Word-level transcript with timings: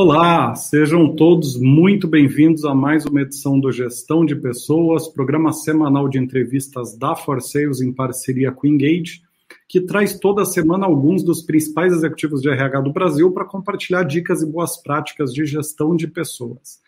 Olá, 0.00 0.54
sejam 0.54 1.12
todos 1.16 1.56
muito 1.60 2.06
bem-vindos 2.06 2.64
a 2.64 2.72
mais 2.72 3.04
uma 3.04 3.22
edição 3.22 3.58
do 3.58 3.72
Gestão 3.72 4.24
de 4.24 4.36
Pessoas, 4.36 5.08
programa 5.08 5.52
semanal 5.52 6.08
de 6.08 6.20
entrevistas 6.20 6.96
da 6.96 7.16
For 7.16 7.38
em 7.82 7.92
parceria 7.92 8.52
com 8.52 8.68
Engage, 8.68 9.22
que 9.68 9.80
traz 9.80 10.16
toda 10.16 10.44
semana 10.44 10.86
alguns 10.86 11.24
dos 11.24 11.42
principais 11.42 11.92
executivos 11.92 12.40
de 12.40 12.48
RH 12.48 12.80
do 12.82 12.92
Brasil 12.92 13.32
para 13.32 13.44
compartilhar 13.44 14.04
dicas 14.04 14.40
e 14.40 14.46
boas 14.46 14.80
práticas 14.80 15.34
de 15.34 15.44
gestão 15.44 15.96
de 15.96 16.06
pessoas. 16.06 16.78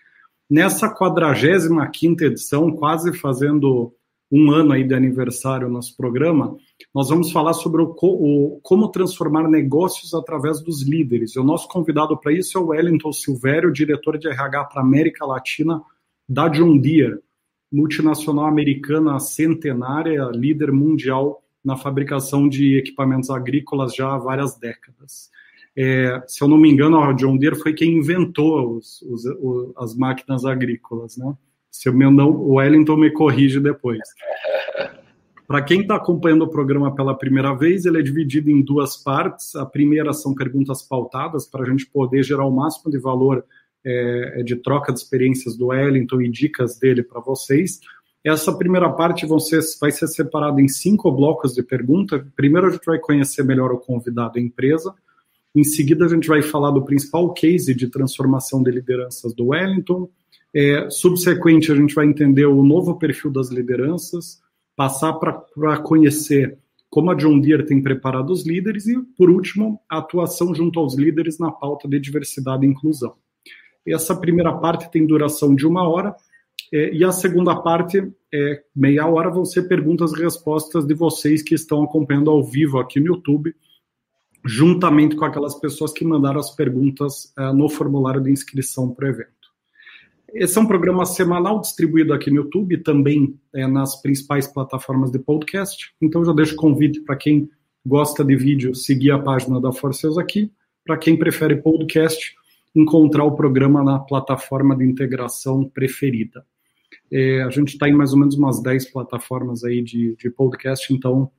Nessa 0.48 0.88
45ª 0.88 2.22
edição, 2.22 2.70
quase 2.70 3.12
fazendo 3.18 3.92
um 4.30 4.52
ano 4.52 4.70
aí 4.70 4.84
de 4.84 4.94
aniversário 4.94 5.68
nosso 5.68 5.96
programa, 5.96 6.56
nós 6.94 7.08
vamos 7.08 7.30
falar 7.30 7.52
sobre 7.52 7.82
o, 7.82 7.94
o, 8.00 8.60
como 8.62 8.88
transformar 8.88 9.48
negócios 9.48 10.14
através 10.14 10.60
dos 10.60 10.82
líderes. 10.82 11.36
E 11.36 11.38
o 11.38 11.44
nosso 11.44 11.68
convidado 11.68 12.16
para 12.18 12.32
isso 12.32 12.58
é 12.58 12.60
o 12.60 12.68
Wellington 12.68 13.12
Silvério, 13.12 13.72
diretor 13.72 14.18
de 14.18 14.28
RH 14.28 14.64
para 14.64 14.82
América 14.82 15.24
Latina 15.24 15.82
da 16.28 16.48
John 16.48 16.78
Deere, 16.78 17.18
multinacional 17.72 18.46
americana 18.46 19.18
centenária, 19.20 20.30
líder 20.32 20.72
mundial 20.72 21.42
na 21.64 21.76
fabricação 21.76 22.48
de 22.48 22.76
equipamentos 22.78 23.30
agrícolas 23.30 23.94
já 23.94 24.14
há 24.14 24.18
várias 24.18 24.56
décadas. 24.58 25.30
É, 25.76 26.22
se 26.26 26.42
eu 26.42 26.48
não 26.48 26.58
me 26.58 26.70
engano, 26.70 27.00
a 27.00 27.12
John 27.12 27.36
Deere 27.36 27.56
foi 27.56 27.72
quem 27.72 27.98
inventou 27.98 28.76
os, 28.76 29.02
os, 29.02 29.24
as 29.76 29.94
máquinas 29.94 30.44
agrícolas, 30.44 31.16
né? 31.16 31.34
Se 31.70 31.88
eu 31.88 31.92
não, 31.92 32.30
o 32.30 32.54
Wellington 32.54 32.96
me 32.96 33.10
corrige 33.12 33.60
depois. 33.60 34.00
Para 35.50 35.62
quem 35.62 35.80
está 35.80 35.96
acompanhando 35.96 36.42
o 36.42 36.48
programa 36.48 36.94
pela 36.94 37.12
primeira 37.12 37.52
vez, 37.52 37.84
ele 37.84 37.98
é 37.98 38.02
dividido 38.02 38.48
em 38.52 38.62
duas 38.62 38.96
partes. 38.96 39.56
A 39.56 39.66
primeira 39.66 40.12
são 40.12 40.32
perguntas 40.32 40.80
pautadas 40.80 41.44
para 41.44 41.64
a 41.64 41.68
gente 41.68 41.86
poder 41.86 42.22
gerar 42.22 42.44
o 42.44 42.52
máximo 42.52 42.88
de 42.88 42.98
valor 42.98 43.44
é, 43.84 44.44
de 44.44 44.54
troca 44.54 44.92
de 44.92 45.00
experiências 45.00 45.56
do 45.56 45.66
Wellington 45.66 46.22
e 46.22 46.30
dicas 46.30 46.78
dele 46.78 47.02
para 47.02 47.20
vocês. 47.20 47.80
Essa 48.22 48.56
primeira 48.56 48.88
parte 48.90 49.26
ser, 49.40 49.60
vai 49.80 49.90
ser 49.90 50.06
separada 50.06 50.60
em 50.60 50.68
cinco 50.68 51.10
blocos 51.10 51.52
de 51.52 51.64
pergunta. 51.64 52.24
Primeiro 52.36 52.68
a 52.68 52.70
gente 52.70 52.86
vai 52.86 53.00
conhecer 53.00 53.42
melhor 53.42 53.72
o 53.72 53.78
convidado 53.78 54.38
e 54.38 54.40
a 54.40 54.44
empresa. 54.44 54.94
Em 55.52 55.64
seguida 55.64 56.04
a 56.04 56.08
gente 56.08 56.28
vai 56.28 56.42
falar 56.42 56.70
do 56.70 56.84
principal 56.84 57.34
case 57.34 57.74
de 57.74 57.88
transformação 57.88 58.62
de 58.62 58.70
lideranças 58.70 59.34
do 59.34 59.48
Wellington. 59.48 60.08
É, 60.54 60.88
subsequente, 60.90 61.72
a 61.72 61.74
gente 61.74 61.92
vai 61.92 62.06
entender 62.06 62.46
o 62.46 62.62
novo 62.62 63.00
perfil 63.00 63.32
das 63.32 63.50
lideranças, 63.50 64.40
passar 64.80 65.12
para 65.12 65.76
conhecer 65.82 66.56
como 66.88 67.10
a 67.10 67.14
John 67.14 67.38
Deere 67.38 67.66
tem 67.66 67.82
preparado 67.82 68.30
os 68.30 68.46
líderes 68.46 68.86
e, 68.86 68.98
por 69.14 69.28
último, 69.28 69.78
a 69.86 69.98
atuação 69.98 70.54
junto 70.54 70.80
aos 70.80 70.96
líderes 70.96 71.38
na 71.38 71.52
pauta 71.52 71.86
de 71.86 72.00
diversidade 72.00 72.64
e 72.64 72.70
inclusão. 72.70 73.12
Essa 73.86 74.16
primeira 74.16 74.54
parte 74.54 74.90
tem 74.90 75.06
duração 75.06 75.54
de 75.54 75.66
uma 75.66 75.86
hora 75.86 76.16
é, 76.72 76.94
e 76.94 77.04
a 77.04 77.12
segunda 77.12 77.54
parte, 77.56 78.10
é, 78.32 78.62
meia 78.74 79.06
hora, 79.06 79.28
vão 79.28 79.44
ser 79.44 79.68
perguntas 79.68 80.12
e 80.12 80.22
respostas 80.22 80.86
de 80.86 80.94
vocês 80.94 81.42
que 81.42 81.54
estão 81.54 81.84
acompanhando 81.84 82.30
ao 82.30 82.42
vivo 82.42 82.78
aqui 82.78 82.98
no 83.00 83.08
YouTube, 83.08 83.54
juntamente 84.46 85.14
com 85.14 85.26
aquelas 85.26 85.56
pessoas 85.56 85.92
que 85.92 86.06
mandaram 86.06 86.40
as 86.40 86.56
perguntas 86.56 87.34
é, 87.38 87.52
no 87.52 87.68
formulário 87.68 88.22
de 88.22 88.30
inscrição 88.30 88.88
para 88.88 89.04
o 89.04 89.08
evento. 89.10 89.39
Esse 90.32 90.58
é 90.58 90.60
um 90.60 90.66
programa 90.66 91.04
semanal 91.04 91.60
distribuído 91.60 92.12
aqui 92.12 92.30
no 92.30 92.36
YouTube, 92.36 92.78
também 92.78 93.38
é, 93.54 93.66
nas 93.66 94.00
principais 94.00 94.46
plataformas 94.46 95.10
de 95.10 95.18
podcast. 95.18 95.92
Então 96.00 96.24
já 96.24 96.32
deixo 96.32 96.54
convite 96.54 97.00
para 97.00 97.16
quem 97.16 97.48
gosta 97.84 98.24
de 98.24 98.36
vídeo 98.36 98.74
seguir 98.74 99.10
a 99.10 99.18
página 99.18 99.60
da 99.60 99.72
Forceus 99.72 100.18
aqui. 100.18 100.52
Para 100.84 100.96
quem 100.96 101.16
prefere 101.16 101.56
podcast, 101.56 102.34
encontrar 102.74 103.24
o 103.24 103.34
programa 103.34 103.82
na 103.82 103.98
plataforma 103.98 104.76
de 104.76 104.84
integração 104.84 105.64
preferida. 105.64 106.44
É, 107.10 107.42
a 107.42 107.50
gente 107.50 107.70
está 107.70 107.88
em 107.88 107.92
mais 107.92 108.12
ou 108.12 108.18
menos 108.18 108.36
umas 108.36 108.62
10 108.62 108.92
plataformas 108.92 109.64
aí 109.64 109.82
de, 109.82 110.14
de 110.16 110.30
podcast, 110.30 110.92
então 110.92 111.30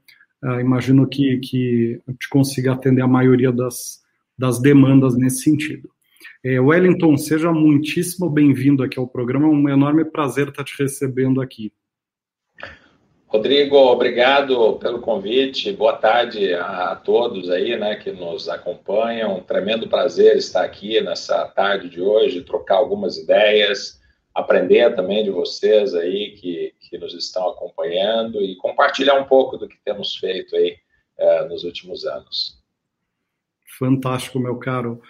uh, 0.43 0.59
imagino 0.59 1.07
que, 1.07 1.37
que 1.37 2.01
a 2.05 2.11
gente 2.11 2.27
consiga 2.29 2.73
atender 2.73 3.01
a 3.01 3.07
maioria 3.07 3.51
das, 3.51 4.01
das 4.37 4.59
demandas 4.59 5.15
nesse 5.15 5.43
sentido. 5.43 5.89
É, 6.43 6.59
Wellington, 6.59 7.17
seja 7.17 7.51
muitíssimo 7.51 8.27
bem-vindo 8.27 8.81
aqui 8.81 8.97
ao 8.97 9.07
programa. 9.07 9.45
É 9.45 9.49
um 9.49 9.69
enorme 9.69 10.03
prazer 10.03 10.47
estar 10.47 10.63
te 10.63 10.75
recebendo 10.81 11.39
aqui. 11.39 11.71
Rodrigo, 13.27 13.77
obrigado 13.77 14.73
pelo 14.79 14.99
convite. 14.99 15.71
Boa 15.71 15.95
tarde 15.95 16.53
a 16.55 16.95
todos 16.95 17.47
aí, 17.49 17.77
né, 17.77 17.95
que 17.95 18.11
nos 18.11 18.49
acompanham. 18.49 19.37
Um 19.37 19.43
tremendo 19.43 19.87
prazer 19.87 20.35
estar 20.35 20.63
aqui 20.63 20.99
nessa 20.99 21.45
tarde 21.45 21.87
de 21.87 22.01
hoje, 22.01 22.41
trocar 22.41 22.77
algumas 22.77 23.17
ideias, 23.17 24.01
aprender 24.33 24.95
também 24.95 25.23
de 25.23 25.29
vocês 25.29 25.93
aí 25.93 26.31
que, 26.31 26.73
que 26.79 26.97
nos 26.97 27.13
estão 27.13 27.51
acompanhando 27.51 28.41
e 28.41 28.55
compartilhar 28.55 29.19
um 29.19 29.25
pouco 29.25 29.57
do 29.57 29.67
que 29.67 29.77
temos 29.85 30.15
feito 30.15 30.55
aí 30.55 30.75
eh, 31.19 31.45
nos 31.47 31.63
últimos 31.63 32.03
anos. 32.03 32.59
Fantástico, 33.77 34.39
meu 34.39 34.57
caro. 34.57 35.01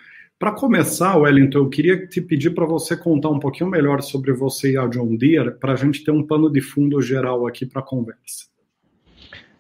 Para 0.42 0.54
começar, 0.54 1.18
Wellington, 1.18 1.60
eu 1.60 1.70
queria 1.70 2.08
te 2.08 2.20
pedir 2.20 2.50
para 2.56 2.66
você 2.66 2.98
contar 2.98 3.30
um 3.30 3.38
pouquinho 3.38 3.70
melhor 3.70 4.02
sobre 4.02 4.34
você 4.34 4.72
e 4.72 4.78
a 4.78 4.88
John 4.88 5.16
Deere, 5.16 5.52
para 5.52 5.74
a 5.74 5.76
gente 5.76 6.04
ter 6.04 6.10
um 6.10 6.26
pano 6.26 6.52
de 6.52 6.60
fundo 6.60 7.00
geral 7.00 7.46
aqui 7.46 7.64
para 7.64 7.80
a 7.80 7.86
conversa. 7.86 8.48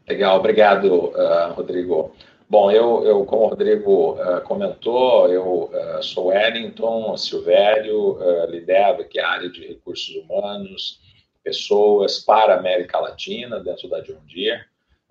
Legal, 0.09 0.39
obrigado, 0.39 0.87
uh, 0.91 1.53
Rodrigo. 1.53 2.15
Bom, 2.49 2.71
eu, 2.71 3.03
eu, 3.05 3.23
como 3.25 3.43
o 3.43 3.47
Rodrigo 3.49 4.13
uh, 4.13 4.41
comentou, 4.43 5.31
eu 5.31 5.69
uh, 5.71 6.01
sou 6.01 6.29
Wellington 6.29 7.15
Silvério, 7.15 8.17
lidero 8.49 9.03
aqui 9.03 9.19
a 9.19 9.29
área 9.29 9.51
de 9.51 9.67
recursos 9.67 10.15
humanos, 10.15 10.99
pessoas 11.43 12.17
para 12.17 12.55
a 12.55 12.57
América 12.57 12.99
Latina, 12.99 13.59
dentro 13.59 13.87
da 13.87 13.99
John 13.99 14.17
Deere. 14.27 14.63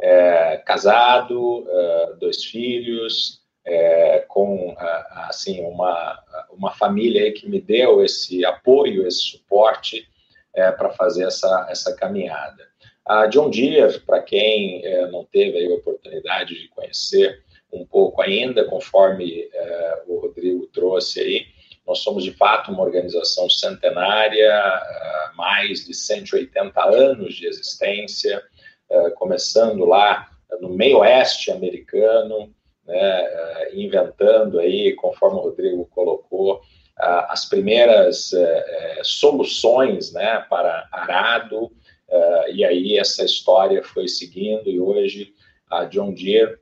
É, 0.02 0.56
casado, 0.66 1.64
dois 2.18 2.42
filhos, 2.44 3.39
é, 3.70 4.24
com 4.26 4.74
assim 5.12 5.62
uma, 5.64 6.20
uma 6.50 6.72
família 6.72 7.22
aí 7.22 7.30
que 7.30 7.48
me 7.48 7.60
deu 7.60 8.04
esse 8.04 8.44
apoio, 8.44 9.06
esse 9.06 9.20
suporte 9.20 10.08
é, 10.52 10.72
para 10.72 10.90
fazer 10.90 11.24
essa, 11.24 11.68
essa 11.70 11.94
caminhada. 11.94 12.68
A 13.06 13.26
John 13.26 13.48
Deere, 13.48 14.00
para 14.00 14.20
quem 14.22 14.84
é, 14.84 15.06
não 15.08 15.24
teve 15.24 15.64
a 15.64 15.74
oportunidade 15.74 16.60
de 16.60 16.68
conhecer 16.68 17.44
um 17.72 17.86
pouco 17.86 18.20
ainda, 18.20 18.64
conforme 18.64 19.48
o 20.08 20.18
Rodrigo 20.18 20.66
trouxe 20.66 21.20
aí, 21.20 21.46
nós 21.86 22.00
somos 22.00 22.24
de 22.24 22.32
fato 22.32 22.72
uma 22.72 22.82
organização 22.82 23.48
centenária, 23.48 24.50
é, 24.50 25.36
mais 25.36 25.86
de 25.86 25.94
180 25.94 26.84
anos 26.84 27.34
de 27.34 27.46
existência, 27.46 28.42
começando 29.14 29.84
lá 29.84 30.28
no 30.60 30.70
meio 30.70 30.98
oeste 30.98 31.52
americano, 31.52 32.52
né, 32.90 33.22
eh, 33.22 33.70
inventando 33.74 34.58
aí, 34.58 34.92
conforme 34.94 35.38
o 35.38 35.42
Rodrigo 35.42 35.86
colocou, 35.86 36.60
as 36.96 37.48
primeiras 37.48 38.32
eh, 38.34 38.64
eh, 38.98 39.00
soluções 39.02 40.12
né, 40.12 40.44
para 40.50 40.86
arado, 40.92 41.70
e 42.52 42.64
aí 42.64 42.98
essa 42.98 43.24
história 43.24 43.84
foi 43.84 44.08
seguindo, 44.08 44.68
e 44.68 44.80
hoje 44.80 45.32
a 45.70 45.84
John 45.84 46.12
Deere 46.12 46.58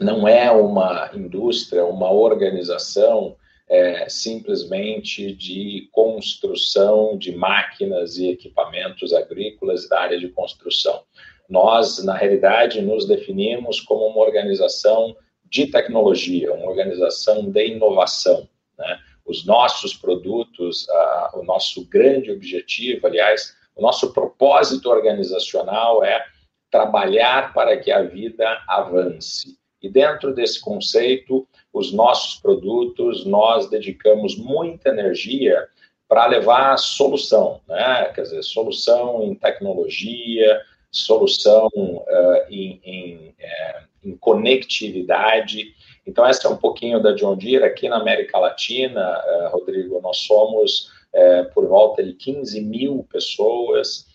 não 0.00 0.28
é 0.28 0.48
uma 0.52 1.10
indústria, 1.12 1.84
uma 1.84 2.12
organização 2.12 3.36
é, 3.68 4.08
simplesmente 4.08 5.34
de 5.34 5.88
construção 5.90 7.18
de 7.18 7.34
máquinas 7.34 8.16
e 8.16 8.28
equipamentos 8.28 9.12
agrícolas 9.12 9.88
da 9.88 10.00
área 10.00 10.18
de 10.18 10.28
construção. 10.28 11.02
Nós, 11.48 12.02
na 12.04 12.14
realidade, 12.14 12.80
nos 12.80 13.04
definimos 13.04 13.80
como 13.80 14.06
uma 14.06 14.20
organização 14.20 15.16
de 15.50 15.66
tecnologia, 15.66 16.52
uma 16.52 16.68
organização 16.68 17.50
de 17.50 17.68
inovação. 17.68 18.48
Né? 18.78 18.98
Os 19.24 19.44
nossos 19.44 19.94
produtos, 19.94 20.86
uh, 20.88 21.40
o 21.40 21.44
nosso 21.44 21.86
grande 21.88 22.30
objetivo, 22.30 23.06
aliás, 23.06 23.56
o 23.76 23.82
nosso 23.82 24.12
propósito 24.12 24.90
organizacional 24.90 26.04
é 26.04 26.24
trabalhar 26.70 27.52
para 27.52 27.76
que 27.76 27.90
a 27.90 28.02
vida 28.02 28.62
avance. 28.66 29.56
E 29.80 29.88
dentro 29.88 30.34
desse 30.34 30.60
conceito, 30.60 31.46
os 31.72 31.92
nossos 31.92 32.40
produtos, 32.40 33.24
nós 33.24 33.70
dedicamos 33.70 34.36
muita 34.36 34.88
energia 34.88 35.68
para 36.08 36.26
levar 36.26 36.76
solução, 36.78 37.60
né? 37.68 38.10
Quer 38.14 38.22
dizer, 38.22 38.42
solução 38.42 39.22
em 39.22 39.34
tecnologia, 39.34 40.60
solução 40.90 41.68
uh, 41.76 42.50
em, 42.50 42.80
em, 42.84 43.34
é, 43.38 43.82
em, 44.04 44.16
conectividade. 44.16 45.74
Então, 46.06 46.24
essa 46.24 46.48
é 46.48 46.50
um 46.50 46.56
pouquinho 46.56 47.02
da 47.02 47.12
John 47.12 47.36
Deere. 47.36 47.64
Aqui 47.64 47.88
na 47.88 47.98
América 47.98 48.38
Latina, 48.38 49.22
uh, 49.26 49.50
Rodrigo, 49.50 50.00
nós 50.00 50.18
somos 50.18 50.90
uh, 51.14 51.52
por 51.52 51.66
volta 51.66 52.02
de 52.02 52.14
15 52.14 52.60
mil 52.60 53.06
pessoas, 53.10 54.06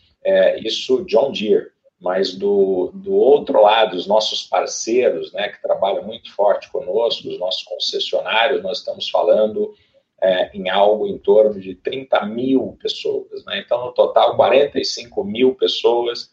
isso 0.63 1.03
John 1.05 1.33
Deere. 1.33 1.73
Mas 1.99 2.33
do, 2.33 2.91
do 2.93 3.13
outro 3.13 3.61
lado, 3.61 3.95
os 3.95 4.07
nossos 4.07 4.43
parceiros, 4.43 5.31
né, 5.33 5.49
que 5.49 5.61
trabalham 5.61 6.03
muito 6.03 6.33
forte 6.33 6.69
conosco, 6.69 7.27
os 7.27 7.39
nossos 7.39 7.63
concessionários, 7.63 8.63
nós 8.63 8.79
estamos 8.79 9.09
falando 9.09 9.73
é, 10.21 10.49
em 10.53 10.69
algo 10.69 11.05
em 11.05 11.17
torno 11.17 11.59
de 11.59 11.75
30 11.75 12.25
mil 12.25 12.77
pessoas. 12.81 13.43
Né? 13.45 13.61
Então, 13.65 13.85
no 13.85 13.91
total, 13.91 14.35
45 14.35 15.23
mil 15.23 15.55
pessoas 15.55 16.32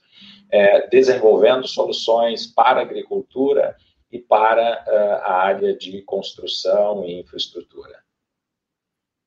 é, 0.52 0.88
desenvolvendo 0.88 1.66
soluções 1.66 2.46
para 2.46 2.80
a 2.80 2.82
agricultura 2.82 3.76
e 4.10 4.18
para 4.18 4.84
uh, 4.86 5.24
a 5.24 5.32
área 5.44 5.76
de 5.76 6.02
construção 6.02 7.04
e 7.04 7.20
infraestrutura. 7.20 7.96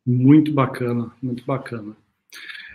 Muito 0.05 0.51
bacana, 0.51 1.11
muito 1.21 1.45
bacana. 1.45 1.95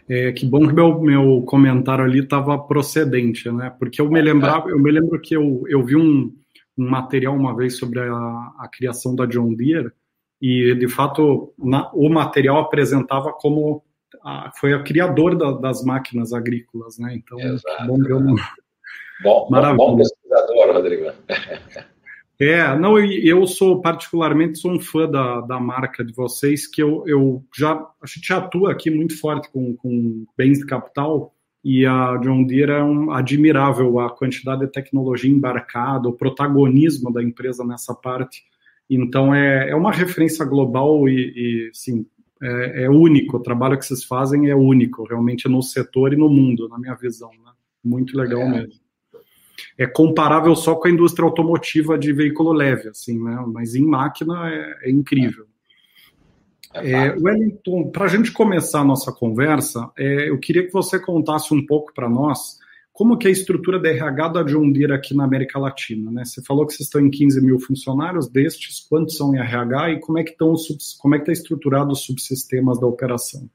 É, 0.08 0.32
que 0.32 0.46
bom 0.46 0.66
que 0.66 0.72
meu, 0.72 0.98
meu 1.00 1.42
comentário 1.42 2.02
ali 2.02 2.20
estava 2.20 2.58
procedente, 2.58 3.50
né? 3.50 3.68
Porque 3.78 4.00
eu 4.00 4.10
me 4.10 4.22
lembrava, 4.22 4.70
eu 4.70 4.78
me 4.78 4.90
lembro 4.90 5.20
que 5.20 5.36
eu, 5.36 5.64
eu 5.68 5.84
vi 5.84 5.96
um, 5.96 6.34
um 6.78 6.88
material 6.88 7.36
uma 7.36 7.54
vez 7.54 7.76
sobre 7.76 8.00
a, 8.00 8.14
a 8.58 8.68
criação 8.72 9.14
da 9.14 9.26
John 9.26 9.52
Deere 9.52 9.90
e 10.40 10.74
de 10.74 10.88
fato 10.88 11.52
na, 11.58 11.90
o 11.92 12.08
material 12.08 12.58
apresentava 12.58 13.32
como 13.32 13.84
a, 14.24 14.50
foi 14.58 14.72
a 14.72 14.82
criador 14.82 15.36
da, 15.36 15.52
das 15.52 15.84
máquinas 15.84 16.32
agrícolas, 16.32 16.98
né? 16.98 17.14
Então, 17.14 17.38
Exato. 17.38 17.86
bom 17.86 17.98
eu 18.08 18.20
não... 18.20 18.36
Bom, 19.22 19.48
Maravilha. 19.50 19.76
bom 19.76 19.96
pesquisador, 19.96 20.72
Rodrigo. 20.72 21.12
É, 22.40 22.78
não, 22.78 22.96
eu 23.00 23.48
sou 23.48 23.80
particularmente 23.82 24.60
sou 24.60 24.70
um 24.70 24.80
fã 24.80 25.10
da, 25.10 25.40
da 25.40 25.58
marca 25.58 26.04
de 26.04 26.12
vocês, 26.12 26.68
que 26.68 26.80
eu, 26.80 27.02
eu 27.04 27.44
já 27.52 27.72
a 28.00 28.06
gente 28.06 28.32
atua 28.32 28.70
aqui 28.70 28.92
muito 28.92 29.18
forte 29.18 29.50
com, 29.50 29.74
com 29.74 30.24
bens 30.36 30.60
de 30.60 30.66
capital 30.66 31.34
e 31.64 31.84
a 31.84 32.16
John 32.18 32.44
Deere 32.44 32.70
é 32.70 32.82
um, 32.82 33.10
admirável 33.10 33.98
a 33.98 34.08
quantidade 34.08 34.60
de 34.60 34.70
tecnologia 34.70 35.28
embarcada, 35.28 36.08
o 36.08 36.12
protagonismo 36.12 37.12
da 37.12 37.20
empresa 37.20 37.64
nessa 37.64 37.92
parte. 37.92 38.44
Então 38.88 39.34
é, 39.34 39.70
é 39.70 39.74
uma 39.74 39.90
referência 39.90 40.44
global 40.44 41.08
e, 41.08 41.32
e 41.34 41.70
sim, 41.72 42.06
é, 42.42 42.84
é, 42.84 42.90
único. 42.90 43.36
O 43.36 43.42
trabalho 43.42 43.78
que 43.78 43.84
vocês 43.84 44.04
fazem 44.04 44.48
é 44.48 44.54
único, 44.54 45.04
realmente 45.04 45.48
no 45.48 45.62
setor 45.62 46.12
e 46.12 46.16
no 46.16 46.28
mundo, 46.28 46.68
na 46.68 46.78
minha 46.78 46.94
visão. 46.94 47.30
Né? 47.30 47.52
Muito 47.84 48.16
legal 48.16 48.40
é. 48.42 48.48
mesmo 48.48 48.88
é 49.76 49.86
comparável 49.86 50.54
só 50.56 50.74
com 50.74 50.88
a 50.88 50.90
indústria 50.90 51.24
automotiva 51.24 51.96
de 51.96 52.12
veículo 52.12 52.52
leve, 52.52 52.88
assim, 52.88 53.22
né? 53.22 53.44
Mas 53.46 53.74
em 53.74 53.84
máquina 53.84 54.50
é, 54.50 54.88
é 54.88 54.90
incrível. 54.90 55.46
É, 56.74 56.90
é 56.90 57.16
Wellington, 57.16 57.90
para 57.90 58.04
a 58.04 58.08
gente 58.08 58.32
começar 58.32 58.80
a 58.80 58.84
nossa 58.84 59.12
conversa, 59.12 59.90
é, 59.96 60.30
eu 60.30 60.38
queria 60.38 60.66
que 60.66 60.72
você 60.72 60.98
contasse 60.98 61.54
um 61.54 61.64
pouco 61.64 61.92
para 61.94 62.08
nós 62.08 62.58
como 62.98 63.16
que 63.16 63.28
é 63.28 63.30
a 63.30 63.32
estrutura 63.32 63.78
da 63.78 63.90
RH 63.90 64.28
da 64.28 64.42
John 64.42 64.72
Deere 64.72 64.92
aqui 64.92 65.14
na 65.14 65.22
América 65.22 65.56
Latina, 65.56 66.10
né? 66.10 66.24
Você 66.24 66.42
falou 66.42 66.66
que 66.66 66.72
vocês 66.72 66.88
estão 66.88 67.00
em 67.00 67.08
15 67.08 67.40
mil 67.40 67.60
funcionários, 67.60 68.28
destes, 68.28 68.80
quantos 68.90 69.16
são 69.16 69.32
em 69.32 69.38
RH 69.38 69.90
e 69.90 70.00
como 70.00 70.18
é 70.18 70.24
que 70.24 70.32
estão 70.32 70.52
como 70.98 71.14
é 71.14 71.18
que 71.18 71.22
está 71.22 71.32
estruturado 71.32 71.92
os 71.92 72.04
subsistemas 72.04 72.80
da 72.80 72.88
operação? 72.88 73.48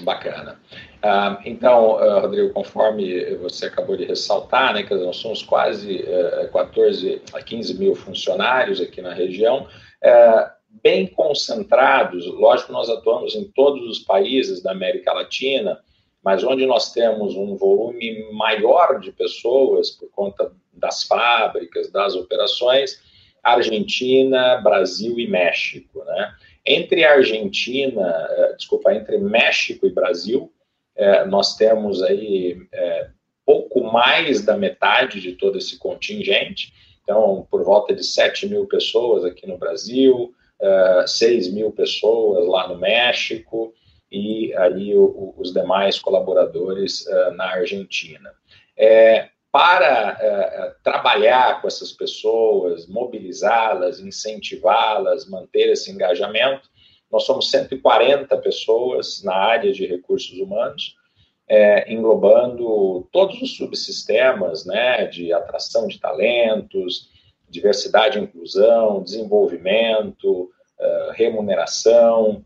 Bacana. 0.00 0.58
Uh, 1.04 1.42
então, 1.44 1.96
uh, 1.96 2.20
Rodrigo, 2.20 2.54
conforme 2.54 3.34
você 3.34 3.66
acabou 3.66 3.98
de 3.98 4.06
ressaltar, 4.06 4.72
né, 4.72 4.82
que 4.82 4.94
nós 4.94 5.16
somos 5.16 5.42
quase 5.42 5.96
uh, 5.96 6.50
14 6.50 7.20
a 7.34 7.42
15 7.42 7.78
mil 7.78 7.94
funcionários 7.94 8.80
aqui 8.80 9.02
na 9.02 9.12
região, 9.12 9.68
uh, 10.02 10.50
bem 10.82 11.06
concentrados. 11.06 12.26
Lógico, 12.28 12.72
nós 12.72 12.88
atuamos 12.88 13.34
em 13.34 13.44
todos 13.44 13.86
os 13.86 13.98
países 13.98 14.62
da 14.62 14.72
América 14.72 15.12
Latina, 15.12 15.78
mas 16.24 16.42
onde 16.42 16.64
nós 16.64 16.92
temos 16.92 17.36
um 17.36 17.54
volume 17.54 18.32
maior 18.32 18.98
de 18.98 19.12
pessoas 19.12 19.90
por 19.90 20.08
conta 20.10 20.50
das 20.72 21.04
fábricas, 21.04 21.90
das 21.90 22.16
operações, 22.16 22.98
Argentina, 23.42 24.56
Brasil 24.62 25.20
e 25.20 25.26
México, 25.26 26.02
né? 26.04 26.34
Entre 26.66 27.04
Argentina, 27.04 28.26
eh, 28.30 28.54
desculpa, 28.56 28.94
entre 28.94 29.18
México 29.18 29.86
e 29.86 29.92
Brasil, 29.92 30.50
eh, 30.96 31.26
nós 31.26 31.56
temos 31.58 32.02
aí 32.02 32.56
eh, 32.72 33.08
pouco 33.44 33.82
mais 33.82 34.42
da 34.42 34.56
metade 34.56 35.20
de 35.20 35.32
todo 35.32 35.58
esse 35.58 35.78
contingente, 35.78 36.72
então, 37.02 37.46
por 37.50 37.62
volta 37.62 37.94
de 37.94 38.02
7 38.02 38.48
mil 38.48 38.66
pessoas 38.66 39.26
aqui 39.26 39.46
no 39.46 39.58
Brasil, 39.58 40.34
6 41.06 41.52
mil 41.52 41.70
pessoas 41.70 42.46
lá 42.46 42.66
no 42.66 42.78
México 42.78 43.74
e 44.14 44.54
aí 44.56 44.94
os 44.94 45.52
demais 45.52 45.98
colaboradores 45.98 47.04
na 47.36 47.46
Argentina. 47.52 48.30
É, 48.76 49.28
para 49.50 50.74
trabalhar 50.82 51.60
com 51.60 51.68
essas 51.68 51.92
pessoas, 51.92 52.86
mobilizá-las, 52.86 54.00
incentivá-las, 54.00 55.28
manter 55.28 55.70
esse 55.70 55.90
engajamento, 55.90 56.68
nós 57.10 57.24
somos 57.24 57.50
140 57.50 58.36
pessoas 58.38 59.22
na 59.22 59.34
área 59.34 59.72
de 59.72 59.86
recursos 59.86 60.38
humanos, 60.38 60.96
é, 61.48 61.92
englobando 61.92 63.06
todos 63.12 63.40
os 63.40 63.56
subsistemas 63.56 64.64
né, 64.64 65.06
de 65.06 65.32
atração 65.32 65.86
de 65.86 66.00
talentos, 66.00 67.10
diversidade 67.48 68.18
e 68.18 68.22
inclusão, 68.22 69.02
desenvolvimento, 69.02 70.50
uh, 70.78 71.12
remuneração, 71.12 72.44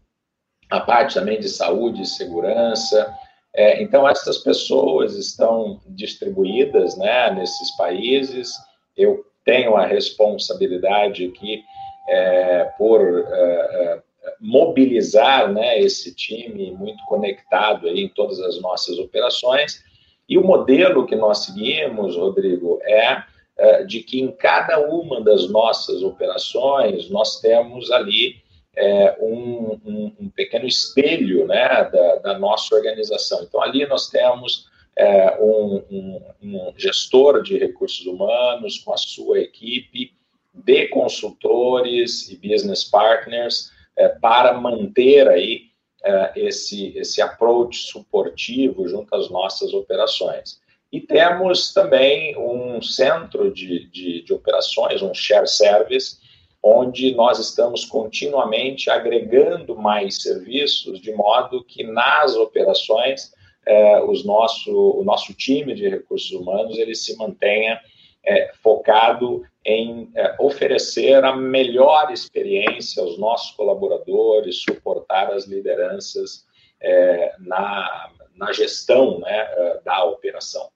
a 0.71 0.81
parte 0.81 1.15
também 1.15 1.41
de 1.41 1.49
saúde 1.49 2.07
segurança. 2.07 3.15
É, 3.55 3.83
então, 3.83 4.09
essas 4.09 4.39
pessoas 4.39 5.17
estão 5.17 5.81
distribuídas 5.89 6.97
né, 6.97 7.33
nesses 7.33 7.71
países. 7.77 8.53
Eu 8.97 9.25
tenho 9.45 9.77
a 9.77 9.87
responsabilidade 9.87 11.25
aqui 11.27 11.63
é, 12.09 12.65
por 12.77 13.01
é, 13.01 14.03
mobilizar 14.41 15.53
né, 15.53 15.79
esse 15.79 16.15
time 16.15 16.71
muito 16.73 17.05
conectado 17.07 17.89
aí 17.89 18.05
em 18.05 18.09
todas 18.09 18.41
as 18.41 18.61
nossas 18.61 18.99
operações. 18.99 19.83
E 20.29 20.37
o 20.37 20.45
modelo 20.45 21.07
que 21.07 21.17
nós 21.17 21.45
seguimos, 21.45 22.17
Rodrigo, 22.17 22.79
é, 22.83 23.23
é 23.57 23.83
de 23.85 24.01
que 24.01 24.21
em 24.21 24.31
cada 24.31 24.79
uma 24.79 25.23
das 25.23 25.49
nossas 25.49 26.03
operações 26.03 27.09
nós 27.09 27.41
temos 27.41 27.91
ali 27.91 28.37
é, 28.77 29.17
um, 29.21 29.81
um, 29.85 29.98
pequeno 30.39 30.69
espelho 30.69 31.45
né, 31.49 31.91
da, 31.93 32.17
da, 32.17 32.39
nossa 32.39 32.73
organização. 32.77 33.43
Então, 33.43 33.61
ali 33.61 33.85
nós 33.87 34.09
temos 34.09 34.69
é, 34.97 35.37
um, 35.41 36.23
um 36.41 36.73
gestor 36.77 37.43
de 37.43 37.59
recursos 37.59 38.07
humanos 38.07 38.79
com 38.79 38.93
a 38.93 38.97
sua 38.97 39.41
equipe 39.41 40.13
de 40.55 40.87
consultores 40.89 42.31
e 42.31 42.37
business 42.37 42.85
partners 42.85 43.73
é, 43.97 44.09
para 44.09 44.53
manter 44.55 45.29
aí 45.29 45.63
é, 46.05 46.33
esse, 46.37 46.97
esse 46.97 47.21
approach 47.21 47.79
suportivo 47.79 48.87
junto 48.87 49.13
às 49.17 49.29
nossas 49.29 49.75
operações. 49.75 50.61
E 50.93 51.01
temos 51.01 51.75
também 51.75 52.39
um 52.39 52.81
centro 52.81 53.53
de, 53.53 53.89
de, 53.91 54.23
de 54.23 54.33
operações, 54.33 55.03
um 55.03 55.13
share 55.13 55.49
service, 55.49 56.19
onde 56.69 57.15
nós 57.15 57.39
estamos 57.39 57.85
continuamente 57.85 58.91
agregando 58.91 59.75
mais 59.77 60.23
serviços, 60.23 61.01
de 61.01 61.13
modo 61.13 61.65
que 61.65 61.83
nas 61.83 62.37
operações 62.37 63.33
é, 63.67 64.03
os 64.03 64.25
nosso, 64.25 64.73
o 64.73 65.03
nosso 65.03 65.33
time 65.35 65.75
de 65.75 65.89
recursos 65.89 66.31
humanos 66.31 66.79
ele 66.79 66.95
se 66.95 67.17
mantenha 67.17 67.81
é, 68.25 68.53
focado 68.63 69.43
em 69.65 70.11
é, 70.15 70.37
oferecer 70.39 71.25
a 71.25 71.35
melhor 71.35 72.13
experiência 72.13 73.03
aos 73.03 73.19
nossos 73.19 73.53
colaboradores, 73.53 74.63
suportar 74.63 75.33
as 75.33 75.47
lideranças 75.47 76.47
na, 77.41 78.09
na 78.37 78.53
gestão 78.53 79.19
né, 79.19 79.49
da 79.85 80.05
operação. 80.05 80.71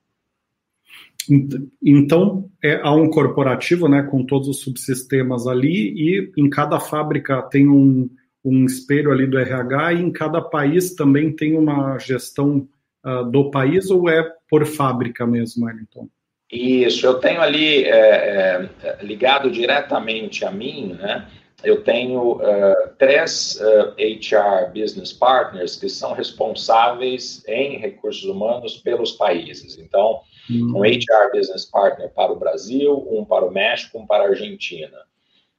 Então, 1.82 2.50
é, 2.62 2.80
há 2.82 2.92
um 2.92 3.08
corporativo 3.08 3.88
né, 3.88 4.02
com 4.02 4.24
todos 4.24 4.48
os 4.48 4.60
subsistemas 4.60 5.46
ali, 5.46 5.94
e 5.96 6.32
em 6.36 6.48
cada 6.48 6.80
fábrica 6.80 7.42
tem 7.42 7.68
um, 7.68 8.08
um 8.44 8.64
espelho 8.64 9.12
ali 9.12 9.26
do 9.26 9.38
RH, 9.38 9.94
e 9.94 10.02
em 10.02 10.10
cada 10.10 10.40
país 10.40 10.94
também 10.94 11.34
tem 11.34 11.56
uma 11.56 11.98
gestão 11.98 12.66
uh, 13.04 13.24
do 13.30 13.50
país, 13.50 13.90
ou 13.90 14.08
é 14.08 14.22
por 14.48 14.66
fábrica 14.66 15.26
mesmo, 15.26 15.66
Wellington? 15.66 16.08
Isso, 16.50 17.06
eu 17.06 17.14
tenho 17.14 17.40
ali 17.40 17.84
é, 17.84 18.68
é, 18.82 18.98
ligado 19.02 19.50
diretamente 19.50 20.44
a 20.44 20.50
mim, 20.50 20.94
né? 21.00 21.26
Eu 21.64 21.82
tenho 21.82 22.32
uh, 22.32 22.88
três 22.98 23.58
uh, 23.60 23.94
HR 23.96 24.72
business 24.74 25.12
partners 25.12 25.76
que 25.76 25.88
são 25.88 26.12
responsáveis 26.12 27.42
em 27.46 27.78
recursos 27.78 28.24
humanos 28.24 28.76
pelos 28.76 29.12
países. 29.12 29.78
Então. 29.78 30.20
Um 30.50 30.82
HR 30.82 31.30
business 31.32 31.64
partner 31.64 32.10
para 32.10 32.32
o 32.32 32.38
Brasil, 32.38 33.06
um 33.10 33.24
para 33.24 33.44
o 33.44 33.50
México, 33.50 33.98
um 33.98 34.06
para 34.06 34.24
a 34.24 34.28
Argentina. 34.28 34.98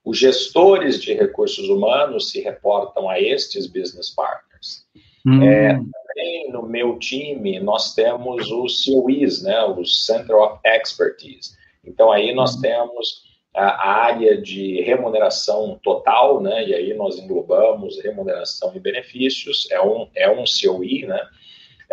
Os 0.04 0.18
gestores 0.18 1.02
de 1.02 1.14
recursos 1.14 1.70
humanos 1.70 2.32
se 2.32 2.42
reportam 2.42 3.10
a 3.10 3.20
estes 3.20 3.68
business 3.68 4.10
partners. 4.10 4.86
Uhum. 5.26 5.42
É, 5.42 5.74
também 5.74 6.52
no 6.52 6.64
meu 6.64 7.00
time 7.00 7.60
nós 7.60 7.96
temos 7.96 8.52
os 8.52 8.84
COEs, 8.84 9.42
né, 9.42 9.64
os 9.64 10.06
Center 10.06 10.36
of 10.36 10.60
Expertise. 10.66 11.56
Então 11.86 12.12
aí 12.12 12.34
nós 12.34 12.56
uhum. 12.56 12.62
temos 12.62 13.24
a 13.56 13.88
área 13.88 14.42
de 14.42 14.82
remuneração 14.82 15.80
total, 15.84 16.42
né? 16.42 16.68
E 16.68 16.74
aí 16.74 16.94
nós 16.96 17.20
englobamos 17.20 18.02
remuneração 18.02 18.72
e 18.76 18.80
benefícios, 18.80 19.70
é 19.72 19.80
um, 19.80 20.08
é 20.16 20.30
um 20.30 20.44
COI, 20.44 21.06
né? 21.06 21.22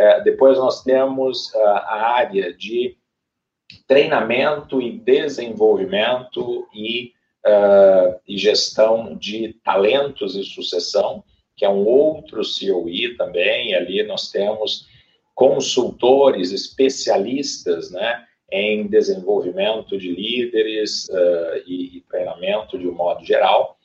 É, 0.01 0.19
depois 0.23 0.57
nós 0.57 0.83
temos 0.83 1.55
a, 1.55 1.61
a 1.61 2.11
área 2.13 2.55
de 2.55 2.97
treinamento 3.87 4.81
e 4.81 4.99
desenvolvimento 4.99 6.67
e, 6.75 7.13
uh, 7.47 8.19
e 8.27 8.39
gestão 8.39 9.15
de 9.15 9.53
talentos 9.63 10.35
e 10.37 10.43
sucessão, 10.43 11.23
que 11.55 11.67
é 11.67 11.69
um 11.69 11.87
outro 11.87 12.41
COI 12.41 13.15
também. 13.19 13.75
Ali 13.75 14.03
nós 14.03 14.31
temos 14.31 14.87
consultores, 15.35 16.51
especialistas, 16.51 17.91
né? 17.91 18.25
em 18.51 18.87
desenvolvimento 18.87 19.99
de 19.99 20.13
líderes 20.13 21.11
uh, 21.11 21.63
e, 21.67 21.99
e, 21.99 22.01
treinamento 22.09 22.79
de 22.79 22.89
um 22.89 22.95
modo 22.95 23.23
geral. 23.23 23.77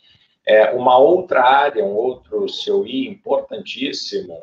É, 0.48 0.72
uma 0.72 0.98
outra 0.98 1.43
área, 1.43 1.84
um 1.84 1.93
outro 1.93 2.45
COI 2.45 3.05
importantíssimo 3.05 4.41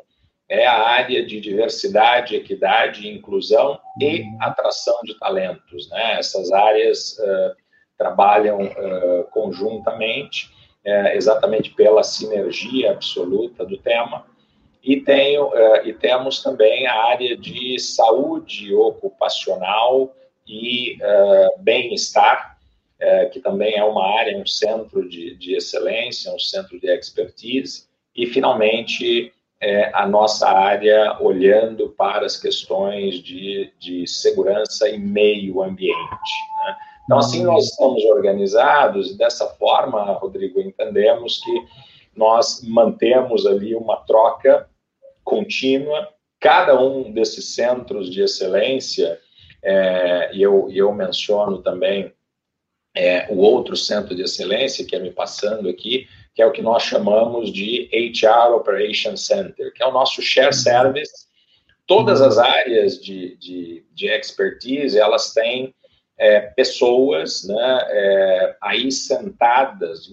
é 0.61 0.65
a 0.65 0.81
área 0.81 1.25
de 1.25 1.39
diversidade, 1.39 2.35
equidade, 2.35 3.07
inclusão 3.07 3.79
e 3.99 4.23
atração 4.39 4.97
de 5.03 5.17
talentos. 5.17 5.89
Né? 5.89 6.19
Essas 6.19 6.51
áreas 6.51 7.17
uh, 7.19 7.55
trabalham 7.97 8.63
uh, 8.63 9.23
conjuntamente, 9.31 10.51
exatamente 11.13 11.69
pela 11.69 12.03
sinergia 12.03 12.91
absoluta 12.91 13.65
do 13.65 13.77
tema. 13.77 14.25
E, 14.83 14.99
tenho, 14.99 15.47
uh, 15.47 15.85
e 15.85 15.93
temos 15.93 16.43
também 16.43 16.85
a 16.85 17.05
área 17.05 17.37
de 17.37 17.79
saúde 17.79 18.75
ocupacional 18.75 20.13
e 20.45 20.97
uh, 20.97 21.61
bem-estar, 21.61 22.57
uh, 23.01 23.29
que 23.29 23.39
também 23.39 23.75
é 23.75 23.83
uma 23.83 24.19
área, 24.19 24.37
um 24.37 24.45
centro 24.45 25.07
de, 25.07 25.37
de 25.37 25.55
excelência, 25.55 26.33
um 26.33 26.39
centro 26.39 26.77
de 26.77 26.87
expertise. 26.87 27.85
E, 28.13 28.25
finalmente, 28.27 29.31
a 29.93 30.07
nossa 30.07 30.49
área 30.49 31.17
olhando 31.19 31.89
para 31.89 32.25
as 32.25 32.37
questões 32.37 33.15
de, 33.15 33.71
de 33.79 34.07
segurança 34.07 34.89
e 34.89 34.97
meio 34.97 35.61
ambiente. 35.61 36.33
Né? 36.65 36.75
Então, 37.05 37.17
assim, 37.17 37.43
nós 37.43 37.65
estamos 37.65 38.03
organizados 38.05 39.11
e, 39.11 39.17
dessa 39.17 39.47
forma, 39.55 40.03
Rodrigo, 40.13 40.59
entendemos 40.59 41.39
que 41.39 41.65
nós 42.15 42.61
mantemos 42.63 43.45
ali 43.45 43.75
uma 43.75 43.97
troca 43.97 44.69
contínua. 45.23 46.09
Cada 46.39 46.79
um 46.79 47.11
desses 47.11 47.55
centros 47.55 48.09
de 48.09 48.21
excelência, 48.21 49.19
é, 49.61 50.31
e 50.33 50.41
eu, 50.41 50.69
eu 50.71 50.93
menciono 50.93 51.59
também 51.59 52.11
é, 52.95 53.27
o 53.31 53.37
outro 53.37 53.75
centro 53.75 54.15
de 54.15 54.21
excelência 54.21 54.85
que 54.85 54.95
é 54.95 54.99
me 54.99 55.11
passando 55.11 55.67
aqui, 55.67 56.07
que 56.33 56.41
é 56.41 56.45
o 56.45 56.51
que 56.51 56.61
nós 56.61 56.83
chamamos 56.83 57.51
de 57.51 57.89
HR 57.93 58.55
Operation 58.55 59.15
Center, 59.15 59.71
que 59.73 59.83
é 59.83 59.87
o 59.87 59.91
nosso 59.91 60.21
share 60.21 60.53
service. 60.53 61.27
Todas 61.85 62.21
as 62.21 62.37
áreas 62.37 62.99
de, 62.99 63.37
de, 63.37 63.85
de 63.93 64.07
expertise, 64.07 64.97
elas 64.97 65.33
têm 65.33 65.75
é, 66.17 66.39
pessoas 66.39 67.43
né, 67.43 67.79
é, 67.89 68.55
aí 68.61 68.91
sentadas, 68.91 70.09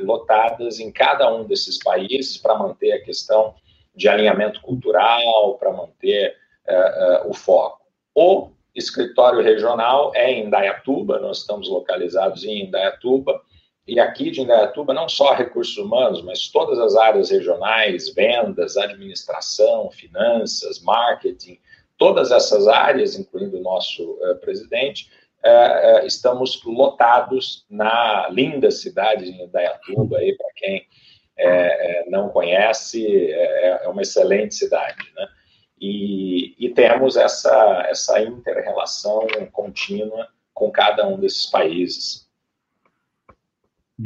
lotadas 0.00 0.80
em 0.80 0.90
cada 0.90 1.32
um 1.32 1.44
desses 1.44 1.78
países 1.78 2.36
para 2.36 2.58
manter 2.58 2.92
a 2.92 3.02
questão 3.02 3.54
de 3.94 4.08
alinhamento 4.08 4.60
cultural, 4.60 5.56
para 5.58 5.72
manter 5.72 6.34
uh, 6.68 7.26
uh, 7.26 7.30
o 7.30 7.34
foco. 7.34 7.82
O 8.14 8.50
escritório 8.74 9.42
regional 9.42 10.12
é 10.14 10.32
em 10.32 10.46
Indaiatuba, 10.46 11.18
nós 11.18 11.38
estamos 11.38 11.68
localizados 11.68 12.44
em 12.44 12.64
Indaiatuba, 12.64 13.40
e 13.86 13.98
aqui 13.98 14.30
de 14.30 14.40
Indaiatuba, 14.40 14.94
não 14.94 15.08
só 15.08 15.34
recursos 15.34 15.76
humanos, 15.76 16.22
mas 16.22 16.48
todas 16.48 16.78
as 16.78 16.94
áreas 16.94 17.30
regionais, 17.30 18.14
vendas, 18.14 18.76
administração, 18.76 19.90
finanças, 19.90 20.80
marketing, 20.80 21.58
todas 21.98 22.30
essas 22.30 22.68
áreas, 22.68 23.18
incluindo 23.18 23.58
o 23.58 23.62
nosso 23.62 24.02
uh, 24.02 24.36
presidente, 24.40 25.10
uh, 25.44 26.02
uh, 26.02 26.06
estamos 26.06 26.62
lotados 26.64 27.66
na 27.68 28.28
linda 28.30 28.70
cidade 28.70 29.24
de 29.24 29.42
Indaiatuba, 29.42 30.18
aí 30.18 30.36
para 30.36 30.48
quem 30.54 30.86
é, 31.36 31.46
é, 32.02 32.10
não 32.10 32.28
conhece, 32.28 33.04
é, 33.32 33.84
é, 33.84 33.88
uma 33.88 34.02
excelente 34.02 34.54
cidade, 34.54 35.02
né? 35.16 35.26
E, 35.80 36.54
e 36.64 36.68
temos 36.70 37.16
essa, 37.16 37.86
essa 37.90 38.20
inter-relação 38.22 39.26
contínua 39.50 40.28
com 40.54 40.70
cada 40.70 41.06
um 41.08 41.18
desses 41.18 41.46
países. 41.46 42.21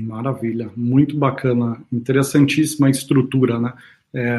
Maravilha, 0.03 0.71
muito 0.77 1.17
bacana, 1.17 1.83
interessantíssima 1.93 2.91
estrutura, 2.91 3.59
né? 3.59 3.73
É, 4.15 4.39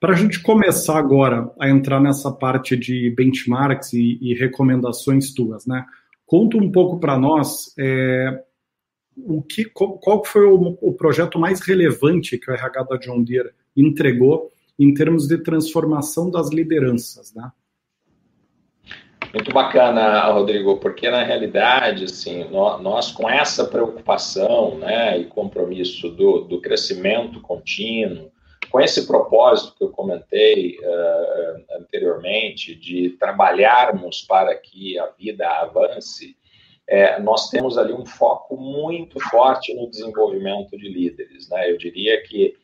Para 0.00 0.14
a 0.14 0.16
gente 0.16 0.40
começar 0.40 0.98
agora 0.98 1.50
a 1.60 1.68
entrar 1.68 2.00
nessa 2.00 2.30
parte 2.30 2.76
de 2.76 3.10
benchmarks 3.10 3.92
e, 3.92 4.18
e 4.20 4.34
recomendações 4.34 5.32
tuas, 5.32 5.66
né? 5.66 5.86
Conta 6.26 6.56
um 6.56 6.70
pouco 6.70 6.98
para 6.98 7.18
nós 7.18 7.74
é, 7.78 8.42
o 9.16 9.42
que, 9.42 9.64
qual 9.66 10.24
foi 10.24 10.46
o, 10.46 10.78
o, 10.80 10.92
projeto 10.92 11.38
mais 11.38 11.60
relevante 11.60 12.38
que 12.38 12.50
o 12.50 12.54
RH 12.54 12.82
da 12.84 12.96
John 12.96 13.22
Deere 13.22 13.50
entregou 13.76 14.50
em 14.78 14.92
termos 14.94 15.26
de 15.26 15.38
transformação 15.38 16.30
das 16.30 16.50
lideranças, 16.50 17.34
né? 17.34 17.52
Muito 19.32 19.50
bacana, 19.50 20.26
Rodrigo, 20.26 20.76
porque 20.76 21.10
na 21.10 21.22
realidade, 21.22 22.04
assim, 22.04 22.44
nós, 22.50 23.10
com 23.10 23.28
essa 23.30 23.64
preocupação, 23.64 24.76
né, 24.76 25.18
e 25.18 25.24
compromisso 25.24 26.10
do, 26.10 26.42
do 26.42 26.60
crescimento 26.60 27.40
contínuo, 27.40 28.30
com 28.70 28.78
esse 28.78 29.06
propósito 29.06 29.74
que 29.76 29.84
eu 29.84 29.88
comentei 29.88 30.76
uh, 30.78 31.78
anteriormente 31.78 32.74
de 32.74 33.10
trabalharmos 33.18 34.20
para 34.22 34.54
que 34.54 34.98
a 34.98 35.06
vida 35.06 35.48
avance, 35.48 36.36
é, 36.86 37.18
nós 37.18 37.48
temos 37.48 37.78
ali 37.78 37.92
um 37.92 38.04
foco 38.04 38.56
muito 38.56 39.18
forte 39.30 39.72
no 39.74 39.88
desenvolvimento 39.88 40.76
de 40.76 40.88
líderes. 40.88 41.48
Né? 41.48 41.70
Eu 41.70 41.78
diria 41.78 42.22
que 42.22 42.54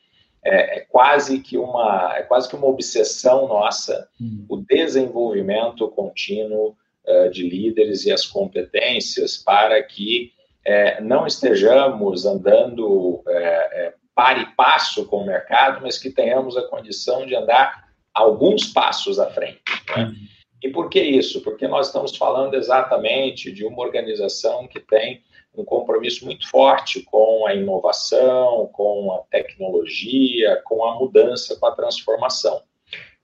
é, 0.45 0.79
é 0.79 0.81
quase 0.81 1.41
que 1.41 1.57
uma 1.57 2.15
é 2.17 2.23
quase 2.23 2.49
que 2.49 2.57
uma 2.57 2.67
obsessão 2.67 3.49
nossa 3.49 4.09
hum. 4.21 4.45
o 4.49 4.57
desenvolvimento 4.57 5.89
contínuo 5.89 6.77
uh, 7.07 7.31
de 7.31 7.49
líderes 7.49 8.05
e 8.05 8.13
as 8.13 8.27
competências 8.27 9.37
para 9.37 9.83
que 9.83 10.33
é, 10.65 11.01
não 11.01 11.27
estejamos 11.27 12.27
andando 12.27 13.23
é, 13.27 13.87
é, 13.87 13.95
para 14.15 14.41
e 14.41 14.47
passo 14.55 15.07
com 15.07 15.19
o 15.19 15.27
mercado, 15.27 15.81
mas 15.83 15.97
que 15.97 16.11
tenhamos 16.11 16.59
a 16.59 16.69
condição 16.69 17.25
de 17.25 17.35
andar 17.35 17.89
alguns 18.13 18.67
passos 18.67 19.19
à 19.19 19.31
frente. 19.31 19.63
Né? 19.97 20.05
Hum. 20.05 20.15
E 20.63 20.69
por 20.69 20.91
que 20.91 21.01
isso? 21.01 21.41
Porque 21.41 21.67
nós 21.67 21.87
estamos 21.87 22.17
falando 22.17 22.55
exatamente 22.55 23.51
de 23.51 23.65
uma 23.65 23.81
organização 23.81 24.67
que 24.67 24.81
tem 24.81 25.23
um 25.61 25.65
compromisso 25.65 26.25
muito 26.25 26.49
forte 26.49 27.03
com 27.03 27.47
a 27.47 27.55
inovação, 27.55 28.69
com 28.73 29.13
a 29.13 29.19
tecnologia, 29.31 30.61
com 30.65 30.85
a 30.85 30.99
mudança, 30.99 31.57
com 31.57 31.67
a 31.67 31.75
transformação. 31.75 32.63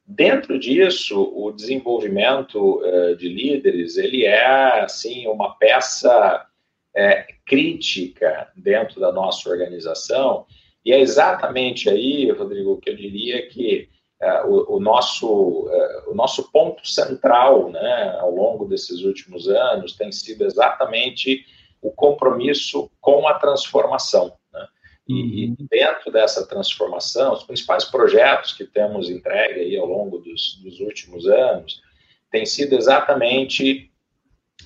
Dentro 0.06 0.58
disso, 0.58 1.32
o 1.34 1.50
desenvolvimento 1.50 2.80
uh, 2.82 3.16
de 3.16 3.28
líderes 3.28 3.96
ele 3.96 4.24
é 4.24 4.80
assim 4.80 5.26
uma 5.26 5.54
peça 5.56 6.46
é, 6.94 7.26
crítica 7.46 8.52
dentro 8.54 9.00
da 9.00 9.10
nossa 9.10 9.48
organização 9.48 10.46
e 10.84 10.92
é 10.92 11.00
exatamente 11.00 11.88
aí, 11.88 12.30
Rodrigo, 12.30 12.78
que 12.78 12.90
eu 12.90 12.96
diria 12.96 13.48
que 13.48 13.88
é, 14.20 14.42
o, 14.44 14.76
o, 14.76 14.80
nosso, 14.80 15.68
é, 15.70 16.10
o 16.10 16.14
nosso 16.14 16.50
ponto 16.52 16.86
central 16.86 17.70
né, 17.70 18.16
ao 18.20 18.30
longo 18.30 18.66
desses 18.66 19.00
últimos 19.02 19.48
anos 19.48 19.94
tem 19.94 20.12
sido 20.12 20.44
exatamente 20.44 21.44
o 21.84 21.92
compromisso 21.92 22.90
com 22.98 23.28
a 23.28 23.34
transformação. 23.34 24.32
Né? 24.50 24.66
E, 25.06 25.48
uhum. 25.48 25.56
dentro 25.70 26.10
dessa 26.10 26.46
transformação, 26.46 27.34
os 27.34 27.42
principais 27.42 27.84
projetos 27.84 28.54
que 28.54 28.64
temos 28.64 29.10
entregue 29.10 29.60
aí 29.60 29.76
ao 29.76 29.86
longo 29.86 30.18
dos, 30.18 30.58
dos 30.62 30.80
últimos 30.80 31.26
anos 31.26 31.82
têm 32.30 32.46
sido 32.46 32.74
exatamente 32.74 33.92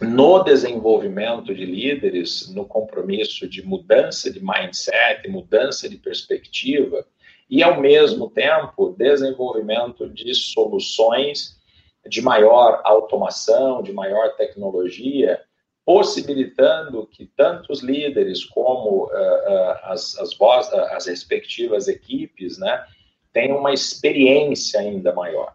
no 0.01 0.45
desenvolvimento 0.45 1.53
de 1.53 1.65
líderes, 1.65 2.49
no 2.55 2.65
compromisso 2.65 3.49
de 3.49 3.67
mudança 3.67 4.31
de 4.31 4.41
mindset, 4.41 5.27
mudança 5.29 5.89
de 5.89 5.97
perspectiva, 5.97 7.05
e, 7.51 7.65
ao 7.65 7.81
mesmo 7.81 8.31
tempo, 8.31 8.95
desenvolvimento 8.97 10.09
de 10.09 10.35
soluções 10.35 11.59
de 12.07 12.23
maior 12.23 12.81
automação, 12.85 13.83
de 13.83 13.93
maior 13.93 14.37
tecnologia, 14.37 15.43
possibilitando 15.89 17.07
que 17.07 17.25
tanto 17.35 17.73
os 17.73 17.83
líderes 17.83 18.45
como 18.45 19.07
uh, 19.07 19.07
uh, 19.07 19.79
as, 19.85 20.19
as, 20.19 20.37
voz, 20.37 20.71
uh, 20.71 20.81
as 20.91 21.07
respectivas 21.07 21.89
equipes 21.89 22.59
né, 22.59 22.85
tenham 23.33 23.57
uma 23.57 23.73
experiência 23.73 24.81
ainda 24.81 25.15
maior. 25.15 25.55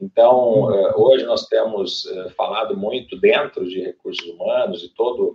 Então, 0.00 0.64
hoje 0.96 1.24
nós 1.24 1.46
temos 1.48 2.04
falado 2.36 2.76
muito 2.76 3.18
dentro 3.20 3.68
de 3.68 3.80
recursos 3.80 4.26
humanos 4.26 4.82
e 4.82 4.88
todo 4.88 5.34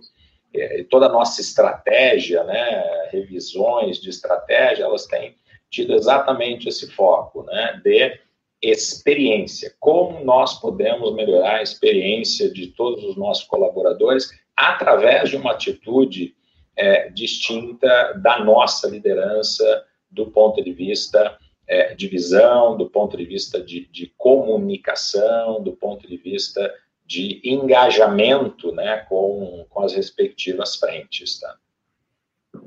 toda 0.90 1.06
a 1.06 1.12
nossa 1.12 1.40
estratégia, 1.40 2.42
né, 2.44 3.08
revisões 3.10 3.98
de 3.98 4.10
estratégia, 4.10 4.84
elas 4.84 5.06
têm 5.06 5.36
tido 5.70 5.94
exatamente 5.94 6.68
esse 6.68 6.90
foco, 6.90 7.44
né, 7.44 7.80
de 7.82 8.18
experiência. 8.62 9.74
Como 9.80 10.24
nós 10.24 10.60
podemos 10.60 11.14
melhorar 11.14 11.56
a 11.56 11.62
experiência 11.62 12.50
de 12.50 12.68
todos 12.68 13.04
os 13.04 13.16
nossos 13.16 13.44
colaboradores 13.44 14.30
através 14.56 15.30
de 15.30 15.36
uma 15.36 15.52
atitude 15.52 16.34
é, 16.76 17.08
distinta 17.10 18.14
da 18.22 18.44
nossa 18.44 18.88
liderança 18.88 19.84
do 20.10 20.26
ponto 20.26 20.62
de 20.62 20.72
vista 20.72 21.38
é, 21.66 21.94
de 21.94 22.08
visão, 22.08 22.76
do 22.76 22.90
ponto 22.90 23.16
de 23.16 23.24
vista 23.24 23.62
de, 23.62 23.86
de, 23.92 24.12
comunicação, 24.16 25.62
do 25.62 25.72
ponto 25.72 26.06
de 26.06 26.16
vista 26.16 26.72
de 27.06 27.40
engajamento 27.44 28.72
né, 28.72 29.04
com, 29.08 29.64
com 29.70 29.82
as 29.82 29.94
respectivas 29.94 30.76
frentes. 30.76 31.38
Tá? 31.38 31.56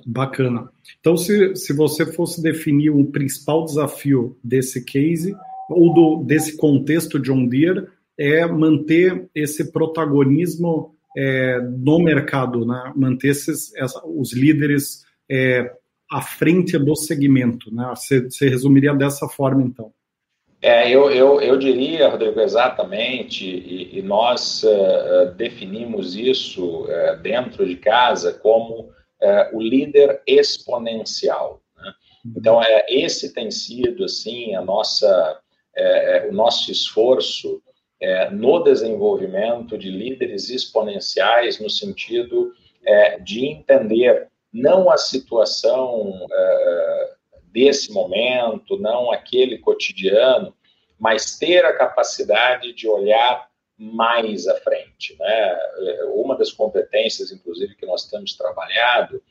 Bacana. 0.05 0.71
Então, 0.99 1.17
se, 1.17 1.55
se 1.55 1.73
você 1.73 2.05
fosse 2.05 2.41
definir 2.41 2.89
o 2.91 3.05
principal 3.05 3.65
desafio 3.65 4.37
desse 4.43 4.83
case, 4.85 5.35
ou 5.73 5.93
do, 5.93 6.23
desse 6.23 6.57
contexto 6.57 7.19
John 7.19 7.47
Deere, 7.47 7.87
é 8.17 8.45
manter 8.45 9.29
esse 9.33 9.71
protagonismo 9.71 10.95
é, 11.17 11.59
no 11.59 11.99
mercado, 11.99 12.65
né? 12.65 12.91
manter 12.95 13.29
esses, 13.29 13.75
essa, 13.75 14.01
os 14.05 14.33
líderes 14.33 15.03
é, 15.29 15.71
à 16.11 16.21
frente 16.21 16.77
do 16.77 16.95
segmento. 16.95 17.73
Né? 17.73 17.87
Você, 17.95 18.21
você 18.29 18.49
resumiria 18.49 18.93
dessa 18.93 19.27
forma, 19.27 19.63
então? 19.63 19.91
É, 20.63 20.89
eu, 20.89 21.11
eu, 21.11 21.41
eu 21.41 21.57
diria, 21.57 22.07
Rodrigo, 22.07 22.39
exatamente, 22.39 23.45
e, 23.45 23.99
e 23.99 24.01
nós 24.01 24.63
uh, 24.63 25.33
definimos 25.35 26.15
isso 26.15 26.85
uh, 26.85 27.17
dentro 27.21 27.65
de 27.65 27.75
casa 27.75 28.31
como 28.31 28.83
uh, 28.83 29.57
o 29.57 29.61
líder 29.61 30.21
exponencial. 30.25 31.61
Né? 31.75 31.93
Então, 32.37 32.63
é, 32.63 32.85
esse 32.87 33.33
tem 33.33 33.51
sido, 33.51 34.05
assim, 34.05 34.55
a 34.55 34.61
nossa, 34.61 35.37
o 36.29 36.31
nosso 36.31 36.71
esforço 36.71 37.61
no 38.31 38.59
desenvolvimento 38.63 39.77
de 39.77 39.89
líderes 39.89 40.49
exponenciais 40.49 41.59
no 41.59 41.69
sentido 41.69 42.53
de 43.23 43.45
entender 43.45 44.27
não 44.51 44.91
a 44.91 44.97
situação 44.97 46.27
desse 47.53 47.91
momento, 47.91 48.77
não 48.77 49.11
aquele 49.11 49.57
cotidiano, 49.59 50.53
mas 50.99 51.37
ter 51.37 51.65
a 51.65 51.77
capacidade 51.77 52.73
de 52.73 52.87
olhar 52.87 53.47
mais 53.77 54.47
à 54.47 54.55
frente. 54.55 55.15
Né? 55.19 55.57
Uma 56.15 56.37
das 56.37 56.51
competências, 56.51 57.31
inclusive, 57.31 57.75
que 57.75 57.85
nós 57.85 58.09
temos 58.09 58.35
trabalhado, 58.35 59.21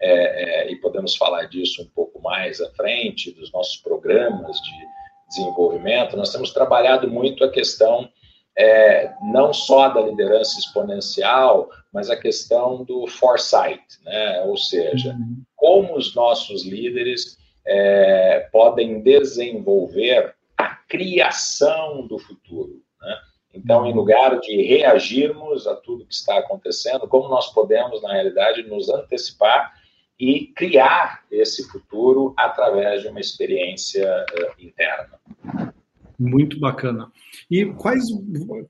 é, 0.00 0.64
é, 0.64 0.72
e 0.72 0.76
podemos 0.76 1.16
falar 1.16 1.44
disso 1.46 1.80
um 1.80 1.86
pouco 1.86 2.20
mais 2.20 2.60
à 2.60 2.68
frente, 2.70 3.30
dos 3.30 3.52
nossos 3.52 3.76
programas 3.76 4.56
de 4.60 4.86
desenvolvimento, 5.34 6.16
nós 6.16 6.30
temos 6.30 6.52
trabalhado 6.52 7.10
muito 7.10 7.44
a 7.44 7.50
questão 7.50 8.08
é, 8.56 9.12
não 9.22 9.52
só 9.52 9.88
da 9.88 10.00
liderança 10.00 10.58
exponencial, 10.58 11.70
mas 11.92 12.10
a 12.10 12.16
questão 12.16 12.84
do 12.84 13.06
foresight, 13.06 13.82
né? 14.04 14.42
ou 14.42 14.56
seja, 14.56 15.12
uhum. 15.12 15.42
como 15.56 15.96
os 15.96 16.14
nossos 16.14 16.64
líderes 16.64 17.38
é, 17.66 18.48
podem 18.52 19.00
desenvolver 19.00 20.34
a 20.58 20.68
criação 20.68 22.06
do 22.06 22.18
futuro. 22.18 22.82
Né? 23.00 23.16
Então, 23.54 23.86
em 23.86 23.94
lugar 23.94 24.38
de 24.40 24.62
reagirmos 24.62 25.66
a 25.66 25.74
tudo 25.74 26.06
que 26.06 26.14
está 26.14 26.38
acontecendo, 26.38 27.08
como 27.08 27.28
nós 27.28 27.52
podemos, 27.52 28.02
na 28.02 28.12
realidade, 28.12 28.62
nos 28.64 28.88
antecipar 28.88 29.72
e 30.18 30.52
criar 30.54 31.22
esse 31.30 31.68
futuro 31.68 32.34
através 32.36 33.02
de 33.02 33.08
uma 33.08 33.20
experiência 33.20 34.06
uh, 34.06 34.62
interna. 34.62 35.18
Muito 36.18 36.60
bacana. 36.60 37.10
E 37.50 37.66
quais, 37.66 38.04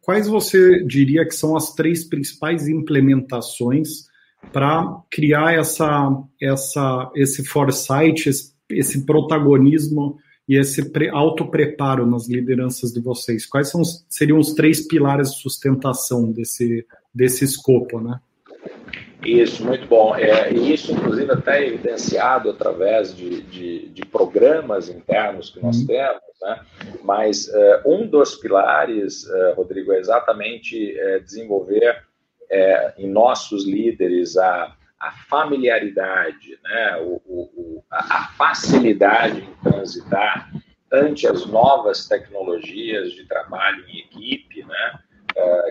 quais 0.01 0.27
você 0.27 0.83
diria 0.85 1.27
que 1.27 1.35
são 1.35 1.57
as 1.57 1.75
três 1.75 2.05
principais 2.05 2.67
implementações 2.69 4.11
para 4.53 5.03
criar 5.11 5.55
essa, 5.55 6.11
essa, 6.41 7.11
esse 7.15 7.45
foresight, 7.45 8.29
esse 8.29 8.53
esse 8.73 9.05
protagonismo 9.05 10.19
e 10.49 10.59
esse 10.59 10.91
auto-preparo 11.11 12.07
nas 12.07 12.29
lideranças 12.29 12.93
de 12.93 13.01
vocês? 13.01 13.47
Quais 13.47 13.71
são, 13.71 13.83
seriam 14.09 14.39
os 14.39 14.55
três 14.55 14.87
pilares 14.87 15.33
de 15.33 15.41
sustentação 15.41 16.31
desse, 16.33 16.87
desse 17.15 17.45
escopo, 17.45 18.01
né? 18.01 18.21
Isso, 19.25 19.65
muito 19.65 19.87
bom. 19.87 20.17
É, 20.17 20.53
isso, 20.53 20.93
inclusive, 20.93 21.31
até 21.31 21.65
evidenciado 21.65 22.51
através 22.51 23.15
de, 23.15 23.43
de, 23.43 23.89
de 23.89 24.05
programas 24.05 24.89
internos 24.89 25.51
que 25.51 25.61
nós 25.63 25.79
uhum. 25.79 25.87
temos, 25.87 26.23
né? 26.41 26.67
Mas 27.05 27.47
uh, 27.47 27.89
um 27.89 28.07
dos 28.07 28.35
pilares, 28.35 29.25
uh, 29.25 29.55
Rodrigo, 29.55 29.93
é 29.93 29.99
exatamente 29.99 30.95
uh, 30.99 31.23
desenvolver 31.23 32.05
em 32.99 33.09
nossos 33.09 33.67
líderes 33.67 34.37
a, 34.37 34.77
a 35.01 35.11
familiaridade, 35.27 36.59
né, 36.63 36.99
o, 37.01 37.23
o, 37.27 37.85
a 37.91 38.29
facilidade 38.37 39.41
em 39.41 39.71
transitar 39.71 40.53
ante 40.93 41.27
as 41.27 41.47
novas 41.47 42.07
tecnologias 42.07 43.11
de 43.13 43.25
trabalho 43.25 43.83
em 43.89 44.01
equipe, 44.01 44.63
né, 44.65 44.99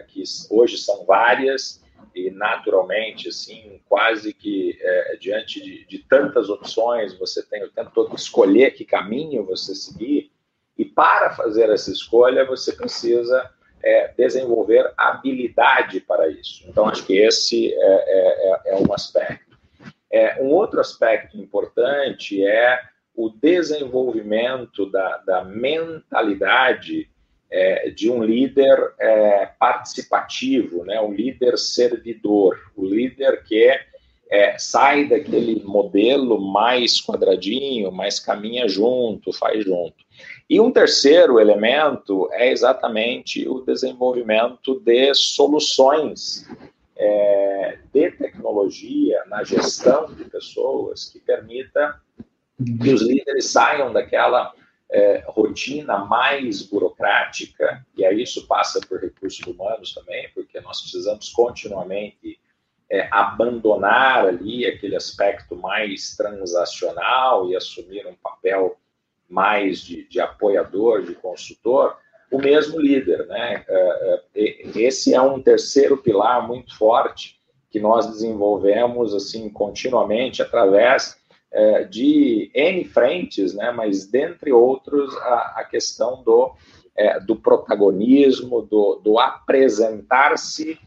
que 0.08 0.24
hoje 0.50 0.80
são 0.80 1.06
várias 1.06 1.81
e 2.16 2.30
naturalmente, 2.32 3.30
assim, 3.30 3.82
quase 3.88 4.34
que 4.34 4.78
é, 4.80 5.18
diante 5.20 5.62
de, 5.62 5.86
de, 5.86 6.00
tantas 6.00 6.50
opções, 6.50 7.18
você 7.18 7.44
tem 7.44 7.64
o 7.64 7.72
tempo 7.72 7.92
todo 7.94 8.10
que 8.10 8.16
escolher 8.16 8.72
que 8.72 8.86
caminho 8.86 9.46
você 9.46 9.76
seguir 9.76 10.32
e 10.78 10.86
para 10.86 11.32
fazer 11.32 11.70
essa 11.70 11.92
escolha 11.92 12.46
você 12.46 12.74
precisa 12.74 13.50
é, 13.84 14.14
desenvolver 14.16 14.92
habilidade 14.98 16.00
para 16.02 16.28
isso. 16.30 16.64
Então, 16.68 16.88
acho 16.88 17.06
que 17.06 17.18
esse 17.18 17.74
é, 17.74 17.78
é, 17.78 18.70
é, 18.70 18.74
é 18.74 18.76
um 18.76 18.94
aspecto. 18.94 19.58
É, 20.12 20.42
um 20.42 20.48
outro 20.48 20.80
aspecto 20.80 21.38
importante 21.38 22.46
é 22.46 22.82
o 23.16 23.30
desenvolvimento 23.30 24.90
da, 24.90 25.18
da 25.18 25.44
mentalidade 25.44 27.10
é, 27.52 27.90
de 27.90 28.10
um 28.10 28.24
líder 28.24 28.94
é, 28.98 29.50
participativo, 29.60 30.86
né? 30.86 31.00
um 31.02 31.12
líder 31.12 31.58
servidor, 31.58 32.58
o 32.76 32.86
líder 32.86 33.44
que 33.44 33.78
é, 34.32 34.58
sai 34.58 35.10
daquele 35.10 35.62
modelo 35.62 36.40
mais 36.40 37.02
quadradinho, 37.02 37.92
mais 37.92 38.20
caminha 38.20 38.68
junto, 38.70 39.34
faz 39.34 39.66
junto. 39.66 40.06
E 40.50 40.60
um 40.60 40.72
terceiro 40.72 41.40
elemento 41.40 42.30
é 42.32 42.50
exatamente 42.50 43.48
o 43.48 43.60
desenvolvimento 43.60 44.80
de 44.80 45.14
soluções 45.14 46.48
é, 46.96 47.78
de 47.94 48.12
tecnologia 48.12 49.24
na 49.28 49.44
gestão 49.44 50.14
de 50.14 50.24
pessoas 50.26 51.10
que 51.10 51.20
permita 51.20 52.00
que 52.82 52.94
os 52.94 53.02
líderes 53.02 53.48
saiam 53.48 53.92
daquela 53.92 54.54
é, 54.92 55.24
rotina 55.28 56.00
mais 56.00 56.62
burocrática, 56.62 57.86
e 57.96 58.06
aí 58.06 58.22
isso 58.22 58.46
passa 58.46 58.82
por 58.82 59.00
recursos 59.00 59.46
humanos 59.48 59.94
também, 59.94 60.30
porque 60.36 60.60
nós 60.60 60.82
precisamos 60.82 61.30
continuamente 61.30 62.40
é, 62.90 63.08
abandonar 63.10 64.28
ali 64.28 64.66
aquele 64.66 64.98
aspecto 64.98 65.56
mais 65.56 66.16
transacional 66.18 67.50
e 67.50 67.56
assumir 67.56 68.06
um 68.06 68.16
papel 68.16 68.78
mais 69.30 69.80
de, 69.80 70.06
de 70.10 70.20
apoiador, 70.20 71.04
de 71.04 71.16
consultor, 71.16 71.96
o 72.30 72.38
mesmo 72.38 72.78
líder. 72.78 73.26
Né? 73.28 73.64
É, 73.66 74.22
é, 74.36 74.62
esse 74.76 75.14
é 75.14 75.22
um 75.22 75.42
terceiro 75.42 75.98
pilar 75.98 76.46
muito 76.46 76.78
forte 76.78 77.40
que 77.70 77.80
nós 77.80 78.08
desenvolvemos 78.08 79.16
assim 79.16 79.50
continuamente 79.50 80.42
através 80.42 81.18
é, 81.54 81.84
de 81.84 82.50
N 82.54 82.86
frentes, 82.86 83.54
né? 83.54 83.72
mas 83.72 84.06
dentre 84.06 84.52
outros 84.52 85.16
a, 85.18 85.56
a 85.58 85.64
questão 85.64 86.24
do, 86.24 86.54
do 87.26 87.36
protagonismo, 87.36 88.62
do, 88.62 89.02
do 89.04 89.20
apresentar-se 89.20 90.80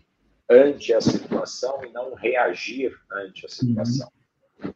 ante 0.51 0.93
a 0.93 1.01
situação 1.01 1.81
e 1.85 1.93
não 1.93 2.15
reagir 2.15 2.93
ante 3.13 3.47
a 3.47 3.49
situação. 3.49 4.09
Uhum. 4.63 4.71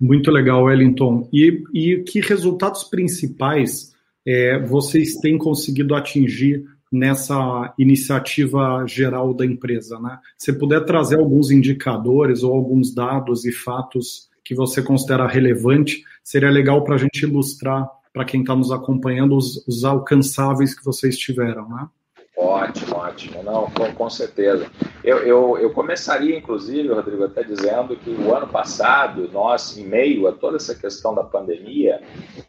Muito 0.00 0.30
legal, 0.30 0.64
Wellington. 0.64 1.28
E, 1.32 1.62
e 1.72 2.02
que 2.02 2.20
resultados 2.20 2.84
principais 2.84 3.94
é, 4.26 4.58
vocês 4.58 5.14
têm 5.16 5.38
conseguido 5.38 5.94
atingir 5.94 6.64
nessa 6.92 7.74
iniciativa 7.78 8.84
geral 8.86 9.32
da 9.32 9.46
empresa? 9.46 9.98
Né? 9.98 10.18
Se 10.36 10.52
puder 10.52 10.84
trazer 10.84 11.18
alguns 11.18 11.50
indicadores 11.50 12.42
ou 12.42 12.54
alguns 12.54 12.94
dados 12.94 13.44
e 13.44 13.52
fatos 13.52 14.28
que 14.44 14.54
você 14.54 14.82
considera 14.82 15.26
relevante, 15.26 16.04
seria 16.22 16.50
legal 16.50 16.84
para 16.84 16.96
a 16.96 16.98
gente 16.98 17.22
ilustrar 17.22 17.88
para 18.12 18.24
quem 18.24 18.42
está 18.42 18.54
nos 18.54 18.70
acompanhando 18.70 19.36
os, 19.36 19.66
os, 19.66 19.84
alcançáveis 19.84 20.72
que 20.72 20.84
vocês 20.84 21.18
tiveram, 21.18 21.68
né? 21.68 21.88
Ótimo, 22.36 22.96
ótimo. 22.96 23.42
Não, 23.42 23.70
com, 23.70 23.92
com 23.92 24.10
certeza. 24.10 24.70
Eu, 25.02 25.18
eu, 25.18 25.58
eu, 25.58 25.70
começaria, 25.72 26.36
inclusive, 26.36 26.88
Rodrigo, 26.88 27.24
até 27.24 27.42
dizendo 27.42 27.96
que 27.96 28.10
o 28.10 28.34
ano 28.34 28.48
passado, 28.48 29.28
nós, 29.32 29.76
em 29.76 29.84
meio 29.84 30.26
a 30.28 30.32
toda 30.32 30.56
essa 30.56 30.74
questão 30.74 31.14
da 31.14 31.24
pandemia, 31.24 32.00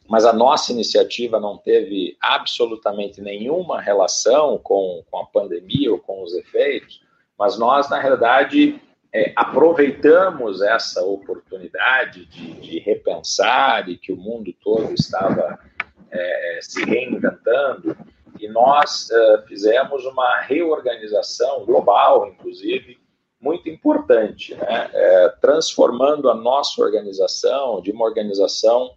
mas 0.07 0.25
a 0.25 0.33
nossa 0.33 0.71
iniciativa 0.71 1.39
não 1.39 1.57
teve 1.57 2.15
absolutamente 2.19 3.21
nenhuma 3.21 3.79
relação 3.79 4.59
com, 4.61 5.03
com 5.09 5.19
a 5.19 5.25
pandemia 5.25 5.91
ou 5.91 5.99
com 5.99 6.23
os 6.23 6.33
efeitos, 6.33 7.01
mas 7.37 7.57
nós, 7.57 7.89
na 7.89 7.99
realidade, 7.99 8.79
é, 9.15 9.31
aproveitamos 9.33 10.61
essa 10.61 11.01
oportunidade 11.01 12.25
de, 12.25 12.51
de, 12.59 12.79
repensar 12.79 13.87
e 13.87 13.97
que 13.97 14.11
o 14.11 14.17
mundo 14.17 14.53
todo 14.61 14.93
estava 14.93 15.57
é, 16.11 16.59
se 16.61 16.83
reinventando 16.83 17.95
e 18.37 18.49
nós 18.49 19.07
uh, 19.09 19.47
fizemos 19.47 20.03
uma 20.03 20.41
reorganização 20.41 21.63
global, 21.65 22.27
inclusive, 22.27 22.97
muito 23.39 23.69
importante, 23.69 24.53
né? 24.53 24.89
É, 24.93 25.29
transformando 25.39 26.29
a 26.29 26.35
nossa 26.35 26.81
organização 26.81 27.81
de 27.81 27.91
uma 27.91 28.03
organização 28.03 28.91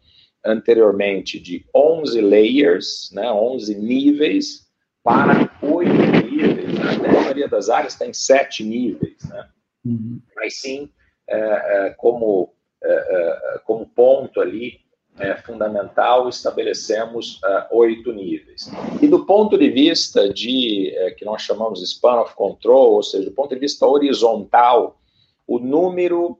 anteriormente 0.44 1.38
de 1.38 1.64
11 1.72 2.20
layers, 2.20 3.10
né, 3.12 3.30
11 3.30 3.76
níveis, 3.76 4.66
para 5.04 5.48
8 5.62 5.88
níveis. 6.28 6.98
Né? 6.98 7.08
A 7.08 7.12
maioria 7.12 7.48
das 7.48 7.68
áreas 7.68 7.94
tem 7.94 8.12
7 8.12 8.64
níveis, 8.64 9.22
né? 9.28 9.48
Uhum. 9.88 10.20
mas 10.36 10.60
sim, 10.60 10.90
é, 11.28 11.36
é, 11.36 11.90
como, 11.90 12.52
é, 12.82 12.88
é, 12.90 13.58
como 13.64 13.86
ponto 13.86 14.40
ali, 14.40 14.80
é, 15.18 15.34
fundamental, 15.36 16.28
estabelecemos 16.28 17.40
uh, 17.42 17.76
oito 17.76 18.12
níveis. 18.12 18.70
E 19.02 19.08
do 19.08 19.26
ponto 19.26 19.58
de 19.58 19.68
vista 19.68 20.32
de, 20.32 20.94
que 21.18 21.24
nós 21.24 21.42
chamamos 21.42 21.80
de 21.80 21.86
span 21.86 22.20
of 22.20 22.36
control, 22.36 22.92
ou 22.92 23.02
seja, 23.02 23.24
do 23.24 23.34
ponto 23.34 23.52
de 23.52 23.58
vista 23.58 23.84
horizontal, 23.84 25.00
o 25.44 25.58
número 25.58 26.38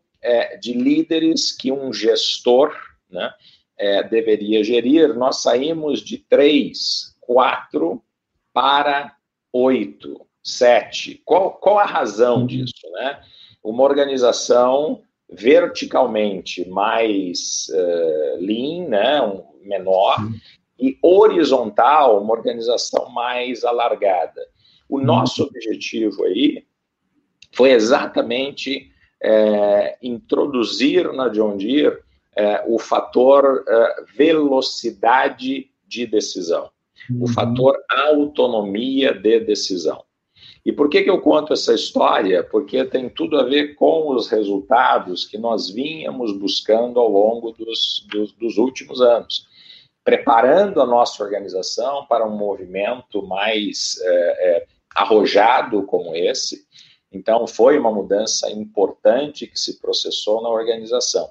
de 0.61 0.75
líderes 0.75 1.51
que 1.51 1.73
um 1.73 1.93
gestor 1.93 2.73
né, 3.11 3.33
é, 3.77 4.03
deveria 4.03 4.63
gerir, 4.63 5.13
nós 5.15 5.43
saímos 5.43 6.01
de 6.01 6.19
três, 6.19 7.17
quatro 7.21 8.03
para 8.53 9.17
oito, 9.53 10.27
sete. 10.43 11.21
Qual, 11.25 11.53
qual 11.53 11.79
a 11.79 11.85
razão 11.85 12.39
uhum. 12.41 12.47
disso? 12.47 12.91
Né? 12.93 13.21
Uma 13.63 13.83
organização 13.85 15.03
verticalmente 15.31 16.67
mais 16.69 17.67
uh, 17.71 18.37
lean, 18.41 18.89
né, 18.89 19.23
um 19.23 19.45
menor, 19.63 20.17
e 20.79 20.97
horizontal, 21.03 22.23
uma 22.23 22.33
organização 22.33 23.11
mais 23.11 23.65
alargada. 23.65 24.41
O 24.89 25.01
nosso 25.01 25.43
objetivo 25.43 26.25
aí 26.25 26.65
foi 27.53 27.73
exatamente 27.73 28.91
é, 29.21 29.99
introduzir 30.03 31.13
na 31.13 31.29
John 31.29 31.57
Deere 31.57 31.99
é, 32.37 32.65
o 32.67 32.79
fator 32.79 33.65
é, 33.67 34.05
velocidade 34.17 35.71
de 35.87 36.07
decisão, 36.07 36.71
uhum. 37.11 37.25
o 37.25 37.29
fator 37.29 37.77
autonomia 37.91 39.13
de 39.13 39.41
decisão. 39.41 40.05
E 40.65 40.73
por 40.73 40.89
que, 40.89 41.03
que 41.03 41.11
eu 41.11 41.21
conto 41.21 41.53
essa 41.53 41.73
história? 41.73 42.43
Porque 42.43 42.85
tem 42.85 43.09
tudo 43.09 43.39
a 43.39 43.45
ver 43.45 43.75
com 43.75 44.15
os 44.15 44.29
resultados 44.29 45.25
que 45.25 45.39
nós 45.39 45.71
vínhamos 45.71 46.37
buscando 46.37 47.01
ao 47.01 47.11
longo 47.11 47.53
dos, 47.53 48.07
dos, 48.11 48.33
dos 48.33 48.59
últimos 48.59 49.01
anos, 49.01 49.47
preparando 50.05 50.81
a 50.81 50.87
nossa 50.87 51.23
organização 51.23 52.07
para 52.07 52.27
um 52.27 52.37
movimento 52.37 53.23
mais 53.27 53.99
é, 54.03 54.11
é, 54.11 54.67
arrojado 54.95 55.83
como 55.85 56.15
esse. 56.15 56.67
Então, 57.11 57.47
foi 57.47 57.79
uma 57.79 57.91
mudança 57.91 58.51
importante 58.51 59.47
que 59.47 59.59
se 59.59 59.81
processou 59.81 60.43
na 60.43 60.49
organização. 60.49 61.31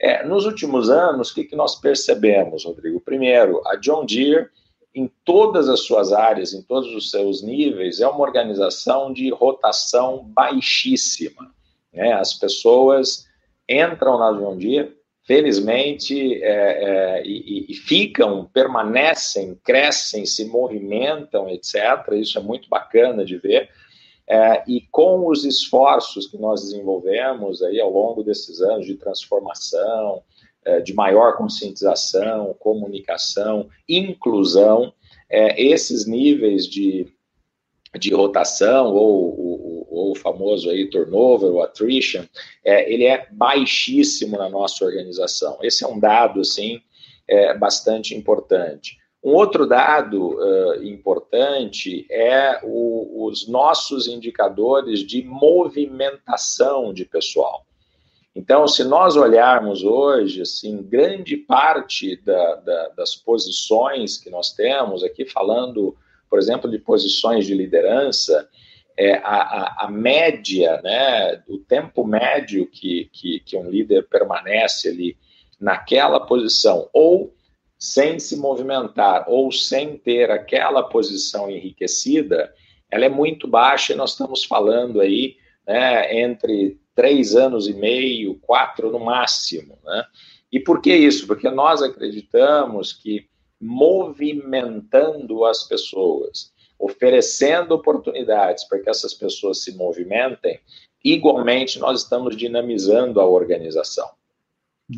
É, 0.00 0.24
nos 0.24 0.46
últimos 0.46 0.88
anos, 0.88 1.30
o 1.30 1.34
que, 1.34 1.44
que 1.44 1.54
nós 1.54 1.74
percebemos, 1.78 2.64
Rodrigo? 2.64 3.00
Primeiro, 3.00 3.60
a 3.66 3.76
John 3.76 4.06
Deere 4.06 4.48
em 4.94 5.10
todas 5.24 5.68
as 5.68 5.80
suas 5.80 6.12
áreas, 6.12 6.52
em 6.52 6.62
todos 6.62 6.92
os 6.94 7.10
seus 7.10 7.42
níveis, 7.42 8.00
é 8.00 8.08
uma 8.08 8.20
organização 8.20 9.12
de 9.12 9.30
rotação 9.30 10.24
baixíssima. 10.24 11.52
Né? 11.92 12.12
As 12.12 12.34
pessoas 12.34 13.26
entram 13.68 14.18
na 14.18 14.32
John 14.32 14.56
Deere, 14.56 14.96
felizmente, 15.24 16.42
é, 16.42 17.18
é, 17.20 17.22
e, 17.24 17.66
e, 17.68 17.74
ficam, 17.74 18.50
permanecem, 18.52 19.56
crescem, 19.62 20.26
se 20.26 20.44
movimentam, 20.46 21.48
etc. 21.48 21.74
Isso 22.14 22.36
é 22.36 22.42
muito 22.42 22.68
bacana 22.68 23.24
de 23.24 23.36
ver. 23.36 23.68
É, 24.28 24.62
e 24.66 24.80
com 24.90 25.26
os 25.26 25.44
esforços 25.44 26.26
que 26.26 26.36
nós 26.36 26.62
desenvolvemos 26.62 27.62
aí 27.62 27.80
ao 27.80 27.90
longo 27.90 28.24
desses 28.24 28.60
anos 28.60 28.86
de 28.86 28.94
transformação, 28.94 30.22
de 30.84 30.92
maior 30.92 31.36
conscientização, 31.36 32.54
comunicação, 32.58 33.68
inclusão, 33.88 34.92
é, 35.28 35.62
esses 35.62 36.06
níveis 36.06 36.66
de, 36.66 37.06
de 37.98 38.12
rotação 38.12 38.92
ou, 38.92 39.86
ou, 39.90 40.12
o 40.12 40.14
famoso 40.14 40.68
aí 40.70 40.90
turnover 40.90 41.50
ou 41.50 41.62
attrition, 41.62 42.24
é, 42.64 42.92
ele 42.92 43.04
é 43.04 43.28
baixíssimo 43.30 44.36
na 44.36 44.48
nossa 44.48 44.84
organização. 44.84 45.58
Esse 45.62 45.84
é 45.84 45.88
um 45.88 45.98
dado 45.98 46.40
assim 46.40 46.80
bastante 47.60 48.12
importante. 48.12 49.00
Um 49.22 49.34
outro 49.34 49.66
dado 49.66 50.38
uh, 50.38 50.82
importante 50.82 52.06
é 52.10 52.58
o, 52.64 53.26
os 53.26 53.46
nossos 53.46 54.08
indicadores 54.08 55.00
de 55.00 55.22
movimentação 55.22 56.92
de 56.94 57.04
pessoal. 57.04 57.66
Então, 58.34 58.66
se 58.68 58.84
nós 58.84 59.16
olharmos 59.16 59.82
hoje, 59.82 60.42
assim, 60.42 60.82
grande 60.82 61.36
parte 61.36 62.16
da, 62.22 62.54
da, 62.56 62.88
das 62.90 63.16
posições 63.16 64.16
que 64.16 64.30
nós 64.30 64.52
temos, 64.52 65.02
aqui 65.02 65.24
falando, 65.24 65.96
por 66.28 66.38
exemplo, 66.38 66.70
de 66.70 66.78
posições 66.78 67.44
de 67.44 67.54
liderança, 67.54 68.48
é, 68.96 69.14
a, 69.14 69.40
a, 69.40 69.86
a, 69.86 69.90
média, 69.90 70.80
né, 70.82 71.42
o 71.48 71.58
tempo 71.58 72.04
médio 72.04 72.66
que, 72.66 73.10
que, 73.12 73.40
que 73.40 73.56
um 73.56 73.68
líder 73.68 74.06
permanece 74.08 74.88
ali 74.88 75.16
naquela 75.58 76.20
posição, 76.20 76.88
ou 76.92 77.34
sem 77.78 78.18
se 78.18 78.36
movimentar, 78.36 79.24
ou 79.26 79.50
sem 79.50 79.96
ter 79.96 80.30
aquela 80.30 80.82
posição 80.82 81.50
enriquecida, 81.50 82.54
ela 82.90 83.06
é 83.06 83.08
muito 83.08 83.48
baixa 83.48 83.92
e 83.92 83.96
nós 83.96 84.12
estamos 84.12 84.44
falando 84.44 85.00
aí 85.00 85.36
né, 85.66 86.20
entre 86.20 86.79
três 86.94 87.34
anos 87.34 87.68
e 87.68 87.74
meio, 87.74 88.38
quatro 88.40 88.90
no 88.90 88.98
máximo. 88.98 89.78
Né? 89.84 90.04
E 90.52 90.60
por 90.60 90.80
que 90.80 90.94
isso? 90.94 91.26
Porque 91.26 91.50
nós 91.50 91.82
acreditamos 91.82 92.92
que 92.92 93.28
movimentando 93.60 95.44
as 95.44 95.64
pessoas, 95.64 96.52
oferecendo 96.78 97.74
oportunidades 97.74 98.64
para 98.64 98.78
que 98.78 98.88
essas 98.88 99.12
pessoas 99.12 99.62
se 99.62 99.76
movimentem, 99.76 100.58
igualmente 101.04 101.78
nós 101.78 102.02
estamos 102.02 102.36
dinamizando 102.36 103.20
a 103.20 103.26
organização. 103.26 104.08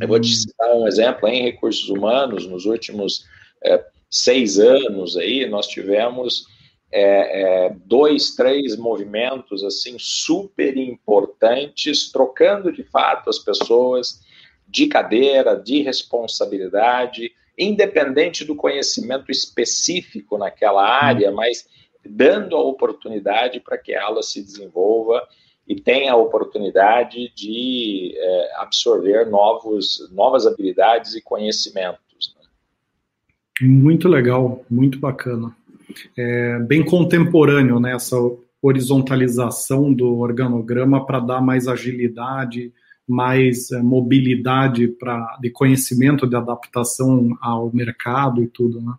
Eu 0.00 0.08
vou 0.08 0.20
te 0.20 0.32
hum. 0.32 0.36
citar 0.36 0.74
um 0.74 0.86
exemplo 0.86 1.28
em 1.28 1.42
recursos 1.42 1.88
humanos, 1.88 2.46
nos 2.46 2.64
últimos 2.64 3.26
é, 3.62 3.84
seis 4.10 4.58
anos 4.58 5.16
aí, 5.16 5.46
nós 5.48 5.66
tivemos 5.66 6.46
é, 6.92 7.64
é, 7.64 7.76
dois, 7.86 8.34
três 8.34 8.76
movimentos 8.76 9.64
assim 9.64 9.96
super 9.98 10.76
importantes, 10.76 12.12
trocando 12.12 12.70
de 12.70 12.84
fato 12.84 13.30
as 13.30 13.38
pessoas 13.38 14.20
de 14.68 14.86
cadeira, 14.86 15.56
de 15.56 15.80
responsabilidade, 15.80 17.32
independente 17.58 18.44
do 18.44 18.54
conhecimento 18.54 19.30
específico 19.30 20.36
naquela 20.36 20.86
área, 20.86 21.30
uhum. 21.30 21.36
mas 21.36 21.66
dando 22.04 22.56
a 22.56 22.62
oportunidade 22.62 23.58
para 23.60 23.78
que 23.78 23.94
ela 23.94 24.22
se 24.22 24.42
desenvolva 24.42 25.26
e 25.66 25.76
tenha 25.76 26.12
a 26.12 26.16
oportunidade 26.16 27.32
de 27.34 28.12
é, 28.16 28.52
absorver 28.56 29.30
novos, 29.30 30.10
novas 30.12 30.46
habilidades 30.46 31.14
e 31.14 31.22
conhecimentos. 31.22 32.34
Né? 32.36 33.68
Muito 33.68 34.08
legal, 34.08 34.64
muito 34.68 34.98
bacana 34.98 35.56
é, 36.16 36.58
bem 36.60 36.84
contemporâneo, 36.84 37.80
né, 37.80 37.94
essa 37.94 38.16
horizontalização 38.60 39.92
do 39.92 40.18
organograma 40.18 41.04
para 41.04 41.20
dar 41.20 41.40
mais 41.40 41.66
agilidade, 41.66 42.72
mais 43.08 43.70
é, 43.72 43.82
mobilidade 43.82 44.88
para 44.88 45.36
de 45.40 45.50
conhecimento, 45.50 46.26
de 46.26 46.36
adaptação 46.36 47.36
ao 47.40 47.72
mercado 47.72 48.42
e 48.42 48.46
tudo, 48.46 48.80
né? 48.80 48.94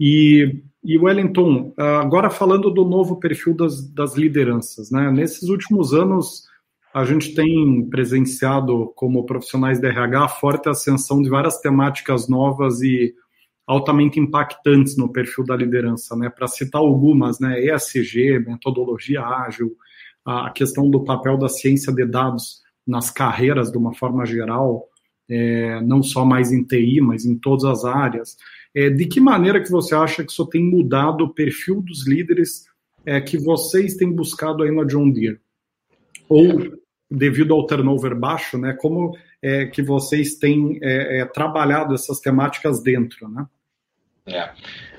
E, 0.00 0.62
e 0.82 0.98
Wellington, 0.98 1.72
agora 1.76 2.28
falando 2.28 2.70
do 2.70 2.84
novo 2.84 3.20
perfil 3.20 3.54
das, 3.54 3.88
das 3.92 4.16
lideranças, 4.16 4.90
né? 4.90 5.12
Nesses 5.12 5.48
últimos 5.48 5.94
anos, 5.94 6.44
a 6.92 7.04
gente 7.04 7.34
tem 7.34 7.88
presenciado 7.88 8.92
como 8.94 9.24
profissionais 9.24 9.80
de 9.80 9.86
RH 9.86 10.24
a 10.24 10.28
forte 10.28 10.68
ascensão 10.68 11.22
de 11.22 11.30
várias 11.30 11.58
temáticas 11.58 12.28
novas 12.28 12.82
e 12.82 13.14
altamente 13.72 14.20
impactantes 14.20 14.96
no 14.96 15.10
perfil 15.10 15.44
da 15.44 15.56
liderança, 15.56 16.14
né? 16.14 16.28
Para 16.28 16.46
citar 16.46 16.80
algumas, 16.80 17.40
né? 17.40 17.58
ESG, 17.64 18.38
metodologia 18.46 19.22
ágil, 19.22 19.76
a 20.24 20.50
questão 20.50 20.88
do 20.90 21.02
papel 21.04 21.36
da 21.38 21.48
ciência 21.48 21.92
de 21.92 22.04
dados 22.04 22.60
nas 22.86 23.10
carreiras 23.10 23.70
de 23.70 23.78
uma 23.78 23.94
forma 23.94 24.26
geral, 24.26 24.88
é, 25.28 25.80
não 25.80 26.02
só 26.02 26.24
mais 26.24 26.52
em 26.52 26.62
TI, 26.62 27.00
mas 27.00 27.24
em 27.24 27.36
todas 27.36 27.64
as 27.64 27.84
áreas. 27.84 28.36
É, 28.74 28.90
de 28.90 29.06
que 29.06 29.20
maneira 29.20 29.62
que 29.62 29.70
você 29.70 29.94
acha 29.94 30.24
que 30.24 30.30
isso 30.30 30.46
tem 30.46 30.62
mudado 30.62 31.24
o 31.24 31.32
perfil 31.32 31.80
dos 31.80 32.06
líderes 32.06 32.66
é, 33.06 33.20
que 33.20 33.38
vocês 33.38 33.96
têm 33.96 34.12
buscado 34.12 34.62
aí 34.62 34.70
na 34.70 34.84
John 34.84 35.10
Deere? 35.10 35.40
Ou 36.28 36.82
devido 37.10 37.54
ao 37.54 37.66
turnover 37.66 38.18
baixo, 38.18 38.58
né? 38.58 38.72
Como 38.74 39.16
é, 39.42 39.66
que 39.66 39.82
vocês 39.82 40.36
têm 40.36 40.78
é, 40.82 41.20
é, 41.20 41.24
trabalhado 41.24 41.94
essas 41.94 42.20
temáticas 42.20 42.82
dentro, 42.82 43.28
né? 43.28 43.46
É. 44.26 44.50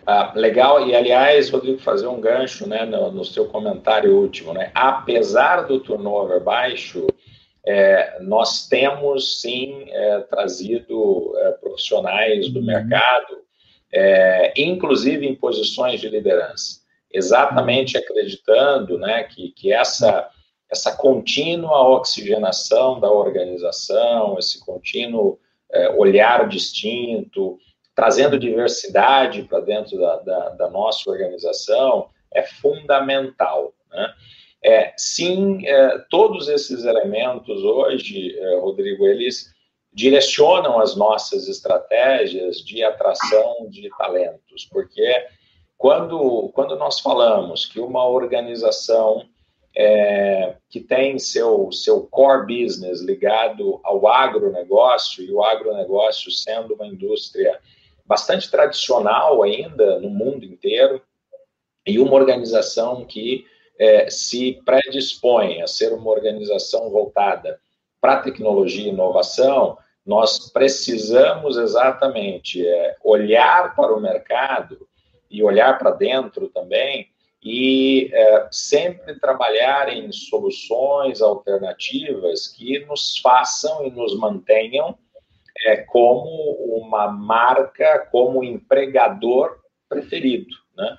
Ah, 0.06 0.34
legal, 0.36 0.86
e 0.86 0.94
aliás, 0.94 1.50
Rodrigo, 1.50 1.80
fazer 1.80 2.08
um 2.08 2.20
gancho 2.20 2.68
né, 2.68 2.86
no, 2.86 3.10
no 3.12 3.24
seu 3.24 3.48
comentário 3.48 4.18
último. 4.18 4.54
Né? 4.54 4.70
Apesar 4.76 5.62
do 5.62 5.80
turnover 5.80 6.42
baixo, 6.42 7.08
é, 7.66 8.18
nós 8.22 8.68
temos 8.68 9.40
sim 9.40 9.86
é, 9.88 10.20
trazido 10.22 11.34
é, 11.38 11.52
profissionais 11.52 12.50
do 12.50 12.60
uhum. 12.60 12.66
mercado, 12.66 13.44
é, 13.94 14.54
inclusive 14.58 15.26
em 15.26 15.36
posições 15.36 16.02
de 16.02 16.10
liderança, 16.10 16.82
exatamente 17.10 17.98
acreditando 17.98 18.98
né, 18.98 19.24
que, 19.24 19.52
que 19.52 19.72
essa, 19.72 20.30
essa 20.70 20.98
contínua 20.98 21.88
oxigenação 21.88 23.00
da 23.00 23.10
organização, 23.10 24.38
esse 24.38 24.60
contínuo 24.66 25.40
é, 25.72 25.90
olhar 25.92 26.50
distinto, 26.50 27.58
trazendo 27.96 28.40
diversidade 28.40 29.44
para 29.44 29.60
dentro 29.60 30.00
da, 30.00 30.18
da, 30.18 30.50
da, 30.50 30.70
nossa 30.70 31.10
organização, 31.10 32.10
é 32.34 32.44
fundamental. 32.44 33.74
Né? 33.92 34.14
É, 34.64 34.94
sim, 34.98 35.66
é, 35.68 36.00
todos 36.10 36.48
esses 36.48 36.86
elementos 36.86 37.64
hoje, 37.64 38.38
é, 38.38 38.60
Rodrigo, 38.60 39.06
eles 39.06 39.54
direcionam 39.94 40.80
as 40.80 40.96
nossas 40.96 41.48
estratégias 41.48 42.58
de 42.58 42.84
atração 42.84 43.68
de 43.70 43.90
talentos, 43.98 44.68
porque 44.72 45.28
quando, 45.78 46.50
quando 46.56 46.76
nós 46.76 47.00
falamos 47.00 47.66
que 47.66 47.80
uma 47.80 48.08
organização 48.08 49.24
é, 49.76 50.56
que 50.70 50.80
tem 50.80 51.18
seu, 51.18 51.72
seu 51.72 52.04
core 52.08 52.64
business 52.64 53.02
ligado 53.02 53.80
ao 53.84 54.08
agronegócio, 54.08 55.24
e 55.24 55.32
o 55.32 55.44
agronegócio 55.44 56.32
sendo 56.32 56.76
uma 56.76 56.88
indústria 56.88 57.60
bastante 58.06 58.50
tradicional 58.50 59.44
ainda 59.44 60.00
no 60.00 60.10
mundo 60.10 60.46
inteiro, 60.46 61.02
e 61.86 62.00
uma 62.00 62.14
organização 62.14 63.06
que 63.06 63.46
é, 63.78 64.10
se 64.10 64.62
predispõe 64.66 65.62
a 65.62 65.68
ser 65.68 65.94
uma 65.94 66.10
organização 66.10 66.90
voltada 66.90 67.60
para 68.00 68.22
tecnologia 68.22 68.86
e 68.86 68.90
inovação, 68.90 69.78
nós 70.06 70.52
precisamos 70.52 71.58
exatamente 71.58 72.66
é, 72.66 72.96
olhar 73.04 73.76
para 73.76 73.94
o 73.94 74.02
mercado 74.02 74.88
e 75.30 75.42
olhar 75.42 75.78
para 75.80 75.92
dentro 75.92 76.50
também 76.50 77.08
e 77.42 78.10
é, 78.14 78.48
sempre 78.52 79.20
trabalhar 79.20 79.90
em 79.90 80.12
soluções 80.12 81.22
alternativas 81.22 82.48
que 82.48 82.80
nos 82.86 83.18
façam 83.18 83.86
e 83.86 83.92
nos 83.92 84.18
mantenham 84.18 84.98
é, 85.64 85.78
como 85.78 86.30
uma 86.78 87.08
marca, 87.08 88.08
como 88.12 88.44
empregador 88.44 89.58
preferido. 89.88 90.56
Né? 90.76 90.98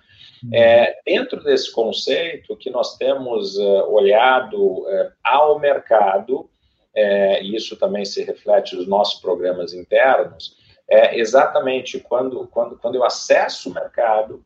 É, 0.53 0.99
dentro 1.05 1.43
desse 1.43 1.73
conceito 1.73 2.57
que 2.57 2.71
nós 2.71 2.97
temos 2.97 3.57
uh, 3.57 3.91
olhado 3.91 4.83
uh, 4.83 5.13
ao 5.23 5.59
mercado, 5.59 6.49
é, 6.95 7.43
e 7.43 7.57
isso 7.57 7.77
também 7.77 8.05
se 8.05 8.23
reflete 8.23 8.77
nos 8.77 8.87
nossos 8.87 9.21
programas 9.21 9.73
internos, 9.73 10.57
é 10.89 11.19
exatamente 11.19 11.99
quando, 11.99 12.47
quando, 12.49 12.77
quando 12.79 12.95
eu 12.95 13.05
acesso 13.05 13.71
o 13.71 13.75
mercado 13.75 14.45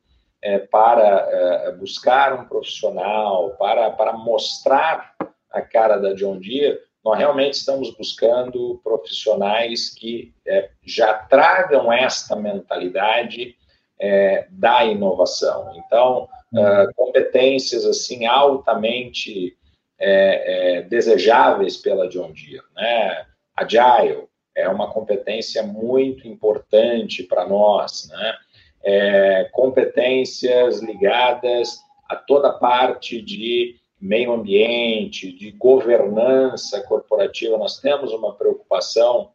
para 0.70 1.72
buscar 1.80 2.32
um 2.32 2.44
profissional, 2.44 3.56
para, 3.58 3.90
para 3.90 4.12
mostrar 4.12 5.16
a 5.50 5.60
cara 5.60 5.96
da 5.96 6.14
John 6.14 6.38
Deere, 6.38 6.78
nós 7.08 7.18
realmente 7.18 7.54
estamos 7.54 7.90
buscando 7.96 8.78
profissionais 8.84 9.88
que 9.88 10.34
é, 10.46 10.68
já 10.84 11.14
tragam 11.14 11.90
esta 11.90 12.36
mentalidade 12.36 13.56
é, 13.98 14.46
da 14.50 14.84
inovação. 14.84 15.72
Então, 15.76 16.28
uh, 16.52 16.94
competências 16.94 17.86
assim 17.86 18.26
altamente 18.26 19.56
é, 19.98 20.76
é, 20.76 20.82
desejáveis 20.82 21.78
pela 21.78 22.08
John 22.08 22.30
Deere, 22.32 22.62
né? 22.76 23.26
Agile 23.56 24.28
é 24.54 24.68
uma 24.68 24.92
competência 24.92 25.62
muito 25.62 26.28
importante 26.28 27.22
para 27.22 27.48
nós, 27.48 28.06
né? 28.10 28.34
É, 28.84 29.48
competências 29.50 30.80
ligadas 30.80 31.80
a 32.06 32.16
toda 32.16 32.52
parte 32.52 33.20
de 33.22 33.77
meio 34.00 34.32
ambiente, 34.32 35.32
de 35.32 35.50
governança 35.52 36.80
corporativa. 36.82 37.58
Nós 37.58 37.78
temos 37.80 38.12
uma 38.12 38.34
preocupação 38.34 39.30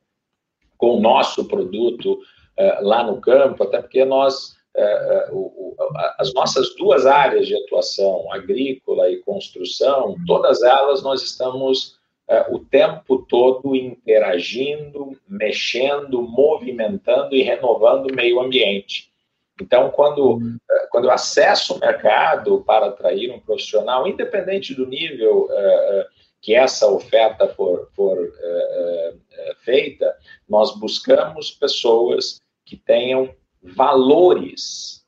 com 0.77 0.97
o 0.97 1.01
nosso 1.01 1.45
produto 1.45 2.13
uh, 2.13 2.81
lá 2.81 3.03
no 3.03 3.19
campo, 3.19 3.63
até 3.63 3.81
porque 3.81 4.03
nós, 4.05 4.55
uh, 4.75 5.35
uh, 5.35 5.75
as 6.17 6.33
nossas 6.33 6.75
duas 6.75 7.05
áreas 7.05 7.47
de 7.47 7.55
atuação, 7.55 8.31
agrícola 8.31 9.09
e 9.09 9.17
construção, 9.17 10.15
todas 10.25 10.61
elas 10.61 11.03
nós 11.03 11.21
estamos 11.21 12.01
o 12.49 12.57
tempo 12.57 13.25
todo 13.29 13.75
interagindo, 13.75 15.11
mexendo, 15.27 16.21
movimentando 16.21 17.35
e 17.35 17.43
renovando 17.43 18.09
o 18.09 18.15
meio 18.15 18.39
ambiente. 18.39 19.12
Então, 19.61 19.89
quando, 19.91 20.33
uhum. 20.33 20.57
Eh, 20.69 20.87
quando 20.89 21.05
eu 21.05 21.11
acesso 21.11 21.75
o 21.75 21.79
mercado 21.79 22.63
para 22.65 22.87
atrair 22.87 23.31
um 23.31 23.39
profissional, 23.39 24.07
independente 24.07 24.73
do 24.73 24.87
nível 24.87 25.45
uh, 25.45 26.05
que 26.41 26.55
essa 26.55 26.87
oferta 26.87 27.47
for, 27.47 27.89
for 27.95 28.17
uh, 28.17 29.15
uh, 29.15 29.55
feita, 29.63 30.15
nós 30.49 30.75
buscamos 30.77 31.51
pessoas 31.51 32.41
que 32.65 32.75
tenham 32.75 33.33
valores 33.61 35.03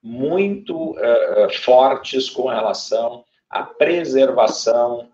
muito 0.00 0.94
fortes 1.64 2.30
com 2.30 2.46
relação 2.46 3.24
à 3.50 3.64
preservação 3.64 5.08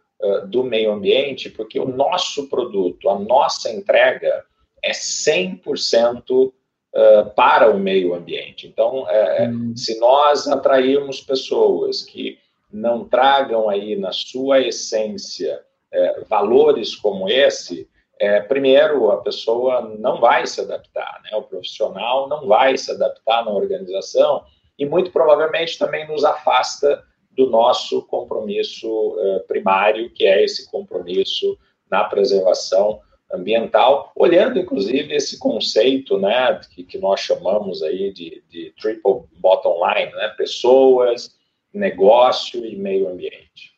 do 0.48 0.62
meio 0.62 0.92
ambiente, 0.92 1.48
porque 1.48 1.80
o 1.80 1.88
nosso 1.88 2.46
produto, 2.48 3.08
a 3.08 3.18
nossa 3.18 3.72
entrega 3.72 4.44
é 4.82 4.92
100% 4.92 6.52
uh, 6.94 7.30
para 7.34 7.70
o 7.70 7.78
meio 7.78 8.14
ambiente. 8.14 8.66
Então, 8.66 9.08
é, 9.08 9.48
hum. 9.48 9.74
se 9.76 9.98
nós 9.98 10.46
atrairmos 10.46 11.20
pessoas 11.20 12.02
que 12.02 12.38
não 12.72 13.04
tragam 13.04 13.68
aí 13.68 13.96
na 13.96 14.12
sua 14.12 14.60
essência 14.60 15.60
é, 15.92 16.20
valores 16.28 16.96
como 16.96 17.28
esse, 17.28 17.88
é, 18.18 18.40
primeiro, 18.40 19.10
a 19.12 19.18
pessoa 19.18 19.80
não 19.80 20.20
vai 20.20 20.46
se 20.46 20.60
adaptar, 20.60 21.20
né? 21.24 21.36
o 21.36 21.42
profissional 21.42 22.28
não 22.28 22.48
vai 22.48 22.76
se 22.76 22.90
adaptar 22.90 23.44
na 23.44 23.52
organização 23.52 24.42
e 24.76 24.84
muito 24.84 25.12
provavelmente 25.12 25.78
também 25.78 26.06
nos 26.08 26.24
afasta 26.24 27.04
do 27.30 27.48
nosso 27.48 28.02
compromisso 28.06 29.16
primário, 29.48 30.10
que 30.10 30.24
é 30.24 30.44
esse 30.44 30.70
compromisso 30.70 31.58
na 31.90 32.04
preservação 32.04 33.00
ambiental, 33.34 34.12
olhando 34.14 34.58
inclusive 34.58 35.14
esse 35.14 35.38
conceito, 35.38 36.18
né, 36.18 36.60
que, 36.70 36.84
que 36.84 36.98
nós 36.98 37.20
chamamos 37.20 37.82
aí 37.82 38.12
de, 38.12 38.42
de 38.48 38.72
triple 38.80 39.22
bottom 39.38 39.80
line, 39.86 40.12
né, 40.12 40.28
pessoas, 40.36 41.34
negócio 41.72 42.64
e 42.64 42.76
meio 42.76 43.08
ambiente. 43.08 43.74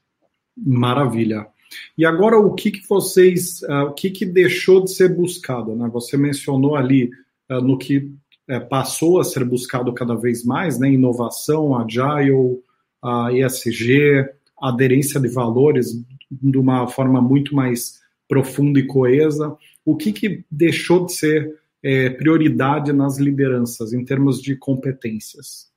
Maravilha. 0.57 1.47
E 1.97 2.05
agora 2.05 2.38
o 2.38 2.55
que, 2.55 2.71
que 2.71 2.88
vocês, 2.88 3.62
uh, 3.62 3.87
o 3.88 3.92
que, 3.92 4.11
que 4.11 4.25
deixou 4.25 4.83
de 4.85 4.92
ser 4.92 5.14
buscado, 5.14 5.75
né? 5.75 5.88
Você 5.92 6.16
mencionou 6.16 6.77
ali 6.77 7.11
uh, 7.51 7.61
no 7.61 7.77
que 7.77 7.99
uh, 7.99 8.69
passou 8.69 9.21
a 9.21 9.25
ser 9.25 9.45
buscado 9.45 9.92
cada 9.92 10.14
vez 10.14 10.45
mais, 10.45 10.79
né? 10.79 10.90
Inovação, 10.90 11.77
agile, 11.77 12.62
a 13.03 13.31
ESG, 13.33 14.29
aderência 14.61 15.21
de 15.21 15.29
valores 15.29 15.92
de 16.31 16.59
uma 16.59 16.87
forma 16.87 17.21
muito 17.21 17.55
mais 17.55 18.01
profunda 18.29 18.79
e 18.79 18.87
coesa. 18.87 19.57
O 19.85 19.97
que, 19.97 20.12
que 20.12 20.45
deixou 20.51 21.07
de 21.07 21.12
ser 21.12 21.59
é, 21.83 22.11
prioridade 22.11 22.93
nas 22.93 23.19
lideranças 23.19 23.93
em 23.93 24.05
termos 24.05 24.41
de 24.41 24.57
competências? 24.57 25.71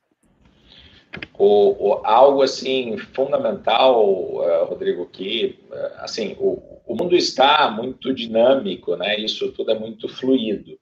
O, 1.38 1.90
o, 1.90 1.94
algo 2.06 2.42
assim 2.42 2.98
fundamental, 3.14 4.06
uh, 4.06 4.66
Rodrigo, 4.66 5.08
que 5.08 5.60
uh, 5.72 6.04
assim 6.04 6.36
o, 6.40 6.62
o, 6.86 6.96
mundo 6.96 7.16
está 7.16 7.72
muito 7.72 8.14
dinâmico, 8.14 8.96
né? 8.96 9.20
Isso 9.20 9.52
tudo 9.52 9.72
é 9.72 9.80
muito 9.80 10.08
fluido. 10.08 10.78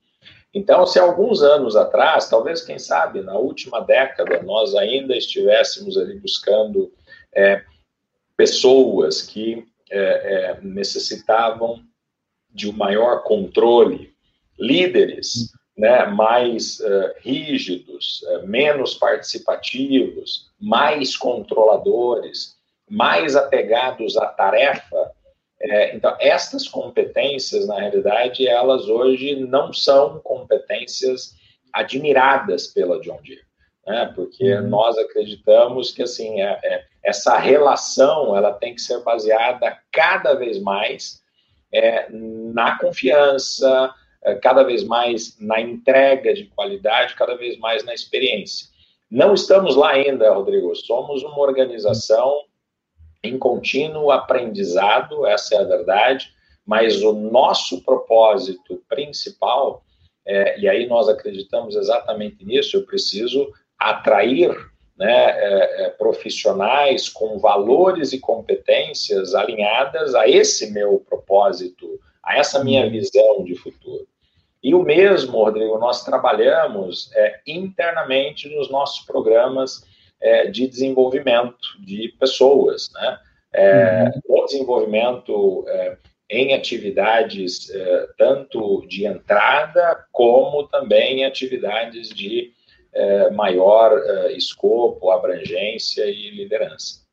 Então, 0.53 0.85
se 0.85 0.99
alguns 0.99 1.41
anos 1.41 1.75
atrás, 1.75 2.29
talvez, 2.29 2.61
quem 2.61 2.79
sabe, 2.79 3.21
na 3.21 3.37
última 3.37 3.79
década, 3.79 4.41
nós 4.43 4.75
ainda 4.75 5.15
estivéssemos 5.15 5.97
ali 5.97 6.19
buscando 6.19 6.91
é, 7.33 7.61
pessoas 8.35 9.21
que 9.21 9.65
é, 9.91 9.99
é, 9.99 10.61
necessitavam 10.61 11.83
de 12.49 12.69
um 12.69 12.73
maior 12.73 13.23
controle, 13.23 14.13
líderes 14.59 15.51
né, 15.77 16.05
mais 16.07 16.79
uh, 16.79 17.13
rígidos, 17.19 18.23
uh, 18.23 18.47
menos 18.47 18.95
participativos, 18.95 20.49
mais 20.59 21.15
controladores, 21.15 22.57
mais 22.89 23.35
apegados 23.35 24.17
à 24.17 24.25
tarefa. 24.25 25.11
É, 25.61 25.95
então, 25.95 26.15
estas 26.19 26.67
competências, 26.67 27.67
na 27.67 27.79
realidade, 27.79 28.47
elas 28.47 28.87
hoje 28.87 29.35
não 29.35 29.71
são 29.71 30.19
competências 30.19 31.35
admiradas 31.71 32.67
pela 32.67 32.99
John 33.01 33.19
Deere, 33.23 33.43
né, 33.87 34.11
porque 34.13 34.53
uhum. 34.53 34.67
nós 34.67 34.97
acreditamos 34.97 35.91
que 35.91 36.03
assim 36.03 36.41
é, 36.41 36.59
é, 36.61 36.85
essa 37.01 37.37
relação 37.37 38.35
ela 38.35 38.51
tem 38.51 38.75
que 38.75 38.81
ser 38.81 39.01
baseada 39.01 39.79
cada 39.93 40.33
vez 40.33 40.61
mais 40.61 41.23
é, 41.71 42.07
na 42.11 42.77
confiança, 42.77 43.93
é, 44.23 44.35
cada 44.35 44.63
vez 44.63 44.83
mais 44.83 45.37
na 45.39 45.61
entrega 45.61 46.33
de 46.33 46.45
qualidade, 46.47 47.15
cada 47.15 47.35
vez 47.37 47.57
mais 47.59 47.85
na 47.85 47.93
experiência. 47.93 48.67
Não 49.09 49.33
estamos 49.33 49.77
lá 49.77 49.91
ainda, 49.91 50.33
Rodrigo. 50.33 50.75
Somos 50.75 51.23
uma 51.23 51.39
organização 51.39 52.43
em 53.23 53.39
contínuo 53.39 54.11
aprendizado, 54.11 55.25
essa 55.25 55.55
é 55.55 55.59
a 55.59 55.63
verdade, 55.63 56.33
mas 56.65 57.01
o 57.01 57.13
nosso 57.13 57.81
propósito 57.83 58.83
principal, 58.89 59.81
é, 60.25 60.59
e 60.59 60.67
aí 60.67 60.87
nós 60.87 61.07
acreditamos 61.07 61.77
exatamente 61.77 62.43
nisso, 62.43 62.75
eu 62.75 62.85
preciso 62.85 63.49
atrair 63.79 64.55
né, 64.97 65.29
é, 65.29 65.83
é, 65.83 65.89
profissionais 65.89 67.07
com 67.07 67.37
valores 67.37 68.13
e 68.13 68.19
competências 68.19 69.35
alinhadas 69.35 70.15
a 70.15 70.27
esse 70.27 70.71
meu 70.71 71.03
propósito, 71.07 71.99
a 72.23 72.37
essa 72.37 72.63
minha 72.63 72.83
uhum. 72.85 72.91
visão 72.91 73.43
de 73.43 73.55
futuro. 73.55 74.07
E 74.63 74.73
o 74.73 74.81
mesmo, 74.81 75.37
Rodrigo, 75.37 75.77
nós 75.77 76.03
trabalhamos 76.03 77.11
é, 77.13 77.39
internamente 77.45 78.49
nos 78.49 78.71
nossos 78.71 79.05
programas 79.05 79.83
é, 80.19 80.47
de 80.47 80.67
desenvolvimento 80.67 81.79
de 81.79 82.09
pessoas, 82.19 82.89
né? 82.93 83.19
É, 83.53 84.11
uhum. 84.27 84.41
O 84.41 84.45
desenvolvimento 84.45 85.63
é, 85.67 85.97
em 86.29 86.53
atividades 86.53 87.71
tanto 88.17 88.85
de 88.87 89.05
entrada 89.05 90.05
como 90.11 90.67
também 90.67 91.21
em 91.21 91.25
atividades 91.25 92.09
de 92.09 92.51
é, 92.97 93.31
maior 93.31 93.97
é, 93.97 94.35
escopo, 94.35 95.11
abrangência 95.11 96.03
e 96.05 96.31
liderança. 96.31 97.05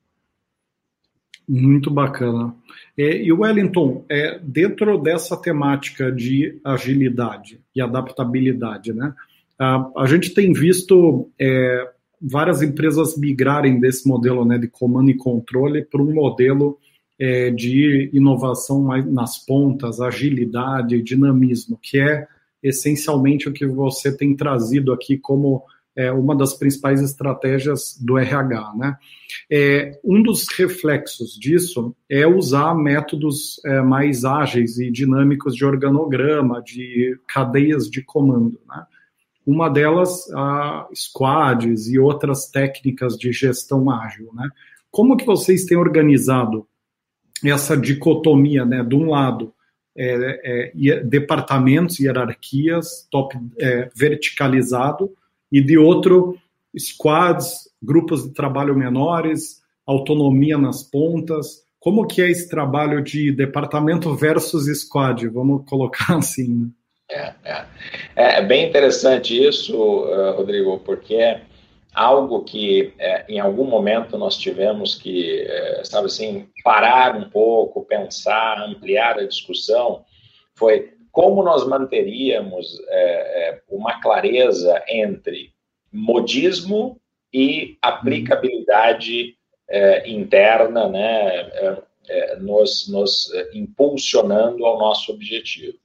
Muito 1.47 1.90
bacana. 1.90 2.55
É, 2.97 3.23
e 3.23 3.31
Wellington, 3.31 4.05
é, 4.09 4.38
dentro 4.42 4.97
dessa 4.99 5.37
temática 5.37 6.11
de 6.11 6.59
agilidade 6.64 7.61
e 7.77 7.83
adaptabilidade, 7.83 8.94
né, 8.94 9.12
a, 9.59 9.90
a 9.99 10.07
gente 10.07 10.33
tem 10.33 10.53
visto 10.53 11.29
é, 11.38 11.90
várias 12.20 12.62
empresas 12.62 13.18
migrarem 13.18 13.79
desse 13.79 14.09
modelo 14.09 14.44
né, 14.44 14.57
de 14.57 14.68
comando 14.68 15.11
e 15.11 15.16
controle 15.16 15.85
para 15.85 16.03
um 16.03 16.14
modelo 16.14 16.79
é, 17.18 17.51
de 17.51 18.11
inovação 18.12 18.83
nas 19.05 19.44
pontas, 19.44 20.01
agilidade, 20.01 21.03
dinamismo, 21.03 21.79
que 21.81 21.99
é 21.99 22.27
essencialmente 22.62 23.49
o 23.49 23.53
que 23.53 23.66
você 23.66 24.16
tem 24.16 24.35
trazido 24.35 24.92
aqui 24.92 25.18
como 25.18 25.62
é, 25.96 26.11
uma 26.11 26.35
das 26.35 26.54
principais 26.54 27.00
estratégias 27.00 27.96
do 28.00 28.18
RH. 28.18 28.74
Né? 28.76 28.96
É, 29.50 30.00
um 30.04 30.22
dos 30.22 30.48
reflexos 30.48 31.38
disso 31.38 31.94
é 32.11 32.26
usar 32.26 32.74
métodos 32.74 33.61
é, 33.64 33.80
mais 33.80 34.24
ágeis 34.24 34.78
e 34.78 34.90
dinâmicos 34.90 35.54
de 35.54 35.64
organograma, 35.64 36.62
de 36.62 37.18
cadeias 37.28 37.88
de 37.88 38.02
comando. 38.02 38.61
Né? 38.68 38.85
Uma 39.46 39.68
delas, 39.68 40.30
a 40.35 40.88
squads 40.94 41.88
e 41.88 41.98
outras 41.98 42.48
técnicas 42.48 43.16
de 43.16 43.33
gestão 43.33 43.90
ágil. 43.90 44.30
Né? 44.35 44.48
Como 44.90 45.16
que 45.16 45.26
vocês 45.26 45.64
têm 45.64 45.76
organizado 45.76 46.66
essa 47.44 47.76
dicotomia, 47.76 48.64
né? 48.64 48.83
de 48.83 48.94
um 48.94 49.11
lado, 49.11 49.52
é, 49.96 50.72
é, 50.74 51.00
departamentos, 51.04 52.00
hierarquias, 52.00 53.07
top 53.11 53.37
é, 53.61 53.88
verticalizado, 53.94 55.12
e 55.50 55.61
de 55.61 55.78
outro, 55.78 56.37
squads, 56.76 57.68
grupos 57.83 58.24
de 58.24 58.35
trabalho 58.35 58.74
menores, 58.76 59.62
autonomia 59.87 60.59
nas 60.59 60.83
pontas. 60.83 61.64
Como 61.78 62.07
que 62.07 62.22
é 62.22 62.30
esse 62.30 62.48
trabalho 62.48 63.02
de 63.02 63.30
departamento 63.30 64.14
versus 64.14 64.66
squad? 64.80 65.28
Vamos 65.28 65.68
colocar 65.68 66.16
assim. 66.18 66.48
Né? 66.48 66.68
É, 67.11 67.35
é. 67.44 68.38
é 68.38 68.42
bem 68.42 68.68
interessante 68.68 69.37
isso, 69.37 69.76
uh, 69.76 70.37
Rodrigo, 70.37 70.78
porque 70.80 71.14
é 71.14 71.42
algo 71.94 72.42
que 72.42 72.92
é, 72.98 73.24
em 73.28 73.38
algum 73.38 73.64
momento 73.64 74.18
nós 74.18 74.37
tivemos 74.37 74.96
que, 74.96 75.42
é, 75.42 75.83
sabe 75.85 76.07
assim, 76.07 76.48
parar 76.64 77.14
um 77.14 77.30
pouco, 77.30 77.85
pensar, 77.85 78.59
ampliar 78.62 79.18
a 79.18 79.26
discussão, 79.26 80.04
foi 80.54 80.93
como 81.14 81.44
nós 81.44 81.64
manteríamos 81.64 82.77
é, 82.88 83.48
é, 83.48 83.62
uma 83.68 84.00
clareza 84.00 84.83
entre 84.88 85.55
modismo 85.92 87.00
e 87.33 87.79
aplicabilidade 87.81 89.37
é, 89.70 90.11
interna, 90.11 90.88
né, 90.88 91.37
é, 91.37 91.83
é, 92.09 92.37
nos, 92.37 92.88
nos 92.88 93.33
impulsionando 93.55 94.66
ao 94.66 94.77
nosso 94.77 95.12
objetivo. 95.12 95.79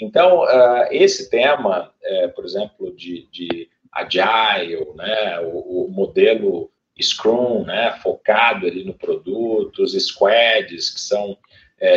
Então, 0.00 0.44
esse 0.90 1.28
tema, 1.28 1.92
por 2.34 2.46
exemplo, 2.46 2.96
de, 2.96 3.28
de 3.30 3.68
agile, 3.92 4.82
né, 4.94 5.40
o, 5.40 5.84
o, 5.84 5.90
modelo 5.90 6.70
Scrum, 6.98 7.66
né, 7.66 7.92
focado 8.02 8.66
ali 8.66 8.82
no 8.82 8.94
produto, 8.94 9.82
os 9.82 9.92
squads, 9.92 10.88
que 10.88 11.00
são 11.02 11.36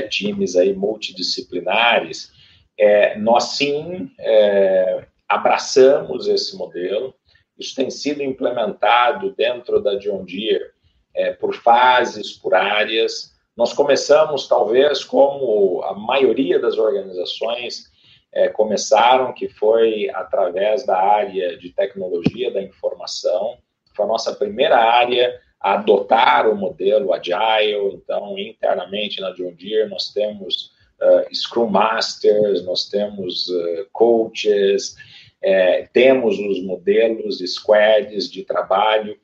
times 0.09 0.57
aí 0.57 0.73
multidisciplinares, 0.73 2.32
é, 2.77 3.17
nós 3.17 3.55
sim 3.55 4.11
é, 4.19 5.05
abraçamos 5.27 6.27
esse 6.27 6.55
modelo. 6.55 7.13
Isso 7.57 7.75
tem 7.75 7.89
sido 7.89 8.21
implementado 8.21 9.33
dentro 9.35 9.81
da 9.81 9.95
John 9.95 10.25
Deere 10.25 10.71
é, 11.15 11.33
por 11.33 11.53
fases, 11.55 12.33
por 12.33 12.53
áreas. 12.53 13.31
Nós 13.55 13.73
começamos, 13.73 14.47
talvez, 14.47 15.03
como 15.03 15.83
a 15.83 15.93
maioria 15.93 16.59
das 16.59 16.77
organizações 16.77 17.91
é, 18.33 18.49
começaram, 18.49 19.31
que 19.33 19.47
foi 19.47 20.09
através 20.09 20.85
da 20.85 20.97
área 20.97 21.55
de 21.57 21.69
tecnologia 21.69 22.51
da 22.51 22.61
informação. 22.61 23.57
Foi 23.95 24.05
a 24.05 24.07
nossa 24.07 24.33
primeira 24.33 24.77
área 24.77 25.39
a 25.59 25.73
adotar 25.73 26.49
o 26.49 26.55
modelo 26.55 27.13
Agile. 27.13 27.93
Então, 27.93 28.37
internamente 28.39 29.21
na 29.21 29.31
John 29.31 29.53
Deere, 29.53 29.87
nós 29.87 30.11
temos 30.11 30.72
uh, 31.03 31.35
Scrum 31.35 31.67
Masters, 31.67 32.65
nós 32.65 32.89
temos 32.89 33.47
uh, 33.49 33.87
coaches, 33.91 34.95
é, 35.41 35.87
temos 35.91 36.39
os 36.39 36.63
modelos 36.63 37.39
squads 37.39 38.31
de 38.31 38.43
trabalho. 38.43 39.17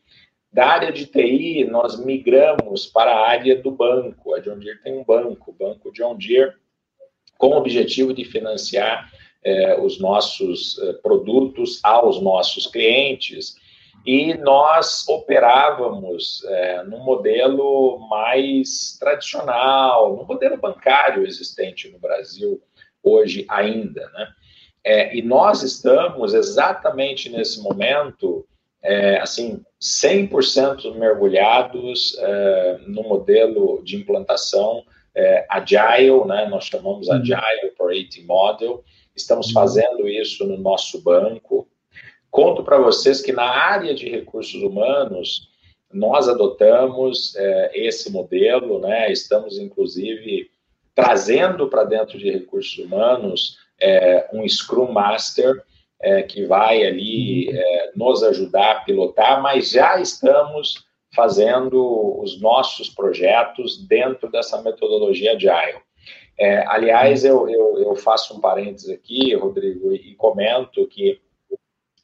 Da 0.52 0.68
área 0.68 0.92
de 0.92 1.06
TI, 1.06 1.64
nós 1.64 2.04
migramos 2.04 2.88
para 2.88 3.12
a 3.12 3.30
área 3.30 3.56
do 3.56 3.72
banco. 3.72 4.34
A 4.34 4.40
John 4.40 4.60
Deere 4.60 4.82
tem 4.84 4.98
um 4.98 5.04
banco, 5.04 5.52
o 5.52 5.54
Banco 5.54 5.92
John 5.94 6.18
Deere, 6.18 6.54
com 7.38 7.50
o 7.50 7.58
objetivo 7.58 8.14
de 8.14 8.26
financiar 8.26 9.10
é, 9.44 9.80
os 9.80 10.00
nossos 10.00 10.78
é, 10.80 10.94
produtos 10.94 11.80
aos 11.84 12.22
nossos 12.22 12.68
clientes 12.68 13.56
e 14.06 14.34
nós 14.36 15.08
operávamos 15.08 16.44
é, 16.46 16.84
num 16.84 17.04
modelo 17.04 18.00
mais 18.10 18.98
tradicional, 19.00 20.16
no 20.16 20.26
modelo 20.26 20.58
bancário 20.58 21.26
existente 21.26 21.90
no 21.90 22.00
Brasil 22.00 22.62
hoje 23.04 23.46
ainda, 23.50 24.10
né? 24.10 24.28
É, 24.84 25.16
e 25.16 25.22
nós 25.22 25.62
estamos 25.62 26.34
exatamente 26.34 27.30
nesse 27.30 27.62
momento, 27.62 28.46
é, 28.82 29.20
assim, 29.20 29.62
100% 29.82 30.96
mergulhados 30.96 32.18
é, 32.20 32.80
no 32.88 33.04
modelo 33.04 33.84
de 33.84 33.98
implantação 33.98 34.84
é, 35.14 35.46
Agile, 35.50 36.26
né? 36.26 36.48
Nós 36.48 36.66
chamamos 36.66 37.08
uhum. 37.08 37.16
Agile 37.16 37.74
Operating 37.74 38.24
Model. 38.24 38.84
Estamos 39.16 39.48
uhum. 39.48 39.54
fazendo 39.54 40.08
isso 40.08 40.46
no 40.46 40.58
nosso 40.58 41.02
banco, 41.04 41.68
Conto 42.32 42.64
para 42.64 42.78
vocês 42.78 43.22
que 43.22 43.32
na 43.32 43.50
área 43.50 43.94
de 43.94 44.08
recursos 44.10 44.62
humanos, 44.62 45.50
nós 45.92 46.30
adotamos 46.30 47.36
é, 47.36 47.72
esse 47.74 48.12
modelo, 48.12 48.80
né? 48.80 49.12
estamos 49.12 49.58
trazendo 50.94 51.68
para 51.68 51.84
dentro 51.84 52.18
de 52.18 52.30
recursos 52.30 52.78
humanos 52.78 53.58
é, 53.82 54.30
um 54.34 54.48
Scrum 54.48 54.92
Master 54.92 55.64
é, 56.02 56.22
que 56.24 56.46
vai 56.46 56.86
ali 56.86 57.50
é, 57.50 57.92
nos 57.96 58.24
ajudar 58.24 58.72
a 58.72 58.80
pilotar, 58.82 59.42
mas 59.42 59.72
já 59.72 60.00
estamos 60.00 60.86
fazendo 61.16 62.20
os 62.22 62.40
nossos 62.40 62.90
projetos 62.90 63.86
dentro 63.88 64.30
dessa 64.30 64.62
metodologia 64.62 65.34
Agile. 65.34 65.80
É, 66.38 66.66
aliás, 66.68 67.26
eu, 67.26 67.50
eu, 67.50 67.80
eu, 67.80 67.96
faço 67.96 68.38
um 68.38 68.40
parênteses 68.40 68.90
aqui, 68.90 69.36
Rodrigo, 69.36 69.94
e 69.94 70.16
comento 70.16 70.88
que 70.88 71.20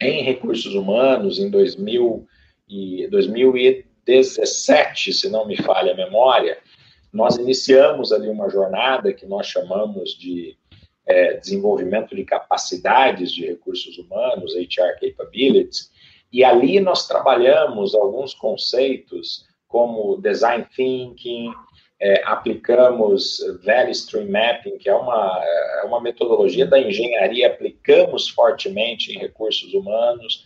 em 0.01 0.23
recursos 0.23 0.73
humanos, 0.73 1.39
em 1.39 1.49
2000 1.49 2.27
e 2.67 3.07
2017, 3.09 5.13
se 5.13 5.29
não 5.29 5.45
me 5.45 5.55
falha 5.57 5.93
a 5.93 5.95
memória, 5.95 6.57
nós 7.13 7.37
iniciamos 7.37 8.11
ali 8.11 8.27
uma 8.27 8.49
jornada 8.49 9.13
que 9.13 9.25
nós 9.25 9.47
chamamos 9.47 10.17
de 10.17 10.57
é, 11.05 11.35
desenvolvimento 11.35 12.15
de 12.15 12.25
capacidades 12.25 13.31
de 13.31 13.45
recursos 13.45 13.97
humanos, 13.97 14.55
HR 14.55 14.99
Capabilities, 14.99 15.91
e 16.31 16.43
ali 16.43 16.79
nós 16.79 17.07
trabalhamos 17.07 17.95
alguns 17.95 18.33
conceitos 18.33 19.45
como 19.67 20.17
design 20.17 20.65
thinking, 20.75 21.51
é, 21.99 22.21
aplicamos 22.25 23.39
Value 23.63 23.91
Stream 23.91 24.29
Mapping, 24.29 24.77
que 24.77 24.89
é 24.89 24.95
uma, 24.95 25.43
é 25.81 25.83
uma 25.85 26.01
metodologia 26.01 26.65
da 26.65 26.79
engenharia, 26.79 27.47
aplicamos 27.47 28.29
fortemente 28.29 29.13
em 29.13 29.19
recursos 29.19 29.73
humanos, 29.73 30.43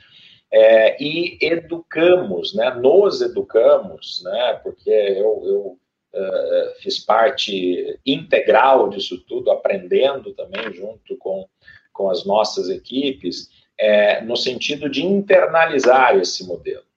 é, 0.52 1.02
e 1.04 1.38
educamos, 1.42 2.56
né, 2.56 2.74
nos 2.74 3.22
educamos, 3.22 4.22
né, 4.24 4.60
porque 4.64 4.90
eu, 4.90 5.42
eu 5.46 5.80
uh, 6.14 6.82
fiz 6.82 7.00
parte 7.00 8.00
integral 8.06 8.90
disso 8.90 9.24
tudo, 9.28 9.52
aprendendo 9.52 10.34
também 10.34 10.74
junto 10.74 11.16
com, 11.18 11.48
com 11.94 12.10
as 12.10 12.26
nossas 12.26 12.70
equipes, 12.70 13.50
é, 13.78 14.22
no 14.22 14.36
sentido 14.36 14.90
de 14.90 15.06
internalizar 15.06 16.18
esse 16.18 16.46
modelo. 16.46 16.89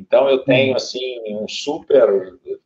Então 0.00 0.28
eu 0.30 0.38
tenho 0.38 0.74
assim 0.74 1.20
um 1.28 1.46
super 1.46 2.08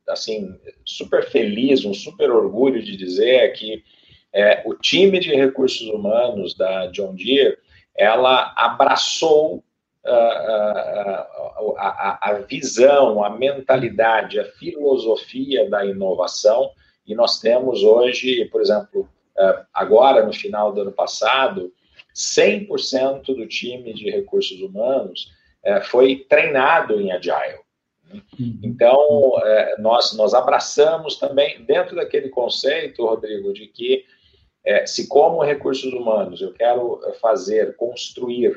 assim 0.09 0.57
super 0.85 1.29
feliz, 1.29 1.85
um 1.85 1.93
super 1.93 2.31
orgulho 2.31 2.83
de 2.83 2.97
dizer 2.97 3.53
que 3.55 3.83
é, 4.33 4.63
o 4.65 4.75
time 4.75 5.19
de 5.19 5.35
recursos 5.35 5.89
humanos 5.89 6.57
da 6.57 6.87
John 6.87 7.15
Deere 7.15 7.57
ela 7.97 8.53
abraçou 8.57 9.57
uh, 10.05 10.09
uh, 10.09 11.75
a, 11.79 12.19
a, 12.31 12.33
visão, 12.41 13.23
a 13.23 13.31
mentalidade, 13.31 14.41
a 14.41 14.45
filosofia 14.45 15.69
da 15.71 15.87
inovação. 15.87 16.71
E 17.07 17.15
nós 17.15 17.39
temos 17.39 17.85
hoje, 17.85 18.45
por 18.47 18.61
exemplo, 18.61 19.09
uh, 19.39 19.65
agora 19.73 20.27
no 20.27 20.33
final 20.33 20.73
do 20.73 20.81
ano 20.81 20.93
passado 20.93 21.73
100% 22.15 23.27
do 23.27 23.47
time 23.47 23.93
de 23.93 24.11
recursos 24.11 24.61
humanos 24.61 25.31
é, 25.65 25.81
foi 25.81 26.25
treinado 26.29 27.01
em 27.01 27.11
Agile. 27.11 27.61
Né? 28.05 28.23
Uhum. 28.39 28.61
Então, 28.63 29.33
é, 29.45 29.77
nós, 29.79 30.13
nós 30.15 30.35
abraçamos 30.35 31.17
também, 31.17 31.65
dentro 31.65 31.97
daquele 31.97 32.29
conceito, 32.29 33.07
Rodrigo, 33.07 33.53
de 33.53 33.67
que 33.67 34.05
é, 34.65 34.87
se 34.87 35.09
como 35.09 35.43
recursos 35.43 35.93
humanos 35.93 36.41
eu 36.41 36.53
quero 36.53 37.01
fazer, 37.21 37.77
construir 37.77 38.55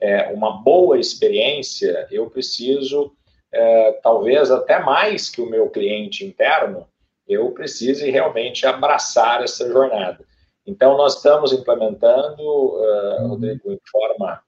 é, 0.00 0.28
uma 0.32 0.62
boa 0.62 0.98
experiência, 0.98 2.06
eu 2.10 2.28
preciso, 2.28 3.12
é, 3.52 3.92
talvez 4.02 4.50
até 4.50 4.78
mais 4.78 5.30
que 5.30 5.40
o 5.40 5.48
meu 5.48 5.70
cliente 5.70 6.24
interno, 6.24 6.86
eu 7.26 7.50
precise 7.52 8.10
realmente 8.10 8.66
abraçar 8.66 9.42
essa 9.42 9.68
jornada. 9.68 10.24
Então, 10.66 10.96
nós 10.96 11.16
estamos 11.16 11.52
implementando, 11.52 12.42
uh, 12.42 13.28
Rodrigo, 13.28 13.72
em 13.72 13.78
forma 13.90 14.42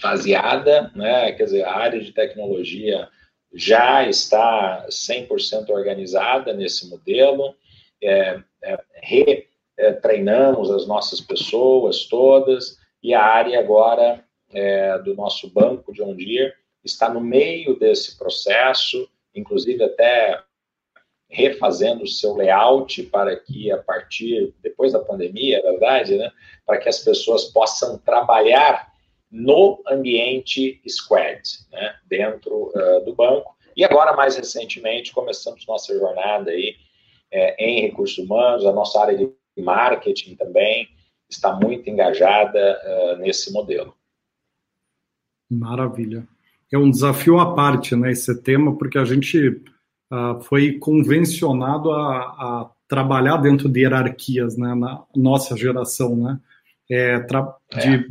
faseada, 0.00 0.90
né? 0.94 1.32
quer 1.32 1.44
dizer, 1.44 1.64
a 1.64 1.76
área 1.76 2.00
de 2.00 2.12
tecnologia 2.12 3.08
já 3.52 4.06
está 4.08 4.86
100% 4.88 5.70
organizada 5.70 6.52
nesse 6.52 6.88
modelo, 6.88 7.54
é, 8.02 8.40
é, 8.62 8.78
retreinamos 9.76 10.70
as 10.70 10.86
nossas 10.86 11.20
pessoas 11.20 12.04
todas, 12.04 12.78
e 13.02 13.14
a 13.14 13.22
área 13.22 13.58
agora 13.58 14.24
é, 14.50 14.98
do 14.98 15.14
nosso 15.14 15.48
banco 15.50 15.92
de 15.92 16.02
Ondir 16.02 16.54
está 16.84 17.08
no 17.08 17.20
meio 17.20 17.78
desse 17.78 18.16
processo, 18.16 19.08
inclusive 19.34 19.82
até 19.84 20.40
refazendo 21.30 22.04
o 22.04 22.08
seu 22.08 22.34
layout 22.34 23.02
para 23.04 23.36
que, 23.36 23.70
a 23.70 23.78
partir, 23.78 24.54
depois 24.62 24.92
da 24.92 24.98
pandemia, 24.98 25.58
é 25.58 25.62
verdade, 25.62 26.16
né, 26.16 26.30
para 26.64 26.78
que 26.78 26.88
as 26.88 27.00
pessoas 27.00 27.44
possam 27.44 27.98
trabalhar 27.98 28.90
no 29.30 29.82
ambiente 29.86 30.80
Squad, 30.88 31.42
né, 31.70 31.94
dentro 32.08 32.72
uh, 32.74 33.04
do 33.04 33.14
banco. 33.14 33.56
E 33.76 33.84
agora, 33.84 34.16
mais 34.16 34.36
recentemente, 34.36 35.12
começamos 35.12 35.66
nossa 35.66 35.96
jornada 35.96 36.50
aí 36.50 36.76
é, 37.30 37.64
em 37.64 37.82
recursos 37.82 38.18
humanos, 38.18 38.66
a 38.66 38.72
nossa 38.72 39.00
área 39.00 39.16
de 39.16 39.30
marketing 39.62 40.34
também 40.34 40.88
está 41.28 41.54
muito 41.54 41.88
engajada 41.88 42.80
uh, 42.84 43.18
nesse 43.18 43.52
modelo. 43.52 43.94
Maravilha. 45.50 46.26
É 46.72 46.78
um 46.78 46.90
desafio 46.90 47.38
à 47.38 47.54
parte, 47.54 47.94
né, 47.94 48.10
esse 48.10 48.42
tema, 48.42 48.76
porque 48.76 48.98
a 48.98 49.04
gente 49.04 49.48
uh, 50.10 50.40
foi 50.42 50.78
convencionado 50.78 51.92
a, 51.92 52.18
a, 52.18 52.70
trabalhar 52.86 53.36
dentro 53.36 53.68
de 53.68 53.80
hierarquias, 53.80 54.56
né, 54.56 54.74
na 54.74 55.04
nossa 55.14 55.56
geração, 55.56 56.16
né, 56.16 56.40
é, 56.90 57.18
de 57.18 57.36
é. 57.74 58.04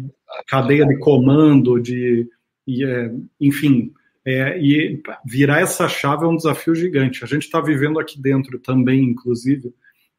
Cadeia 0.47 0.85
de 0.85 0.97
comando, 0.99 1.79
de, 1.79 2.27
e, 2.65 2.83
é, 2.83 3.11
enfim, 3.39 3.93
é, 4.25 4.59
e 4.59 5.01
virar 5.25 5.61
essa 5.61 5.87
chave 5.87 6.25
é 6.25 6.27
um 6.27 6.35
desafio 6.35 6.75
gigante. 6.75 7.23
A 7.23 7.27
gente 7.27 7.43
está 7.43 7.61
vivendo 7.61 7.99
aqui 7.99 8.21
dentro 8.21 8.59
também, 8.59 9.03
inclusive, 9.03 9.73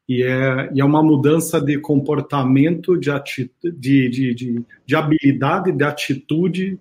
e 0.07 0.23
é, 0.23 0.71
e 0.73 0.81
é 0.81 0.83
uma 0.85 1.03
mudança 1.03 1.61
de 1.61 1.77
comportamento, 1.77 2.97
de, 2.97 3.11
de, 3.63 4.09
de, 4.09 4.33
de, 4.33 4.65
de 4.83 4.95
habilidade, 4.95 5.71
de 5.71 5.83
atitude 5.83 6.79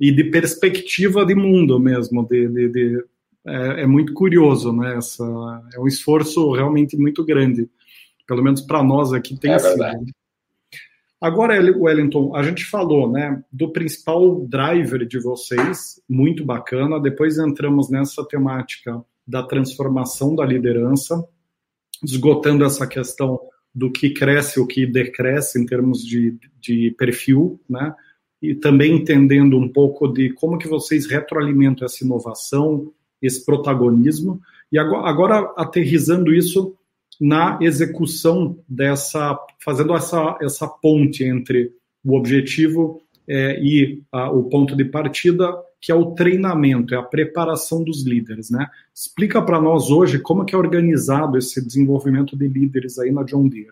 e 0.00 0.10
de 0.10 0.24
perspectiva 0.24 1.26
de 1.26 1.34
mundo 1.34 1.78
mesmo, 1.78 2.26
de, 2.26 2.48
de, 2.48 2.68
de 2.70 3.04
é, 3.44 3.82
é, 3.82 3.86
muito 3.86 4.14
curioso, 4.14 4.72
né? 4.72 4.96
Essa, 4.96 5.24
é 5.74 5.78
um 5.78 5.86
esforço 5.86 6.52
realmente 6.52 6.96
muito 6.96 7.22
grande, 7.22 7.68
pelo 8.26 8.42
menos 8.42 8.62
para 8.62 8.82
nós 8.82 9.12
aqui 9.12 9.38
tem 9.38 9.52
é 9.52 9.58
sido. 9.58 9.68
Verdade. 9.68 10.12
Agora, 11.22 11.54
Wellington, 11.54 12.34
a 12.34 12.42
gente 12.42 12.64
falou, 12.64 13.08
né, 13.08 13.40
do 13.52 13.70
principal 13.70 14.44
driver 14.44 15.06
de 15.06 15.20
vocês, 15.20 16.02
muito 16.08 16.44
bacana. 16.44 16.98
Depois 16.98 17.38
entramos 17.38 17.88
nessa 17.88 18.26
temática 18.26 19.00
da 19.24 19.40
transformação 19.44 20.34
da 20.34 20.44
liderança, 20.44 21.24
esgotando 22.02 22.64
essa 22.64 22.88
questão 22.88 23.38
do 23.72 23.88
que 23.88 24.10
cresce, 24.10 24.58
o 24.58 24.66
que 24.66 24.84
decresce 24.84 25.60
em 25.60 25.64
termos 25.64 26.04
de, 26.04 26.36
de 26.60 26.92
perfil, 26.98 27.60
né? 27.70 27.94
E 28.42 28.56
também 28.56 28.96
entendendo 28.96 29.56
um 29.56 29.68
pouco 29.68 30.08
de 30.08 30.32
como 30.32 30.58
que 30.58 30.66
vocês 30.66 31.06
retroalimentam 31.06 31.84
essa 31.84 32.04
inovação, 32.04 32.92
esse 33.22 33.46
protagonismo, 33.46 34.40
e 34.72 34.76
agora, 34.76 35.08
agora 35.08 35.54
aterrizando 35.56 36.34
isso 36.34 36.74
na 37.22 37.56
execução 37.60 38.58
dessa, 38.68 39.38
fazendo 39.64 39.94
essa, 39.94 40.36
essa 40.42 40.66
ponte 40.66 41.22
entre 41.22 41.70
o 42.04 42.16
objetivo 42.16 43.00
é, 43.28 43.60
e 43.60 44.02
a, 44.10 44.28
o 44.28 44.48
ponto 44.48 44.74
de 44.74 44.84
partida, 44.84 45.48
que 45.80 45.92
é 45.92 45.94
o 45.94 46.16
treinamento, 46.16 46.92
é 46.92 46.98
a 46.98 47.02
preparação 47.02 47.84
dos 47.84 48.04
líderes, 48.04 48.50
né? 48.50 48.68
Explica 48.92 49.40
para 49.40 49.60
nós 49.60 49.88
hoje 49.88 50.18
como 50.18 50.42
é 50.42 50.46
que 50.46 50.52
é 50.56 50.58
organizado 50.58 51.38
esse 51.38 51.64
desenvolvimento 51.64 52.36
de 52.36 52.48
líderes 52.48 52.98
aí 52.98 53.12
na 53.12 53.22
John 53.22 53.46
Deere. 53.46 53.70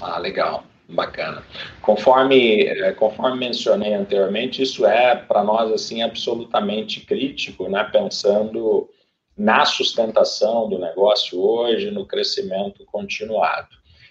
Ah, 0.00 0.18
legal. 0.20 0.64
Bacana. 0.88 1.42
Conforme, 1.82 2.62
eh, 2.62 2.92
conforme 2.92 3.36
mencionei 3.36 3.94
anteriormente, 3.94 4.62
isso 4.62 4.86
é 4.86 5.16
para 5.16 5.42
nós 5.42 5.72
assim 5.72 6.02
absolutamente 6.02 7.04
crítico, 7.04 7.68
né? 7.68 7.82
Pensando 7.92 8.88
na 9.38 9.64
sustentação 9.64 10.68
do 10.68 10.78
negócio 10.78 11.40
hoje, 11.40 11.90
no 11.92 12.04
crescimento 12.04 12.84
continuado. 12.86 13.68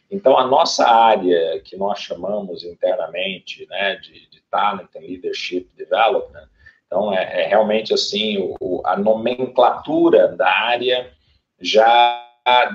Então, 0.09 0.37
a 0.37 0.47
nossa 0.47 0.87
área 0.87 1.59
que 1.59 1.75
nós 1.75 1.99
chamamos 1.99 2.63
internamente, 2.63 3.67
né, 3.69 3.97
de, 3.97 4.29
de 4.29 4.41
talent 4.49 4.87
and 4.95 5.01
leadership 5.01 5.69
development, 5.75 6.47
então 6.85 7.13
é, 7.13 7.43
é 7.43 7.47
realmente 7.47 7.93
assim 7.93 8.55
o, 8.61 8.81
a 8.85 8.95
nomenclatura 8.95 10.29
da 10.29 10.49
área 10.49 11.11
já 11.59 12.23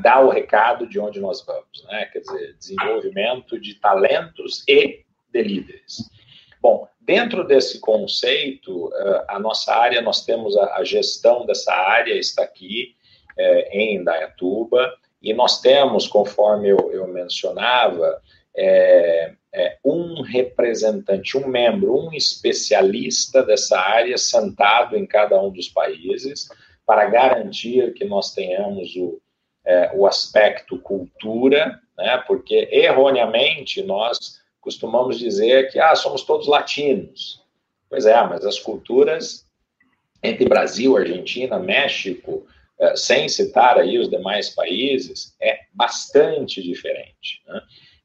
dá 0.02 0.20
o 0.20 0.28
recado 0.28 0.86
de 0.86 1.00
onde 1.00 1.18
nós 1.18 1.42
vamos, 1.46 1.82
né? 1.84 2.04
Quer 2.12 2.20
dizer, 2.20 2.54
desenvolvimento 2.58 3.58
de 3.58 3.74
talentos 3.76 4.62
e 4.68 5.02
de 5.32 5.42
líderes. 5.42 6.10
Bom, 6.62 6.86
dentro 7.00 7.44
desse 7.44 7.80
conceito, 7.80 8.88
eh, 8.94 9.24
a 9.26 9.38
nossa 9.40 9.74
área, 9.74 10.00
nós 10.00 10.24
temos 10.24 10.56
a 10.56 10.84
gestão 10.84 11.44
dessa 11.44 11.72
área, 11.74 12.14
está 12.14 12.44
aqui 12.44 12.94
é, 13.36 13.76
em 13.76 13.96
Indaiatuba, 13.96 14.94
e 15.20 15.34
nós 15.34 15.60
temos, 15.60 16.06
conforme 16.06 16.68
eu, 16.68 16.92
eu 16.92 17.08
mencionava, 17.08 18.20
é, 18.56 19.32
é, 19.52 19.78
um 19.84 20.22
representante, 20.22 21.36
um 21.36 21.46
membro, 21.46 21.96
um 21.96 22.12
especialista 22.12 23.42
dessa 23.42 23.78
área 23.78 24.16
sentado 24.16 24.96
em 24.96 25.06
cada 25.06 25.40
um 25.40 25.50
dos 25.50 25.68
países 25.68 26.48
para 26.86 27.06
garantir 27.06 27.94
que 27.94 28.04
nós 28.04 28.34
tenhamos 28.34 28.94
o, 28.96 29.20
é, 29.64 29.90
o 29.94 30.06
aspecto 30.06 30.78
cultura, 30.78 31.80
né? 31.96 32.22
porque 32.26 32.68
erroneamente 32.70 33.82
nós 33.82 34.41
costumamos 34.62 35.18
dizer 35.18 35.70
que 35.70 35.78
ah, 35.78 35.94
somos 35.94 36.22
todos 36.22 36.46
latinos. 36.46 37.42
Pois 37.90 38.06
é, 38.06 38.14
mas 38.24 38.46
as 38.46 38.58
culturas 38.58 39.44
entre 40.22 40.48
Brasil, 40.48 40.96
Argentina, 40.96 41.58
México, 41.58 42.46
é, 42.78 42.96
sem 42.96 43.28
citar 43.28 43.76
aí 43.76 43.98
os 43.98 44.08
demais 44.08 44.50
países, 44.50 45.36
é 45.40 45.60
bastante 45.74 46.62
diferente. 46.62 47.42
Né? 47.46 47.60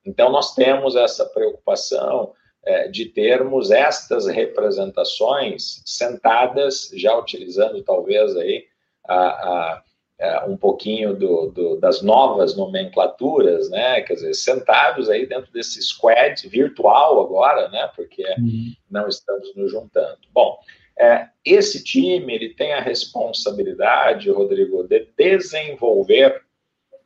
Então, 0.05 0.31
nós 0.31 0.55
temos 0.55 0.95
essa 0.95 1.25
preocupação 1.25 2.33
é, 2.65 2.87
de 2.87 3.05
termos 3.05 3.71
estas 3.71 4.25
representações 4.25 5.81
sentadas, 5.85 6.91
já 6.93 7.15
utilizando 7.17 7.81
talvez 7.83 8.35
aí 8.35 8.65
a, 9.07 9.15
a, 9.15 9.83
a 10.19 10.45
um 10.47 10.57
pouquinho 10.57 11.15
do, 11.15 11.51
do, 11.51 11.79
das 11.79 12.01
novas 12.01 12.55
nomenclaturas, 12.55 13.69
né? 13.69 14.01
Quer 14.01 14.15
dizer, 14.15 14.33
sentados 14.33 15.09
aí 15.09 15.25
dentro 15.25 15.51
desse 15.51 15.81
squad 15.81 16.47
virtual 16.47 17.21
agora, 17.21 17.69
né? 17.69 17.89
Porque 17.95 18.23
uhum. 18.39 18.73
não 18.89 19.07
estamos 19.07 19.55
nos 19.55 19.71
juntando. 19.71 20.19
Bom, 20.33 20.57
é, 20.99 21.27
esse 21.45 21.83
time 21.83 22.33
ele 22.33 22.49
tem 22.49 22.73
a 22.73 22.81
responsabilidade, 22.81 24.31
Rodrigo, 24.31 24.83
de 24.83 25.07
desenvolver 25.15 26.41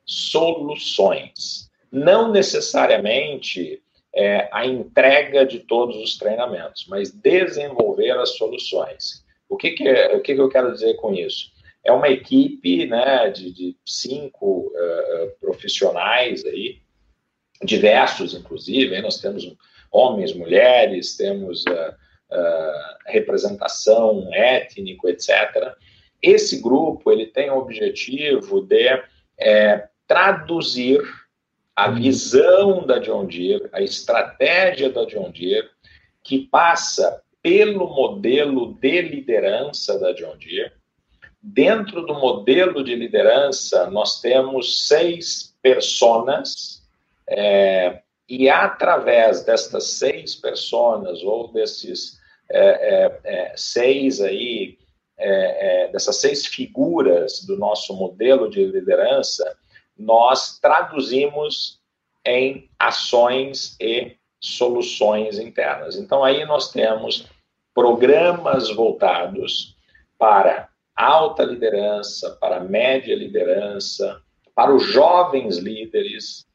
soluções 0.05 1.72
não 1.91 2.32
necessariamente 2.32 3.84
é, 4.16 4.47
a 4.51 4.66
entrega 4.66 5.45
de 5.45 5.59
todos 5.59 5.97
os 5.97 6.18
treinamentos, 6.18 6.86
mas 6.88 7.12
desenvolver 7.12 8.12
as 8.12 8.38
soluções. 8.38 9.26
O 9.49 9.57
que, 9.57 9.72
que, 9.72 9.88
é, 9.88 10.16
o 10.16 10.22
que, 10.22 10.34
que 10.34 10.41
eu 10.41 10.49
quero 10.49 10.72
dizer 10.72 10.95
com 10.95 11.14
isso? 11.14 11.51
É 11.84 11.92
uma 11.92 12.10
equipe 12.10 12.86
né, 12.86 13.30
de, 13.30 13.52
de 13.52 13.78
cinco 13.86 14.68
uh, 14.68 15.40
profissionais 15.40 16.46
aí, 16.46 16.80
diversos, 17.64 18.34
inclusive, 18.34 18.96
aí 18.96 19.02
nós 19.02 19.20
temos 19.20 19.56
homens, 19.92 20.34
mulheres, 20.34 21.18
temos 21.18 21.64
uh, 21.66 21.92
uh, 22.32 22.98
representação 23.08 24.30
étnico, 24.34 25.10
etc. 25.10 25.76
Esse 26.22 26.62
grupo 26.62 27.12
ele 27.12 27.26
tem 27.26 27.50
o 27.50 27.58
objetivo 27.58 28.62
de 28.62 29.02
é, 29.40 29.88
traduzir 30.08 31.02
a 31.76 31.90
visão 31.90 32.86
da 32.86 33.00
John 33.00 33.26
Deere, 33.26 33.70
a 33.72 33.82
estratégia 33.82 34.90
da 34.90 35.06
John 35.06 35.32
Deere, 35.32 35.70
que 36.24 36.48
passa 36.48 37.22
pelo 37.42 37.88
modelo 37.88 38.76
de 38.76 39.02
liderança 39.02 39.98
da 40.00 40.12
John 40.12 40.38
Deere. 40.38 40.74
Dentro 41.44 42.06
do 42.06 42.14
modelo 42.14 42.84
de 42.84 42.96
liderança, 42.96 43.89
nós 43.89 44.22
temos 44.22 44.88
seis 44.88 45.56
personas, 45.62 46.84
é, 47.28 48.02
e 48.30 48.48
através 48.48 49.44
destas 49.44 49.92
seis 49.92 50.36
personas, 50.36 51.24
ou 51.24 51.52
desses 51.52 52.20
é, 52.50 52.60
é, 52.60 53.20
é 53.24 53.54
seis 53.58 54.22
aí, 54.22 54.78
é, 55.18 55.86
é, 55.86 55.92
dessas 55.92 56.18
seis 56.18 56.46
figuras 56.46 57.44
do 57.46 57.58
nosso 57.58 57.96
modelo 57.96 58.50
de 58.50 58.64
liderança, 58.66 59.58
nós 59.98 60.60
traduzimos 60.60 61.80
em 62.26 62.70
ações 62.78 63.76
e 63.80 64.16
soluções 64.39 65.39
internas. 65.39 65.96
Então, 65.96 66.24
aí 66.24 66.46
nós 66.46 66.72
temos 66.72 67.28
programas 67.74 68.70
voltados 68.70 69.76
para 70.18 70.70
alta 71.04 71.43
liderança, 71.43 72.38
para 72.39 72.60
média 72.60 73.16
liderança, 73.16 74.22
para 74.56 74.74
os 74.74 74.84
jovens 74.84 75.58
líderes. 75.58 76.45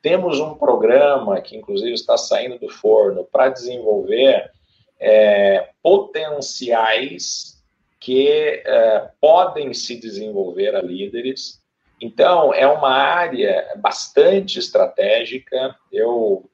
Temos 0.00 0.40
um 0.40 0.54
programa 0.54 1.40
que, 1.40 1.56
inclusive, 1.56 1.92
está 1.92 2.16
saindo 2.16 2.58
do 2.58 2.68
forno 2.68 3.24
para 3.24 3.48
desenvolver 3.48 4.50
é, 4.98 5.68
potenciais 5.82 7.62
que 8.00 8.28
é, 8.28 9.10
podem 9.20 9.72
se 9.72 9.96
desenvolver 9.96 10.74
a 10.74 10.82
líderes 10.82 11.62
então, 12.02 12.52
é 12.52 12.66
uma 12.66 12.90
área 12.90 13.74
bastante 13.76 14.58
estratégica. 14.58 15.76
Eu, 15.92 16.50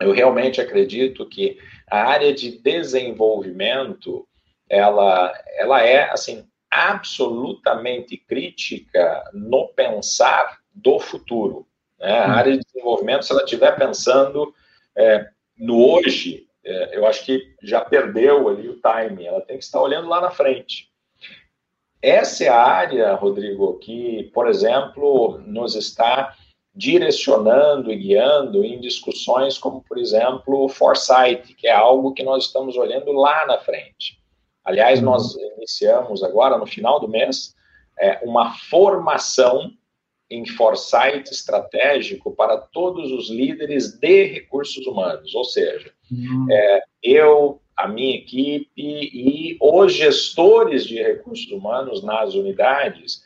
eu 0.00 0.12
realmente 0.12 0.60
acredito 0.60 1.28
que 1.28 1.58
a 1.90 2.04
área 2.04 2.32
de 2.32 2.56
desenvolvimento 2.62 4.28
ela, 4.68 5.34
ela 5.56 5.82
é 5.82 6.08
assim 6.12 6.46
absolutamente 6.70 8.16
crítica 8.16 9.24
no 9.32 9.68
pensar 9.68 10.60
do 10.74 10.98
futuro. 11.00 11.66
Né? 11.98 12.18
A 12.18 12.32
área 12.32 12.56
de 12.56 12.64
desenvolvimento, 12.64 13.24
se 13.24 13.32
ela 13.32 13.42
estiver 13.42 13.76
pensando 13.76 14.54
é, 14.96 15.28
no 15.56 15.84
hoje, 15.84 16.46
é, 16.64 16.96
eu 16.96 17.06
acho 17.06 17.24
que 17.24 17.54
já 17.62 17.80
perdeu 17.80 18.48
ali 18.48 18.68
o 18.68 18.80
timing. 18.80 19.26
Ela 19.26 19.40
tem 19.40 19.58
que 19.58 19.64
estar 19.64 19.80
olhando 19.80 20.08
lá 20.08 20.20
na 20.20 20.30
frente. 20.30 20.90
Essa 22.02 22.44
é 22.44 22.48
a 22.48 22.62
área, 22.62 23.14
Rodrigo, 23.14 23.78
que, 23.78 24.30
por 24.32 24.48
exemplo, 24.48 25.38
nos 25.46 25.74
está 25.74 26.34
direcionando 26.74 27.92
e 27.92 27.96
guiando 27.96 28.64
em 28.64 28.80
discussões 28.80 29.58
como, 29.58 29.82
por 29.82 29.98
exemplo, 29.98 30.64
o 30.64 30.68
foresight, 30.68 31.54
que 31.54 31.66
é 31.66 31.72
algo 31.72 32.14
que 32.14 32.22
nós 32.22 32.44
estamos 32.44 32.76
olhando 32.76 33.12
lá 33.12 33.44
na 33.46 33.58
frente. 33.58 34.19
Aliás, 34.64 35.00
nós 35.00 35.34
iniciamos 35.56 36.22
agora, 36.22 36.58
no 36.58 36.66
final 36.66 37.00
do 37.00 37.08
mês, 37.08 37.54
é, 37.98 38.20
uma 38.22 38.54
formação 38.54 39.70
em 40.30 40.46
foresight 40.46 41.30
estratégico 41.30 42.30
para 42.34 42.56
todos 42.56 43.10
os 43.10 43.28
líderes 43.28 43.98
de 43.98 44.24
recursos 44.26 44.86
humanos, 44.86 45.34
ou 45.34 45.44
seja, 45.44 45.92
uhum. 46.10 46.46
é, 46.50 46.82
eu 47.02 47.60
a 47.80 47.88
minha 47.88 48.16
equipe 48.16 48.70
e 48.76 49.56
os 49.60 49.94
gestores 49.94 50.84
de 50.84 51.02
recursos 51.02 51.50
humanos 51.50 52.02
nas 52.02 52.34
unidades. 52.34 53.22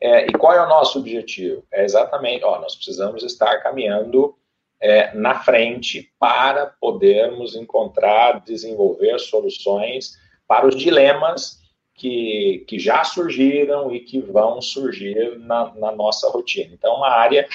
É, 0.00 0.26
e 0.26 0.32
qual 0.32 0.54
é 0.54 0.64
o 0.64 0.68
nosso 0.68 0.98
objetivo? 0.98 1.62
É 1.70 1.84
exatamente, 1.84 2.44
ó, 2.44 2.58
nós 2.60 2.74
precisamos 2.74 3.22
estar 3.22 3.58
caminhando 3.58 4.34
é, 4.80 5.12
na 5.14 5.40
frente 5.40 6.10
para 6.18 6.66
podermos 6.80 7.54
encontrar, 7.54 8.40
desenvolver 8.40 9.18
soluções 9.18 10.16
para 10.48 10.66
os 10.66 10.74
dilemas 10.74 11.60
que, 11.94 12.64
que 12.66 12.78
já 12.78 13.04
surgiram 13.04 13.94
e 13.94 14.00
que 14.00 14.20
vão 14.20 14.60
surgir 14.62 15.38
na, 15.38 15.74
na 15.74 15.92
nossa 15.92 16.28
rotina. 16.30 16.72
Então, 16.72 16.96
uma 16.96 17.10
área 17.10 17.46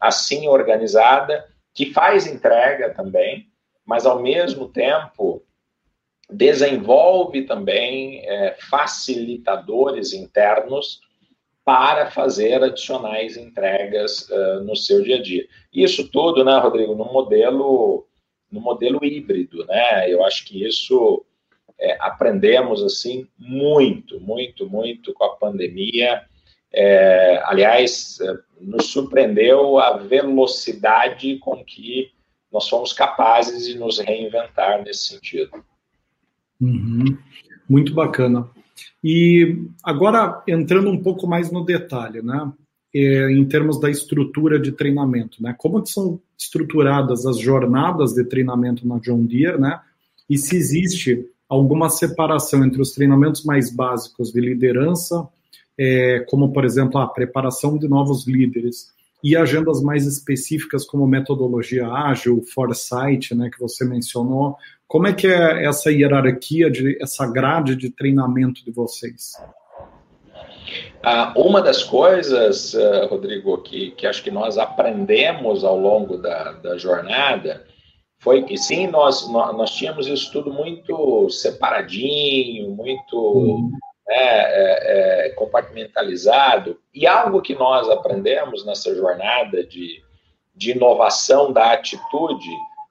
assim 0.00 0.48
organizada, 0.48 1.48
que 1.72 1.92
faz 1.92 2.26
entrega 2.26 2.92
também, 2.92 3.46
mas 3.86 4.04
ao 4.04 4.20
mesmo 4.20 4.68
tempo 4.68 5.42
desenvolve 6.28 7.42
também 7.42 8.20
é, 8.26 8.56
facilitadores 8.68 10.12
internos 10.12 11.00
para 11.64 12.10
fazer 12.10 12.62
adicionais 12.62 13.36
entregas 13.36 14.28
uh, 14.28 14.64
no 14.64 14.74
seu 14.74 15.02
dia 15.02 15.16
a 15.16 15.22
dia. 15.22 15.46
Isso 15.72 16.08
tudo, 16.10 16.44
né, 16.44 16.58
Rodrigo, 16.58 16.94
no 16.94 17.04
modelo 17.04 18.06
no 18.50 18.60
modelo 18.60 19.02
híbrido, 19.02 19.64
né? 19.64 20.12
Eu 20.12 20.22
acho 20.22 20.44
que 20.44 20.62
isso 20.62 21.24
é, 21.82 21.96
aprendemos 22.00 22.80
assim 22.82 23.26
muito, 23.36 24.20
muito, 24.20 24.68
muito 24.68 25.12
com 25.12 25.24
a 25.24 25.36
pandemia. 25.36 26.22
É, 26.72 27.42
aliás, 27.44 28.18
é, 28.20 28.38
nos 28.60 28.86
surpreendeu 28.86 29.78
a 29.78 29.96
velocidade 29.96 31.38
com 31.38 31.62
que 31.64 32.12
nós 32.52 32.68
fomos 32.68 32.92
capazes 32.92 33.66
de 33.66 33.76
nos 33.76 33.98
reinventar 33.98 34.82
nesse 34.84 35.08
sentido. 35.08 35.50
Uhum. 36.60 37.18
Muito 37.68 37.92
bacana. 37.92 38.48
E 39.02 39.66
agora, 39.82 40.42
entrando 40.46 40.88
um 40.88 41.02
pouco 41.02 41.26
mais 41.26 41.50
no 41.50 41.64
detalhe, 41.64 42.22
né? 42.22 42.52
É, 42.94 43.32
em 43.32 43.44
termos 43.46 43.80
da 43.80 43.90
estrutura 43.90 44.60
de 44.60 44.70
treinamento, 44.70 45.42
né? 45.42 45.54
Como 45.58 45.84
são 45.86 46.20
estruturadas 46.38 47.24
as 47.26 47.38
jornadas 47.38 48.12
de 48.12 48.22
treinamento 48.22 48.86
na 48.86 48.98
John 48.98 49.24
Deere, 49.24 49.58
né? 49.58 49.80
E 50.28 50.38
se 50.38 50.56
existe 50.56 51.26
alguma 51.52 51.90
separação 51.90 52.64
entre 52.64 52.80
os 52.80 52.92
treinamentos 52.92 53.44
mais 53.44 53.70
básicos 53.70 54.32
de 54.32 54.40
liderança, 54.40 55.28
é, 55.78 56.20
como, 56.20 56.50
por 56.50 56.64
exemplo, 56.64 56.98
a 56.98 57.06
preparação 57.06 57.76
de 57.76 57.86
novos 57.86 58.26
líderes, 58.26 58.90
e 59.22 59.36
agendas 59.36 59.82
mais 59.82 60.06
específicas 60.06 60.84
como 60.84 61.06
metodologia 61.06 61.86
ágil, 61.86 62.42
foresight, 62.42 63.34
né, 63.34 63.50
que 63.52 63.60
você 63.60 63.84
mencionou. 63.84 64.56
Como 64.88 65.06
é 65.06 65.12
que 65.12 65.26
é 65.26 65.66
essa 65.66 65.92
hierarquia, 65.92 66.70
de, 66.70 66.98
essa 67.00 67.26
grade 67.26 67.76
de 67.76 67.90
treinamento 67.90 68.64
de 68.64 68.72
vocês? 68.72 69.34
Ah, 71.02 71.34
uma 71.36 71.60
das 71.60 71.84
coisas, 71.84 72.72
uh, 72.74 73.06
Rodrigo, 73.10 73.58
que, 73.58 73.90
que 73.90 74.06
acho 74.06 74.24
que 74.24 74.30
nós 74.30 74.56
aprendemos 74.56 75.64
ao 75.64 75.78
longo 75.78 76.16
da, 76.16 76.52
da 76.52 76.78
jornada 76.78 77.62
foi 78.22 78.44
que 78.44 78.56
sim, 78.56 78.86
nós, 78.86 79.28
nós, 79.28 79.72
tínhamos 79.72 80.06
isso 80.06 80.30
tudo 80.30 80.52
muito 80.52 81.28
separadinho, 81.28 82.70
muito 82.70 83.16
uhum. 83.16 83.72
né, 84.06 84.16
é, 84.16 85.26
é, 85.26 85.28
compartimentalizado, 85.30 86.78
e 86.94 87.04
algo 87.04 87.42
que 87.42 87.52
nós 87.52 87.90
aprendemos 87.90 88.64
nessa 88.64 88.94
jornada 88.94 89.64
de, 89.66 90.00
de 90.54 90.70
inovação 90.70 91.52
da 91.52 91.72
atitude 91.72 92.48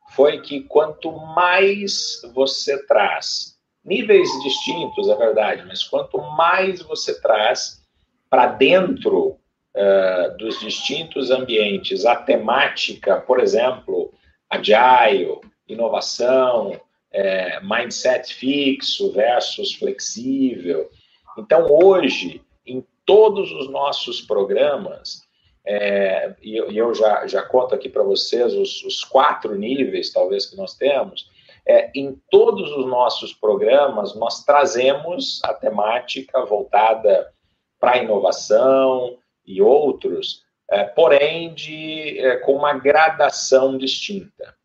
foi 0.09 0.41
que 0.41 0.63
quanto 0.63 1.13
mais 1.13 2.19
você 2.33 2.85
traz, 2.85 3.57
níveis 3.85 4.29
distintos, 4.43 5.07
é 5.07 5.15
verdade, 5.15 5.63
mas 5.65 5.81
quanto 5.81 6.17
mais 6.17 6.81
você 6.81 7.21
traz 7.21 7.81
para 8.29 8.47
dentro 8.47 9.37
uh, 9.75 10.37
dos 10.37 10.59
distintos 10.59 11.31
ambientes 11.31 12.05
a 12.05 12.17
temática, 12.17 13.21
por 13.21 13.39
exemplo, 13.39 14.13
agile, 14.51 15.39
inovação, 15.67 16.79
é, 17.11 17.59
mindset 17.61 18.33
fixo 18.33 19.11
versus 19.11 19.73
flexível. 19.73 20.89
Então, 21.37 21.67
hoje, 21.69 22.41
em 22.65 22.85
todos 23.05 23.51
os 23.51 23.69
nossos 23.69 24.21
programas, 24.21 25.21
é, 25.65 26.35
e 26.41 26.57
eu 26.57 26.93
já, 26.93 27.25
já 27.27 27.43
conto 27.43 27.75
aqui 27.75 27.87
para 27.87 28.03
vocês 28.03 28.53
os, 28.53 28.83
os, 28.83 29.03
quatro 29.03 29.55
níveis, 29.55 30.11
talvez, 30.11 30.45
que 30.45 30.57
nós 30.57 30.75
temos, 30.75 31.29
é, 31.67 31.91
em 31.95 32.19
todos 32.29 32.71
os 32.71 32.85
nossos 32.87 33.33
programas, 33.33 34.15
nós 34.15 34.43
trazemos 34.43 35.39
a 35.43 35.53
temática 35.53 36.43
voltada 36.45 37.31
para 37.79 37.97
inovação 37.97 39.17
e 39.45 39.61
outros, 39.61 40.43
é, 40.71 40.85
porém 40.85 41.53
de, 41.53 42.17
é, 42.19 42.37
com 42.37 42.55
uma 42.55 42.73
gradação 42.73 43.77
distinta. 43.77 44.55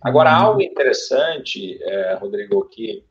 Agora, 0.00 0.30
uhum. 0.30 0.46
algo 0.46 0.62
interessante, 0.62 1.78
é, 1.82 2.14
Rodrigo, 2.14 2.66
que 2.68 3.04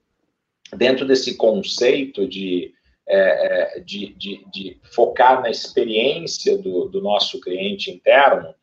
dentro 0.76 1.06
desse 1.06 1.38
conceito 1.38 2.28
de, 2.28 2.74
é, 3.08 3.78
é, 3.78 3.80
de, 3.80 4.14
de, 4.16 4.46
de, 4.52 4.80
focar 4.84 5.42
na 5.42 5.50
experiência 5.50 6.58
do, 6.58 6.90
do 6.90 7.02
nosso 7.02 7.40
cliente 7.40 7.92
interno, 7.92 8.54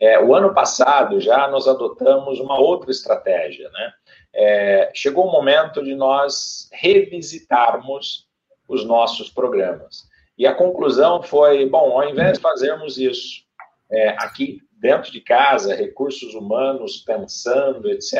é, 0.00 0.20
o 0.20 0.34
ano 0.34 0.52
passado 0.52 1.20
já 1.20 1.48
nós 1.48 1.66
adotamos 1.66 2.38
uma 2.38 2.58
outra 2.58 2.90
estratégia, 2.90 3.68
né? 3.70 3.92
Chegou 4.94 5.26
o 5.26 5.32
momento 5.32 5.82
de 5.82 5.96
nós 5.96 6.68
revisitarmos 6.72 8.28
os 8.68 8.84
nossos 8.84 9.30
programas. 9.30 10.07
E 10.38 10.46
a 10.46 10.54
conclusão 10.54 11.20
foi: 11.22 11.66
bom, 11.66 12.00
ao 12.00 12.08
invés 12.08 12.34
de 12.34 12.42
fazermos 12.42 12.96
isso 12.96 13.42
é, 13.90 14.10
aqui 14.10 14.60
dentro 14.80 15.10
de 15.10 15.20
casa, 15.20 15.74
recursos 15.74 16.34
humanos 16.34 16.98
pensando, 16.98 17.90
etc., 17.90 18.14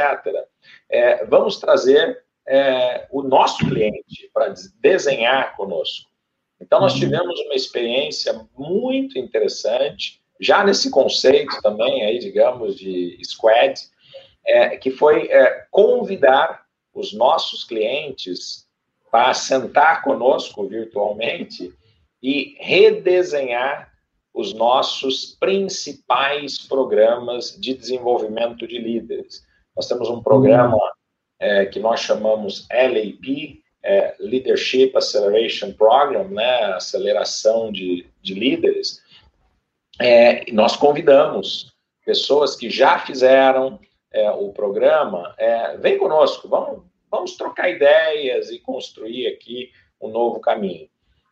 é, 0.91 1.25
vamos 1.25 1.59
trazer 1.59 2.25
é, 2.45 3.07
o 3.13 3.23
nosso 3.23 3.59
cliente 3.59 4.29
para 4.35 4.53
desenhar 4.81 5.57
conosco. 5.57 6.11
Então, 6.61 6.81
nós 6.81 6.95
tivemos 6.95 7.39
uma 7.41 7.55
experiência 7.55 8.45
muito 8.59 9.17
interessante, 9.17 10.21
já 10.41 10.65
nesse 10.65 10.91
conceito 10.91 11.61
também, 11.63 12.03
aí, 12.03 12.19
digamos, 12.19 12.77
de 12.77 13.17
squad, 13.23 13.81
é, 14.45 14.77
que 14.77 14.91
foi 14.91 15.29
é, 15.29 15.67
convidar 15.71 16.65
os 16.93 17.13
nossos 17.13 17.63
clientes 17.63 18.67
para 19.11 19.33
sentar 19.35 20.03
conosco 20.03 20.67
virtualmente 20.67 21.73
e 22.23 22.57
redesenhar 22.59 23.93
os 24.35 24.55
nossos 24.55 25.37
principais 25.41 26.59
programas 26.59 27.57
de 27.59 27.75
desenvolvimento 27.75 28.67
de 28.67 28.79
líderes. 28.79 29.45
Nós 29.75 29.89
temos 29.89 30.09
um 30.09 30.23
programa 30.23 30.79
é, 31.41 31.67
que 31.67 31.81
nós 31.81 32.01
chamamos 32.01 32.67
LAP, 32.71 33.63
é, 33.83 34.15
Leadership 34.19 34.93
Acceleration 34.95 35.73
Program, 35.73 36.29
né, 36.29 36.65
aceleração 36.75 37.73
de, 37.73 38.07
de 38.21 38.35
líderes. 38.35 39.03
É, 40.01 40.51
nós 40.53 40.77
convidamos 40.77 41.73
pessoas 42.05 42.57
que 42.57 42.71
já 42.71 42.99
fizeram 42.99 43.79
é, 44.13 44.31
o 44.31 44.53
programa, 44.53 45.35
é, 45.37 45.77
vem 45.77 45.99
conosco, 45.99 46.49
vamos, 46.49 46.83
vamos 47.11 47.37
trocar 47.37 47.69
ideias 47.69 48.51
e 48.51 48.59
construir 48.59 49.27
aqui 49.27 49.71
um 50.01 50.09
novo 50.09 50.41
caminho. 50.41 50.89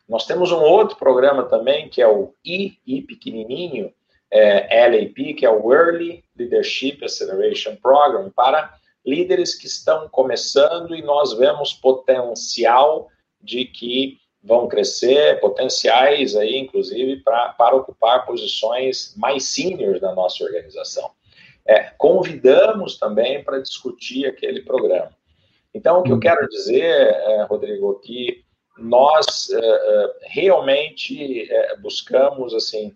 Nós 0.09 0.27
temos 0.27 0.53
um 0.53 0.61
outro 0.61 0.97
programa 0.97 1.45
também, 1.45 1.89
que 1.89 2.01
é 2.01 2.09
o 2.09 2.33
I, 2.45 2.79
I 2.87 3.03
pequenininho, 3.03 3.93
é, 4.31 4.89
LAP, 4.89 5.35
que 5.37 5.45
é 5.47 5.51
o 5.51 5.73
Early 5.73 6.25
Leadership 6.37 6.99
Acceleration 7.03 7.77
Program, 7.77 8.31
para 8.31 8.75
líderes 9.05 9.55
que 9.55 9.67
estão 9.67 10.09
começando 10.09 10.95
e 10.95 11.03
nós 11.03 11.33
vemos 11.33 11.73
potencial 11.73 13.09
de 13.41 13.65
que 13.65 14.19
vão 14.43 14.69
crescer, 14.69 15.41
potenciais 15.41 16.37
aí, 16.37 16.57
inclusive, 16.57 17.17
pra, 17.23 17.51
para 17.51 17.77
ocupar 17.77 18.25
posições 18.27 19.15
mais 19.17 19.45
seniors 19.45 20.01
na 20.01 20.15
nossa 20.15 20.45
organização. 20.45 21.11
É, 21.67 21.91
convidamos 21.99 22.97
também 22.97 23.43
para 23.43 23.61
discutir 23.61 24.27
aquele 24.27 24.63
programa. 24.63 25.11
Então, 25.75 25.99
o 25.99 26.03
que 26.03 26.13
eu 26.13 26.21
quero 26.21 26.49
dizer, 26.49 26.85
é, 26.85 27.43
Rodrigo, 27.43 28.01
que 28.01 28.46
nós 28.79 29.51
é, 29.51 29.59
é, 29.59 30.13
realmente 30.23 31.51
é, 31.51 31.77
buscamos, 31.77 32.55
assim, 32.55 32.95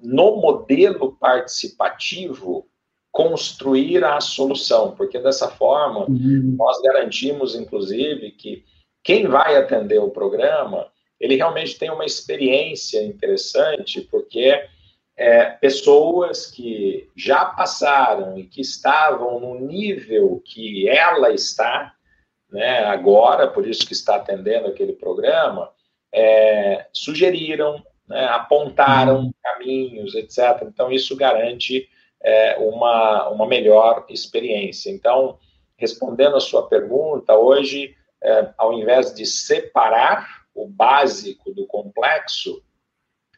no 0.00 0.36
modelo 0.36 1.16
participativo, 1.18 2.64
construir 3.10 4.04
a 4.04 4.20
solução, 4.20 4.94
porque 4.94 5.18
dessa 5.18 5.48
forma 5.48 6.08
uhum. 6.08 6.54
nós 6.56 6.80
garantimos, 6.80 7.56
inclusive, 7.56 8.30
que 8.30 8.62
quem 9.02 9.26
vai 9.26 9.56
atender 9.56 9.98
o 9.98 10.10
programa, 10.10 10.86
ele 11.18 11.34
realmente 11.34 11.78
tem 11.78 11.90
uma 11.90 12.04
experiência 12.04 13.02
interessante, 13.02 14.00
porque 14.02 14.62
é, 15.16 15.46
pessoas 15.46 16.50
que 16.50 17.08
já 17.16 17.46
passaram 17.46 18.38
e 18.38 18.44
que 18.44 18.60
estavam 18.60 19.40
no 19.40 19.66
nível 19.66 20.42
que 20.44 20.86
ela 20.88 21.32
está, 21.32 21.95
né, 22.50 22.84
agora, 22.84 23.48
por 23.48 23.66
isso 23.66 23.86
que 23.86 23.92
está 23.92 24.16
atendendo 24.16 24.68
aquele 24.68 24.92
programa, 24.92 25.70
é, 26.12 26.86
sugeriram, 26.92 27.82
né, 28.08 28.24
apontaram 28.26 29.20
uhum. 29.20 29.32
caminhos, 29.42 30.14
etc. 30.14 30.62
Então, 30.62 30.90
isso 30.90 31.16
garante 31.16 31.88
é, 32.22 32.56
uma, 32.58 33.28
uma 33.28 33.46
melhor 33.46 34.06
experiência. 34.08 34.90
Então, 34.90 35.38
respondendo 35.76 36.36
a 36.36 36.40
sua 36.40 36.66
pergunta, 36.68 37.34
hoje, 37.34 37.94
é, 38.22 38.48
ao 38.56 38.72
invés 38.72 39.14
de 39.14 39.26
separar 39.26 40.46
o 40.54 40.66
básico 40.66 41.52
do 41.52 41.66
complexo, 41.66 42.62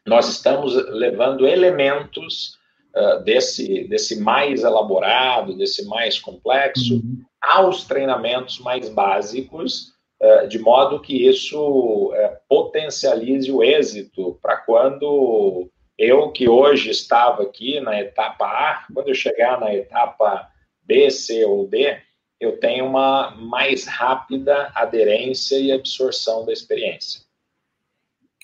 nós 0.05 0.29
estamos 0.29 0.73
levando 0.91 1.45
elementos 1.45 2.57
uh, 2.95 3.21
desse, 3.23 3.83
desse 3.89 4.19
mais 4.19 4.63
elaborado, 4.63 5.55
desse 5.57 5.85
mais 5.85 6.17
complexo, 6.17 6.95
uhum 6.95 7.25
aos 7.41 7.85
treinamentos 7.85 8.59
mais 8.59 8.89
básicos, 8.89 9.93
eh, 10.21 10.47
de 10.47 10.59
modo 10.59 10.99
que 10.99 11.27
isso 11.27 12.11
eh, 12.15 12.39
potencialize 12.47 13.51
o 13.51 13.63
êxito 13.63 14.37
para 14.41 14.57
quando 14.57 15.69
eu, 15.97 16.31
que 16.31 16.47
hoje 16.47 16.89
estava 16.89 17.43
aqui 17.43 17.79
na 17.79 17.99
etapa 17.99 18.45
A, 18.45 18.85
quando 18.93 19.09
eu 19.09 19.15
chegar 19.15 19.59
na 19.59 19.73
etapa 19.73 20.47
B, 20.83 21.09
C 21.09 21.45
ou 21.45 21.67
D, 21.67 21.97
eu 22.39 22.57
tenho 22.57 22.85
uma 22.85 23.31
mais 23.35 23.85
rápida 23.85 24.71
aderência 24.73 25.59
e 25.59 25.71
absorção 25.71 26.45
da 26.45 26.53
experiência. 26.53 27.21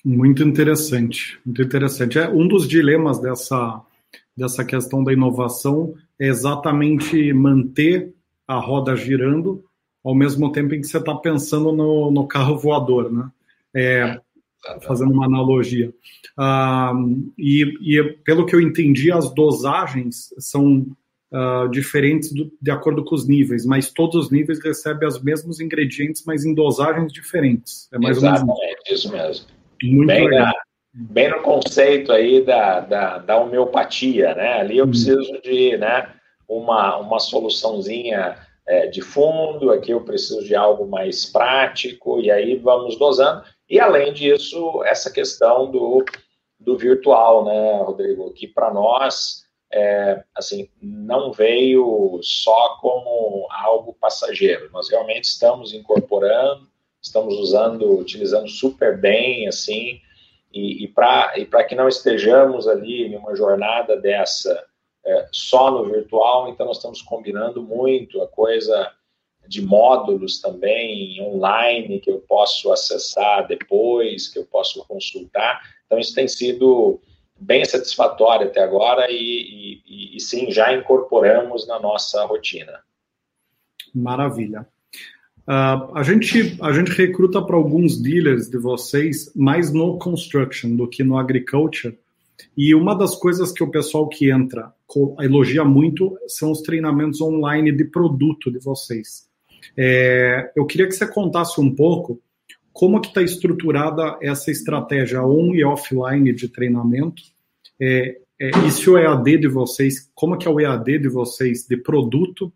Muito 0.04 0.42
interessante, 0.42 1.38
muito 1.44 1.62
interessante. 1.62 2.18
É 2.18 2.28
um 2.28 2.46
dos 2.46 2.68
dilemas 2.68 3.18
dessa, 3.18 3.82
dessa 4.36 4.64
questão 4.64 5.02
da 5.02 5.12
inovação 5.12 5.94
é 6.20 6.26
exatamente 6.26 7.32
manter 7.32 8.14
a 8.46 8.58
roda 8.58 8.96
girando, 8.96 9.64
ao 10.04 10.14
mesmo 10.14 10.52
tempo 10.52 10.74
em 10.74 10.80
que 10.80 10.86
você 10.86 10.98
está 10.98 11.14
pensando 11.14 11.72
no, 11.72 12.10
no, 12.10 12.26
carro 12.26 12.56
voador, 12.56 13.12
né? 13.12 13.28
É, 13.74 14.20
fazendo 14.82 15.12
uma 15.12 15.26
analogia. 15.26 15.92
Ah, 16.38 16.92
e, 17.36 17.64
e, 17.80 18.02
pelo 18.24 18.46
que 18.46 18.54
eu 18.54 18.60
entendi, 18.60 19.12
as 19.12 19.32
dosagens 19.32 20.32
são 20.38 20.86
ah, 21.32 21.68
diferentes 21.70 22.32
do, 22.32 22.52
de 22.62 22.70
acordo 22.70 23.04
com 23.04 23.14
os 23.14 23.26
níveis, 23.26 23.66
mas 23.66 23.90
todos 23.90 24.26
os 24.26 24.30
níveis 24.30 24.62
recebem 24.62 25.08
os 25.08 25.20
mesmos 25.22 25.60
ingredientes, 25.60 26.22
mas 26.24 26.44
em 26.44 26.54
dosagens 26.54 27.12
diferentes. 27.12 27.88
É 27.92 27.98
mais 27.98 28.16
Exatamente, 28.16 28.50
ou 28.50 28.58
menos 28.58 28.90
isso 28.90 29.12
mesmo. 29.12 29.46
Muito 29.82 30.06
bem 30.06 30.24
legal. 30.24 30.46
Na, 30.46 30.54
bem 30.94 31.30
no 31.30 31.42
conceito 31.42 32.12
aí 32.12 32.44
da, 32.44 32.80
da, 32.80 33.18
da 33.18 33.38
homeopatia, 33.38 34.34
né? 34.34 34.60
Ali 34.60 34.78
eu 34.78 34.84
hum. 34.84 34.90
preciso 34.90 35.40
de, 35.42 35.76
né? 35.76 36.08
Uma, 36.48 36.96
uma 36.98 37.18
soluçãozinha 37.18 38.36
é, 38.66 38.86
de 38.86 39.00
fundo, 39.00 39.70
aqui 39.70 39.92
eu 39.92 40.00
preciso 40.00 40.44
de 40.44 40.54
algo 40.54 40.86
mais 40.86 41.24
prático, 41.26 42.20
e 42.20 42.30
aí 42.30 42.56
vamos 42.56 42.98
dosando. 42.98 43.44
E 43.68 43.78
além 43.80 44.12
disso, 44.12 44.82
essa 44.84 45.10
questão 45.10 45.70
do, 45.70 46.04
do 46.58 46.76
virtual, 46.76 47.44
né, 47.44 47.82
Rodrigo, 47.82 48.32
que 48.32 48.46
para 48.46 48.72
nós 48.72 49.46
é, 49.72 50.22
assim, 50.34 50.68
não 50.80 51.32
veio 51.32 52.18
só 52.22 52.76
como 52.80 53.46
algo 53.50 53.96
passageiro. 54.00 54.70
Nós 54.72 54.88
realmente 54.88 55.24
estamos 55.24 55.72
incorporando, 55.72 56.68
estamos 57.00 57.34
usando, 57.38 57.98
utilizando 57.98 58.48
super 58.48 58.98
bem, 58.98 59.48
assim, 59.48 60.00
e, 60.52 60.84
e 60.84 60.88
para 60.88 61.64
que 61.64 61.74
não 61.74 61.88
estejamos 61.88 62.66
ali 62.66 63.06
em 63.06 63.16
uma 63.16 63.34
jornada 63.36 63.96
dessa 63.96 64.64
é, 65.06 65.28
só 65.30 65.70
no 65.70 65.84
virtual, 65.88 66.48
então 66.48 66.66
nós 66.66 66.78
estamos 66.78 67.00
combinando 67.00 67.62
muito 67.62 68.20
a 68.20 68.26
coisa 68.26 68.92
de 69.48 69.62
módulos 69.62 70.40
também 70.40 71.22
online 71.22 72.00
que 72.00 72.10
eu 72.10 72.18
posso 72.28 72.72
acessar 72.72 73.46
depois, 73.46 74.26
que 74.26 74.40
eu 74.40 74.44
posso 74.44 74.84
consultar. 74.86 75.62
Então, 75.86 75.98
isso 75.98 76.12
tem 76.12 76.26
sido 76.26 77.00
bem 77.38 77.64
satisfatório 77.64 78.48
até 78.48 78.60
agora 78.62 79.06
e, 79.08 79.80
e, 79.86 80.16
e 80.16 80.20
sim, 80.20 80.50
já 80.50 80.74
incorporamos 80.74 81.68
na 81.68 81.78
nossa 81.78 82.24
rotina. 82.24 82.80
Maravilha. 83.94 84.66
Uh, 85.46 85.94
a, 85.94 86.02
gente, 86.02 86.58
a 86.60 86.72
gente 86.72 86.90
recruta 86.90 87.40
para 87.40 87.54
alguns 87.54 88.02
dealers 88.02 88.50
de 88.50 88.58
vocês 88.58 89.32
mais 89.36 89.72
no 89.72 89.96
construction 89.96 90.74
do 90.74 90.88
que 90.88 91.04
no 91.04 91.16
agriculture. 91.16 91.96
E 92.56 92.74
uma 92.74 92.96
das 92.96 93.14
coisas 93.14 93.52
que 93.52 93.62
o 93.62 93.70
pessoal 93.70 94.08
que 94.08 94.28
entra 94.28 94.74
elogia 95.20 95.64
muito 95.64 96.16
são 96.26 96.50
os 96.50 96.60
treinamentos 96.62 97.20
online 97.20 97.72
de 97.72 97.84
produto 97.84 98.50
de 98.50 98.58
vocês. 98.58 99.28
É, 99.76 100.52
eu 100.56 100.64
queria 100.64 100.86
que 100.86 100.92
você 100.92 101.06
contasse 101.06 101.60
um 101.60 101.74
pouco 101.74 102.20
como 102.72 103.00
que 103.00 103.08
está 103.08 103.22
estruturada 103.22 104.18
essa 104.20 104.50
estratégia 104.50 105.22
on 105.22 105.54
e 105.54 105.64
offline 105.64 106.32
de 106.32 106.48
treinamento. 106.48 107.22
É, 107.80 108.18
é, 108.38 108.50
e 108.66 108.70
se 108.70 108.88
o 108.88 108.98
EAD 108.98 109.38
de 109.38 109.48
vocês, 109.48 110.10
como 110.14 110.36
que 110.36 110.46
é 110.46 110.50
o 110.50 110.60
EAD 110.60 110.98
de 110.98 111.08
vocês 111.08 111.66
de 111.66 111.76
produto? 111.78 112.52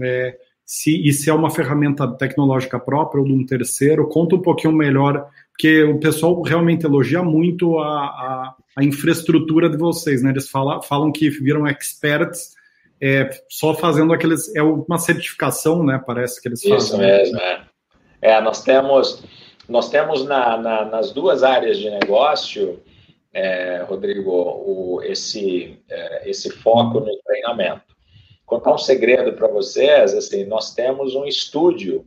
É, 0.00 0.38
se, 0.66 1.06
e 1.06 1.12
se 1.12 1.28
é 1.28 1.34
uma 1.34 1.50
ferramenta 1.50 2.10
tecnológica 2.16 2.78
própria 2.78 3.20
ou 3.20 3.26
de 3.26 3.32
um 3.32 3.44
terceiro, 3.44 4.08
conta 4.08 4.36
um 4.36 4.40
pouquinho 4.42 4.72
melhor, 4.72 5.28
porque 5.50 5.82
o 5.84 6.00
pessoal 6.00 6.40
realmente 6.42 6.86
elogia 6.86 7.22
muito 7.22 7.78
a, 7.78 7.88
a, 7.88 8.54
a 8.76 8.84
infraestrutura 8.84 9.68
de 9.68 9.76
vocês, 9.76 10.22
né? 10.22 10.30
Eles 10.30 10.48
fala, 10.48 10.82
falam 10.82 11.12
que 11.12 11.28
viram 11.28 11.66
experts 11.66 12.54
é, 13.00 13.28
só 13.48 13.74
fazendo 13.74 14.12
aqueles. 14.12 14.54
É 14.56 14.62
uma 14.62 14.98
certificação, 14.98 15.84
né? 15.84 16.02
Parece 16.04 16.40
que 16.40 16.48
eles 16.48 16.62
fazem. 16.62 16.78
Isso 16.78 16.98
mesmo, 16.98 17.38
é. 17.38 17.64
é 18.22 18.40
nós 18.40 18.64
temos, 18.64 19.22
nós 19.68 19.90
temos 19.90 20.24
na, 20.24 20.56
na, 20.56 20.84
nas 20.86 21.12
duas 21.12 21.42
áreas 21.42 21.78
de 21.78 21.90
negócio, 21.90 22.80
é, 23.34 23.84
Rodrigo, 23.86 24.30
o, 24.30 25.02
esse, 25.02 25.78
é, 25.90 26.30
esse 26.30 26.50
foco 26.50 27.00
no 27.00 27.16
treinamento 27.26 27.93
contar 28.44 28.74
um 28.74 28.78
segredo 28.78 29.32
para 29.34 29.48
vocês, 29.48 30.14
assim, 30.14 30.44
nós 30.44 30.74
temos 30.74 31.14
um 31.14 31.24
estúdio 31.24 32.06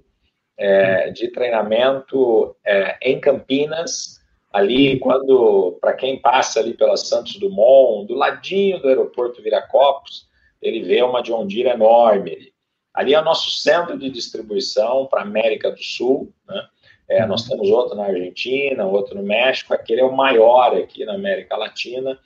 é, 0.58 1.12
de 1.12 1.30
treinamento 1.30 2.56
é, 2.66 2.98
em 3.02 3.20
Campinas, 3.20 4.20
ali 4.52 5.00
quando, 5.00 5.78
para 5.80 5.94
quem 5.94 6.20
passa 6.20 6.60
ali 6.60 6.74
pela 6.74 6.98
Santos 6.98 7.38
Dumont, 7.38 8.08
do 8.08 8.16
ladinho 8.16 8.80
do 8.80 8.88
aeroporto 8.88 9.42
Viracopos, 9.42 10.28
ele 10.62 10.82
vê 10.82 11.02
uma 11.04 11.22
John 11.22 11.46
Deere 11.46 11.70
enorme. 11.70 12.52
Ali 12.94 13.14
é 13.14 13.20
o 13.20 13.26
nosso 13.26 13.52
centro 13.52 13.98
de 13.98 14.10
distribuição 14.10 15.06
para 15.06 15.22
a 15.22 15.24
América 15.24 15.70
do 15.70 15.84
Sul, 15.84 16.34
né? 16.48 16.68
É, 17.10 17.26
nós 17.26 17.48
temos 17.48 17.70
outro 17.70 17.96
na 17.96 18.06
Argentina, 18.06 18.86
outro 18.86 19.16
no 19.16 19.24
México, 19.24 19.74
aquele 19.74 20.02
é 20.02 20.04
o 20.04 20.12
maior 20.12 20.76
aqui 20.76 21.06
na 21.06 21.14
América 21.14 21.56
Latina, 21.56 22.20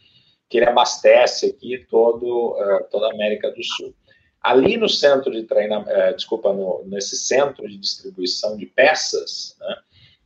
que 0.49 0.57
ele 0.57 0.65
abastece 0.65 1.47
aqui 1.47 1.85
todo, 1.89 2.53
uh, 2.53 2.83
toda 2.89 3.07
a 3.07 3.13
América 3.13 3.51
do 3.51 3.63
Sul. 3.63 3.93
Ali 4.41 4.75
no 4.75 4.89
centro 4.89 5.31
de 5.31 5.43
treinamento, 5.43 5.91
é, 5.91 6.13
desculpa, 6.13 6.51
no, 6.51 6.83
nesse 6.85 7.15
centro 7.15 7.67
de 7.67 7.77
distribuição 7.77 8.57
de 8.57 8.65
peças, 8.65 9.55
né, 9.59 9.77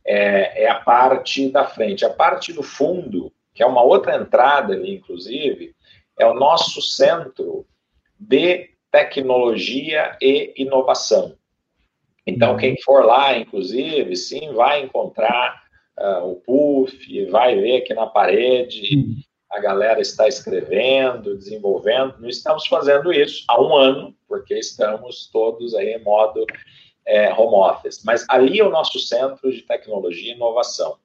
é, 0.06 0.64
é, 0.64 0.70
a 0.70 0.76
parte 0.76 1.50
da 1.50 1.66
frente. 1.66 2.04
A 2.04 2.10
parte 2.10 2.52
do 2.52 2.62
fundo, 2.62 3.30
que 3.54 3.62
é 3.62 3.66
uma 3.66 3.82
outra 3.82 4.16
entrada 4.16 4.72
ali, 4.72 4.94
inclusive, 4.94 5.74
é 6.18 6.24
o 6.26 6.34
nosso 6.34 6.80
centro 6.80 7.66
de 8.18 8.70
tecnologia 8.90 10.16
e 10.22 10.54
inovação. 10.56 11.36
Então, 12.26 12.52
uhum. 12.52 12.56
quem 12.56 12.80
for 12.80 13.04
lá, 13.04 13.36
inclusive, 13.36 14.16
sim, 14.16 14.52
vai 14.54 14.82
encontrar 14.82 15.62
uh, 15.98 16.30
o 16.30 16.36
PUF, 16.36 17.26
vai 17.26 17.54
ver 17.54 17.82
aqui 17.82 17.92
na 17.92 18.06
parede 18.06 18.96
uhum 18.96 19.25
a 19.50 19.60
galera 19.60 20.00
está 20.00 20.26
escrevendo, 20.26 21.36
desenvolvendo. 21.36 22.16
Não 22.18 22.28
estamos 22.28 22.66
fazendo 22.66 23.12
isso 23.12 23.44
há 23.48 23.60
um 23.60 23.74
ano, 23.74 24.14
porque 24.28 24.54
estamos 24.54 25.30
todos 25.32 25.74
aí 25.74 25.94
em 25.94 26.02
modo 26.02 26.44
é, 27.06 27.32
home 27.32 27.56
office. 27.56 28.02
Mas 28.04 28.26
ali 28.28 28.58
é 28.58 28.64
o 28.64 28.70
nosso 28.70 28.98
centro 28.98 29.50
de 29.50 29.62
tecnologia 29.62 30.32
e 30.32 30.36
inovação. 30.36 30.98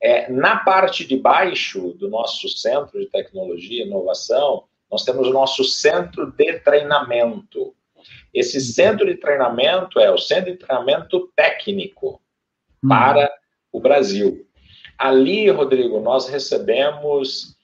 É, 0.00 0.30
na 0.30 0.56
parte 0.56 1.04
de 1.04 1.16
baixo 1.16 1.92
do 1.94 2.08
nosso 2.08 2.48
centro 2.48 2.98
de 2.98 3.06
tecnologia 3.06 3.84
e 3.84 3.86
inovação, 3.86 4.64
nós 4.90 5.04
temos 5.04 5.26
o 5.26 5.32
nosso 5.32 5.64
centro 5.64 6.32
de 6.32 6.60
treinamento. 6.60 7.74
Esse 8.32 8.60
centro 8.60 9.06
de 9.06 9.16
treinamento 9.16 10.00
é 10.00 10.10
o 10.10 10.18
centro 10.18 10.52
de 10.52 10.58
treinamento 10.58 11.30
técnico 11.36 12.20
para 12.86 13.30
o 13.72 13.80
Brasil. 13.80 14.46
Ali, 14.96 15.48
Rodrigo, 15.50 16.00
nós 16.00 16.28
recebemos 16.28 17.57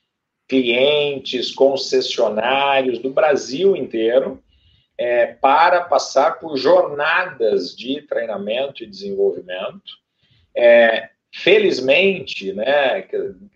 clientes, 0.49 1.53
concessionários 1.53 2.99
do 2.99 3.11
Brasil 3.11 3.75
inteiro 3.75 4.43
é, 4.99 5.27
para 5.27 5.83
passar 5.83 6.39
por 6.39 6.57
jornadas 6.57 7.75
de 7.77 8.03
treinamento 8.03 8.83
e 8.83 8.87
desenvolvimento. 8.87 9.83
É, 10.57 11.11
felizmente, 11.35 12.53
né, 12.53 13.07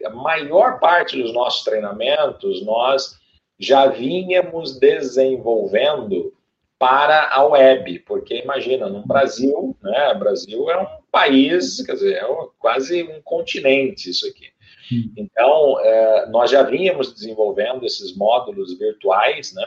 a 0.04 0.10
maior 0.10 0.80
parte 0.80 1.20
dos 1.20 1.32
nossos 1.32 1.62
treinamentos 1.64 2.64
nós 2.64 3.16
já 3.58 3.86
vínhamos 3.86 4.78
desenvolvendo 4.78 6.32
para 6.78 7.28
a 7.32 7.44
web, 7.44 7.98
porque 8.00 8.40
imagina, 8.40 8.88
no 8.88 9.04
Brasil, 9.04 9.76
né, 9.82 10.14
Brasil 10.14 10.70
é 10.70 10.80
um 10.80 10.86
país, 11.10 11.84
quer 11.84 11.94
dizer, 11.94 12.14
é 12.14 12.26
quase 12.58 13.02
um 13.02 13.20
continente 13.22 14.10
isso 14.10 14.26
aqui. 14.28 14.48
Hum. 14.92 15.12
Então, 15.16 15.80
é, 15.80 16.26
nós 16.30 16.50
já 16.50 16.62
vínhamos 16.62 17.12
desenvolvendo 17.12 17.84
esses 17.84 18.16
módulos 18.16 18.76
virtuais, 18.78 19.52
né? 19.54 19.66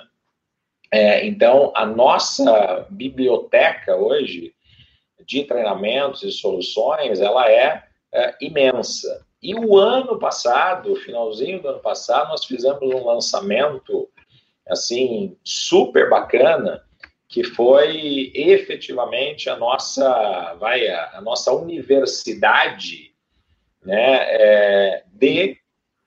É, 0.91 1.25
então, 1.25 1.71
a 1.73 1.85
nossa 1.85 2.85
biblioteca 2.89 3.95
hoje 3.95 4.53
de 5.25 5.43
treinamentos 5.45 6.23
e 6.23 6.31
soluções, 6.31 7.21
ela 7.21 7.49
é, 7.49 7.83
é 8.13 8.35
imensa. 8.41 9.25
E 9.41 9.55
o 9.55 9.77
ano 9.77 10.19
passado, 10.19 10.95
finalzinho 10.97 11.61
do 11.61 11.69
ano 11.69 11.79
passado, 11.79 12.29
nós 12.29 12.43
fizemos 12.45 12.81
um 12.81 13.05
lançamento, 13.05 14.09
assim, 14.67 15.37
super 15.43 16.09
bacana, 16.09 16.83
que 17.29 17.43
foi 17.43 18.31
efetivamente 18.35 19.49
a 19.49 19.55
nossa, 19.55 20.55
vai, 20.59 20.85
a 20.89 21.21
nossa 21.21 21.53
universidade 21.53 23.10
né, 23.83 24.17
é, 24.29 25.03
de 25.13 25.57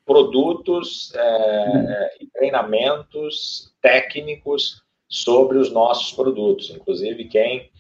produtos 0.05 1.13
é, 1.15 2.17
e 2.21 2.27
treinamentos 2.27 3.73
técnicos 3.81 4.83
sobre 5.09 5.59
os 5.59 5.71
nossos 5.71 6.13
produtos. 6.13 6.71
Inclusive, 6.71 7.25
quem 7.25 7.71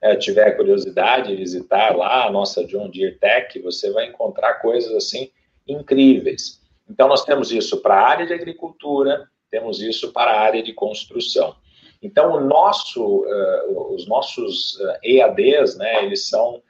é, 0.00 0.16
tiver 0.16 0.52
curiosidade 0.52 1.28
de 1.28 1.36
visitar 1.36 1.96
lá 1.96 2.26
a 2.26 2.30
nossa 2.30 2.64
John 2.64 2.90
Deere 2.90 3.18
Tech, 3.18 3.58
você 3.60 3.90
vai 3.90 4.06
encontrar 4.06 4.54
coisas 4.54 4.94
assim 4.94 5.30
incríveis. 5.66 6.60
Então, 6.88 7.08
nós 7.08 7.24
temos 7.24 7.50
isso 7.50 7.80
para 7.80 7.94
a 7.94 8.06
área 8.06 8.26
de 8.26 8.34
agricultura, 8.34 9.26
temos 9.50 9.80
isso 9.80 10.12
para 10.12 10.32
a 10.32 10.40
área 10.40 10.62
de 10.62 10.72
construção. 10.72 11.56
Então, 12.02 12.34
o 12.34 12.40
nosso, 12.40 13.24
uh, 13.24 13.94
os 13.94 14.06
nossos 14.06 14.78
uh, 14.78 14.98
EADs, 15.02 15.78
né, 15.78 16.04
eles 16.04 16.28
são 16.28 16.62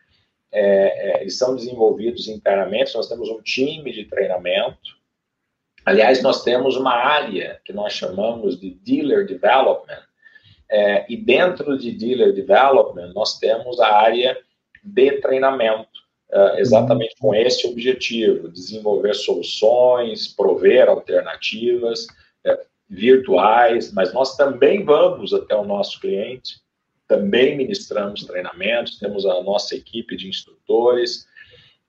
é, 0.55 1.19
é, 1.19 1.21
eles 1.23 1.37
são 1.37 1.57
desenvolvidos 1.57 2.29
internamente, 2.29 2.95
nós 2.95 3.09
temos 3.09 3.29
um 3.29 3.43
time 3.43 3.93
de 3.93 4.05
treinamento. 4.05 5.03
Aliás, 5.85 6.23
nós 6.23 6.45
temos 6.45 6.77
uma 6.77 6.95
área 6.95 7.61
que 7.65 7.73
nós 7.73 7.93
chamamos 7.93 8.61
de 8.61 8.71
Dealer 8.71 9.27
Development, 9.27 10.01
é, 10.71 11.05
e 11.13 11.17
dentro 11.17 11.77
de 11.77 11.91
Dealer 11.91 12.33
Development, 12.33 13.13
nós 13.13 13.37
temos 13.39 13.81
a 13.81 13.93
área 13.97 14.39
de 14.83 15.13
treinamento, 15.21 15.89
é, 16.31 16.61
exatamente 16.61 17.17
com 17.19 17.35
esse 17.35 17.67
objetivo: 17.67 18.49
desenvolver 18.49 19.15
soluções, 19.15 20.29
prover 20.29 20.89
alternativas 20.89 22.07
é, 22.47 22.65
virtuais, 22.89 23.93
mas 23.93 24.15
nós 24.15 24.37
também 24.37 24.85
vamos 24.85 25.35
até 25.35 25.57
o 25.57 25.65
nosso 25.65 26.01
cliente 26.01 26.64
também 27.07 27.57
ministramos 27.57 28.25
treinamentos, 28.25 28.99
temos 28.99 29.27
a 29.27 29.43
nossa 29.43 29.75
equipe 29.75 30.17
de 30.17 30.29
instrutores 30.29 31.27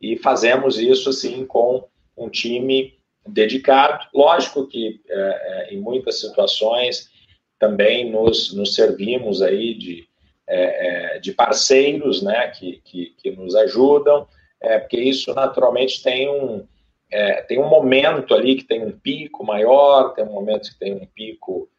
e 0.01 0.17
fazemos 0.17 0.77
isso 0.77 1.09
assim 1.09 1.45
com 1.45 1.87
um 2.17 2.29
time 2.29 2.97
dedicado. 3.27 4.05
Lógico 4.13 4.67
que 4.67 5.01
é, 5.09 5.13
é, 5.13 5.73
em 5.73 5.79
muitas 5.79 6.19
situações 6.19 7.09
também 7.57 8.11
nos, 8.11 8.53
nos 8.53 8.75
servimos 8.75 9.41
aí 9.41 9.73
de, 9.73 10.07
é, 10.47 11.15
é 11.15 11.19
de 11.19 11.31
parceiros 11.31 12.21
né, 12.21 12.47
que, 12.49 12.81
que, 12.83 13.15
que 13.17 13.31
nos 13.31 13.55
ajudam, 13.55 14.27
é, 14.61 14.77
porque 14.79 14.99
isso 14.99 15.33
naturalmente 15.33 16.03
tem 16.03 16.29
um, 16.29 16.67
é, 17.09 17.41
tem 17.43 17.59
um 17.59 17.69
momento 17.69 18.33
ali 18.33 18.55
que 18.55 18.65
tem 18.65 18.83
um 18.83 18.91
pico 18.91 19.43
maior, 19.43 20.13
tem 20.13 20.25
um 20.25 20.33
momento 20.33 20.69
que 20.69 20.77
tem 20.77 20.93
um 20.93 21.05
pico 21.05 21.69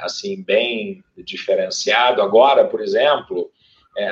assim 0.00 0.42
bem 0.42 1.02
diferenciado. 1.18 2.22
Agora, 2.22 2.64
por 2.64 2.80
exemplo, 2.80 3.50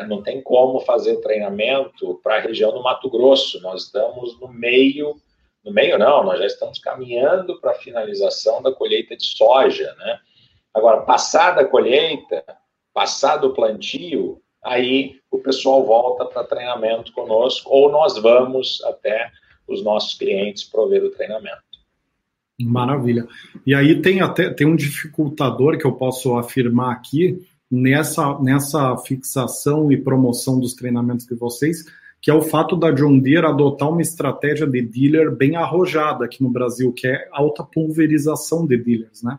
não 0.08 0.22
tem 0.22 0.42
como 0.42 0.80
fazer 0.80 1.16
treinamento 1.20 2.20
para 2.22 2.36
a 2.36 2.40
região 2.40 2.72
do 2.72 2.82
Mato 2.82 3.10
Grosso. 3.10 3.60
Nós 3.60 3.84
estamos 3.84 4.38
no 4.40 4.48
meio 4.48 5.16
no 5.64 5.72
meio 5.72 5.98
não, 5.98 6.22
nós 6.22 6.38
já 6.38 6.46
estamos 6.46 6.78
caminhando 6.78 7.58
para 7.58 7.70
a 7.70 7.76
finalização 7.76 8.60
da 8.60 8.70
colheita 8.70 9.16
de 9.16 9.24
soja, 9.24 9.94
né? 9.94 10.20
Agora, 10.74 11.02
passada 11.02 11.62
a 11.62 11.66
colheita, 11.66 12.44
passado 12.92 13.46
o 13.46 13.54
plantio, 13.54 14.42
aí 14.62 15.20
o 15.30 15.38
pessoal 15.38 15.82
volta 15.84 16.26
para 16.26 16.44
treinamento 16.44 17.12
conosco 17.12 17.70
ou 17.70 17.90
nós 17.90 18.18
vamos 18.18 18.82
até 18.84 19.30
os 19.66 19.82
nossos 19.82 20.12
clientes 20.14 20.64
prover 20.64 21.02
o 21.02 21.10
treinamento. 21.10 21.63
Maravilha. 22.60 23.26
E 23.66 23.74
aí 23.74 24.00
tem 24.00 24.20
até 24.20 24.50
tem 24.50 24.66
um 24.66 24.76
dificultador 24.76 25.76
que 25.76 25.84
eu 25.84 25.92
posso 25.92 26.36
afirmar 26.36 26.92
aqui 26.92 27.44
nessa 27.70 28.38
nessa 28.40 28.96
fixação 28.98 29.90
e 29.90 29.96
promoção 29.96 30.60
dos 30.60 30.74
treinamentos 30.74 31.26
de 31.26 31.34
vocês, 31.34 31.84
que 32.20 32.30
é 32.30 32.34
o 32.34 32.42
fato 32.42 32.76
da 32.76 32.92
John 32.92 33.18
Deere 33.18 33.46
adotar 33.46 33.90
uma 33.90 34.02
estratégia 34.02 34.66
de 34.66 34.80
dealer 34.82 35.34
bem 35.34 35.56
arrojada 35.56 36.24
aqui 36.24 36.42
no 36.42 36.48
Brasil, 36.48 36.92
que 36.92 37.08
é 37.08 37.28
alta 37.32 37.64
pulverização 37.64 38.66
de 38.66 38.76
dealers, 38.76 39.22
né? 39.22 39.38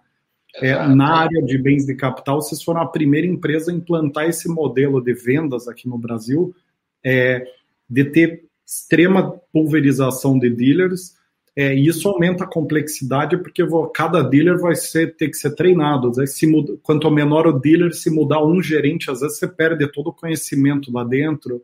É, 0.61 0.87
na 0.87 1.17
área 1.17 1.41
de 1.41 1.57
bens 1.57 1.85
de 1.85 1.95
capital, 1.95 2.41
vocês 2.41 2.63
foram 2.63 2.81
a 2.81 2.87
primeira 2.87 3.27
empresa 3.27 3.71
a 3.71 3.75
implantar 3.75 4.25
esse 4.25 4.47
modelo 4.47 5.01
de 5.01 5.13
vendas 5.13 5.67
aqui 5.67 5.87
no 5.87 5.97
Brasil, 5.97 6.55
é, 7.03 7.45
de 7.89 8.05
ter 8.05 8.45
extrema 8.65 9.37
pulverização 9.51 10.39
de 10.39 10.49
dealers, 10.49 11.14
é, 11.55 11.73
isso 11.73 12.09
aumenta 12.09 12.43
a 12.43 12.47
complexidade 12.47 13.37
porque 13.37 13.63
vou, 13.63 13.87
cada 13.87 14.21
dealer 14.21 14.59
vai 14.59 14.75
ser, 14.75 15.15
ter 15.15 15.29
que 15.29 15.37
ser 15.37 15.55
treinado. 15.55 16.11
se 16.27 16.45
muda, 16.45 16.75
quanto 16.83 17.09
menor 17.09 17.47
o 17.47 17.53
dealer, 17.53 17.93
se 17.93 18.09
mudar 18.09 18.43
um 18.43 18.61
gerente, 18.61 19.09
às 19.09 19.21
vezes 19.21 19.37
você 19.37 19.47
perde 19.47 19.89
todo 19.89 20.07
o 20.07 20.13
conhecimento 20.13 20.91
lá 20.91 21.03
dentro. 21.05 21.63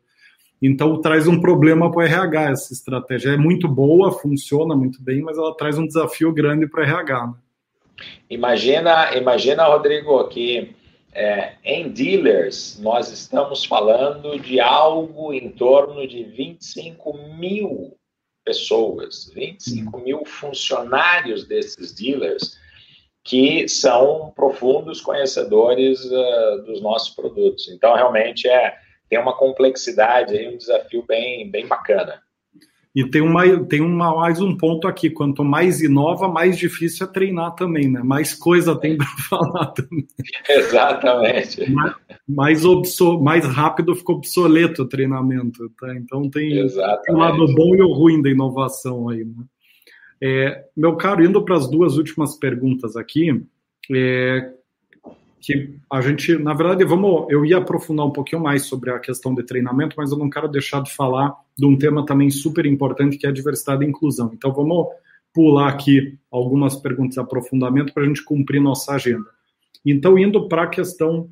Então 0.61 1.01
traz 1.01 1.27
um 1.27 1.41
problema 1.41 1.91
para 1.91 1.99
o 1.99 2.03
RH 2.03 2.51
essa 2.51 2.73
estratégia. 2.73 3.31
É 3.31 3.37
muito 3.37 3.67
boa, 3.67 4.13
funciona 4.13 4.75
muito 4.75 5.01
bem, 5.01 5.21
mas 5.21 5.37
ela 5.37 5.53
traz 5.57 5.77
um 5.77 5.85
desafio 5.85 6.31
grande 6.31 6.67
para 6.67 6.81
o 6.81 6.83
RH. 6.83 7.27
Né? 7.27 7.33
Imagina, 8.29 9.13
imagina, 9.17 9.65
Rodrigo, 9.65 10.23
que 10.29 10.73
é, 11.13 11.55
em 11.65 11.89
dealers 11.89 12.79
nós 12.81 13.11
estamos 13.11 13.65
falando 13.65 14.39
de 14.39 14.61
algo 14.61 15.33
em 15.33 15.49
torno 15.49 16.07
de 16.07 16.23
25 16.23 17.17
mil 17.37 17.97
pessoas, 18.43 19.31
25 19.33 19.97
uhum. 19.97 20.03
mil 20.03 20.25
funcionários 20.25 21.47
desses 21.47 21.93
dealers 21.93 22.59
que 23.23 23.67
são 23.67 24.31
profundos 24.35 24.99
conhecedores 24.99 26.03
uh, 26.05 26.63
dos 26.65 26.81
nossos 26.81 27.13
produtos. 27.13 27.69
Então, 27.69 27.93
realmente 27.95 28.47
é 28.47 28.75
tem 29.11 29.19
uma 29.19 29.35
complexidade 29.35 30.37
aí, 30.37 30.47
um 30.47 30.57
desafio 30.57 31.03
bem, 31.05 31.51
bem 31.51 31.67
bacana. 31.67 32.23
E 32.93 33.05
tem, 33.05 33.21
uma, 33.21 33.65
tem 33.65 33.79
uma, 33.79 34.13
mais 34.13 34.41
um 34.41 34.55
ponto 34.55 34.85
aqui: 34.85 35.09
quanto 35.09 35.45
mais 35.45 35.81
inova, 35.81 36.27
mais 36.27 36.57
difícil 36.57 37.05
é 37.05 37.09
treinar 37.09 37.55
também, 37.55 37.89
né? 37.89 38.01
Mais 38.03 38.33
coisa 38.33 38.75
tem 38.75 38.97
para 38.97 39.07
falar 39.29 39.67
também. 39.67 40.05
Exatamente. 40.49 41.71
Mais, 41.71 41.95
mais, 42.27 42.65
obso, 42.65 43.17
mais 43.19 43.45
rápido 43.45 43.95
ficou 43.95 44.17
obsoleto 44.17 44.83
o 44.83 44.87
treinamento, 44.87 45.69
tá? 45.79 45.95
Então 45.95 46.29
tem, 46.29 46.49
tem 46.67 47.15
o 47.15 47.17
lado 47.17 47.45
bom 47.55 47.75
e 47.75 47.81
o 47.81 47.93
ruim 47.93 48.21
da 48.21 48.29
inovação 48.29 49.07
aí, 49.07 49.23
né? 49.23 49.43
É, 50.23 50.65
meu 50.77 50.95
caro, 50.97 51.23
indo 51.23 51.43
para 51.43 51.55
as 51.55 51.67
duas 51.69 51.97
últimas 51.97 52.35
perguntas 52.35 52.95
aqui, 52.95 53.41
é, 53.91 54.51
que 55.41 55.75
a 55.91 55.99
gente, 56.01 56.37
na 56.37 56.53
verdade, 56.53 56.85
vamos, 56.85 57.25
eu 57.29 57.43
ia 57.43 57.57
aprofundar 57.57 58.05
um 58.05 58.11
pouquinho 58.11 58.41
mais 58.41 58.65
sobre 58.65 58.91
a 58.91 58.99
questão 58.99 59.33
de 59.33 59.43
treinamento, 59.43 59.95
mas 59.97 60.11
eu 60.11 60.17
não 60.17 60.29
quero 60.29 60.47
deixar 60.47 60.83
de 60.83 60.93
falar 60.93 61.35
de 61.57 61.65
um 61.65 61.75
tema 61.75 62.05
também 62.05 62.29
super 62.29 62.65
importante 62.65 63.17
que 63.17 63.25
é 63.25 63.29
a 63.29 63.33
diversidade 63.33 63.83
e 63.83 63.87
inclusão. 63.87 64.31
Então 64.33 64.53
vamos 64.53 64.87
pular 65.33 65.69
aqui 65.69 66.17
algumas 66.31 66.75
perguntas 66.75 67.15
de 67.15 67.19
aprofundamento 67.19 67.91
para 67.91 68.03
a 68.03 68.05
gente 68.05 68.23
cumprir 68.23 68.61
nossa 68.61 68.93
agenda. 68.93 69.25
Então, 69.83 70.17
indo 70.17 70.47
para 70.47 70.63
a 70.63 70.67
questão 70.67 71.29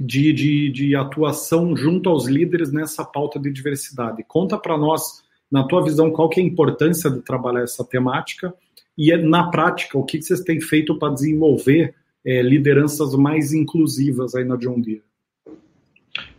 de, 0.00 0.32
de, 0.32 0.70
de, 0.70 0.96
atuação 0.96 1.76
junto 1.76 2.08
aos 2.08 2.26
líderes 2.26 2.72
nessa 2.72 3.04
pauta 3.04 3.38
de 3.38 3.50
diversidade. 3.52 4.24
Conta 4.26 4.56
para 4.56 4.78
nós, 4.78 5.22
na 5.50 5.64
tua 5.64 5.82
visão, 5.82 6.10
qual 6.10 6.28
que 6.28 6.40
é 6.40 6.42
a 6.42 6.46
importância 6.46 7.10
de 7.10 7.20
trabalhar 7.20 7.62
essa 7.62 7.84
temática 7.84 8.54
e, 8.96 9.14
na 9.16 9.50
prática, 9.50 9.98
o 9.98 10.04
que 10.04 10.22
vocês 10.22 10.40
têm 10.40 10.60
feito 10.60 10.98
para 10.98 11.12
desenvolver 11.12 11.94
é, 12.28 12.42
lideranças 12.42 13.14
mais 13.14 13.54
inclusivas 13.54 14.34
aí 14.34 14.44
na 14.44 14.56
John 14.56 14.78
Deere. 14.80 15.02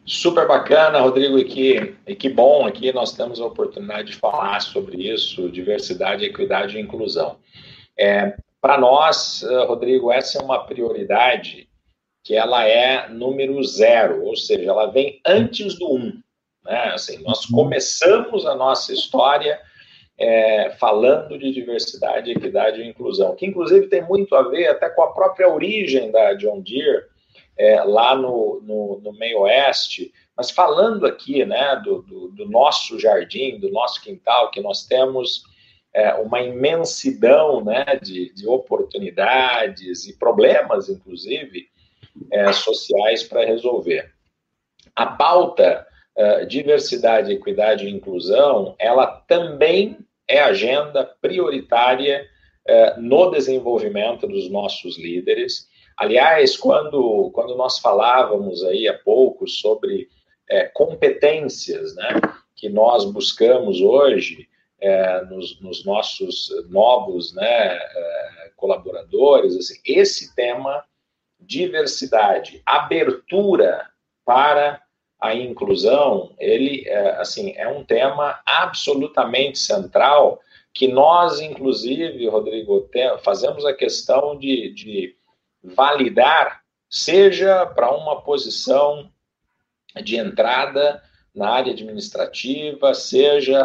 Super 0.06 0.48
bacana, 0.48 1.00
Rodrigo, 1.00 1.40
e 1.40 1.46
que, 1.46 1.96
e 2.06 2.16
que 2.16 2.30
bom 2.30 2.68
aqui 2.68 2.94
nós 2.94 3.12
temos 3.14 3.42
a 3.42 3.46
oportunidade 3.46 4.12
de 4.12 4.18
falar 4.18 4.60
sobre 4.60 5.12
isso, 5.12 5.50
diversidade, 5.50 6.26
equidade 6.26 6.78
e 6.78 6.82
inclusão. 6.82 7.38
É, 7.98 8.36
Para 8.62 8.78
nós, 8.78 9.42
eh, 9.44 9.66
Rodrigo, 9.66 10.12
essa 10.12 10.38
é 10.38 10.42
uma 10.42 10.66
prioridade 10.66 11.70
que 12.24 12.36
ela 12.36 12.68
é 12.68 13.10
número 13.10 13.64
zero, 13.64 14.24
ou 14.26 14.36
seja, 14.36 14.70
ela 14.70 14.88
vem 14.88 15.20
antes 15.26 15.80
do 15.80 15.92
um. 15.92 16.22
Né? 16.66 16.92
Assim, 16.94 17.24
nós 17.24 17.46
uhum. 17.46 17.56
começamos 17.56 18.46
a 18.46 18.54
nossa 18.56 18.94
história 18.94 19.60
é, 20.20 20.72
falando 20.72 21.40
de 21.40 21.52
diversidade, 21.52 22.32
equidade 22.32 22.82
e 22.82 22.88
inclusão, 22.88 23.36
que 23.36 23.46
inclusive 23.46 23.88
tem 23.88 24.04
muito 24.04 24.36
a 24.36 24.44
ver 24.44 24.68
até 24.68 24.90
com 24.90 25.02
a 25.02 25.14
própria 25.14 25.48
origem 25.48 26.12
da 26.12 26.34
John 26.34 26.60
Deere, 26.60 27.06
é, 27.58 27.82
lá 27.84 28.16
no, 28.16 28.62
no, 28.64 29.02
no, 29.02 29.14
meio 29.14 29.42
oeste, 29.42 30.12
mas 30.36 30.52
falando 30.52 31.06
aqui 31.06 31.46
né, 31.46 31.82
do, 31.84 32.02
do, 32.02 32.30
do, 32.30 32.50
nosso 32.50 33.00
jardim, 33.00 33.60
do 33.60 33.70
nosso 33.70 34.02
quintal, 34.02 34.52
que 34.52 34.62
nós 34.62 34.86
temos 34.86 35.44
é, 35.94 36.14
uma 36.16 36.42
imensidão 36.42 37.64
né, 37.64 37.86
de, 38.02 38.34
de, 38.34 38.48
oportunidades 38.48 40.06
e 40.06 40.18
problemas, 40.18 40.88
inclusive, 40.88 41.68
é, 42.32 42.52
sociais 42.54 43.24
para 43.24 43.46
resolver. 43.46 44.10
A 44.96 45.06
pauta 45.06 45.86
uh, 46.18 46.46
diversidade, 46.46 47.32
equidade 47.32 47.86
e 47.86 47.90
inclusão, 47.90 48.76
ela 48.80 49.06
também 49.06 49.98
é 50.30 50.40
agenda 50.40 51.04
prioritária 51.20 52.26
eh, 52.66 52.96
no 53.00 53.32
desenvolvimento 53.32 54.28
dos 54.28 54.50
nossos 54.50 54.98
líderes. 54.98 55.68
Aliás, 55.98 56.56
quando, 56.56 57.32
quando 57.34 57.56
nós 57.56 57.80
falávamos 57.80 58.64
aí 58.64 58.88
há 58.88 58.98
pouco 59.00 59.48
sobre 59.48 60.08
eh, 60.48 60.66
competências 60.74 61.96
né, 61.96 62.22
que 62.56 62.70
nós 62.70 63.06
buscamos 63.06 63.82
hoje 63.82 64.48
eh, 64.80 65.26
nos, 65.26 65.60
nos, 65.60 65.84
nossos 65.84 66.50
novos 66.70 67.34
né, 67.34 67.80
colaboradores, 68.56 69.58
assim, 69.58 69.80
esse 69.84 70.36
tema 70.36 70.86
diversidade, 71.40 72.62
abertura 72.66 73.90
para 74.24 74.80
a 75.20 75.36
inclusão, 75.36 76.34
ele, 76.40 76.88
é, 76.88 77.12
assim, 77.18 77.54
é 77.56 77.68
um 77.68 77.84
tema 77.84 78.40
absolutamente 78.46 79.60
central 79.60 80.40
que 80.74 80.88
nós, 80.88 81.42
inclusive, 81.42 82.28
Rodrigo, 82.28 82.90
fazemos 83.24 83.66
a 83.66 83.74
questão 83.74 84.38
de, 84.38 84.72
de 84.74 85.16
validar, 85.62 86.62
seja 86.90 87.66
para 87.66 87.92
uma 87.92 88.22
posição 88.22 89.12
de 90.02 90.16
entrada 90.16 91.04
na 91.36 91.50
área 91.50 91.74
administrativa, 91.74 92.94
seja 92.94 93.62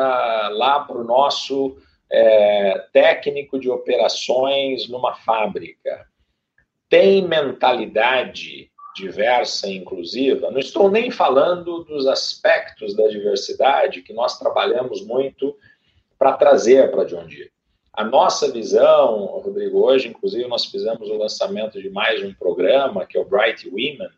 lá 0.48 0.80
para 0.80 0.96
o 0.96 1.04
nosso 1.04 1.76
é, 2.10 2.86
técnico 2.92 3.58
de 3.58 3.70
operações 3.70 4.88
numa 4.88 5.14
fábrica. 5.14 6.06
Tem 6.88 7.26
mentalidade 7.26 8.70
diversa 8.94 9.68
e 9.68 9.76
inclusiva, 9.76 10.50
não 10.50 10.58
estou 10.58 10.90
nem 10.90 11.10
falando 11.10 11.84
dos 11.84 12.06
aspectos 12.06 12.94
da 12.94 13.06
diversidade 13.08 14.02
que 14.02 14.12
nós 14.12 14.38
trabalhamos 14.38 15.04
muito 15.04 15.56
para 16.18 16.32
trazer 16.32 16.90
para 16.90 17.04
John 17.04 17.26
Deere. 17.26 17.52
A 17.92 18.04
nossa 18.04 18.50
visão, 18.50 19.26
Rodrigo, 19.26 19.84
hoje, 19.84 20.08
inclusive, 20.08 20.48
nós 20.48 20.64
fizemos 20.64 21.08
o 21.08 21.16
lançamento 21.16 21.80
de 21.80 21.90
mais 21.90 22.22
um 22.24 22.34
programa, 22.34 23.06
que 23.06 23.16
é 23.16 23.20
o 23.20 23.24
Bright 23.24 23.68
Women, 23.68 24.08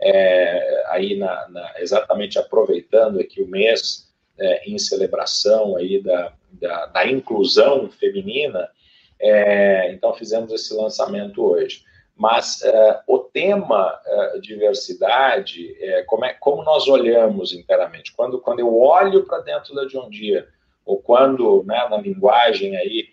é, 0.00 0.84
aí 0.88 1.16
na, 1.16 1.48
na, 1.48 1.74
exatamente 1.78 2.38
aproveitando 2.38 3.20
aqui 3.20 3.42
o 3.42 3.46
mês 3.46 4.08
é, 4.38 4.68
em 4.68 4.78
celebração 4.78 5.76
aí 5.76 6.02
da, 6.02 6.32
da, 6.52 6.86
da 6.86 7.06
inclusão 7.06 7.90
feminina, 7.90 8.68
é, 9.20 9.92
então 9.92 10.14
fizemos 10.14 10.52
esse 10.52 10.74
lançamento 10.74 11.44
hoje. 11.44 11.84
Mas 12.20 12.60
uh, 12.60 13.00
o 13.06 13.18
tema 13.20 13.98
uh, 14.06 14.40
diversidade, 14.42 15.74
é, 15.80 16.02
como, 16.02 16.26
é, 16.26 16.34
como 16.34 16.62
nós 16.62 16.86
olhamos 16.86 17.54
inteiramente? 17.54 18.12
Quando, 18.12 18.38
quando 18.38 18.58
eu 18.58 18.78
olho 18.78 19.24
para 19.24 19.40
dentro 19.40 19.74
da 19.74 19.86
John 19.86 20.10
Deere, 20.10 20.46
ou 20.84 21.00
quando, 21.00 21.64
né, 21.64 21.88
na 21.88 21.96
linguagem 21.96 22.76
aí 22.76 23.08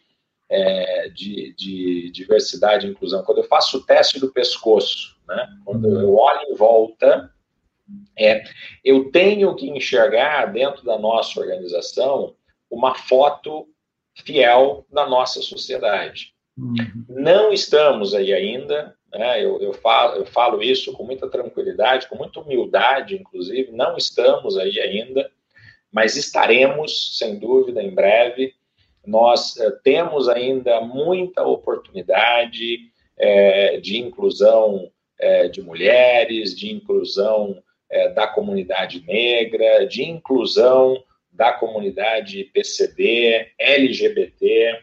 é, 0.50 1.08
de, 1.08 1.54
de, 1.56 2.12
diversidade 2.12 2.86
e 2.86 2.90
inclusão, 2.90 3.24
quando 3.24 3.38
eu 3.38 3.46
faço 3.46 3.78
o 3.78 3.86
teste 3.86 4.20
do 4.20 4.34
pescoço, 4.34 5.18
né, 5.26 5.48
quando 5.64 5.88
eu 6.02 6.14
olho 6.14 6.42
em 6.52 6.56
volta, 6.56 7.32
é, 8.20 8.44
eu 8.84 9.10
tenho 9.10 9.56
que 9.56 9.70
enxergar 9.70 10.52
dentro 10.52 10.84
da 10.84 11.00
nossa 11.00 11.40
organização 11.40 12.36
uma 12.70 12.94
foto 12.94 13.70
fiel 14.18 14.86
da 14.92 15.08
nossa 15.08 15.42
sociedade. 15.42 16.36
Uhum. 16.58 17.06
Não 17.08 17.54
estamos 17.54 18.14
aí 18.14 18.34
ainda, 18.34 18.97
né, 19.14 19.44
eu, 19.44 19.60
eu, 19.62 19.74
falo, 19.74 20.16
eu 20.18 20.26
falo 20.26 20.62
isso 20.62 20.92
com 20.94 21.04
muita 21.04 21.30
tranquilidade, 21.30 22.08
com 22.08 22.16
muita 22.16 22.40
humildade, 22.40 23.16
inclusive, 23.16 23.72
não 23.72 23.96
estamos 23.96 24.58
aí 24.58 24.80
ainda, 24.80 25.30
mas 25.92 26.16
estaremos, 26.16 27.18
sem 27.18 27.40
dúvida, 27.40 27.82
em 27.82 27.94
breve. 27.94 28.54
Nós 29.06 29.58
eh, 29.58 29.72
temos 29.84 30.28
ainda 30.28 30.82
muita 30.82 31.44
oportunidade 31.44 32.80
eh, 33.18 33.80
de 33.80 33.98
inclusão 33.98 34.92
eh, 35.20 35.48
de 35.48 35.62
mulheres, 35.62 36.56
de 36.56 36.72
inclusão 36.72 37.62
da 38.16 38.28
comunidade 38.28 39.02
negra, 39.08 39.86
de 39.88 40.04
inclusão 40.04 41.02
da 41.32 41.54
comunidade 41.54 42.44
PCD, 42.54 43.48
LGBT. 43.58 44.82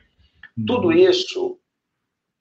Tudo 0.66 0.88
uhum. 0.88 0.92
isso 0.92 1.58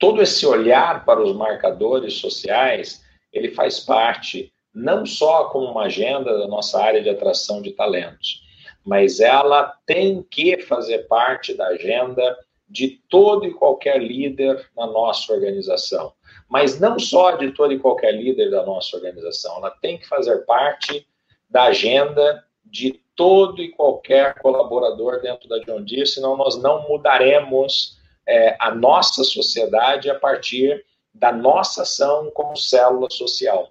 todo 0.04 0.20
esse 0.20 0.44
olhar 0.44 1.02
para 1.06 1.18
os 1.18 1.34
marcadores 1.34 2.18
sociais, 2.18 3.02
ele 3.32 3.52
faz 3.52 3.80
parte 3.80 4.52
não 4.74 5.06
só 5.06 5.44
como 5.44 5.70
uma 5.70 5.84
agenda 5.84 6.38
da 6.38 6.46
nossa 6.46 6.78
área 6.78 7.02
de 7.02 7.08
atração 7.08 7.62
de 7.62 7.72
talentos, 7.72 8.42
mas 8.84 9.18
ela 9.18 9.74
tem 9.86 10.22
que 10.22 10.58
fazer 10.58 11.08
parte 11.08 11.54
da 11.54 11.68
agenda 11.68 12.36
de 12.68 13.00
todo 13.08 13.46
e 13.46 13.54
qualquer 13.54 13.98
líder 13.98 14.68
na 14.76 14.86
nossa 14.86 15.32
organização. 15.32 16.12
Mas 16.50 16.78
não 16.78 16.98
só 16.98 17.30
de 17.30 17.52
todo 17.52 17.72
e 17.72 17.78
qualquer 17.78 18.12
líder 18.12 18.50
da 18.50 18.62
nossa 18.62 18.98
organização, 18.98 19.56
ela 19.56 19.70
tem 19.70 19.96
que 19.96 20.06
fazer 20.06 20.44
parte 20.44 21.06
da 21.48 21.62
agenda 21.62 22.44
de 22.62 23.00
todo 23.16 23.62
e 23.62 23.70
qualquer 23.70 24.34
colaborador 24.34 25.22
dentro 25.22 25.48
da 25.48 25.60
John 25.60 25.82
Deere, 25.82 26.06
senão 26.06 26.36
nós 26.36 26.60
não 26.60 26.86
mudaremos 26.86 28.03
é, 28.26 28.56
a 28.58 28.74
nossa 28.74 29.22
sociedade 29.24 30.10
a 30.10 30.18
partir 30.18 30.84
da 31.12 31.30
nossa 31.30 31.82
ação 31.82 32.30
como 32.32 32.56
célula 32.56 33.08
social. 33.10 33.70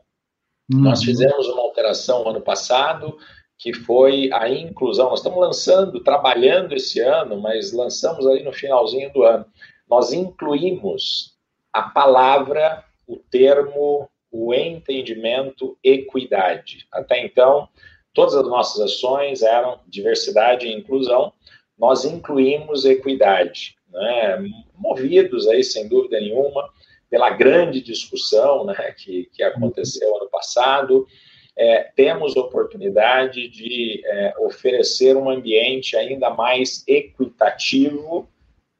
Uhum. 0.71 0.81
Nós 0.81 1.03
fizemos 1.03 1.47
uma 1.47 1.61
alteração 1.61 2.27
ano 2.27 2.41
passado, 2.41 3.17
que 3.57 3.73
foi 3.73 4.29
a 4.31 4.49
inclusão. 4.49 5.09
Nós 5.09 5.19
estamos 5.19 5.39
lançando, 5.39 6.01
trabalhando 6.01 6.73
esse 6.73 6.99
ano, 6.99 7.39
mas 7.39 7.73
lançamos 7.73 8.25
aí 8.27 8.43
no 8.43 8.53
finalzinho 8.53 9.11
do 9.11 9.23
ano. 9.23 9.45
Nós 9.89 10.13
incluímos 10.13 11.33
a 11.71 11.83
palavra, 11.83 12.83
o 13.07 13.17
termo, 13.17 14.09
o 14.31 14.53
entendimento 14.53 15.77
equidade. 15.83 16.87
Até 16.91 17.23
então, 17.23 17.67
todas 18.13 18.35
as 18.35 18.47
nossas 18.47 18.81
ações 18.81 19.41
eram 19.41 19.79
diversidade 19.87 20.67
e 20.67 20.73
inclusão. 20.73 21.33
Nós 21.77 22.05
incluímos 22.05 22.85
equidade 22.85 23.75
né, 23.93 24.43
movidos 24.75 25.47
aí, 25.47 25.63
sem 25.63 25.87
dúvida 25.87 26.19
nenhuma, 26.19 26.69
pela 27.09 27.29
grande 27.29 27.81
discussão 27.81 28.65
né, 28.65 28.93
que, 28.97 29.29
que 29.31 29.43
aconteceu 29.43 30.17
ano 30.17 30.29
passado, 30.29 31.07
é, 31.55 31.83
temos 31.95 32.35
oportunidade 32.35 33.47
de 33.47 34.01
é, 34.03 34.33
oferecer 34.39 35.15
um 35.15 35.29
ambiente 35.29 35.95
ainda 35.95 36.31
mais 36.31 36.83
equitativo 36.87 38.27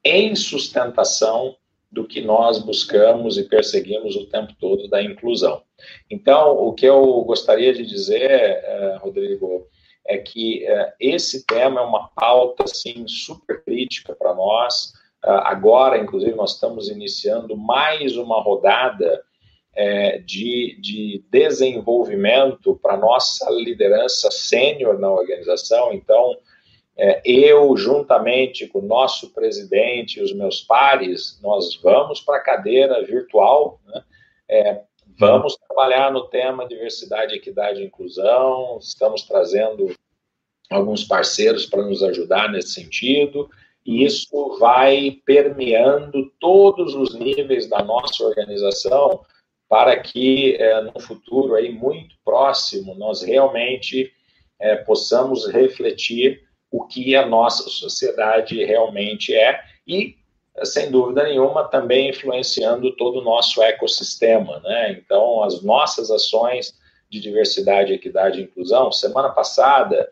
em 0.03 0.35
sustentação 0.35 1.55
do 1.91 2.07
que 2.07 2.21
nós 2.21 2.57
buscamos 2.57 3.37
e 3.37 3.43
perseguimos 3.43 4.15
o 4.15 4.25
tempo 4.25 4.53
todo 4.59 4.87
da 4.87 5.01
inclusão. 5.01 5.61
Então, 6.09 6.57
o 6.57 6.73
que 6.73 6.87
eu 6.87 7.21
gostaria 7.21 7.71
de 7.71 7.85
dizer, 7.85 8.31
é, 8.31 8.97
Rodrigo, 8.99 9.67
é 10.05 10.17
que 10.17 10.65
é, 10.65 10.93
esse 10.99 11.45
tema 11.45 11.81
é 11.81 11.83
uma 11.83 12.09
pauta 12.09 12.63
assim 12.63 13.07
super 13.07 13.63
crítica 13.63 14.15
para 14.15 14.33
nós. 14.33 14.93
Ah, 15.23 15.51
agora, 15.51 15.97
inclusive, 15.97 16.35
nós 16.35 16.53
estamos 16.53 16.89
iniciando 16.89 17.55
mais 17.55 18.17
uma 18.17 18.41
rodada 18.41 19.23
é, 19.73 20.17
de, 20.19 20.77
de 20.81 21.23
desenvolvimento 21.31 22.77
para 22.81 22.97
nossa 22.97 23.49
liderança 23.49 24.29
sênior 24.29 24.99
na 24.99 25.09
organização. 25.09 25.93
Então, 25.93 26.37
é, 26.97 27.21
eu, 27.25 27.75
juntamente 27.77 28.67
com 28.67 28.79
o 28.79 28.85
nosso 28.85 29.33
presidente 29.33 30.19
e 30.19 30.23
os 30.23 30.33
meus 30.33 30.61
pares, 30.61 31.39
nós 31.41 31.75
vamos 31.81 32.19
para 32.19 32.37
a 32.37 32.43
cadeira 32.43 33.01
virtual, 33.03 33.79
né? 33.87 34.03
é, 34.49 34.81
vamos 35.17 35.55
trabalhar 35.55 36.11
no 36.11 36.27
tema 36.27 36.67
diversidade, 36.67 37.33
equidade 37.33 37.81
e 37.81 37.85
inclusão, 37.85 38.77
estamos 38.79 39.23
trazendo 39.23 39.95
alguns 40.69 41.03
parceiros 41.03 41.65
para 41.65 41.83
nos 41.83 42.03
ajudar 42.03 42.51
nesse 42.51 42.73
sentido 42.73 43.49
e 43.85 44.03
isso 44.03 44.57
vai 44.59 45.17
permeando 45.25 46.31
todos 46.39 46.95
os 46.95 47.13
níveis 47.15 47.67
da 47.69 47.83
nossa 47.83 48.23
organização 48.23 49.21
para 49.67 49.99
que 49.99 50.55
é, 50.55 50.81
no 50.81 50.99
futuro 50.99 51.55
aí 51.55 51.71
muito 51.71 52.15
próximo 52.23 52.95
nós 52.95 53.21
realmente 53.21 54.11
é, 54.59 54.75
possamos 54.75 55.47
refletir 55.47 56.41
o 56.71 56.85
que 56.85 57.15
a 57.15 57.25
nossa 57.25 57.69
sociedade 57.69 58.63
realmente 58.63 59.35
é 59.35 59.61
e 59.87 60.15
sem 60.63 60.91
dúvida 60.91 61.23
nenhuma 61.23 61.67
também 61.67 62.09
influenciando 62.09 62.95
todo 62.95 63.19
o 63.19 63.23
nosso 63.23 63.61
ecossistema, 63.61 64.59
né? 64.59 64.91
Então 64.91 65.43
as 65.43 65.63
nossas 65.63 66.11
ações 66.11 66.77
de 67.09 67.19
diversidade, 67.19 67.93
equidade 67.93 68.39
e 68.39 68.43
inclusão. 68.43 68.91
Semana 68.91 69.29
passada 69.29 70.09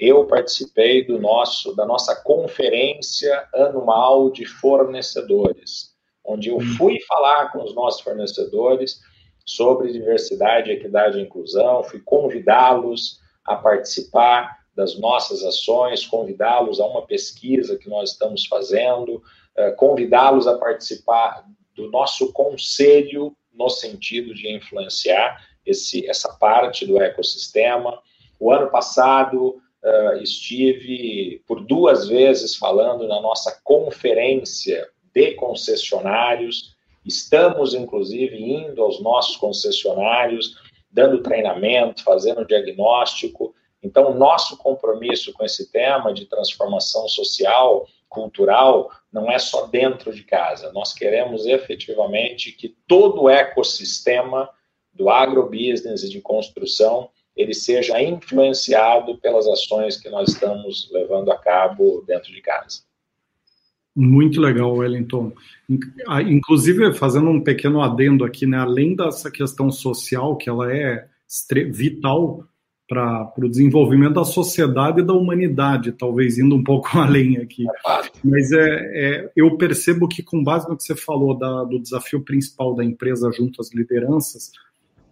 eu 0.00 0.26
participei 0.26 1.04
do 1.04 1.20
nosso 1.20 1.76
da 1.76 1.84
nossa 1.84 2.16
conferência 2.16 3.46
anual 3.54 4.30
de 4.30 4.46
fornecedores, 4.46 5.94
onde 6.24 6.48
eu 6.48 6.56
hum. 6.56 6.76
fui 6.78 6.98
falar 7.02 7.52
com 7.52 7.62
os 7.62 7.74
nossos 7.74 8.00
fornecedores 8.00 8.98
sobre 9.44 9.92
diversidade, 9.92 10.70
equidade 10.70 11.18
e 11.18 11.22
inclusão, 11.22 11.84
fui 11.84 12.00
convidá-los 12.00 13.20
a 13.44 13.56
participar 13.56 14.58
das 14.74 14.98
nossas 14.98 15.44
ações, 15.44 16.06
convidá-los 16.06 16.80
a 16.80 16.86
uma 16.86 17.06
pesquisa 17.06 17.76
que 17.76 17.88
nós 17.88 18.12
estamos 18.12 18.46
fazendo, 18.46 19.22
eh, 19.56 19.72
convidá-los 19.72 20.46
a 20.46 20.56
participar 20.56 21.44
do 21.74 21.90
nosso 21.90 22.32
conselho 22.32 23.36
no 23.52 23.68
sentido 23.68 24.32
de 24.32 24.50
influenciar 24.50 25.44
esse, 25.66 26.08
essa 26.08 26.32
parte 26.38 26.86
do 26.86 27.00
ecossistema. 27.02 28.00
O 28.38 28.50
ano 28.52 28.70
passado, 28.70 29.60
uh, 29.84 30.22
estive 30.22 31.42
por 31.46 31.64
duas 31.64 32.08
vezes 32.08 32.56
falando 32.56 33.06
na 33.06 33.20
nossa 33.20 33.60
conferência 33.64 34.88
de 35.14 35.32
concessionários. 35.34 36.76
Estamos, 37.04 37.74
inclusive, 37.74 38.36
indo 38.36 38.82
aos 38.82 39.00
nossos 39.00 39.36
concessionários, 39.36 40.56
dando 40.90 41.22
treinamento, 41.22 42.02
fazendo 42.04 42.46
diagnóstico. 42.46 43.54
Então, 43.82 44.14
nosso 44.14 44.56
compromisso 44.58 45.32
com 45.32 45.44
esse 45.44 45.70
tema 45.70 46.12
de 46.12 46.26
transformação 46.26 47.08
social, 47.08 47.86
cultural, 48.08 48.90
não 49.12 49.30
é 49.30 49.38
só 49.38 49.66
dentro 49.66 50.12
de 50.12 50.24
casa. 50.24 50.72
Nós 50.72 50.92
queremos 50.92 51.46
efetivamente 51.46 52.52
que 52.52 52.76
todo 52.86 53.22
o 53.22 53.30
ecossistema 53.30 54.50
do 54.92 55.08
agrobusiness 55.08 56.02
e 56.02 56.10
de 56.10 56.20
construção 56.20 57.08
ele 57.36 57.54
seja 57.54 58.00
influenciado 58.02 59.16
pelas 59.18 59.46
ações 59.46 59.96
que 59.96 60.10
nós 60.10 60.30
estamos 60.30 60.90
levando 60.92 61.30
a 61.30 61.38
cabo 61.38 62.04
dentro 62.06 62.32
de 62.32 62.40
casa. 62.40 62.82
Muito 63.94 64.40
legal, 64.40 64.72
Wellington. 64.74 65.32
Inclusive, 66.28 66.92
fazendo 66.94 67.28
um 67.28 67.42
pequeno 67.42 67.82
adendo 67.82 68.24
aqui, 68.24 68.46
né, 68.46 68.58
além 68.58 68.94
dessa 68.94 69.30
questão 69.30 69.70
social, 69.70 70.36
que 70.36 70.48
ela 70.48 70.72
é 70.72 71.06
vital 71.70 72.44
para 72.88 73.32
o 73.38 73.48
desenvolvimento 73.48 74.14
da 74.14 74.24
sociedade 74.24 75.00
e 75.00 75.04
da 75.04 75.12
humanidade, 75.12 75.92
talvez 75.92 76.38
indo 76.38 76.56
um 76.56 76.64
pouco 76.64 76.88
além 76.98 77.36
aqui. 77.36 77.64
É 77.68 78.10
Mas 78.24 78.50
é, 78.50 78.58
é, 78.58 79.32
eu 79.36 79.56
percebo 79.56 80.08
que, 80.08 80.24
com 80.24 80.42
base 80.42 80.68
no 80.68 80.76
que 80.76 80.82
você 80.82 80.96
falou 80.96 81.38
da, 81.38 81.62
do 81.62 81.78
desafio 81.78 82.24
principal 82.24 82.74
da 82.74 82.84
empresa 82.84 83.30
junto 83.32 83.60
às 83.60 83.72
lideranças, 83.72 84.50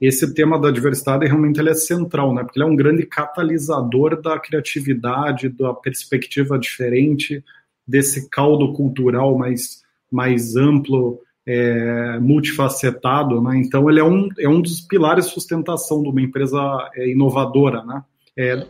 esse 0.01 0.32
tema 0.32 0.59
da 0.61 0.70
diversidade 0.70 1.26
realmente 1.26 1.59
ele 1.59 1.70
é 1.70 1.74
central, 1.74 2.32
né? 2.34 2.44
Porque 2.44 2.59
ele 2.59 2.66
é 2.68 2.70
um 2.70 2.76
grande 2.76 3.05
catalisador 3.05 4.20
da 4.20 4.38
criatividade, 4.38 5.49
da 5.49 5.74
perspectiva 5.74 6.59
diferente, 6.59 7.44
desse 7.86 8.28
caldo 8.28 8.72
cultural 8.74 9.36
mais, 9.36 9.82
mais 10.11 10.55
amplo, 10.57 11.20
é, 11.46 12.18
multifacetado, 12.20 13.40
né? 13.40 13.57
Então 13.57 13.88
ele 13.88 13.99
é 13.99 14.05
um, 14.05 14.28
é 14.38 14.49
um 14.49 14.61
dos 14.61 14.80
pilares 14.82 15.26
de 15.26 15.32
sustentação 15.32 16.03
de 16.03 16.09
uma 16.09 16.20
empresa 16.20 16.59
é, 16.94 17.09
inovadora, 17.09 17.82
né? 17.84 18.05
É, 18.36 18.66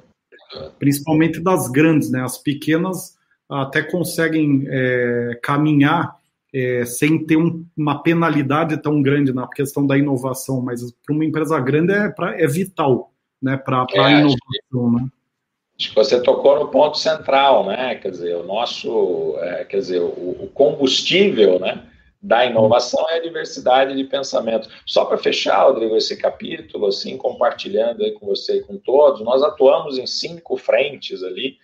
principalmente 0.79 1.41
das 1.41 1.68
grandes, 1.68 2.11
né? 2.11 2.22
As 2.22 2.39
pequenas 2.39 3.18
até 3.51 3.83
conseguem 3.83 4.64
é, 4.68 5.39
caminhar 5.43 6.18
é, 6.55 6.84
sem 6.84 7.24
ter 7.24 7.36
um, 7.36 7.64
uma 7.76 8.03
penalidade 8.03 8.80
tão 8.80 9.03
grande 9.03 9.32
na 9.32 9.46
questão 9.49 9.86
da 9.86 9.99
inovação, 9.99 10.61
mas 10.61 10.80
para 11.05 11.14
uma 11.14 11.24
empresa 11.24 11.59
grande 11.61 11.92
é, 11.92 12.09
pra, 12.09 12.40
é 12.40 12.46
vital, 12.46 13.12
né? 13.40 13.57
Para 13.57 13.82
a 13.82 14.11
é, 14.11 14.20
inovação, 14.20 14.92
né? 14.92 15.09
Acho 15.78 15.90
que 15.90 15.94
você 15.94 16.20
tocou 16.20 16.59
no 16.59 16.68
ponto 16.68 16.99
central, 16.99 17.66
né? 17.66 17.94
Quer 17.94 18.11
dizer, 18.11 18.36
o 18.36 18.42
nosso, 18.42 19.36
é, 19.38 19.64
quer 19.64 19.78
dizer, 19.78 20.01
o, 20.01 20.07
o, 20.07 20.51
combustível, 20.53 21.61
né? 21.61 21.84
Da 22.20 22.44
inovação 22.44 23.09
é 23.11 23.18
a 23.18 23.22
diversidade 23.22 23.94
de 23.94 24.03
pensamento. 24.03 24.68
Só 24.84 25.05
para 25.05 25.18
fechar, 25.18 25.62
Rodrigo, 25.62 25.96
esse 25.96 26.16
capítulo, 26.16 26.86
assim, 26.86 27.16
compartilhando 27.16 28.03
aí 28.03 28.11
com 28.11 28.26
você 28.26 28.57
e 28.57 28.62
com 28.62 28.76
todos, 28.76 29.20
nós 29.20 29.40
atuamos 29.40 29.99
em 29.99 30.07
cinco 30.07 30.57
frentes 30.57 31.22
ali, 31.22 31.59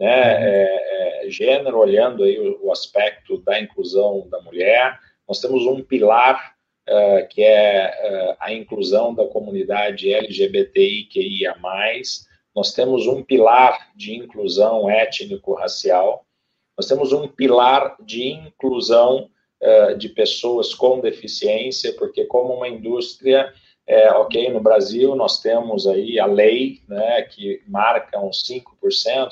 né? 0.00 0.08
É, 0.08 1.26
é, 1.26 1.30
gênero, 1.30 1.78
olhando 1.78 2.24
aí 2.24 2.40
o, 2.40 2.66
o, 2.66 2.72
aspecto 2.72 3.36
da 3.42 3.60
inclusão 3.60 4.26
da 4.30 4.40
mulher. 4.40 4.98
Nós 5.28 5.40
temos 5.40 5.66
um 5.66 5.82
pilar 5.82 6.54
uh, 6.88 7.28
que 7.28 7.42
é 7.42 8.32
uh, 8.32 8.36
a 8.40 8.52
inclusão 8.52 9.14
da 9.14 9.26
comunidade 9.26 10.12
LGBTIQIA+, 10.12 11.54
nós 12.56 12.72
temos 12.72 13.06
um 13.06 13.22
pilar 13.22 13.90
de 13.94 14.16
inclusão 14.16 14.90
étnico-racial, 14.90 16.24
nós 16.76 16.88
temos 16.88 17.12
um 17.12 17.28
pilar 17.28 17.94
de 18.00 18.30
inclusão 18.30 19.30
uh, 19.62 19.96
de 19.96 20.08
pessoas 20.08 20.74
com 20.74 20.98
deficiência, 20.98 21.92
porque 21.92 22.24
como 22.24 22.54
uma 22.54 22.68
indústria, 22.68 23.52
é, 23.90 24.08
ok, 24.12 24.52
no 24.52 24.60
Brasil 24.60 25.16
nós 25.16 25.40
temos 25.40 25.84
aí 25.84 26.20
a 26.20 26.26
lei, 26.26 26.80
né, 26.88 27.22
que 27.22 27.60
marca 27.66 28.20
uns 28.20 28.44
5%, 28.44 28.62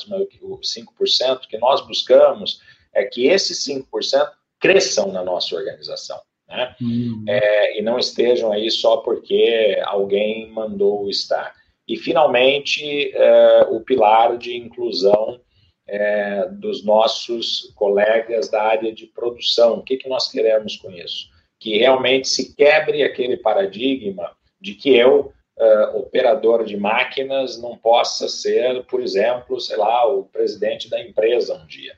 mas 0.08 0.26
o 0.42 0.58
5% 0.58 1.46
que 1.48 1.56
nós 1.58 1.86
buscamos 1.86 2.60
é 2.92 3.04
que 3.04 3.28
esses 3.28 3.64
5% 3.64 4.28
cresçam 4.58 5.12
na 5.12 5.22
nossa 5.22 5.54
organização. 5.54 6.20
Né? 6.48 6.74
Uhum. 6.80 7.24
É, 7.28 7.78
e 7.78 7.82
não 7.82 8.00
estejam 8.00 8.50
aí 8.50 8.68
só 8.68 8.96
porque 8.96 9.80
alguém 9.84 10.50
mandou 10.50 11.08
estar. 11.08 11.54
E, 11.86 11.96
finalmente, 11.96 13.12
é, 13.14 13.62
o 13.70 13.80
pilar 13.82 14.36
de 14.36 14.56
inclusão 14.56 15.40
é, 15.86 16.48
dos 16.50 16.84
nossos 16.84 17.72
colegas 17.76 18.48
da 18.48 18.60
área 18.60 18.92
de 18.92 19.06
produção. 19.06 19.78
O 19.78 19.82
que, 19.84 19.98
que 19.98 20.08
nós 20.08 20.28
queremos 20.28 20.76
com 20.76 20.90
isso? 20.90 21.28
Que 21.60 21.78
realmente 21.78 22.28
se 22.28 22.56
quebre 22.56 23.04
aquele 23.04 23.36
paradigma 23.36 24.36
de 24.60 24.74
que 24.74 24.96
eu, 24.96 25.32
uh, 25.58 25.98
operador 25.98 26.64
de 26.64 26.76
máquinas, 26.76 27.60
não 27.60 27.76
possa 27.76 28.28
ser, 28.28 28.84
por 28.84 29.00
exemplo, 29.00 29.60
sei 29.60 29.76
lá, 29.76 30.06
o 30.06 30.24
presidente 30.24 30.88
da 30.88 31.00
empresa 31.00 31.54
um 31.54 31.66
dia. 31.66 31.94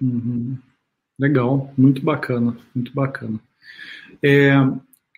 Uhum. 0.00 0.58
Legal, 1.18 1.72
muito 1.76 2.02
bacana, 2.02 2.56
muito 2.74 2.92
bacana. 2.92 3.40
É, 4.22 4.52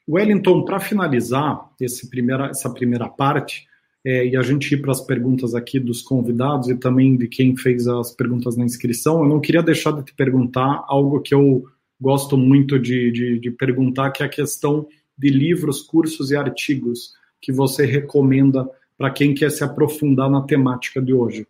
Wellington, 0.08 0.64
para 0.64 0.78
finalizar 0.78 1.70
primeira, 2.10 2.46
essa 2.46 2.70
primeira 2.70 3.08
parte, 3.08 3.66
é, 4.04 4.24
e 4.24 4.36
a 4.36 4.42
gente 4.42 4.72
ir 4.72 4.80
para 4.80 4.92
as 4.92 5.00
perguntas 5.00 5.54
aqui 5.54 5.80
dos 5.80 6.00
convidados 6.00 6.68
e 6.68 6.76
também 6.76 7.16
de 7.16 7.26
quem 7.26 7.56
fez 7.56 7.88
as 7.88 8.14
perguntas 8.14 8.56
na 8.56 8.64
inscrição, 8.64 9.22
eu 9.22 9.28
não 9.28 9.40
queria 9.40 9.62
deixar 9.62 9.90
de 9.92 10.04
te 10.04 10.14
perguntar 10.14 10.84
algo 10.86 11.20
que 11.20 11.34
eu 11.34 11.64
gosto 12.00 12.36
muito 12.36 12.78
de, 12.78 13.10
de, 13.10 13.38
de 13.40 13.50
perguntar, 13.50 14.12
que 14.12 14.22
é 14.22 14.26
a 14.26 14.28
questão 14.28 14.86
de 15.16 15.30
livros, 15.30 15.82
cursos 15.82 16.30
e 16.30 16.36
artigos 16.36 17.12
que 17.40 17.52
você 17.52 17.86
recomenda 17.86 18.68
para 18.96 19.10
quem 19.10 19.34
quer 19.34 19.50
se 19.50 19.62
aprofundar 19.62 20.30
na 20.30 20.42
temática 20.42 21.00
de 21.00 21.12
hoje. 21.12 21.46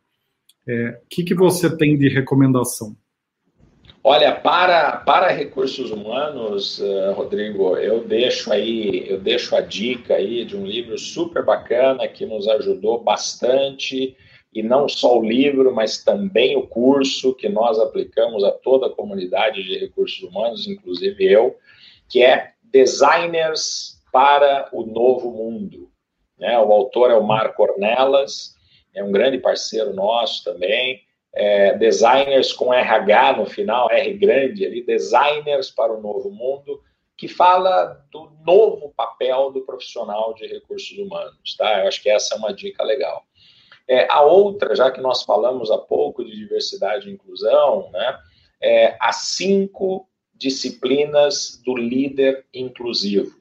O 0.67 0.71
é, 0.71 1.01
que, 1.09 1.23
que 1.23 1.35
você 1.35 1.75
tem 1.77 1.97
de 1.97 2.09
recomendação? 2.09 2.97
Olha, 4.03 4.33
para, 4.33 4.99
para 4.99 5.33
recursos 5.33 5.91
humanos, 5.91 6.79
uh, 6.79 7.13
Rodrigo, 7.13 7.77
eu 7.77 8.07
deixo 8.07 8.53
aí, 8.53 9.05
eu 9.09 9.19
deixo 9.19 9.57
a 9.57 9.61
dica 9.61 10.15
aí 10.15 10.45
de 10.45 10.57
um 10.57 10.65
livro 10.65 10.97
super 10.97 11.45
bacana 11.45 12.07
que 12.07 12.25
nos 12.25 12.47
ajudou 12.47 13.03
bastante, 13.03 14.17
e 14.55 14.63
não 14.63 14.89
só 14.89 15.19
o 15.19 15.27
livro, 15.29 15.75
mas 15.75 16.05
também 16.05 16.57
o 16.57 16.67
curso 16.67 17.35
que 17.35 17.49
nós 17.49 17.81
aplicamos 17.81 18.45
a 18.45 18.53
toda 18.53 18.87
a 18.87 18.91
comunidade 18.91 19.63
de 19.63 19.77
recursos 19.77 20.23
humanos, 20.23 20.69
inclusive 20.69 21.25
eu, 21.25 21.57
que 22.09 22.23
é 22.23 22.53
Designers 22.71 24.03
para 24.13 24.69
o 24.73 24.85
Novo 24.85 25.31
Mundo. 25.31 25.91
Né? 26.39 26.59
O 26.59 26.73
autor 26.73 27.11
é 27.11 27.15
o 27.15 27.23
Marco 27.23 27.63
Ornelas, 27.63 28.55
é 28.95 29.03
um 29.03 29.13
grande 29.13 29.39
parceiro 29.39 29.93
nosso 29.93 30.45
também 30.45 31.07
é, 31.37 31.77
designers 31.77 32.51
com 32.51 32.73
RH 32.73 33.37
no 33.37 33.47
final, 33.47 33.91
R 33.91 34.15
grande 34.15 34.65
ali, 34.65 34.83
designers 34.83 35.71
para 35.71 35.93
o 35.93 36.01
novo 36.01 36.31
mundo, 36.31 36.81
que 37.15 37.29
fala 37.29 38.03
do 38.11 38.31
novo 38.45 38.93
papel 38.97 39.53
do 39.53 39.61
profissional 39.61 40.33
de 40.33 40.47
recursos 40.47 40.97
humanos, 40.99 41.55
tá? 41.57 41.81
Eu 41.81 41.89
acho 41.89 42.03
que 42.03 42.09
essa 42.09 42.35
é 42.35 42.39
uma 42.39 42.55
dica 42.55 42.83
legal. 42.83 43.23
É, 43.87 44.11
a 44.11 44.23
outra, 44.23 44.75
já 44.75 44.91
que 44.91 45.01
nós 45.01 45.23
falamos 45.23 45.71
há 45.71 45.77
pouco 45.77 46.25
de 46.25 46.35
diversidade 46.35 47.09
e 47.09 47.13
inclusão, 47.13 47.91
né? 47.93 48.19
É, 48.61 48.97
cinco 49.13 50.09
disciplinas 50.39 51.61
do 51.65 51.77
líder 51.77 52.45
inclusivo, 52.53 53.35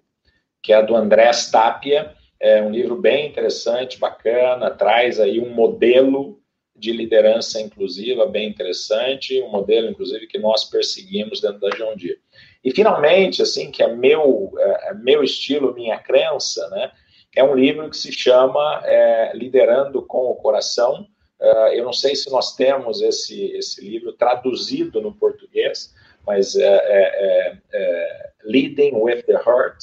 que 0.61 0.73
é 0.73 0.81
do 0.81 0.95
André 0.95 1.29
Tapia, 1.51 2.15
é 2.39 2.61
um 2.61 2.71
livro 2.71 2.95
bem 2.95 3.27
interessante, 3.27 3.99
bacana, 3.99 4.71
traz 4.71 5.19
aí 5.19 5.39
um 5.39 5.49
modelo 5.49 6.39
de 6.75 6.91
liderança 6.91 7.61
inclusiva 7.61 8.25
bem 8.25 8.49
interessante, 8.49 9.41
um 9.41 9.49
modelo, 9.49 9.89
inclusive, 9.89 10.27
que 10.27 10.37
nós 10.37 10.65
perseguimos 10.65 11.39
dentro 11.39 11.59
da 11.59 11.69
John 11.69 11.95
Deere. 11.95 12.19
E, 12.63 12.71
finalmente, 12.71 13.41
assim, 13.41 13.71
que 13.71 13.81
é 13.81 13.95
meu, 13.95 14.51
é, 14.57 14.89
é 14.89 14.93
meu 14.93 15.23
estilo, 15.23 15.73
minha 15.73 15.97
crença, 15.97 16.67
né, 16.69 16.91
é 17.35 17.43
um 17.43 17.55
livro 17.55 17.89
que 17.89 17.97
se 17.97 18.11
chama 18.11 18.81
é, 18.85 19.31
Liderando 19.35 20.01
com 20.01 20.29
o 20.29 20.35
Coração. 20.35 21.05
É, 21.39 21.79
eu 21.79 21.83
não 21.83 21.93
sei 21.93 22.15
se 22.15 22.29
nós 22.31 22.55
temos 22.55 23.01
esse, 23.01 23.51
esse 23.51 23.83
livro 23.83 24.13
traduzido 24.13 25.01
no 25.01 25.13
português, 25.13 25.93
mas 26.25 26.55
é, 26.55 26.65
é, 26.65 27.57
é 27.73 28.29
Leading 28.43 28.95
with 28.95 29.23
the 29.23 29.33
Heart, 29.33 29.77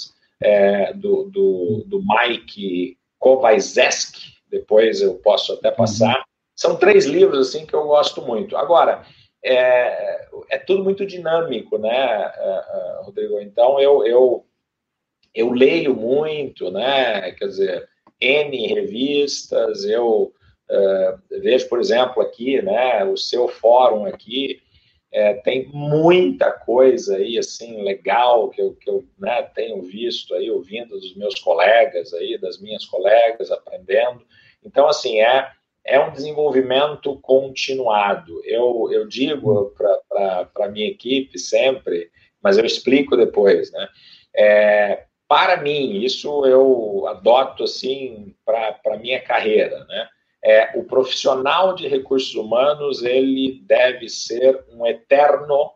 do, 0.96 1.30
do, 1.30 1.84
do 1.86 2.02
Mike 2.02 2.98
Kovaceski, 3.18 4.32
depois 4.50 5.00
eu 5.00 5.14
posso 5.14 5.52
até 5.52 5.70
passar. 5.70 6.24
São 6.56 6.76
três 6.76 7.06
livros 7.06 7.48
assim 7.48 7.64
que 7.64 7.74
eu 7.74 7.84
gosto 7.86 8.20
muito. 8.20 8.56
Agora, 8.56 9.04
é, 9.44 10.26
é 10.50 10.58
tudo 10.58 10.84
muito 10.84 11.04
dinâmico, 11.04 11.78
né, 11.78 11.90
é, 11.90 12.40
é, 12.40 13.00
Rodrigo? 13.02 13.40
Então 13.40 13.80
eu, 13.80 14.06
eu, 14.06 14.46
eu 15.34 15.50
leio 15.50 15.94
muito, 15.94 16.70
né? 16.70 17.32
Quer 17.32 17.46
dizer, 17.46 17.88
N 18.20 18.66
revistas, 18.68 19.84
eu 19.84 20.32
uh, 20.70 21.40
vejo, 21.40 21.68
por 21.68 21.80
exemplo, 21.80 22.22
aqui, 22.22 22.62
né, 22.62 23.04
o 23.04 23.16
seu 23.16 23.48
fórum 23.48 24.06
aqui, 24.06 24.62
é, 25.12 25.34
tem 25.34 25.68
muita 25.68 26.50
coisa 26.50 27.16
aí, 27.16 27.38
assim, 27.38 27.82
legal 27.82 28.48
que 28.48 28.62
eu, 28.62 28.74
que 28.74 28.88
eu 28.88 29.04
né, 29.18 29.42
tenho 29.54 29.82
visto 29.82 30.34
aí, 30.34 30.50
ouvindo 30.50 30.98
dos 30.98 31.14
meus 31.14 31.38
colegas 31.38 32.14
aí, 32.14 32.38
das 32.38 32.60
minhas 32.60 32.86
colegas, 32.86 33.50
aprendendo. 33.50 34.24
Então, 34.64 34.88
assim, 34.88 35.20
é 35.20 35.50
é 35.84 35.98
um 35.98 36.12
desenvolvimento 36.12 37.18
continuado. 37.20 38.40
Eu, 38.44 38.88
eu 38.92 39.06
digo 39.06 39.74
para 39.76 40.48
a 40.60 40.68
minha 40.68 40.88
equipe 40.88 41.38
sempre, 41.38 42.10
mas 42.42 42.56
eu 42.56 42.64
explico 42.64 43.16
depois, 43.16 43.72
né? 43.72 43.88
É, 44.34 45.04
para 45.28 45.56
mim, 45.56 46.02
isso 46.02 46.46
eu 46.46 47.06
adoto 47.08 47.64
assim 47.64 48.34
para 48.44 48.78
a 48.86 48.96
minha 48.96 49.20
carreira, 49.20 49.84
né? 49.84 50.08
É, 50.44 50.78
o 50.78 50.84
profissional 50.84 51.74
de 51.74 51.86
recursos 51.86 52.34
humanos 52.34 53.02
ele 53.02 53.62
deve 53.64 54.08
ser 54.08 54.64
um 54.70 54.86
eterno 54.86 55.72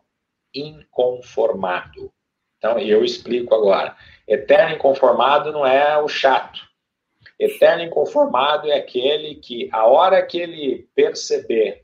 inconformado. 0.53 2.11
Então, 2.57 2.77
eu 2.79 3.03
explico 3.03 3.55
agora. 3.55 3.95
Eterno 4.27 4.75
inconformado 4.75 5.51
não 5.51 5.65
é 5.65 6.01
o 6.01 6.07
chato, 6.07 6.67
Eterno 7.39 7.83
inconformado 7.83 8.67
é 8.67 8.75
aquele 8.75 9.35
que, 9.35 9.69
a 9.71 9.85
hora 9.85 10.25
que 10.25 10.39
ele 10.39 10.87
perceber 10.95 11.83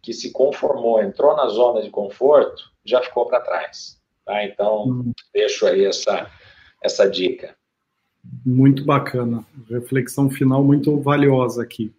que 0.00 0.12
se 0.12 0.30
conformou, 0.30 1.02
entrou 1.02 1.36
na 1.36 1.48
zona 1.48 1.82
de 1.82 1.90
conforto, 1.90 2.70
já 2.84 3.02
ficou 3.02 3.26
para 3.26 3.40
trás. 3.40 4.00
Tá? 4.24 4.44
Então, 4.44 4.84
hum. 4.84 5.12
deixo 5.32 5.66
aí 5.66 5.84
essa, 5.84 6.30
essa 6.82 7.08
dica. 7.08 7.56
Muito 8.46 8.84
bacana. 8.84 9.44
Reflexão 9.68 10.30
final 10.30 10.62
muito 10.62 11.00
valiosa 11.00 11.62
aqui. 11.62 11.92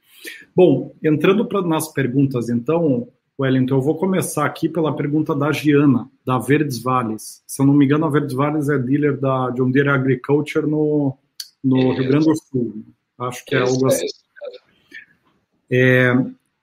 Bom, 0.55 0.93
entrando 1.03 1.45
pra, 1.45 1.61
nas 1.61 1.91
perguntas, 1.91 2.49
então, 2.49 3.07
Wellington, 3.39 3.75
eu 3.75 3.81
vou 3.81 3.95
começar 3.95 4.45
aqui 4.45 4.69
pela 4.69 4.95
pergunta 4.95 5.35
da 5.35 5.51
Giana, 5.51 6.09
da 6.25 6.37
Verdes 6.37 6.81
Vales. 6.81 7.43
Se 7.47 7.61
eu 7.61 7.65
não 7.65 7.73
me 7.73 7.85
engano, 7.85 8.05
a 8.05 8.09
Verdes 8.09 8.35
Vales 8.35 8.69
é 8.69 8.77
dealer 8.77 9.17
da 9.17 9.49
John 9.51 9.71
Deere 9.71 9.89
Agriculture 9.89 10.67
no, 10.67 11.17
no 11.63 11.93
Rio 11.93 12.07
Grande 12.07 12.25
do 12.25 12.35
Sul. 12.35 12.83
Acho 13.19 13.45
que 13.45 13.55
é 13.55 13.59
algo 13.59 13.87
assim. 13.87 14.05
É, 15.71 16.13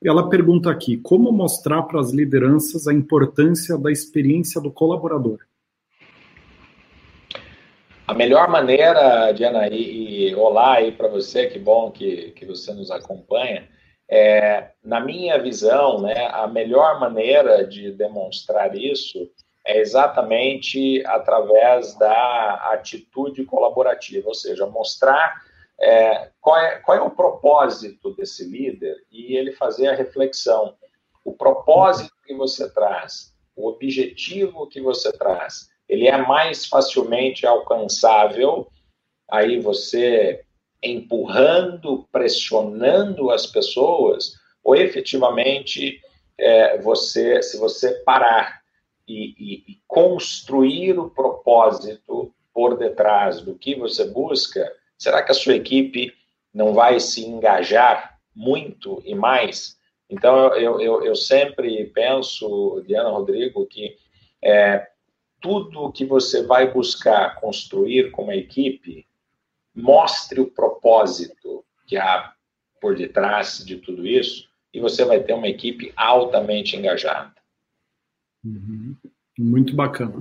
ela 0.02 0.28
pergunta 0.28 0.70
aqui: 0.70 0.96
como 0.96 1.32
mostrar 1.32 1.82
para 1.82 2.00
as 2.00 2.12
lideranças 2.12 2.86
a 2.86 2.94
importância 2.94 3.76
da 3.76 3.90
experiência 3.90 4.60
do 4.60 4.70
colaborador? 4.70 5.38
A 8.10 8.14
melhor 8.14 8.48
maneira, 8.48 9.30
Diana, 9.30 9.68
e, 9.68 10.30
e 10.30 10.34
olá 10.34 10.78
aí 10.78 10.90
para 10.90 11.06
você, 11.06 11.46
que 11.46 11.60
bom 11.60 11.92
que, 11.92 12.32
que 12.32 12.44
você 12.44 12.74
nos 12.74 12.90
acompanha. 12.90 13.68
É, 14.10 14.72
na 14.82 14.98
minha 14.98 15.40
visão, 15.40 16.02
né, 16.02 16.26
a 16.32 16.48
melhor 16.48 16.98
maneira 16.98 17.64
de 17.64 17.92
demonstrar 17.92 18.74
isso 18.74 19.30
é 19.64 19.78
exatamente 19.78 21.06
através 21.06 21.96
da 22.00 22.54
atitude 22.72 23.44
colaborativa, 23.44 24.26
ou 24.26 24.34
seja, 24.34 24.66
mostrar 24.66 25.40
é, 25.80 26.30
qual, 26.40 26.58
é, 26.58 26.80
qual 26.80 26.98
é 26.98 27.00
o 27.00 27.10
propósito 27.10 28.12
desse 28.16 28.44
líder 28.44 28.96
e 29.08 29.36
ele 29.36 29.52
fazer 29.52 29.86
a 29.86 29.94
reflexão. 29.94 30.74
O 31.24 31.32
propósito 31.32 32.12
que 32.26 32.34
você 32.34 32.68
traz, 32.74 33.32
o 33.54 33.68
objetivo 33.68 34.66
que 34.66 34.80
você 34.80 35.12
traz, 35.12 35.69
ele 35.90 36.06
é 36.06 36.16
mais 36.16 36.66
facilmente 36.66 37.44
alcançável. 37.44 38.68
Aí 39.28 39.58
você 39.58 40.40
empurrando, 40.80 42.06
pressionando 42.12 43.30
as 43.30 43.44
pessoas, 43.44 44.34
ou 44.62 44.76
efetivamente 44.76 46.00
é, 46.38 46.78
você, 46.78 47.42
se 47.42 47.58
você 47.58 47.92
parar 48.04 48.60
e, 49.06 49.34
e, 49.36 49.72
e 49.72 49.78
construir 49.86 50.96
o 50.98 51.10
propósito 51.10 52.32
por 52.54 52.78
detrás 52.78 53.40
do 53.40 53.56
que 53.56 53.74
você 53.74 54.04
busca, 54.04 54.72
será 54.96 55.22
que 55.22 55.32
a 55.32 55.34
sua 55.34 55.56
equipe 55.56 56.14
não 56.54 56.72
vai 56.72 57.00
se 57.00 57.26
engajar 57.26 58.16
muito 58.34 59.02
e 59.04 59.14
mais? 59.14 59.76
Então, 60.08 60.54
eu, 60.54 60.80
eu, 60.80 61.04
eu 61.04 61.16
sempre 61.16 61.84
penso, 61.86 62.82
Diana 62.86 63.10
Rodrigo, 63.10 63.66
que 63.66 63.96
é, 64.42 64.86
tudo 65.40 65.92
que 65.92 66.04
você 66.04 66.42
vai 66.42 66.72
buscar 66.72 67.40
construir 67.40 68.10
com 68.10 68.24
uma 68.24 68.34
equipe 68.34 69.06
mostre 69.74 70.40
o 70.40 70.46
propósito 70.46 71.64
que 71.86 71.96
há 71.96 72.32
por 72.80 72.96
detrás 72.96 73.64
de 73.64 73.76
tudo 73.76 74.06
isso 74.06 74.48
e 74.72 74.80
você 74.80 75.04
vai 75.04 75.20
ter 75.20 75.34
uma 75.34 75.48
equipe 75.48 75.92
altamente 75.96 76.76
engajada. 76.76 77.32
Uhum. 78.44 78.96
Muito 79.38 79.74
bacana. 79.74 80.14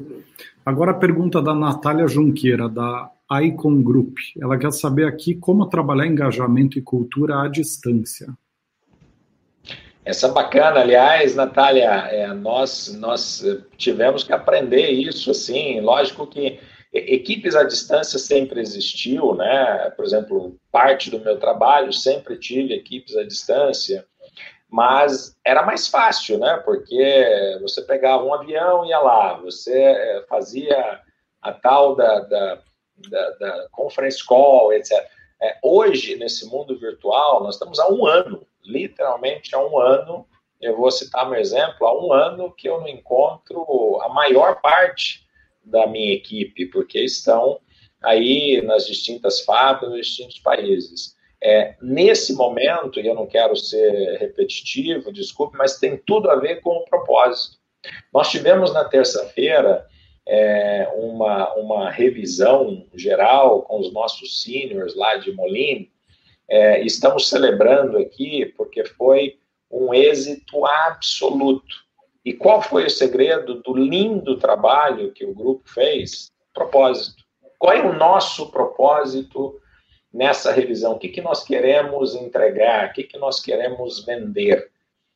Agora 0.65 0.91
a 0.91 0.95
pergunta 0.95 1.41
da 1.41 1.53
Natália 1.53 2.07
Junqueira, 2.07 2.69
da 2.69 3.11
Icon 3.43 3.81
Group. 3.81 4.17
Ela 4.41 4.57
quer 4.57 4.71
saber 4.71 5.05
aqui 5.05 5.35
como 5.35 5.67
trabalhar 5.67 6.07
engajamento 6.07 6.79
e 6.79 6.81
cultura 6.81 7.41
à 7.41 7.47
distância. 7.47 8.33
Essa 10.05 10.27
é 10.27 10.31
bacana, 10.31 10.79
aliás, 10.79 11.35
Natália, 11.35 11.89
é, 12.09 12.27
nós, 12.27 12.93
nós 12.93 13.43
tivemos 13.77 14.23
que 14.23 14.33
aprender 14.33 14.89
isso, 14.89 15.29
assim, 15.31 15.81
lógico 15.81 16.25
que 16.25 16.59
Equipes 16.91 17.55
à 17.55 17.63
distância 17.63 18.17
sempre 18.17 18.59
existiu, 18.59 19.35
né? 19.35 19.91
Por 19.95 20.03
exemplo, 20.03 20.57
parte 20.71 21.11
do 21.11 21.19
meu 21.19 21.37
trabalho 21.37 21.93
sempre 21.93 22.35
tive 22.35 22.73
equipes 22.73 23.15
à 23.15 23.23
distância, 23.23 24.07
mas 24.67 25.37
era 25.45 25.61
mais 25.61 25.87
fácil, 25.87 26.39
né? 26.39 26.59
Porque 26.65 27.59
você 27.61 27.83
pegava 27.83 28.23
um 28.23 28.33
avião 28.33 28.85
e 28.85 28.89
ia 28.89 28.99
lá, 28.99 29.35
você 29.35 29.79
eh, 29.79 30.25
fazia 30.27 30.99
a 31.43 31.51
tal 31.53 31.95
da, 31.95 32.21
da, 32.21 32.61
da, 33.07 33.29
da 33.39 33.67
conference 33.71 34.25
call, 34.25 34.73
etc. 34.73 34.91
É, 35.39 35.57
hoje, 35.63 36.15
nesse 36.15 36.47
mundo 36.47 36.77
virtual, 36.77 37.43
nós 37.43 37.53
estamos 37.53 37.79
há 37.79 37.87
um 37.87 38.07
ano, 38.07 38.47
literalmente 38.63 39.55
há 39.55 39.59
um 39.59 39.79
ano. 39.79 40.25
Eu 40.61 40.75
vou 40.75 40.91
citar 40.91 41.29
meu 41.29 41.39
exemplo: 41.39 41.85
há 41.87 42.05
um 42.05 42.13
ano 42.13 42.51
que 42.51 42.67
eu 42.67 42.79
não 42.79 42.87
encontro 42.87 43.99
a 44.01 44.09
maior 44.09 44.61
parte 44.61 45.27
da 45.63 45.87
minha 45.87 46.13
equipe, 46.13 46.65
porque 46.67 46.99
estão 46.99 47.59
aí 48.01 48.61
nas 48.61 48.87
distintas 48.87 49.41
fábricas, 49.41 49.89
nos 49.89 50.07
distintos 50.07 50.39
países. 50.39 51.17
É, 51.41 51.75
nesse 51.81 52.33
momento, 52.33 52.99
e 52.99 53.07
eu 53.07 53.15
não 53.15 53.25
quero 53.25 53.55
ser 53.55 54.17
repetitivo, 54.17 55.11
desculpe, 55.11 55.57
mas 55.57 55.79
tem 55.79 55.97
tudo 55.97 56.29
a 56.29 56.35
ver 56.35 56.61
com 56.61 56.71
o 56.71 56.85
propósito. 56.85 57.57
Nós 58.13 58.29
tivemos 58.29 58.73
na 58.73 58.83
terça-feira 58.83 59.85
é, 60.27 60.87
uma, 60.95 61.53
uma 61.55 61.89
revisão 61.89 62.85
geral 62.93 63.61
com 63.63 63.79
os 63.79 63.91
nossos 63.93 64.43
seniors 64.43 64.95
lá 64.95 65.15
de 65.15 65.31
Molin. 65.31 65.89
É, 66.49 66.81
estamos 66.81 67.29
celebrando 67.29 67.97
aqui 67.97 68.45
porque 68.57 68.83
foi 68.83 69.37
um 69.69 69.93
êxito 69.93 70.65
absoluto. 70.65 71.75
E 72.25 72.33
qual 72.33 72.61
foi 72.61 72.85
o 72.85 72.89
segredo 72.89 73.61
do 73.61 73.75
lindo 73.75 74.37
trabalho 74.37 75.11
que 75.11 75.25
o 75.25 75.33
grupo 75.33 75.69
fez? 75.69 76.31
Propósito. 76.53 77.23
Qual 77.57 77.73
é 77.73 77.81
o 77.81 77.93
nosso 77.93 78.51
propósito 78.51 79.59
nessa 80.11 80.51
revisão? 80.51 80.93
O 80.93 80.99
que, 80.99 81.09
que 81.09 81.21
nós 81.21 81.43
queremos 81.43 82.15
entregar? 82.15 82.89
O 82.89 82.93
que, 82.93 83.03
que 83.03 83.17
nós 83.17 83.39
queremos 83.39 84.03
vender? 84.05 84.71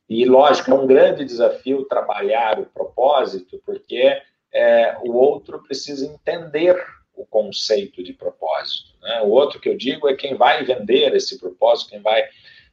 E, 0.10 0.26
lógico, 0.26 0.72
é 0.72 0.74
um 0.76 0.86
grande 0.86 1.26
desafio 1.26 1.86
trabalhar 1.86 2.60
o 2.60 2.66
propósito, 2.66 3.62
porque 3.66 4.22
é, 4.54 4.98
o 5.02 5.14
outro 5.14 5.64
precisa 5.64 6.06
entender 6.06 6.76
o 7.16 7.26
conceito 7.26 8.04
de 8.04 8.14
propósito. 8.14 8.90
Né? 9.02 9.22
O 9.22 9.30
outro 9.30 9.60
que 9.60 9.70
eu 9.70 9.78
digo 9.78 10.08
é 10.08 10.16
quem 10.16 10.36
vai 10.36 10.64
vender 10.64 11.14
esse 11.16 11.40
propósito, 11.40 11.92
quem 11.92 12.02
vai 12.02 12.22
é, 12.22 12.28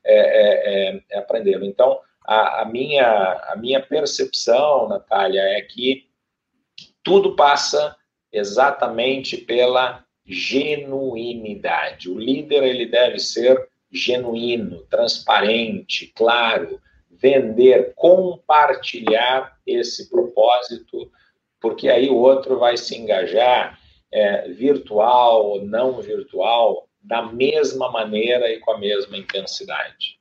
é, 0.04 1.02
é 1.10 1.18
aprendê-lo. 1.18 1.64
Então, 1.64 1.98
a, 2.24 2.62
a, 2.62 2.64
minha, 2.64 3.06
a 3.48 3.56
minha 3.56 3.80
percepção, 3.80 4.88
Natália, 4.88 5.42
é 5.42 5.60
que 5.62 6.08
tudo 7.02 7.34
passa 7.34 7.96
exatamente 8.32 9.36
pela 9.36 10.04
genuinidade. 10.24 12.08
O 12.08 12.18
líder 12.18 12.62
ele 12.62 12.86
deve 12.86 13.18
ser 13.18 13.68
genuíno, 13.90 14.82
transparente, 14.82 16.12
claro, 16.14 16.80
vender, 17.10 17.92
compartilhar 17.96 19.58
esse 19.66 20.08
propósito, 20.08 21.10
porque 21.60 21.88
aí 21.88 22.08
o 22.08 22.16
outro 22.16 22.58
vai 22.58 22.76
se 22.76 22.96
engajar 22.96 23.79
é, 24.12 24.48
virtual 24.52 25.46
ou 25.46 25.64
não 25.64 26.00
virtual 26.00 26.88
da 27.02 27.22
mesma 27.22 27.90
maneira 27.90 28.50
e 28.52 28.58
com 28.60 28.72
a 28.72 28.78
mesma 28.78 29.16
intensidade. 29.16 30.18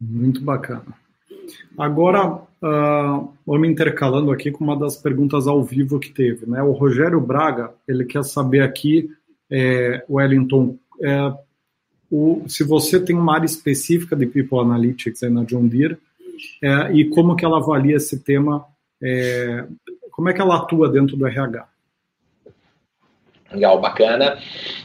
Muito 0.00 0.40
bacana. 0.42 0.94
Agora, 1.78 2.34
uh, 2.34 3.32
vamos 3.46 3.68
intercalando 3.68 4.30
aqui 4.30 4.50
com 4.50 4.64
uma 4.64 4.76
das 4.76 4.96
perguntas 4.96 5.46
ao 5.46 5.62
vivo 5.62 5.98
que 5.98 6.10
teve. 6.10 6.46
Né? 6.46 6.62
O 6.62 6.72
Rogério 6.72 7.20
Braga, 7.20 7.72
ele 7.86 8.04
quer 8.04 8.24
saber 8.24 8.62
aqui, 8.62 9.10
é, 9.50 10.04
Wellington, 10.08 10.76
é, 11.02 11.32
o, 12.10 12.44
se 12.48 12.64
você 12.64 13.00
tem 13.00 13.16
uma 13.16 13.34
área 13.34 13.46
específica 13.46 14.14
de 14.14 14.26
People 14.26 14.60
Analytics 14.60 15.22
aí 15.22 15.30
na 15.30 15.44
John 15.44 15.66
Deere, 15.66 15.96
é, 16.62 16.92
e 16.92 17.08
como 17.10 17.36
que 17.36 17.44
ela 17.44 17.58
avalia 17.58 17.96
esse 17.96 18.22
tema, 18.22 18.64
é, 19.02 19.66
como 20.10 20.28
é 20.28 20.32
que 20.32 20.40
ela 20.40 20.56
atua 20.56 20.88
dentro 20.88 21.16
do 21.16 21.26
RH? 21.26 21.66
Legal, 23.54 23.80
bacana. 23.80 24.38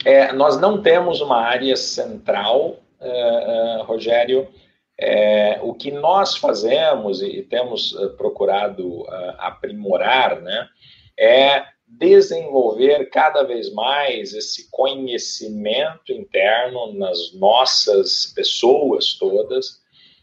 É, 0.06 0.32
nós 0.32 0.60
não 0.62 0.82
temos 0.82 1.22
uma 1.22 1.42
área 1.42 1.76
central, 1.76 2.78
uh, 3.02 3.82
uh, 3.82 3.84
Rogério, 3.84 4.48
é, 4.98 5.60
o 5.64 5.74
que 5.74 5.92
nós 5.92 6.36
fazemos 6.38 7.22
e 7.22 7.42
temos 7.42 7.94
uh, 7.94 8.12
procurado 8.12 9.06
aprimorar, 9.38 10.40
né, 10.42 10.68
é 11.18 11.64
desenvolver 11.88 13.10
cada 13.10 13.42
vez 13.44 13.74
mais 13.74 14.34
esse 14.34 14.70
conhecimento 14.70 16.12
interno 16.12 16.94
nas 16.94 17.34
nossas 17.34 18.32
pessoas 18.36 19.14
todas, 19.18 19.80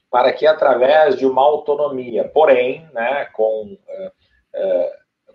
para 0.09 0.32
que 0.32 0.47
através 0.47 1.16
de 1.16 1.27
uma 1.27 1.43
autonomia, 1.43 2.24
porém, 2.28 2.89
né, 2.94 3.24
com, 3.32 3.77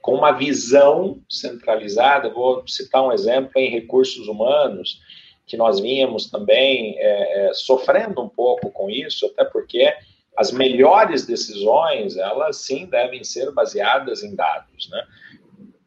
com 0.02 0.16
uma 0.16 0.32
visão 0.32 1.22
centralizada, 1.30 2.30
vou 2.30 2.68
citar 2.68 3.04
um 3.04 3.12
exemplo 3.12 3.52
em 3.56 3.70
recursos 3.70 4.28
humanos, 4.28 5.00
que 5.46 5.56
nós 5.56 5.80
vínhamos 5.80 6.30
também 6.30 6.98
é, 6.98 7.50
é, 7.50 7.54
sofrendo 7.54 8.22
um 8.22 8.30
pouco 8.30 8.72
com 8.72 8.90
isso, 8.90 9.26
até 9.28 9.44
porque 9.46 9.94
as 10.38 10.52
melhores 10.52 11.26
decisões, 11.26 12.18
elas 12.18 12.58
sim 12.58 12.86
devem 12.86 13.24
ser 13.24 13.52
baseadas 13.52 14.24
em 14.24 14.34
dados, 14.34 14.90
né? 14.90 15.04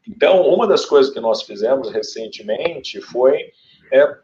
Então, 0.07 0.47
uma 0.47 0.67
das 0.67 0.85
coisas 0.85 1.13
que 1.13 1.19
nós 1.19 1.43
fizemos 1.43 1.91
recentemente 1.91 3.01
foi 3.01 3.53
é, 3.91 4.17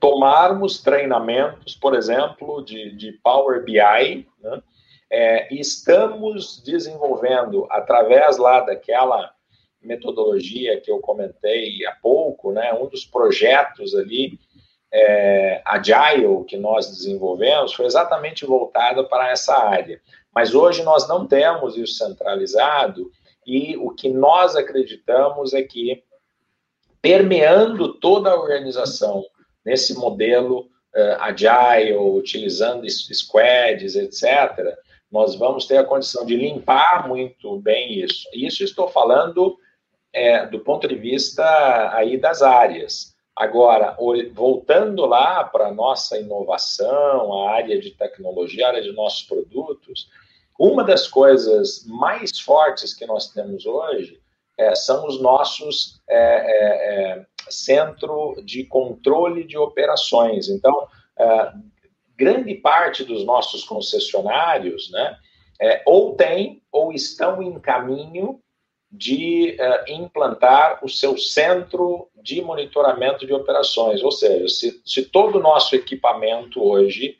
tomarmos 0.00 0.82
treinamentos, 0.82 1.76
por 1.76 1.94
exemplo, 1.94 2.64
de, 2.64 2.96
de 2.96 3.12
Power 3.22 3.62
BI, 3.64 4.26
né? 4.40 4.62
É, 5.08 5.54
estamos 5.54 6.60
desenvolvendo, 6.64 7.66
através 7.70 8.38
lá 8.38 8.60
daquela 8.60 9.35
metodologia 9.86 10.80
que 10.80 10.90
eu 10.90 10.98
comentei 10.98 11.86
há 11.86 11.92
pouco, 11.92 12.52
né, 12.52 12.72
um 12.74 12.86
dos 12.86 13.04
projetos 13.04 13.94
ali, 13.94 14.38
é, 14.92 15.62
Agile, 15.64 16.44
que 16.46 16.56
nós 16.56 16.88
desenvolvemos, 16.88 17.72
foi 17.72 17.86
exatamente 17.86 18.44
voltado 18.44 19.08
para 19.08 19.30
essa 19.30 19.56
área. 19.56 20.00
Mas 20.34 20.54
hoje 20.54 20.82
nós 20.82 21.08
não 21.08 21.26
temos 21.26 21.76
isso 21.76 21.94
centralizado 21.94 23.10
e 23.46 23.76
o 23.76 23.90
que 23.90 24.08
nós 24.08 24.56
acreditamos 24.56 25.54
é 25.54 25.62
que, 25.62 26.02
permeando 27.00 27.94
toda 27.94 28.30
a 28.30 28.34
organização 28.34 29.24
nesse 29.64 29.94
modelo 29.94 30.68
uh, 30.94 31.20
Agile, 31.20 31.96
utilizando 31.96 32.88
squads, 32.88 33.94
etc., 33.94 34.76
nós 35.10 35.36
vamos 35.36 35.66
ter 35.66 35.78
a 35.78 35.84
condição 35.84 36.26
de 36.26 36.36
limpar 36.36 37.08
muito 37.08 37.58
bem 37.60 38.00
isso. 38.00 38.28
Isso 38.34 38.64
estou 38.64 38.88
falando 38.88 39.56
é, 40.16 40.46
do 40.46 40.60
ponto 40.60 40.88
de 40.88 40.94
vista 40.94 41.44
aí 41.94 42.16
das 42.16 42.40
áreas. 42.40 43.14
Agora, 43.36 43.94
voltando 44.32 45.04
lá 45.04 45.44
para 45.44 45.66
a 45.66 45.74
nossa 45.74 46.18
inovação, 46.18 47.34
a 47.38 47.50
área 47.50 47.78
de 47.78 47.90
tecnologia, 47.90 48.64
a 48.64 48.68
área 48.70 48.82
de 48.82 48.92
nossos 48.92 49.24
produtos, 49.24 50.08
uma 50.58 50.82
das 50.82 51.06
coisas 51.06 51.84
mais 51.86 52.40
fortes 52.40 52.94
que 52.94 53.04
nós 53.04 53.28
temos 53.28 53.66
hoje 53.66 54.18
é, 54.58 54.74
são 54.74 55.06
os 55.06 55.20
nossos 55.20 56.00
é, 56.08 56.16
é, 56.16 57.12
é 57.20 57.26
centro 57.50 58.42
de 58.42 58.64
controle 58.64 59.44
de 59.44 59.58
operações. 59.58 60.48
Então, 60.48 60.88
é, 61.18 61.52
grande 62.16 62.54
parte 62.54 63.04
dos 63.04 63.22
nossos 63.26 63.64
concessionários, 63.64 64.90
né, 64.90 65.18
é, 65.60 65.82
ou 65.84 66.16
tem 66.16 66.62
ou 66.72 66.90
estão 66.90 67.42
em 67.42 67.60
caminho 67.60 68.40
de 68.96 69.56
uh, 69.60 69.92
implantar 69.92 70.82
o 70.82 70.88
seu 70.88 71.18
centro 71.18 72.08
de 72.22 72.40
monitoramento 72.40 73.26
de 73.26 73.34
operações, 73.34 74.02
ou 74.02 74.10
seja, 74.10 74.48
se, 74.48 74.80
se 74.84 75.04
todo 75.04 75.36
o 75.36 75.42
nosso 75.42 75.76
equipamento 75.76 76.62
hoje 76.62 77.18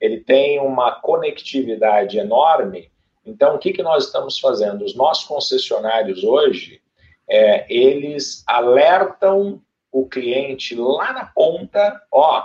ele 0.00 0.20
tem 0.20 0.60
uma 0.60 0.92
conectividade 1.00 2.18
enorme, 2.18 2.90
então 3.24 3.56
o 3.56 3.58
que, 3.58 3.72
que 3.72 3.82
nós 3.82 4.04
estamos 4.04 4.38
fazendo? 4.38 4.84
Os 4.84 4.94
nossos 4.94 5.24
concessionários 5.24 6.22
hoje, 6.22 6.80
é, 7.28 7.66
eles 7.68 8.44
alertam 8.46 9.60
o 9.90 10.06
cliente 10.06 10.76
lá 10.76 11.12
na 11.12 11.24
ponta, 11.24 12.00
ó, 12.12 12.44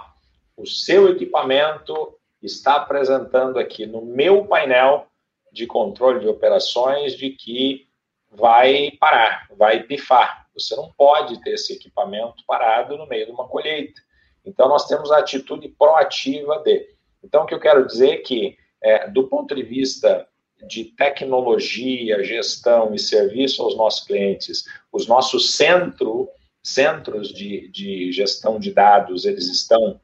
o 0.57 0.65
seu 0.65 1.09
equipamento 1.09 2.15
está 2.41 2.77
apresentando 2.77 3.59
aqui 3.59 3.85
no 3.85 4.03
meu 4.03 4.45
painel 4.45 5.05
de 5.51 5.67
controle 5.67 6.21
de 6.21 6.27
operações 6.27 7.15
de 7.15 7.29
que 7.29 7.90
vai 8.31 8.91
parar, 8.99 9.47
vai 9.57 9.83
pifar. 9.83 10.47
Você 10.53 10.75
não 10.75 10.91
pode 10.97 11.41
ter 11.41 11.51
esse 11.51 11.73
equipamento 11.73 12.43
parado 12.47 12.97
no 12.97 13.07
meio 13.07 13.25
de 13.25 13.31
uma 13.31 13.47
colheita. 13.47 14.01
Então, 14.45 14.67
nós 14.67 14.87
temos 14.87 15.11
a 15.11 15.19
atitude 15.19 15.67
proativa 15.69 16.59
de. 16.59 16.89
Então, 17.23 17.43
o 17.43 17.45
que 17.45 17.53
eu 17.53 17.59
quero 17.59 17.85
dizer 17.85 18.09
é 18.09 18.17
que, 18.17 18.57
é, 18.81 19.07
do 19.07 19.27
ponto 19.27 19.53
de 19.53 19.63
vista 19.63 20.27
de 20.67 20.85
tecnologia, 20.85 22.23
gestão 22.23 22.93
e 22.93 22.99
serviço 22.99 23.61
aos 23.61 23.75
nossos 23.75 24.05
clientes, 24.05 24.65
os 24.91 25.07
nossos 25.07 25.55
centro, 25.55 26.29
centros 26.63 27.29
de, 27.29 27.67
de 27.69 28.11
gestão 28.11 28.59
de 28.59 28.71
dados, 28.71 29.25
eles 29.25 29.47
estão 29.47 29.99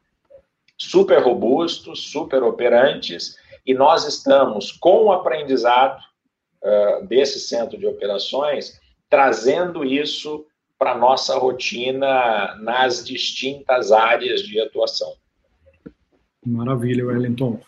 super 0.77 1.21
robustos, 1.21 2.11
super 2.11 2.43
operantes, 2.43 3.37
e 3.65 3.73
nós 3.73 4.07
estamos 4.07 4.71
com 4.71 5.05
o 5.05 5.11
aprendizado 5.11 6.01
uh, 6.63 7.05
desse 7.05 7.39
centro 7.39 7.77
de 7.77 7.85
operações, 7.85 8.79
trazendo 9.09 9.83
isso 9.83 10.45
para 10.77 10.91
a 10.91 10.97
nossa 10.97 11.37
rotina 11.37 12.55
nas 12.61 13.03
distintas 13.03 13.91
áreas 13.91 14.41
de 14.41 14.59
atuação. 14.59 15.13
Maravilha, 16.45 17.05
Wellington. 17.05 17.59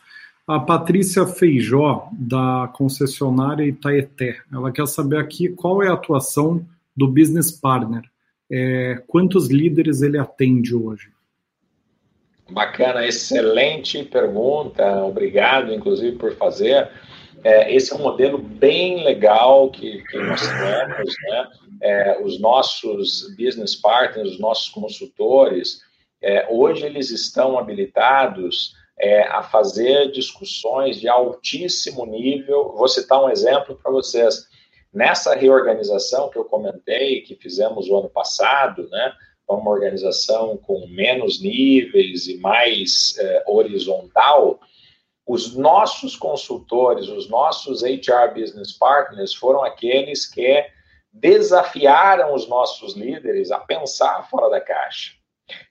A 0.47 0.59
Patrícia 0.59 1.27
Feijó, 1.27 2.09
da 2.11 2.71
concessionária 2.73 3.65
Itaeté, 3.65 4.37
ela 4.51 4.71
quer 4.71 4.87
saber 4.87 5.17
aqui 5.17 5.49
qual 5.49 5.83
é 5.83 5.89
a 5.89 5.93
atuação 5.93 6.65
do 6.95 7.07
Business 7.07 7.51
Partner. 7.51 8.01
É, 8.51 9.03
quantos 9.05 9.47
líderes 9.49 10.01
ele 10.01 10.17
atende 10.17 10.73
hoje? 10.73 11.09
Bacana, 12.49 13.05
excelente 13.05 14.03
pergunta. 14.03 15.03
Obrigado, 15.03 15.71
inclusive, 15.71 16.17
por 16.17 16.33
fazer. 16.35 16.89
É, 17.43 17.73
esse 17.73 17.93
é 17.93 17.95
um 17.95 18.01
modelo 18.01 18.37
bem 18.37 19.03
legal 19.03 19.69
que, 19.71 20.03
que 20.03 20.17
nós 20.17 20.41
temos, 20.41 21.15
né? 21.29 21.47
É, 21.81 22.21
os 22.21 22.39
nossos 22.39 23.33
business 23.37 23.75
partners, 23.75 24.31
os 24.31 24.39
nossos 24.39 24.69
consultores, 24.69 25.81
é, 26.21 26.47
hoje 26.49 26.85
eles 26.85 27.09
estão 27.09 27.57
habilitados 27.57 28.73
é, 28.99 29.23
a 29.23 29.41
fazer 29.41 30.11
discussões 30.11 30.99
de 30.99 31.07
altíssimo 31.07 32.05
nível. 32.05 32.73
Vou 32.75 32.87
citar 32.87 33.23
um 33.23 33.29
exemplo 33.29 33.79
para 33.81 33.91
vocês. 33.91 34.47
Nessa 34.93 35.35
reorganização 35.35 36.29
que 36.29 36.37
eu 36.37 36.43
comentei, 36.43 37.21
que 37.21 37.35
fizemos 37.35 37.87
o 37.87 37.95
ano 37.95 38.09
passado, 38.09 38.89
né? 38.89 39.13
Uma 39.47 39.71
organização 39.71 40.57
com 40.57 40.85
menos 40.87 41.41
níveis 41.41 42.27
e 42.27 42.37
mais 42.37 43.15
é, 43.17 43.43
horizontal, 43.47 44.59
os 45.29 45.55
nossos 45.55 46.15
consultores, 46.15 47.07
os 47.07 47.29
nossos 47.29 47.83
HR 47.83 48.33
Business 48.33 48.71
Partners 48.71 49.35
foram 49.35 49.63
aqueles 49.63 50.25
que 50.25 50.65
desafiaram 51.13 52.33
os 52.33 52.49
nossos 52.49 52.95
líderes 52.95 53.51
a 53.51 53.59
pensar 53.59 54.27
fora 54.27 54.49
da 54.49 54.59
caixa. 54.59 55.11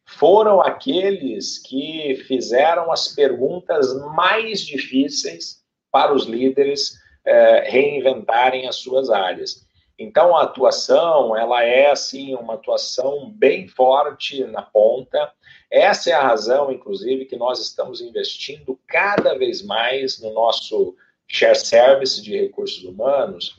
Foram 0.07 0.61
aqueles 0.61 1.59
que 1.59 2.23
fizeram 2.29 2.93
as 2.93 3.09
perguntas 3.09 3.93
mais 4.15 4.61
difíceis 4.61 5.57
para 5.91 6.15
os 6.15 6.27
líderes 6.27 6.93
eh, 7.27 7.69
reinventarem 7.69 8.69
as 8.69 8.77
suas 8.77 9.11
áreas. 9.11 9.67
Então, 9.99 10.37
a 10.37 10.45
atuação, 10.45 11.37
ela 11.37 11.65
é, 11.65 11.91
assim, 11.91 12.35
uma 12.35 12.55
atuação 12.55 13.31
bem 13.31 13.66
forte 13.66 14.45
na 14.45 14.62
ponta. 14.62 15.33
Essa 15.69 16.11
é 16.11 16.12
a 16.12 16.23
razão, 16.23 16.70
inclusive, 16.70 17.25
que 17.25 17.37
nós 17.37 17.59
estamos 17.59 18.01
investindo 18.01 18.79
cada 18.87 19.37
vez 19.37 19.61
mais 19.61 20.20
no 20.20 20.33
nosso 20.33 20.95
share 21.27 21.57
service 21.57 22.23
de 22.23 22.39
recursos 22.39 22.85
humanos 22.85 23.59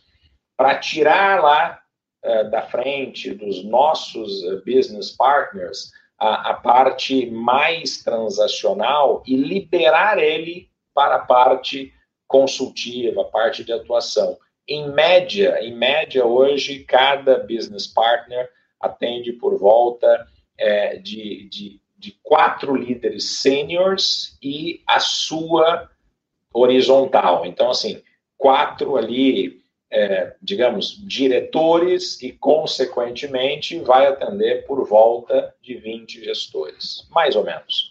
para 0.56 0.80
tirar 0.80 1.44
lá 1.44 1.80
uh, 2.26 2.50
da 2.50 2.62
frente 2.62 3.34
dos 3.34 3.64
nossos 3.64 4.42
uh, 4.44 4.64
business 4.66 5.12
partners 5.12 5.92
a, 6.18 6.52
a 6.52 6.54
parte 6.54 7.30
mais 7.30 8.02
transacional 8.04 9.24
e 9.26 9.36
liberar 9.36 10.18
ele 10.18 10.70
para 10.94 11.16
a 11.16 11.26
parte 11.26 11.94
consultiva, 12.28 13.22
a 13.22 13.26
parte 13.26 13.64
de 13.64 13.72
atuação. 13.72 14.38
Em 14.70 14.88
média, 14.92 15.58
em 15.64 15.74
média 15.74 16.24
hoje, 16.24 16.84
cada 16.84 17.40
business 17.40 17.88
partner 17.88 18.48
atende 18.80 19.34
por 19.34 19.58
volta 19.58 20.28
é, 20.56 20.98
de, 20.98 21.50
de, 21.50 21.82
de 21.98 22.12
quatro 22.22 22.76
líderes 22.76 23.40
seniors 23.42 24.38
e 24.44 24.84
a 24.86 25.00
sua 25.00 25.90
horizontal. 26.54 27.48
Então, 27.48 27.72
assim, 27.72 28.04
quatro 28.38 28.96
ali, 28.96 29.60
é, 29.90 30.36
digamos, 30.40 31.04
diretores 31.04 32.22
e, 32.22 32.32
consequentemente, 32.32 33.80
vai 33.80 34.06
atender 34.06 34.68
por 34.68 34.88
volta 34.88 35.52
de 35.64 35.74
20 35.74 36.24
gestores, 36.26 37.08
mais 37.10 37.36
ou 37.36 37.44
menos. 37.44 37.89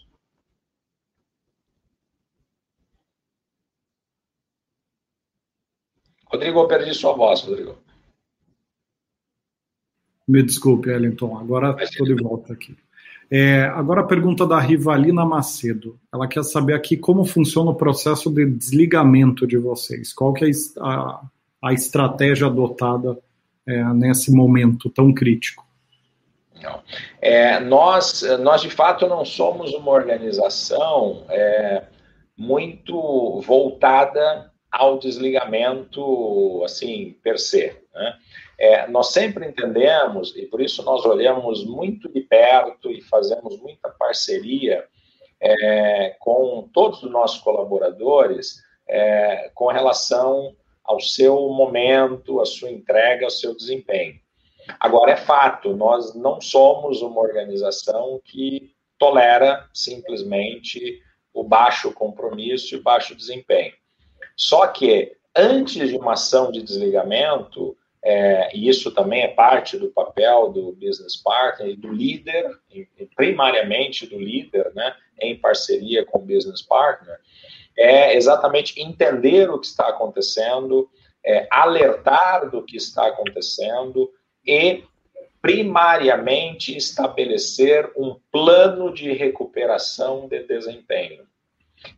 Rodrigo, 6.31 6.61
eu 6.61 6.69
perdi 6.69 6.95
sua 6.95 7.15
voz, 7.15 7.41
Rodrigo. 7.41 7.77
Me 10.27 10.43
desculpe, 10.43 10.91
Ellington, 10.91 11.39
agora 11.39 11.75
estou 11.83 12.07
de 12.07 12.15
volta 12.15 12.53
aqui. 12.53 12.77
É, 13.31 13.63
agora 13.75 14.03
a 14.03 14.07
pergunta 14.07 14.47
da 14.47 14.59
Rivalina 14.59 15.25
Macedo. 15.25 15.99
Ela 16.13 16.27
quer 16.27 16.43
saber 16.45 16.75
aqui 16.75 16.97
como 16.97 17.25
funciona 17.25 17.71
o 17.71 17.75
processo 17.75 18.31
de 18.31 18.45
desligamento 18.47 19.47
de 19.47 19.57
vocês. 19.59 20.13
Qual 20.13 20.33
que 20.33 20.45
é 20.45 20.51
a, 20.81 21.23
a 21.63 21.73
estratégia 21.73 22.47
adotada 22.47 23.19
é, 23.67 23.83
nesse 23.95 24.31
momento 24.31 24.91
tão 24.91 25.13
crítico? 25.13 25.67
É, 27.21 27.61
nós, 27.61 28.23
nós, 28.41 28.63
de 28.63 28.71
fato, 28.71 29.07
não 29.07 29.25
somos 29.25 29.73
uma 29.75 29.93
organização 29.93 31.25
é, 31.29 31.85
muito 32.37 33.41
voltada 33.43 34.51
ao 34.71 34.99
desligamento, 34.99 36.63
assim, 36.65 37.17
per 37.23 37.39
se. 37.39 37.77
Né? 37.95 38.19
É, 38.59 38.87
nós 38.89 39.13
sempre 39.13 39.47
entendemos, 39.47 40.37
e 40.37 40.47
por 40.47 40.61
isso 40.61 40.83
nós 40.83 41.05
olhamos 41.05 41.65
muito 41.65 42.09
de 42.09 42.21
perto 42.21 42.91
e 42.91 43.01
fazemos 43.01 43.59
muita 43.61 43.89
parceria 43.89 44.87
é, 45.41 46.17
com 46.19 46.69
todos 46.73 47.03
os 47.03 47.11
nossos 47.11 47.41
colaboradores, 47.41 48.63
é, 48.89 49.51
com 49.55 49.69
relação 49.69 50.55
ao 50.85 51.01
seu 51.01 51.49
momento, 51.51 52.41
à 52.41 52.47
sua 52.47 52.71
entrega, 52.71 53.25
ao 53.25 53.31
seu 53.31 53.55
desempenho. 53.55 54.19
Agora, 54.81 55.13
é 55.13 55.17
fato, 55.17 55.75
nós 55.75 56.15
não 56.15 56.41
somos 56.41 57.01
uma 57.01 57.21
organização 57.21 58.21
que 58.25 58.73
tolera 58.99 59.69
simplesmente 59.73 61.01
o 61.33 61.45
baixo 61.45 61.93
compromisso 61.93 62.75
e 62.75 62.79
o 62.79 62.83
baixo 62.83 63.15
desempenho. 63.15 63.73
Só 64.39 64.69
que, 64.69 65.17
antes 65.35 65.89
de 65.89 65.97
uma 65.97 66.13
ação 66.13 66.53
de 66.53 66.63
desligamento, 66.63 67.77
é, 68.05 68.57
e 68.57 68.69
isso 68.69 68.93
também 68.93 69.23
é 69.23 69.29
parte 69.29 69.77
do 69.77 69.89
papel 69.89 70.53
do 70.53 70.73
business 70.73 71.17
partner 71.17 71.71
e 71.71 71.77
do 71.77 71.93
líder, 71.93 72.49
primariamente 73.17 74.07
do 74.07 74.17
líder, 74.17 74.73
né, 74.75 74.95
em 75.21 75.37
parceria 75.37 76.05
com 76.05 76.19
o 76.19 76.23
business 76.23 76.63
partner, 76.63 77.19
é 77.77 78.17
exatamente 78.17 78.81
entender 78.81 79.51
o 79.51 79.59
que 79.59 79.67
está 79.67 79.89
acontecendo, 79.89 80.89
é, 81.27 81.49
alertar 81.51 82.49
do 82.49 82.63
que 82.63 82.77
está 82.77 83.09
acontecendo 83.09 84.09
e, 84.47 84.85
primariamente, 85.43 86.77
estabelecer 86.77 87.91
um 87.97 88.17
plano 88.31 88.95
de 88.95 89.13
recuperação 89.13 90.29
de 90.29 90.45
desempenho. 90.45 91.27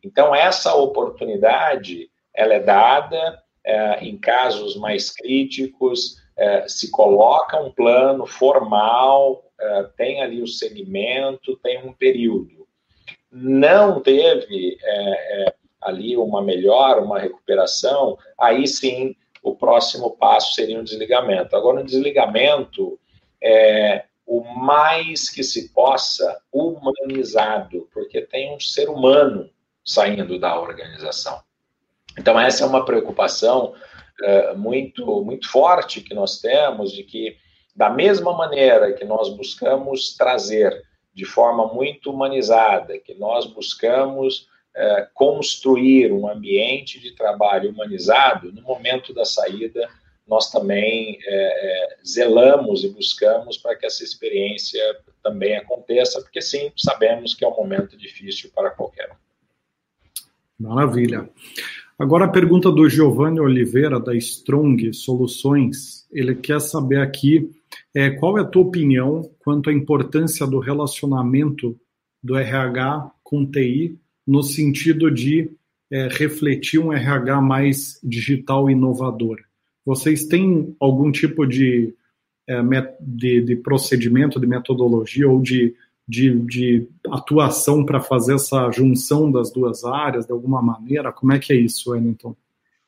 Então, 0.02 0.34
essa 0.34 0.74
oportunidade 0.74 2.09
ela 2.34 2.54
é 2.54 2.60
dada 2.60 3.42
é, 3.64 4.04
em 4.04 4.16
casos 4.18 4.76
mais 4.76 5.10
críticos, 5.10 6.16
é, 6.36 6.66
se 6.66 6.90
coloca 6.90 7.60
um 7.60 7.70
plano 7.70 8.26
formal, 8.26 9.44
é, 9.60 9.82
tem 9.96 10.22
ali 10.22 10.42
o 10.42 10.46
segmento, 10.46 11.56
tem 11.58 11.84
um 11.86 11.92
período. 11.92 12.66
Não 13.30 14.00
teve 14.00 14.78
é, 14.82 15.44
é, 15.44 15.54
ali 15.80 16.16
uma 16.16 16.42
melhora, 16.42 17.02
uma 17.02 17.18
recuperação, 17.18 18.16
aí 18.38 18.66
sim 18.66 19.14
o 19.42 19.54
próximo 19.54 20.16
passo 20.16 20.54
seria 20.54 20.78
um 20.78 20.84
desligamento. 20.84 21.56
Agora, 21.56 21.80
um 21.80 21.84
desligamento 21.84 22.98
é 23.42 24.04
o 24.26 24.42
mais 24.44 25.28
que 25.30 25.42
se 25.42 25.72
possa 25.72 26.40
humanizado, 26.52 27.88
porque 27.92 28.20
tem 28.22 28.54
um 28.54 28.60
ser 28.60 28.88
humano 28.88 29.50
saindo 29.84 30.38
da 30.38 30.60
organização. 30.60 31.42
Então, 32.18 32.38
essa 32.38 32.64
é 32.64 32.66
uma 32.66 32.84
preocupação 32.84 33.74
é, 34.22 34.54
muito, 34.54 35.22
muito 35.24 35.48
forte 35.48 36.00
que 36.00 36.14
nós 36.14 36.40
temos, 36.40 36.92
de 36.92 37.04
que, 37.04 37.36
da 37.74 37.88
mesma 37.88 38.32
maneira 38.36 38.92
que 38.92 39.04
nós 39.04 39.28
buscamos 39.30 40.14
trazer 40.16 40.82
de 41.14 41.24
forma 41.24 41.72
muito 41.72 42.10
humanizada, 42.10 42.98
que 42.98 43.14
nós 43.14 43.46
buscamos 43.46 44.48
é, 44.74 45.08
construir 45.14 46.12
um 46.12 46.28
ambiente 46.28 47.00
de 47.00 47.14
trabalho 47.14 47.70
humanizado, 47.70 48.52
no 48.52 48.62
momento 48.62 49.12
da 49.12 49.24
saída, 49.24 49.88
nós 50.26 50.50
também 50.50 51.18
é, 51.26 51.96
zelamos 52.06 52.84
e 52.84 52.88
buscamos 52.88 53.58
para 53.58 53.74
que 53.74 53.84
essa 53.84 54.04
experiência 54.04 54.80
também 55.22 55.56
aconteça, 55.56 56.22
porque 56.22 56.40
sim, 56.40 56.72
sabemos 56.76 57.34
que 57.34 57.44
é 57.44 57.48
um 57.48 57.56
momento 57.56 57.96
difícil 57.96 58.50
para 58.54 58.70
qualquer 58.70 59.10
um. 59.10 60.68
Maravilha. 60.68 61.28
Agora 62.00 62.24
a 62.24 62.28
pergunta 62.28 62.72
do 62.72 62.88
Giovanni 62.88 63.40
Oliveira, 63.40 64.00
da 64.00 64.16
Strong 64.16 64.90
Soluções. 64.94 66.06
Ele 66.10 66.34
quer 66.34 66.58
saber 66.58 66.98
aqui 66.98 67.50
é, 67.94 68.08
qual 68.08 68.38
é 68.38 68.40
a 68.40 68.44
tua 68.44 68.62
opinião 68.62 69.30
quanto 69.40 69.68
à 69.68 69.72
importância 69.74 70.46
do 70.46 70.60
relacionamento 70.60 71.78
do 72.22 72.38
RH 72.38 73.12
com 73.22 73.44
TI 73.44 73.98
no 74.26 74.42
sentido 74.42 75.10
de 75.10 75.50
é, 75.92 76.08
refletir 76.08 76.78
um 76.80 76.90
RH 76.90 77.38
mais 77.42 78.00
digital 78.02 78.70
e 78.70 78.72
inovador. 78.72 79.36
Vocês 79.84 80.24
têm 80.24 80.74
algum 80.80 81.12
tipo 81.12 81.46
de, 81.46 81.94
é, 82.48 82.62
de, 82.98 83.42
de 83.42 83.56
procedimento, 83.56 84.40
de 84.40 84.46
metodologia 84.46 85.28
ou 85.28 85.38
de, 85.38 85.74
de, 86.10 86.40
de 86.40 86.88
atuação 87.08 87.86
para 87.86 88.00
fazer 88.00 88.34
essa 88.34 88.68
junção 88.72 89.30
das 89.30 89.52
duas 89.52 89.84
áreas 89.84 90.26
de 90.26 90.32
alguma 90.32 90.60
maneira? 90.60 91.12
Como 91.12 91.32
é 91.32 91.38
que 91.38 91.52
é 91.52 91.56
isso, 91.56 91.92
Wellington? 91.92 92.34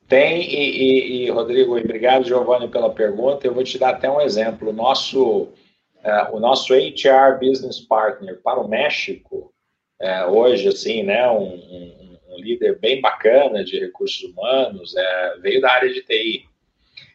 Tem, 0.08 0.42
e, 0.42 1.22
e, 1.22 1.26
e 1.26 1.30
Rodrigo, 1.30 1.78
obrigado, 1.78 2.26
Giovanni, 2.26 2.68
pela 2.68 2.92
pergunta. 2.92 3.46
Eu 3.46 3.54
vou 3.54 3.62
te 3.62 3.78
dar 3.78 3.90
até 3.90 4.10
um 4.10 4.20
exemplo. 4.20 4.70
O 4.70 4.72
nosso, 4.72 5.42
uh, 5.42 6.32
o 6.32 6.40
nosso 6.40 6.74
HR 6.74 7.38
Business 7.40 7.78
Partner 7.80 8.40
para 8.42 8.60
o 8.60 8.68
México, 8.68 9.54
é, 10.00 10.26
hoje, 10.26 10.66
assim, 10.66 11.04
né, 11.04 11.30
um, 11.30 11.44
um, 11.44 12.18
um, 12.30 12.36
líder 12.38 12.76
bem 12.80 13.00
bacana 13.00 13.64
de 13.64 13.78
recursos 13.78 14.20
humanos, 14.24 14.96
é, 14.96 15.38
veio 15.38 15.60
da 15.60 15.70
área 15.70 15.92
de 15.92 16.02
TI. 16.02 16.44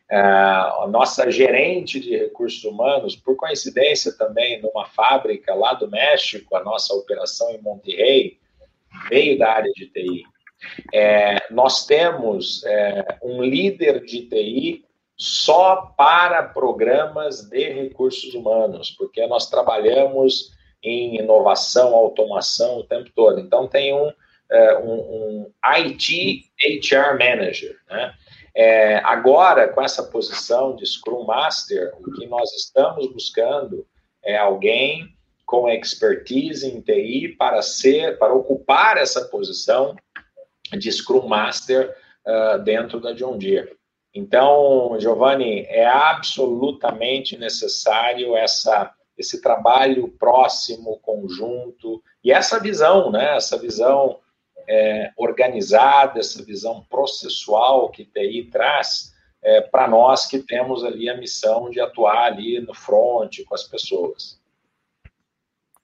É, 0.10 0.18
a 0.18 0.88
nossa 0.90 1.30
gerente 1.30 2.00
de 2.00 2.16
recursos 2.16 2.64
humanos, 2.64 3.16
por 3.16 3.36
coincidência 3.36 4.18
também, 4.18 4.62
numa 4.62 4.86
fábrica 4.86 5.54
lá 5.54 5.74
do 5.74 5.90
México, 5.90 6.56
a 6.56 6.64
nossa 6.64 6.94
operação 6.94 7.52
em 7.52 7.62
Monterrey, 7.62 8.40
veio 9.10 9.38
da 9.38 9.52
área 9.52 9.72
de 9.74 9.88
TI. 9.88 10.24
É, 10.94 11.52
nós 11.52 11.86
temos 11.86 12.64
é, 12.66 13.18
um 13.22 13.44
líder 13.44 14.04
de 14.06 14.24
TI 14.28 14.86
só 15.18 15.94
para 15.98 16.44
programas 16.44 17.42
de 17.42 17.70
recursos 17.74 18.34
humanos, 18.34 18.92
porque 18.92 19.26
nós 19.28 19.50
trabalhamos 19.50 20.52
em 20.84 21.18
inovação, 21.18 21.96
automação 21.96 22.78
o 22.78 22.84
tempo 22.84 23.10
todo. 23.16 23.40
Então, 23.40 23.68
tem 23.68 23.94
um, 23.94 24.12
é, 24.50 24.78
um, 24.78 24.94
um 24.94 25.54
IT 25.64 26.46
HR 26.62 27.18
Manager. 27.20 27.76
Né? 27.90 28.14
É, 28.60 28.98
agora, 29.04 29.68
com 29.68 29.84
essa 29.84 30.02
posição 30.02 30.76
de 30.76 30.84
Scrum 30.84 31.26
Master, 31.26 31.94
o 32.00 32.12
que 32.12 32.26
nós 32.26 32.52
estamos 32.54 33.06
buscando 33.14 33.86
é 34.24 34.36
alguém 34.36 35.16
com 35.46 35.70
expertise 35.70 36.68
em 36.68 36.82
TI 36.82 37.36
para 37.38 37.62
ser, 37.62 38.18
para 38.18 38.34
ocupar 38.34 38.98
essa 38.98 39.26
posição 39.26 39.96
de 40.72 40.92
Scrum 40.92 41.28
Master 41.28 41.96
uh, 42.26 42.58
dentro 42.64 43.00
da 43.00 43.14
John 43.14 43.38
Deere. 43.38 43.78
Então, 44.12 44.98
Giovanni, 45.00 45.62
é 45.70 45.86
absolutamente 45.86 47.38
necessário 47.38 48.36
essa 48.36 48.92
esse 49.16 49.42
trabalho 49.42 50.10
próximo, 50.20 51.00
conjunto, 51.00 52.04
e 52.24 52.32
essa 52.32 52.60
visão, 52.60 53.12
né, 53.12 53.36
essa 53.36 53.58
visão 53.58 54.20
é, 54.68 55.12
organizada, 55.18 56.20
essa 56.20 56.44
visão 56.44 56.86
processual 56.90 57.90
que 57.90 58.04
TI 58.04 58.50
traz 58.52 59.14
é, 59.44 59.62
para 59.62 59.88
nós 59.88 60.26
que 60.26 60.40
temos 60.40 60.84
ali 60.84 61.10
a 61.10 61.18
missão 61.18 61.70
de 61.70 61.80
atuar 61.80 62.34
ali 62.34 62.60
no 62.60 62.74
front 62.74 63.44
com 63.46 63.56
as 63.56 63.64
pessoas. 63.64 64.40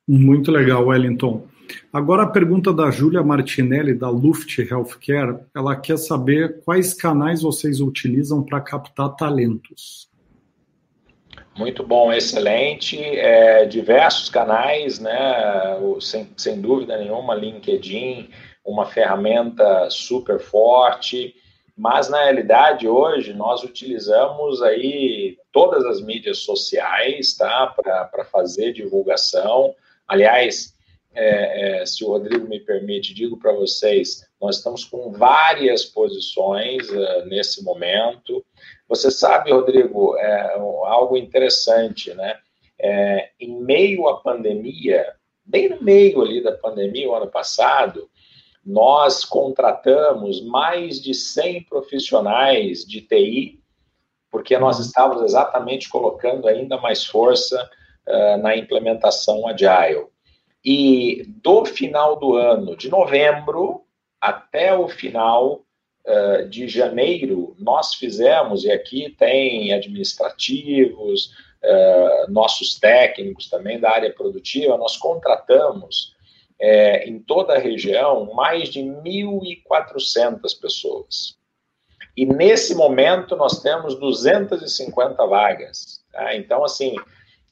Muito 0.07 0.51
legal, 0.51 0.87
Wellington. 0.87 1.47
Agora 1.91 2.23
a 2.23 2.29
pergunta 2.29 2.73
da 2.73 2.91
Júlia 2.91 3.23
Martinelli, 3.23 3.93
da 3.93 4.09
Luft 4.09 4.59
Healthcare, 4.59 5.39
ela 5.55 5.75
quer 5.75 5.97
saber 5.97 6.61
quais 6.63 6.93
canais 6.93 7.41
vocês 7.41 7.79
utilizam 7.79 8.43
para 8.43 8.59
captar 8.59 9.15
talentos. 9.15 10.09
Muito 11.55 11.83
bom, 11.83 12.11
excelente. 12.11 12.99
É, 12.99 13.65
diversos 13.65 14.27
canais, 14.29 14.99
né? 14.99 15.77
Sem, 16.01 16.31
sem 16.35 16.59
dúvida 16.59 16.97
nenhuma, 16.97 17.35
LinkedIn, 17.35 18.29
uma 18.65 18.85
ferramenta 18.85 19.89
super 19.89 20.39
forte. 20.39 21.35
Mas 21.75 22.09
na 22.09 22.23
realidade 22.23 22.87
hoje 22.87 23.33
nós 23.33 23.63
utilizamos 23.63 24.61
aí 24.61 25.37
todas 25.51 25.85
as 25.85 26.01
mídias 26.01 26.39
sociais, 26.39 27.35
tá? 27.35 27.67
Para 27.67 28.25
fazer 28.25 28.73
divulgação. 28.73 29.75
Aliás, 30.07 30.73
é, 31.15 31.81
é, 31.81 31.85
se 31.85 32.03
o 32.03 32.07
Rodrigo 32.07 32.47
me 32.47 32.59
permite, 32.59 33.13
digo 33.13 33.37
para 33.37 33.53
vocês, 33.53 34.25
nós 34.41 34.57
estamos 34.57 34.83
com 34.83 35.11
várias 35.11 35.85
posições 35.85 36.89
uh, 36.89 37.25
nesse 37.25 37.63
momento. 37.63 38.43
Você 38.93 39.09
sabe, 39.09 39.51
Rodrigo, 39.51 40.15
é 40.17 40.53
algo 40.53 41.17
interessante, 41.17 42.13
né? 42.13 42.37
É, 42.79 43.31
em 43.39 43.59
meio 43.59 44.07
à 44.07 44.21
pandemia, 44.21 45.15
bem 45.43 45.67
no 45.67 45.81
meio 45.81 46.21
ali 46.21 46.43
da 46.43 46.51
pandemia, 46.51 47.09
o 47.09 47.15
ano 47.15 47.25
passado, 47.25 48.07
nós 48.63 49.25
contratamos 49.25 50.43
mais 50.43 51.01
de 51.01 51.15
100 51.15 51.63
profissionais 51.63 52.85
de 52.85 53.01
TI, 53.01 53.59
porque 54.29 54.59
nós 54.59 54.77
uhum. 54.77 54.85
estávamos 54.85 55.23
exatamente 55.23 55.89
colocando 55.89 56.47
ainda 56.47 56.77
mais 56.77 57.03
força 57.03 57.67
uh, 58.07 58.37
na 58.43 58.55
implementação 58.55 59.47
Agile. 59.47 60.05
E 60.63 61.23
do 61.41 61.65
final 61.65 62.15
do 62.19 62.35
ano, 62.35 62.77
de 62.77 62.89
novembro 62.89 63.81
até 64.21 64.77
o 64.77 64.87
final 64.87 65.65
uh, 66.05 66.47
de 66.47 66.67
janeiro, 66.67 67.55
nós 67.59 67.95
fizemos, 67.95 68.63
e 68.63 68.71
aqui 68.71 69.15
tem 69.17 69.73
administrativos, 69.73 71.33
uh, 71.63 72.31
nossos 72.31 72.79
técnicos 72.79 73.49
também 73.49 73.79
da 73.79 73.91
área 73.91 74.11
produtiva, 74.11 74.77
nós 74.77 74.97
contratamos 74.97 76.13
é, 76.59 77.09
em 77.09 77.19
toda 77.19 77.55
a 77.55 77.59
região 77.59 78.33
mais 78.33 78.69
de 78.69 78.79
1.400 78.79 80.59
pessoas. 80.61 81.37
E 82.15 82.25
nesse 82.25 82.75
momento 82.75 83.35
nós 83.35 83.61
temos 83.61 83.99
250 83.99 85.25
vagas. 85.25 86.01
Tá? 86.11 86.35
Então, 86.35 86.63
assim, 86.63 86.95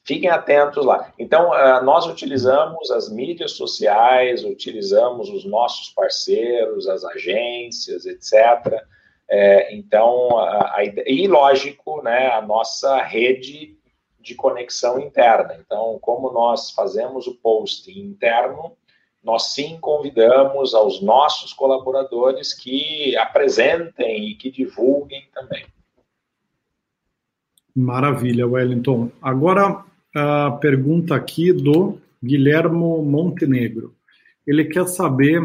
fiquem 0.04 0.28
atentos 0.28 0.84
lá. 0.84 1.12
Então, 1.18 1.50
uh, 1.50 1.84
nós 1.84 2.06
utilizamos 2.06 2.90
as 2.90 3.10
mídias 3.10 3.52
sociais, 3.52 4.44
utilizamos 4.44 5.28
os 5.30 5.44
nossos 5.44 5.90
parceiros, 5.90 6.88
as 6.88 7.04
agências, 7.04 8.04
etc. 8.06 8.82
É, 9.28 9.74
então, 9.74 10.38
a, 10.38 10.76
a, 10.76 10.84
e 11.06 11.26
lógico, 11.26 12.02
né, 12.02 12.28
a 12.28 12.42
nossa 12.42 13.00
rede 13.02 13.76
de 14.20 14.34
conexão 14.34 15.00
interna. 15.00 15.58
Então, 15.64 15.98
como 16.00 16.30
nós 16.30 16.70
fazemos 16.70 17.26
o 17.26 17.34
post 17.36 17.90
interno, 17.90 18.76
nós 19.22 19.54
sim 19.54 19.78
convidamos 19.80 20.74
aos 20.74 21.00
nossos 21.00 21.52
colaboradores 21.52 22.52
que 22.52 23.16
apresentem 23.16 24.28
e 24.28 24.34
que 24.34 24.50
divulguem 24.50 25.28
também. 25.32 25.64
Maravilha, 27.74 28.46
Wellington. 28.46 29.10
Agora 29.22 29.84
a 30.14 30.50
pergunta 30.52 31.14
aqui 31.14 31.52
do 31.52 31.98
Guilhermo 32.22 33.02
Montenegro. 33.02 33.94
Ele 34.46 34.64
quer 34.64 34.86
saber, 34.88 35.40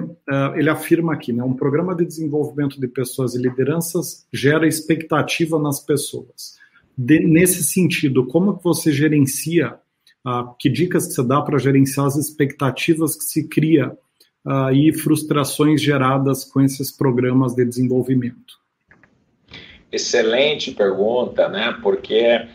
ele 0.56 0.70
afirma 0.72 1.14
aqui, 1.14 1.32
né, 1.32 1.44
um 1.44 1.54
programa 1.54 1.94
de 1.94 2.04
desenvolvimento 2.04 2.82
de 2.82 2.88
pessoas 2.88 3.36
e 3.36 3.42
lideranças 3.42 4.26
gera 4.34 4.68
expectativa 4.68 5.60
nas 5.60 5.80
pessoas. 5.80 6.58
De, 6.98 7.20
nesse 7.20 7.64
sentido, 7.64 8.26
como 8.26 8.58
que 8.58 8.64
você 8.64 8.92
gerencia 8.92 9.78
Uh, 10.28 10.54
que 10.60 10.68
dicas 10.68 11.08
que 11.08 11.14
você 11.14 11.24
dá 11.26 11.42
para 11.42 11.58
gerenciar 11.58 12.06
as 12.06 12.18
expectativas 12.18 13.16
que 13.16 13.24
se 13.24 13.48
cria 13.48 13.98
uh, 14.46 14.70
e 14.74 14.92
frustrações 14.92 15.82
geradas 15.82 16.44
com 16.44 16.60
esses 16.60 16.92
programas 16.92 17.56
de 17.56 17.64
desenvolvimento? 17.64 18.60
Excelente 19.90 20.72
pergunta, 20.72 21.48
né? 21.48 21.80
Porque 21.82 22.46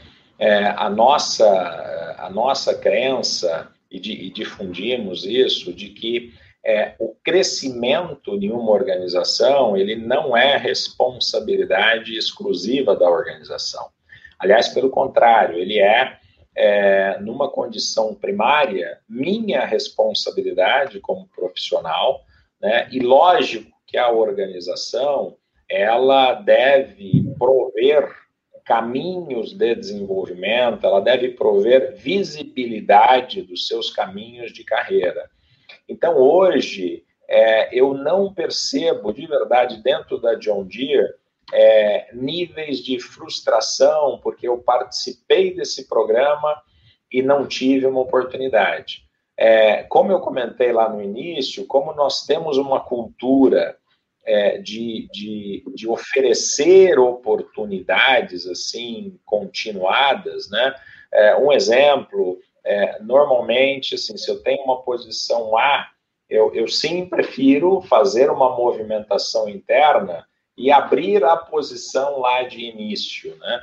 é, 0.42 0.74
a, 0.76 0.90
nossa, 0.90 2.16
a 2.18 2.28
nossa 2.28 2.74
crença, 2.74 3.70
e, 3.88 4.00
de, 4.00 4.12
e 4.12 4.30
difundimos 4.30 5.24
isso, 5.24 5.72
de 5.72 5.90
que 5.90 6.34
é, 6.66 6.96
o 6.98 7.14
crescimento 7.22 8.36
de 8.36 8.50
uma 8.50 8.72
organização 8.72 9.76
ele 9.76 9.94
não 9.94 10.36
é 10.36 10.56
responsabilidade 10.56 12.16
exclusiva 12.16 12.96
da 12.96 13.08
organização. 13.08 13.88
Aliás, 14.36 14.68
pelo 14.68 14.90
contrário, 14.90 15.56
ele 15.56 15.78
é 15.78 16.18
é, 16.56 17.18
numa 17.20 17.48
condição 17.48 18.12
primária, 18.12 18.98
minha 19.08 19.64
responsabilidade 19.64 21.00
como 21.00 21.28
profissional, 21.28 22.20
né? 22.60 22.88
E 22.90 22.98
lógico 22.98 23.70
que 23.86 23.96
a 23.96 24.10
organização 24.10 25.36
ela 25.70 26.34
deve 26.34 27.24
prover 27.38 28.21
caminhos 28.72 29.52
de 29.52 29.74
desenvolvimento, 29.74 30.86
ela 30.86 30.98
deve 30.98 31.32
prover 31.32 31.94
visibilidade 31.94 33.42
dos 33.42 33.68
seus 33.68 33.90
caminhos 33.90 34.50
de 34.50 34.64
carreira. 34.64 35.28
Então, 35.86 36.16
hoje, 36.16 37.04
é, 37.28 37.68
eu 37.78 37.92
não 37.92 38.32
percebo 38.32 39.12
de 39.12 39.26
verdade 39.26 39.82
dentro 39.82 40.18
da 40.18 40.36
John 40.36 40.64
Deere 40.64 41.12
é, 41.52 42.14
níveis 42.14 42.78
de 42.78 42.98
frustração, 42.98 44.18
porque 44.22 44.48
eu 44.48 44.56
participei 44.56 45.54
desse 45.54 45.86
programa 45.86 46.62
e 47.12 47.20
não 47.20 47.46
tive 47.46 47.84
uma 47.84 48.00
oportunidade. 48.00 49.02
É, 49.36 49.82
como 49.82 50.10
eu 50.10 50.20
comentei 50.20 50.72
lá 50.72 50.88
no 50.88 51.02
início, 51.02 51.66
como 51.66 51.92
nós 51.92 52.24
temos 52.24 52.56
uma 52.56 52.80
cultura 52.80 53.76
é, 54.24 54.58
de, 54.58 55.08
de, 55.12 55.64
de, 55.74 55.88
oferecer 55.88 56.98
oportunidades 56.98 58.46
assim 58.46 59.18
continuadas, 59.24 60.48
né? 60.48 60.74
É, 61.12 61.36
um 61.36 61.52
exemplo, 61.52 62.38
é, 62.64 63.02
normalmente, 63.02 63.96
assim, 63.96 64.16
se 64.16 64.30
eu 64.30 64.42
tenho 64.42 64.62
uma 64.62 64.82
posição 64.82 65.56
A, 65.56 65.88
eu, 66.30 66.54
eu 66.54 66.66
sim 66.68 67.04
prefiro 67.06 67.82
fazer 67.82 68.30
uma 68.30 68.56
movimentação 68.56 69.48
interna 69.48 70.26
e 70.56 70.70
abrir 70.70 71.24
a 71.24 71.36
posição 71.36 72.20
lá 72.20 72.42
de 72.42 72.60
início, 72.60 73.36
né? 73.36 73.60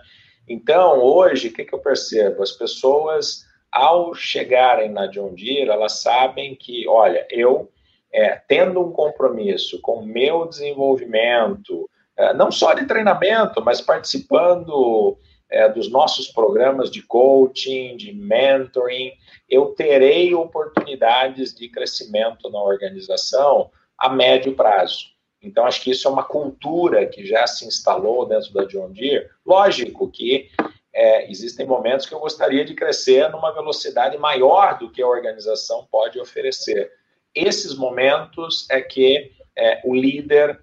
Então, 0.48 1.00
hoje, 1.00 1.50
o 1.50 1.54
que, 1.54 1.64
que 1.64 1.74
eu 1.74 1.80
percebo? 1.80 2.42
As 2.42 2.52
pessoas, 2.52 3.46
ao 3.72 4.16
chegarem 4.16 4.90
na 4.90 5.06
John 5.06 5.34
Deere, 5.36 5.70
elas 5.70 6.02
sabem 6.02 6.56
que, 6.56 6.88
olha, 6.88 7.26
eu, 7.30 7.72
é, 8.12 8.42
tendo 8.48 8.82
um 8.82 8.92
compromisso 8.92 9.80
com 9.82 10.00
o 10.00 10.06
meu 10.06 10.48
desenvolvimento, 10.48 11.90
é, 12.18 12.34
não 12.34 12.52
só 12.52 12.74
de 12.74 12.86
treinamento, 12.86 13.64
mas 13.64 13.82
participando 13.82 15.18
é, 15.50 15.68
dos 15.70 15.90
nossos 15.90 16.28
programas 16.28 16.92
de 16.92 17.02
coaching, 17.02 17.98
de 17.98 18.14
mentoring, 18.14 19.12
eu 19.48 19.68
terei 19.68 20.34
oportunidades 20.34 21.54
de 21.56 21.70
crescimento 21.70 22.50
na 22.50 22.62
organização 22.62 23.72
a 23.98 24.10
médio 24.10 24.56
prazo. 24.56 25.08
Então, 25.42 25.66
acho 25.66 25.82
que 25.82 25.92
isso 25.92 26.08
é 26.08 26.12
uma 26.12 26.24
cultura 26.24 27.06
que 27.06 27.26
já 27.26 27.48
se 27.48 27.66
instalou 27.66 28.26
dentro 28.26 28.54
da 28.54 28.66
John 28.66 28.92
Deere. 28.92 29.30
Lógico 29.46 30.12
que 30.12 30.50
é, 30.94 31.32
existem 31.32 31.66
momentos 31.66 32.06
que 32.06 32.14
eu 32.14 32.20
gostaria 32.20 32.66
de 32.66 32.74
crescer 32.74 33.30
numa 33.30 33.52
velocidade 33.52 34.18
maior 34.18 34.78
do 34.78 34.92
que 34.92 35.02
a 35.02 35.08
organização 35.08 35.88
pode 35.90 36.20
oferecer. 36.20 36.92
Esses 37.40 37.76
momentos 37.76 38.68
é 38.70 38.82
que 38.82 39.32
é, 39.58 39.82
o 39.84 39.96
líder 39.96 40.60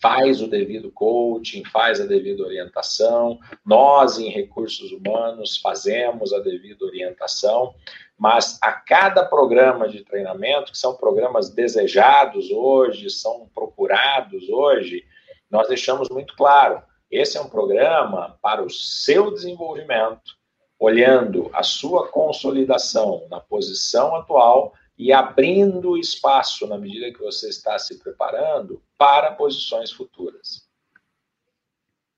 faz 0.00 0.40
o 0.40 0.46
devido 0.46 0.90
coaching, 0.92 1.64
faz 1.64 2.00
a 2.00 2.06
devida 2.06 2.44
orientação. 2.44 3.38
Nós, 3.64 4.18
em 4.18 4.28
recursos 4.28 4.92
humanos, 4.92 5.58
fazemos 5.58 6.32
a 6.32 6.38
devida 6.38 6.84
orientação 6.84 7.74
mas 8.18 8.58
a 8.62 8.72
cada 8.72 9.24
programa 9.24 9.88
de 9.88 10.04
treinamento, 10.04 10.72
que 10.72 10.78
são 10.78 10.94
programas 10.94 11.50
desejados 11.50 12.50
hoje, 12.50 13.10
são 13.10 13.48
procurados 13.54 14.48
hoje, 14.48 15.04
nós 15.50 15.68
deixamos 15.68 16.08
muito 16.08 16.34
claro: 16.36 16.82
esse 17.10 17.36
é 17.36 17.40
um 17.40 17.48
programa 17.48 18.38
para 18.40 18.62
o 18.62 18.70
seu 18.70 19.32
desenvolvimento, 19.32 20.36
olhando 20.78 21.50
a 21.52 21.62
sua 21.62 22.08
consolidação 22.08 23.26
na 23.30 23.40
posição 23.40 24.14
atual 24.14 24.72
e 24.98 25.12
abrindo 25.12 25.98
espaço, 25.98 26.66
na 26.66 26.78
medida 26.78 27.12
que 27.12 27.20
você 27.20 27.48
está 27.48 27.78
se 27.78 27.98
preparando, 27.98 28.80
para 28.96 29.32
posições 29.32 29.90
futuras. 29.90 30.64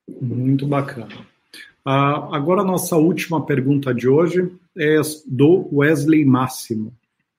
Muito 0.08 0.66
bacana. 0.66 1.26
Uh, 1.86 2.34
agora, 2.34 2.62
nossa 2.62 2.96
última 2.96 3.44
pergunta 3.44 3.94
de 3.94 4.08
hoje 4.08 4.52
é 4.76 5.00
do 5.26 5.68
Wesley 5.72 6.24
Máximo. 6.24 6.92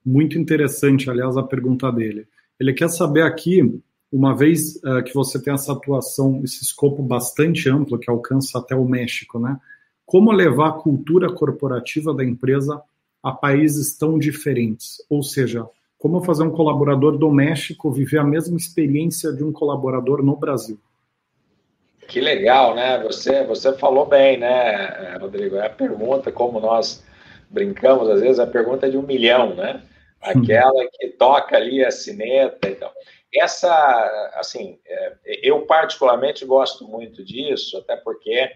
Muito 0.06 0.38
interessante, 0.38 1.10
aliás, 1.10 1.38
a 1.38 1.44
pergunta 1.44 1.92
dele. 1.92 2.28
Ele 2.60 2.74
quer 2.74 2.90
saber 2.90 3.24
aqui, 3.24 3.82
uma 4.12 4.36
vez 4.36 4.78
uh, 4.78 5.04
que 5.04 5.14
você 5.14 5.42
tem 5.42 5.54
essa 5.54 5.74
atuação, 5.74 6.42
esse 6.44 6.64
escopo 6.64 7.04
bastante 7.04 7.70
amplo 7.70 8.00
que 8.00 8.10
alcança 8.10 8.58
até 8.58 8.76
o 8.76 8.86
México, 8.86 9.38
né? 9.38 9.60
Como 10.06 10.32
levar 10.32 10.70
a 10.70 10.80
cultura 10.80 11.32
corporativa 11.32 12.14
da 12.14 12.24
empresa 12.24 12.82
a 13.22 13.32
países 13.32 13.98
tão 13.98 14.18
diferentes? 14.18 14.98
Ou 15.10 15.24
seja, 15.24 15.68
como 15.98 16.24
fazer 16.24 16.44
um 16.44 16.52
colaborador 16.52 17.18
do 17.18 17.32
México 17.32 17.92
viver 17.92 18.20
a 18.20 18.24
mesma 18.24 18.58
experiência 18.58 19.32
de 19.34 19.44
um 19.44 19.52
colaborador 19.52 20.24
no 20.24 20.36
Brasil? 20.36 20.80
Que 22.08 22.22
legal, 22.22 22.74
né? 22.74 23.04
Você, 23.04 23.44
você 23.44 23.74
falou 23.74 24.06
bem, 24.06 24.38
né, 24.38 25.18
Rodrigo? 25.20 25.58
É 25.58 25.66
a 25.66 25.70
pergunta, 25.70 26.32
como 26.32 26.60
nós 26.60 27.04
brincamos, 27.50 28.10
às 28.10 28.22
vezes, 28.22 28.40
a 28.40 28.48
pergunta 28.48 28.88
é 28.88 28.90
de 28.90 28.98
um 28.98 29.02
milhão, 29.02 29.56
né? 29.56 29.82
Aquela 30.22 30.88
que 30.94 31.10
toca 31.10 31.56
ali 31.56 31.84
a 31.84 31.92
sineta 31.92 32.70
então. 32.70 32.90
Essa, 33.34 34.32
assim, 34.36 34.80
é, 34.86 35.14
eu 35.44 35.62
particularmente 35.66 36.46
gosto 36.46 36.88
muito 36.88 37.24
disso, 37.24 37.78
até 37.78 37.96
porque 37.98 38.52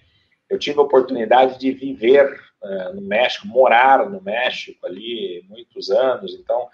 eu 0.52 0.60
tive 0.60 0.80
a 0.80 0.84
oportunidade 0.84 1.58
de 1.58 1.72
viver 1.72 2.30
uh, 2.62 2.94
no 2.94 3.02
México, 3.02 3.48
morar 3.48 4.10
no 4.10 4.22
México 4.22 4.86
ali 4.86 5.46
muitos 5.48 5.90
anos, 5.90 6.36
então 6.36 6.68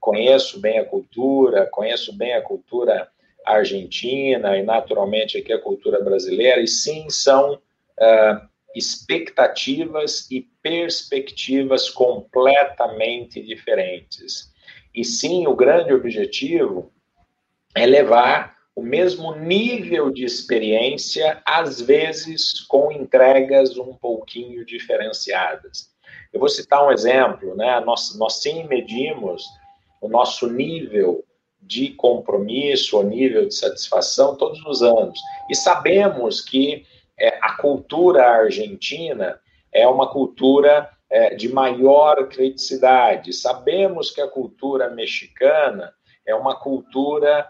conheço 0.00 0.58
bem 0.58 0.78
a 0.78 0.84
cultura, 0.84 1.66
conheço 1.66 2.16
bem 2.16 2.32
a 2.32 2.40
cultura 2.40 3.06
argentina 3.44 4.56
e 4.56 4.62
naturalmente 4.62 5.36
aqui 5.36 5.52
a 5.52 5.60
cultura 5.60 6.02
brasileira, 6.02 6.60
e 6.62 6.66
sim 6.66 7.10
são 7.10 7.54
uh, 7.54 8.48
expectativas 8.74 10.26
e 10.30 10.48
perspectivas 10.62 11.90
completamente 11.90 13.42
diferentes. 13.42 14.50
E 14.94 15.04
sim, 15.04 15.46
o 15.46 15.54
grande 15.54 15.92
objetivo 15.92 16.90
é 17.74 17.84
levar 17.84 18.56
o 18.78 18.82
mesmo 18.82 19.34
nível 19.34 20.08
de 20.08 20.24
experiência, 20.24 21.42
às 21.44 21.80
vezes 21.80 22.60
com 22.60 22.92
entregas 22.92 23.76
um 23.76 23.92
pouquinho 23.92 24.64
diferenciadas. 24.64 25.90
Eu 26.32 26.38
vou 26.38 26.48
citar 26.48 26.86
um 26.86 26.92
exemplo, 26.92 27.56
né? 27.56 27.80
Nós, 27.80 28.16
nós 28.16 28.34
sim 28.34 28.68
medimos 28.68 29.42
o 30.00 30.08
nosso 30.08 30.48
nível 30.48 31.24
de 31.60 31.88
compromisso, 31.88 33.00
o 33.00 33.02
nível 33.02 33.48
de 33.48 33.54
satisfação 33.56 34.36
todos 34.36 34.64
os 34.64 34.80
anos. 34.80 35.18
E 35.50 35.56
sabemos 35.56 36.40
que 36.40 36.86
é, 37.18 37.36
a 37.42 37.54
cultura 37.54 38.28
argentina 38.28 39.40
é 39.72 39.88
uma 39.88 40.08
cultura 40.08 40.88
é, 41.10 41.34
de 41.34 41.52
maior 41.52 42.28
criticidade. 42.28 43.32
Sabemos 43.32 44.12
que 44.12 44.20
a 44.20 44.28
cultura 44.28 44.88
mexicana 44.88 45.92
é 46.24 46.32
uma 46.32 46.54
cultura 46.54 47.44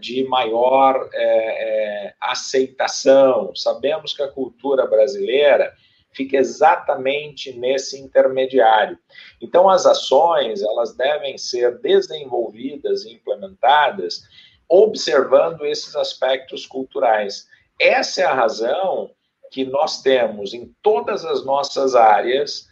de 0.00 0.24
maior 0.24 1.08
é, 1.12 1.24
é, 1.24 2.14
aceitação. 2.20 3.54
Sabemos 3.54 4.12
que 4.14 4.22
a 4.22 4.28
cultura 4.28 4.86
brasileira 4.86 5.74
fica 6.12 6.36
exatamente 6.36 7.52
nesse 7.52 8.00
intermediário. 8.00 8.98
Então, 9.40 9.68
as 9.68 9.86
ações 9.86 10.62
elas 10.62 10.94
devem 10.94 11.36
ser 11.38 11.78
desenvolvidas 11.78 13.04
e 13.04 13.12
implementadas 13.12 14.22
observando 14.68 15.66
esses 15.66 15.96
aspectos 15.96 16.64
culturais. 16.64 17.46
Essa 17.80 18.22
é 18.22 18.24
a 18.24 18.34
razão 18.34 19.10
que 19.50 19.64
nós 19.64 20.00
temos 20.00 20.54
em 20.54 20.72
todas 20.80 21.24
as 21.24 21.44
nossas 21.44 21.96
áreas 21.96 22.68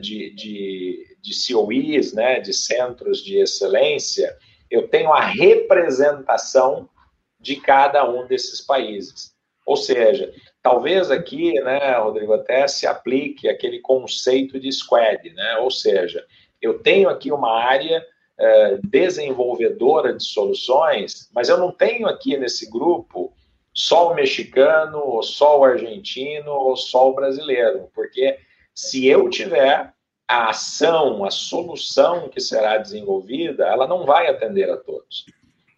de, 0.00 0.30
de, 0.34 1.16
de 1.20 1.52
COEs, 1.52 2.12
né, 2.12 2.40
de 2.40 2.52
centros 2.52 3.22
de 3.24 3.38
excelência, 3.38 4.36
eu 4.70 4.88
tenho 4.88 5.12
a 5.12 5.20
representação 5.20 6.88
de 7.40 7.56
cada 7.56 8.08
um 8.08 8.26
desses 8.26 8.60
países. 8.60 9.34
Ou 9.64 9.76
seja, 9.76 10.32
talvez 10.62 11.10
aqui, 11.10 11.52
né, 11.60 11.98
Rodrigo, 11.98 12.32
até 12.32 12.66
se 12.66 12.86
aplique 12.86 13.48
aquele 13.48 13.80
conceito 13.80 14.58
de 14.58 14.72
squad, 14.72 15.30
né? 15.30 15.56
Ou 15.58 15.70
seja, 15.70 16.24
eu 16.60 16.78
tenho 16.78 17.08
aqui 17.08 17.30
uma 17.30 17.60
área 17.60 18.04
é, 18.38 18.78
desenvolvedora 18.82 20.14
de 20.14 20.24
soluções, 20.24 21.28
mas 21.34 21.48
eu 21.48 21.58
não 21.58 21.70
tenho 21.70 22.06
aqui 22.06 22.36
nesse 22.36 22.70
grupo 22.70 23.32
só 23.74 24.10
o 24.10 24.14
mexicano, 24.14 24.98
ou 24.98 25.22
só 25.22 25.60
o 25.60 25.64
argentino, 25.64 26.50
ou 26.50 26.76
só 26.76 27.10
o 27.10 27.14
brasileiro, 27.14 27.90
porque 27.94 28.38
se 28.74 29.06
eu 29.06 29.28
tiver 29.28 29.92
a 30.28 30.50
ação, 30.50 31.24
a 31.24 31.30
solução 31.30 32.28
que 32.28 32.38
será 32.38 32.76
desenvolvida, 32.76 33.66
ela 33.66 33.86
não 33.86 34.04
vai 34.04 34.28
atender 34.28 34.70
a 34.70 34.76
todos. 34.76 35.24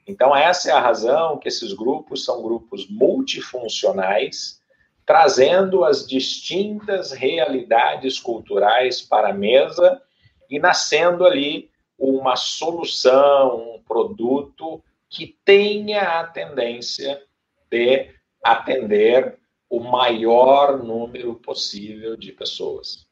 Então, 0.04 0.34
essa 0.34 0.70
é 0.70 0.72
a 0.72 0.80
razão 0.80 1.38
que 1.38 1.46
esses 1.46 1.72
grupos 1.72 2.24
são 2.24 2.42
grupos 2.42 2.88
multifuncionais, 2.90 4.60
trazendo 5.06 5.84
as 5.84 6.04
distintas 6.04 7.12
realidades 7.12 8.18
culturais 8.18 9.00
para 9.00 9.28
a 9.28 9.32
mesa 9.32 10.02
e 10.50 10.58
nascendo 10.58 11.24
ali 11.24 11.70
uma 11.96 12.34
solução, 12.34 13.76
um 13.76 13.82
produto 13.82 14.82
que 15.08 15.36
tenha 15.44 16.20
a 16.20 16.26
tendência 16.26 17.22
de 17.70 18.10
atender 18.42 19.38
o 19.68 19.78
maior 19.78 20.82
número 20.82 21.36
possível 21.36 22.16
de 22.16 22.32
pessoas. 22.32 23.09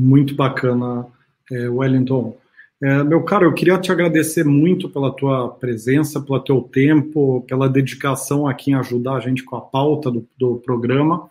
Muito 0.00 0.34
bacana, 0.34 1.06
é, 1.52 1.68
Wellington. 1.68 2.34
É, 2.82 3.04
meu 3.04 3.22
caro, 3.22 3.44
eu 3.44 3.52
queria 3.52 3.76
te 3.76 3.92
agradecer 3.92 4.44
muito 4.44 4.88
pela 4.88 5.14
tua 5.14 5.50
presença, 5.50 6.22
pelo 6.22 6.40
teu 6.40 6.62
tempo, 6.62 7.44
pela 7.46 7.68
dedicação 7.68 8.48
aqui 8.48 8.70
em 8.70 8.74
ajudar 8.76 9.16
a 9.16 9.20
gente 9.20 9.44
com 9.44 9.56
a 9.56 9.60
pauta 9.60 10.10
do, 10.10 10.26
do 10.38 10.56
programa. 10.56 11.28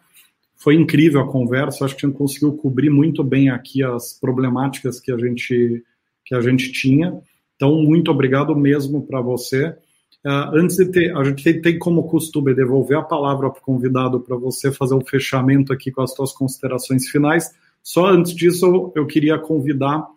Foi 0.56 0.76
incrível 0.76 1.20
a 1.20 1.28
conversa, 1.28 1.84
acho 1.84 1.96
que 1.96 2.06
a 2.06 2.10
gente 2.10 2.18
conseguiu 2.18 2.54
cobrir 2.54 2.92
muito 2.92 3.24
bem 3.24 3.50
aqui 3.50 3.84
as 3.84 4.14
problemáticas 4.14 5.00
que 5.00 5.12
a 5.12 5.18
gente, 5.18 5.84
que 6.24 6.36
a 6.36 6.42
gente 6.42 6.72
tinha. 6.72 7.20
Então, 7.56 7.76
muito 7.82 8.12
obrigado 8.12 8.56
mesmo 8.56 9.02
para 9.02 9.20
você. 9.20 9.70
Uh, 10.24 10.54
antes 10.54 10.76
de 10.76 10.86
ter, 10.92 11.18
a 11.18 11.24
gente 11.24 11.44
tem, 11.44 11.60
tem 11.60 11.80
como 11.80 12.08
costume 12.08 12.54
devolver 12.54 13.00
a 13.00 13.02
palavra 13.02 13.50
para 13.50 13.60
o 13.60 13.64
convidado 13.64 14.20
para 14.20 14.36
você 14.36 14.72
fazer 14.72 14.94
o 14.94 15.00
um 15.00 15.06
fechamento 15.06 15.74
aqui 15.74 15.90
com 15.90 16.04
as 16.04 16.14
suas 16.14 16.32
considerações 16.32 17.08
finais. 17.08 17.50
Só 17.84 18.08
antes 18.08 18.34
disso, 18.34 18.92
eu 18.96 19.06
queria 19.08 19.38
convidar 19.38 20.08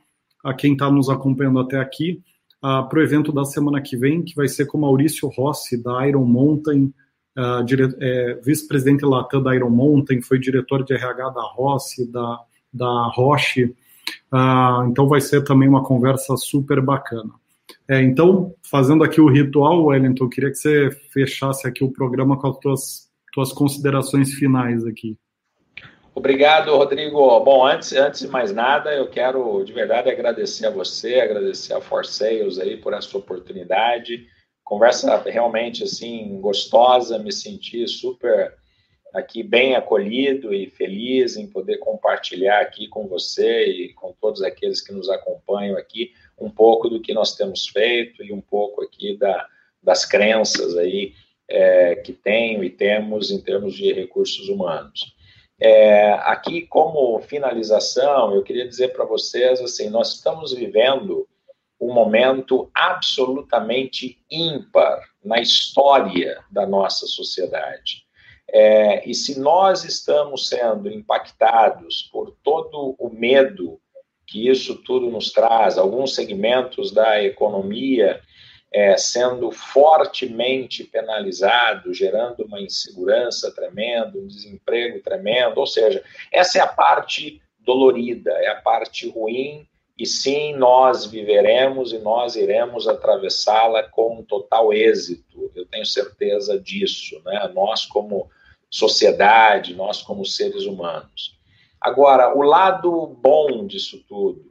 a 0.45 0.53
quem 0.53 0.73
está 0.73 0.91
nos 0.91 1.09
acompanhando 1.09 1.61
até 1.61 1.79
aqui 1.79 2.21
uh, 2.59 2.89
para 2.89 2.99
o 2.99 3.03
evento 3.03 3.33
da 3.33 3.45
semana 3.45 3.81
que 3.81 3.97
vem, 3.97 4.23
que 4.23 4.35
vai 4.35 4.49
ser 4.49 4.67
com 4.67 4.79
Maurício 4.79 5.29
Rossi, 5.29 5.83
da 5.83 6.07
Iron 6.07 6.25
Mountain, 6.25 6.93
uh, 7.39 7.65
é, 8.01 8.41
vice-presidente 8.43 9.05
Latam 9.05 9.43
da 9.43 9.55
Iron 9.55 9.71
Mountain, 9.71 10.21
foi 10.21 10.39
diretor 10.39 10.85
de 10.85 10.95
RH 10.95 11.31
da 11.31 11.43
Rossi, 11.43 12.11
da, 12.11 12.41
da 12.73 13.07
Roche. 13.15 13.75
Uh, 14.33 14.89
então 14.89 15.09
vai 15.09 15.21
ser 15.21 15.43
também 15.45 15.69
uma 15.69 15.85
conversa 15.85 16.37
super 16.37 16.81
bacana. 16.81 17.31
É, 17.89 18.03
então, 18.03 18.55
fazendo 18.63 19.05
aqui 19.05 19.21
o 19.21 19.29
ritual, 19.29 19.85
Wellington, 19.85 20.25
eu 20.25 20.29
queria 20.29 20.51
que 20.51 20.57
você 20.57 20.91
fechasse 21.13 21.67
aqui 21.67 21.85
o 21.85 21.91
programa 21.91 22.37
com 22.37 22.49
as 22.49 22.59
tuas, 22.59 23.11
tuas 23.33 23.53
considerações 23.53 24.33
finais 24.33 24.85
aqui. 24.85 25.17
Obrigado, 26.15 26.77
Rodrigo. 26.77 27.41
Bom, 27.41 27.67
antes, 27.67 27.93
antes 27.95 28.21
de 28.21 28.29
mais 28.29 28.53
nada, 28.53 28.93
eu 28.95 29.09
quero 29.09 29.65
de 29.65 29.73
verdade 29.73 30.11
agradecer 30.11 30.67
a 30.67 30.71
você, 30.71 31.21
agradecer 31.21 31.73
a 31.73 31.81
For 31.81 32.05
Sales 32.05 32.59
aí 32.59 32.77
por 32.77 32.93
essa 32.93 33.17
oportunidade. 33.17 34.27
Conversa 34.63 35.17
realmente 35.23 35.85
assim 35.85 36.39
gostosa, 36.41 37.19
me 37.19 37.33
senti 37.33 37.89
super 37.89 38.55
aqui 39.15 39.43
bem 39.43 39.75
acolhido 39.75 40.53
e 40.53 40.69
feliz 40.69 41.37
em 41.37 41.47
poder 41.47 41.79
compartilhar 41.79 42.61
aqui 42.61 42.89
com 42.89 43.07
você 43.07 43.67
e 43.67 43.93
com 43.95 44.15
todos 44.21 44.43
aqueles 44.43 44.81
que 44.81 44.93
nos 44.93 45.09
acompanham 45.09 45.77
aqui 45.77 46.13
um 46.39 46.51
pouco 46.51 46.89
do 46.89 47.01
que 47.01 47.15
nós 47.15 47.35
temos 47.37 47.67
feito 47.67 48.23
e 48.23 48.33
um 48.33 48.41
pouco 48.41 48.83
aqui 48.83 49.17
da, 49.17 49.47
das 49.83 50.05
crenças 50.05 50.77
aí 50.77 51.15
é, 51.49 51.97
que 51.97 52.13
tenho 52.13 52.63
e 52.63 52.71
temos 52.71 53.31
em 53.31 53.41
termos 53.41 53.75
de 53.75 53.93
recursos 53.93 54.49
humanos. 54.49 55.15
É, 55.65 56.15
aqui, 56.25 56.63
como 56.63 57.21
finalização, 57.21 58.35
eu 58.35 58.43
queria 58.43 58.67
dizer 58.67 58.89
para 58.89 59.05
vocês 59.05 59.61
assim, 59.61 59.89
nós 59.89 60.15
estamos 60.15 60.53
vivendo 60.53 61.29
um 61.81 61.93
momento 61.93 62.69
absolutamente 62.75 64.19
ímpar 64.29 65.01
na 65.25 65.41
história 65.41 66.43
da 66.51 66.67
nossa 66.67 67.07
sociedade. 67.07 68.03
É, 68.51 69.09
e 69.09 69.15
se 69.15 69.39
nós 69.39 69.85
estamos 69.85 70.49
sendo 70.49 70.91
impactados 70.91 72.09
por 72.11 72.37
todo 72.43 72.97
o 72.99 73.09
medo 73.09 73.81
que 74.27 74.49
isso 74.49 74.83
tudo 74.83 75.11
nos 75.13 75.31
traz, 75.31 75.79
alguns 75.79 76.17
segmentos 76.17 76.91
da 76.91 77.23
economia 77.23 78.21
é, 78.75 78.97
sendo 78.97 79.51
fortemente 79.53 80.83
penalizado, 80.83 81.93
gerando 81.93 82.45
uma 82.45 82.61
insegurança 82.61 83.55
tremenda, 83.55 84.19
um 84.19 84.27
desemprego 84.27 85.01
tremendo. 85.03 85.59
Ou 85.59 85.67
seja, 85.67 86.03
essa 86.33 86.59
é 86.59 86.61
a 86.63 86.67
parte 86.67 87.43
dolorida, 87.59 88.33
é 88.33 88.49
a 88.49 88.61
parte 88.61 89.09
ruim, 89.09 89.67
e 89.99 90.07
sim, 90.07 90.55
nós 90.55 91.05
viveremos 91.05 91.93
e 91.93 91.99
nós 91.99 92.35
iremos 92.35 92.89
atravessá-la 92.89 93.85
com 93.85 94.25
total 94.25 94.73
êxito. 94.73 95.53
Eu 95.55 95.67
tenho 95.67 95.85
certeza 95.85 96.59
disso, 96.59 97.21
né? 97.25 97.49
Nós, 97.55 97.85
como 97.85 98.29
sociedade, 98.71 99.75
nós, 99.75 100.01
como 100.01 100.25
seres 100.25 100.65
humanos. 100.65 101.39
Agora, 101.79 102.35
o 102.35 102.43
lado 102.43 103.07
bom 103.07 103.67
disso 103.67 104.03
tudo 104.09 104.51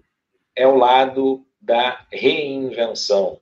é 0.56 0.68
o 0.68 0.76
lado 0.76 1.43
da 1.60 2.06
reinvenção 2.11 3.40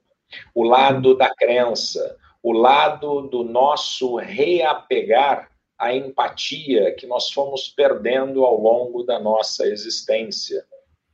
o 0.54 0.62
lado 0.62 1.16
da 1.16 1.34
crença, 1.34 2.16
o 2.42 2.52
lado 2.52 3.22
do 3.22 3.44
nosso 3.44 4.16
reapegar 4.16 5.50
à 5.78 5.94
empatia 5.94 6.94
que 6.94 7.06
nós 7.06 7.30
fomos 7.30 7.68
perdendo 7.68 8.44
ao 8.44 8.60
longo 8.60 9.02
da 9.02 9.18
nossa 9.18 9.66
existência. 9.66 10.64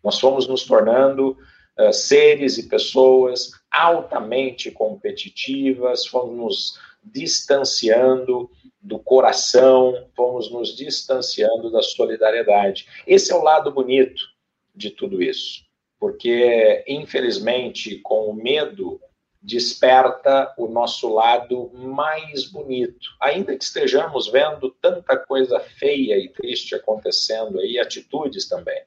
Nós 0.02 0.18
fomos 0.18 0.47
nos 0.47 0.64
tornando 0.64 1.36
uh, 1.78 1.93
seres 1.93 2.59
e 2.59 2.68
pessoas 2.68 3.51
altamente 3.70 4.70
competitivas, 4.70 6.06
fomos 6.06 6.36
nos 6.36 6.78
distanciando 7.05 8.51
do 8.80 8.98
coração, 8.98 10.09
fomos 10.14 10.51
nos 10.51 10.76
distanciando 10.76 11.70
da 11.70 11.82
solidariedade. 11.82 12.86
Esse 13.06 13.32
é 13.32 13.36
o 13.36 13.43
lado 13.43 13.70
bonito 13.70 14.22
de 14.74 14.90
tudo 14.90 15.22
isso, 15.22 15.64
porque, 15.98 16.84
infelizmente, 16.86 17.98
com 17.98 18.28
o 18.30 18.34
medo 18.34 19.01
desperta 19.47 20.52
o 20.59 20.66
nosso 20.66 21.09
lado 21.14 21.70
mais 21.73 22.51
bonito. 22.51 23.10
Ainda 23.20 23.56
que 23.56 23.62
estejamos 23.62 24.27
vendo 24.27 24.70
tanta 24.82 25.16
coisa 25.16 25.60
feia 25.60 26.18
e 26.18 26.28
triste 26.28 26.74
acontecendo 26.74 27.60
aí, 27.60 27.78
atitudes 27.78 28.48
também. 28.48 28.82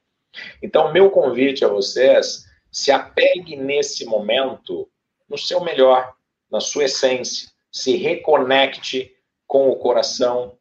Então, 0.62 0.92
meu 0.92 1.10
convite 1.10 1.64
a 1.64 1.68
vocês, 1.68 2.44
se 2.70 2.92
apegue 2.92 3.56
nesse 3.56 4.04
momento 4.04 4.86
no 5.26 5.38
seu 5.38 5.62
melhor, 5.62 6.12
na 6.50 6.60
sua 6.60 6.84
essência, 6.84 7.48
se 7.72 7.96
reconecte 7.96 9.10
com 9.46 9.70
o 9.70 9.76
coração, 9.76 10.58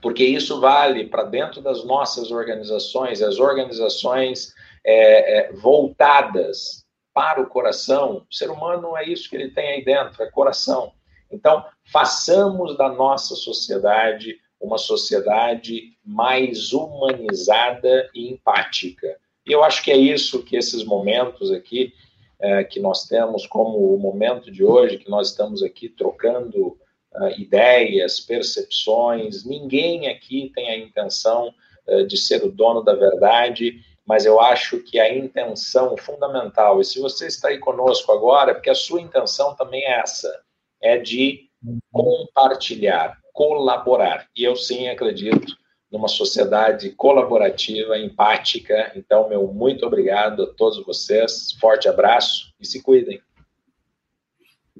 porque 0.00 0.24
isso 0.24 0.60
vale 0.60 1.08
para 1.08 1.24
dentro 1.24 1.60
das 1.60 1.84
nossas 1.84 2.30
organizações, 2.30 3.20
as 3.20 3.40
organizações 3.40 4.54
é, 4.84 5.38
é, 5.38 5.52
voltadas 5.52 6.85
para 7.16 7.40
o 7.40 7.46
coração. 7.46 8.26
O 8.30 8.34
ser 8.34 8.50
humano 8.50 8.94
é 8.94 9.08
isso 9.08 9.30
que 9.30 9.36
ele 9.36 9.48
tem 9.48 9.68
aí 9.68 9.82
dentro, 9.82 10.22
é 10.22 10.30
coração. 10.30 10.92
Então, 11.32 11.64
façamos 11.90 12.76
da 12.76 12.90
nossa 12.90 13.34
sociedade 13.34 14.38
uma 14.60 14.76
sociedade 14.76 15.96
mais 16.04 16.74
humanizada 16.74 18.10
e 18.14 18.30
empática. 18.30 19.16
E 19.46 19.52
eu 19.52 19.64
acho 19.64 19.82
que 19.82 19.90
é 19.90 19.96
isso 19.96 20.42
que 20.42 20.56
esses 20.56 20.84
momentos 20.84 21.50
aqui 21.50 21.94
é, 22.38 22.64
que 22.64 22.80
nós 22.80 23.06
temos, 23.06 23.46
como 23.46 23.94
o 23.94 23.98
momento 23.98 24.50
de 24.50 24.62
hoje, 24.62 24.98
que 24.98 25.08
nós 25.08 25.30
estamos 25.30 25.62
aqui 25.62 25.88
trocando 25.88 26.78
uh, 27.14 27.30
ideias, 27.38 28.20
percepções, 28.20 29.42
ninguém 29.44 30.08
aqui 30.08 30.52
tem 30.54 30.68
a 30.68 30.78
intenção 30.78 31.50
uh, 31.86 32.06
de 32.06 32.18
ser 32.18 32.44
o 32.44 32.52
dono 32.52 32.82
da 32.82 32.94
verdade, 32.94 33.80
mas 34.06 34.24
eu 34.24 34.40
acho 34.40 34.78
que 34.78 35.00
a 35.00 35.12
intenção 35.12 35.96
fundamental, 35.96 36.80
e 36.80 36.84
se 36.84 37.00
você 37.00 37.26
está 37.26 37.48
aí 37.48 37.58
conosco 37.58 38.12
agora, 38.12 38.52
é 38.52 38.54
porque 38.54 38.70
a 38.70 38.74
sua 38.74 39.00
intenção 39.00 39.54
também 39.56 39.82
é 39.84 40.00
essa, 40.00 40.32
é 40.80 40.96
de 40.96 41.50
compartilhar, 41.90 43.18
colaborar. 43.32 44.28
E 44.36 44.44
eu 44.44 44.54
sim 44.54 44.88
acredito 44.88 45.52
numa 45.90 46.06
sociedade 46.06 46.90
colaborativa, 46.90 47.98
empática. 47.98 48.92
Então, 48.94 49.28
meu 49.28 49.48
muito 49.48 49.84
obrigado 49.84 50.44
a 50.44 50.54
todos 50.54 50.84
vocês, 50.84 51.52
forte 51.60 51.88
abraço 51.88 52.52
e 52.60 52.66
se 52.66 52.80
cuidem. 52.82 53.20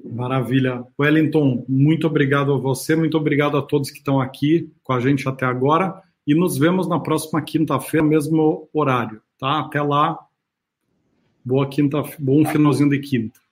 Maravilha. 0.05 0.85
Wellington, 1.01 1.65
muito 1.69 2.07
obrigado 2.07 2.53
a 2.53 2.59
você, 2.59 2.95
muito 2.95 3.17
obrigado 3.17 3.57
a 3.57 3.63
todos 3.63 3.91
que 3.91 3.99
estão 3.99 4.21
aqui 4.21 4.71
com 4.85 4.93
a 4.93 5.01
gente 5.01 5.29
até 5.29 5.45
agora 5.45 6.06
e 6.27 6.35
nos 6.35 6.59
vemos 6.59 6.89
na 6.89 6.99
próxima 6.99 7.41
quinta-feira, 7.41 8.05
mesmo 8.05 8.69
horário, 8.73 9.23
tá? 9.39 9.61
Até 9.61 9.81
lá. 9.81 10.19
Boa 11.45 11.69
quinta, 11.69 12.03
bom 12.19 12.45
finalzinho 12.45 12.91
de 12.91 12.99
quinta. 12.99 13.46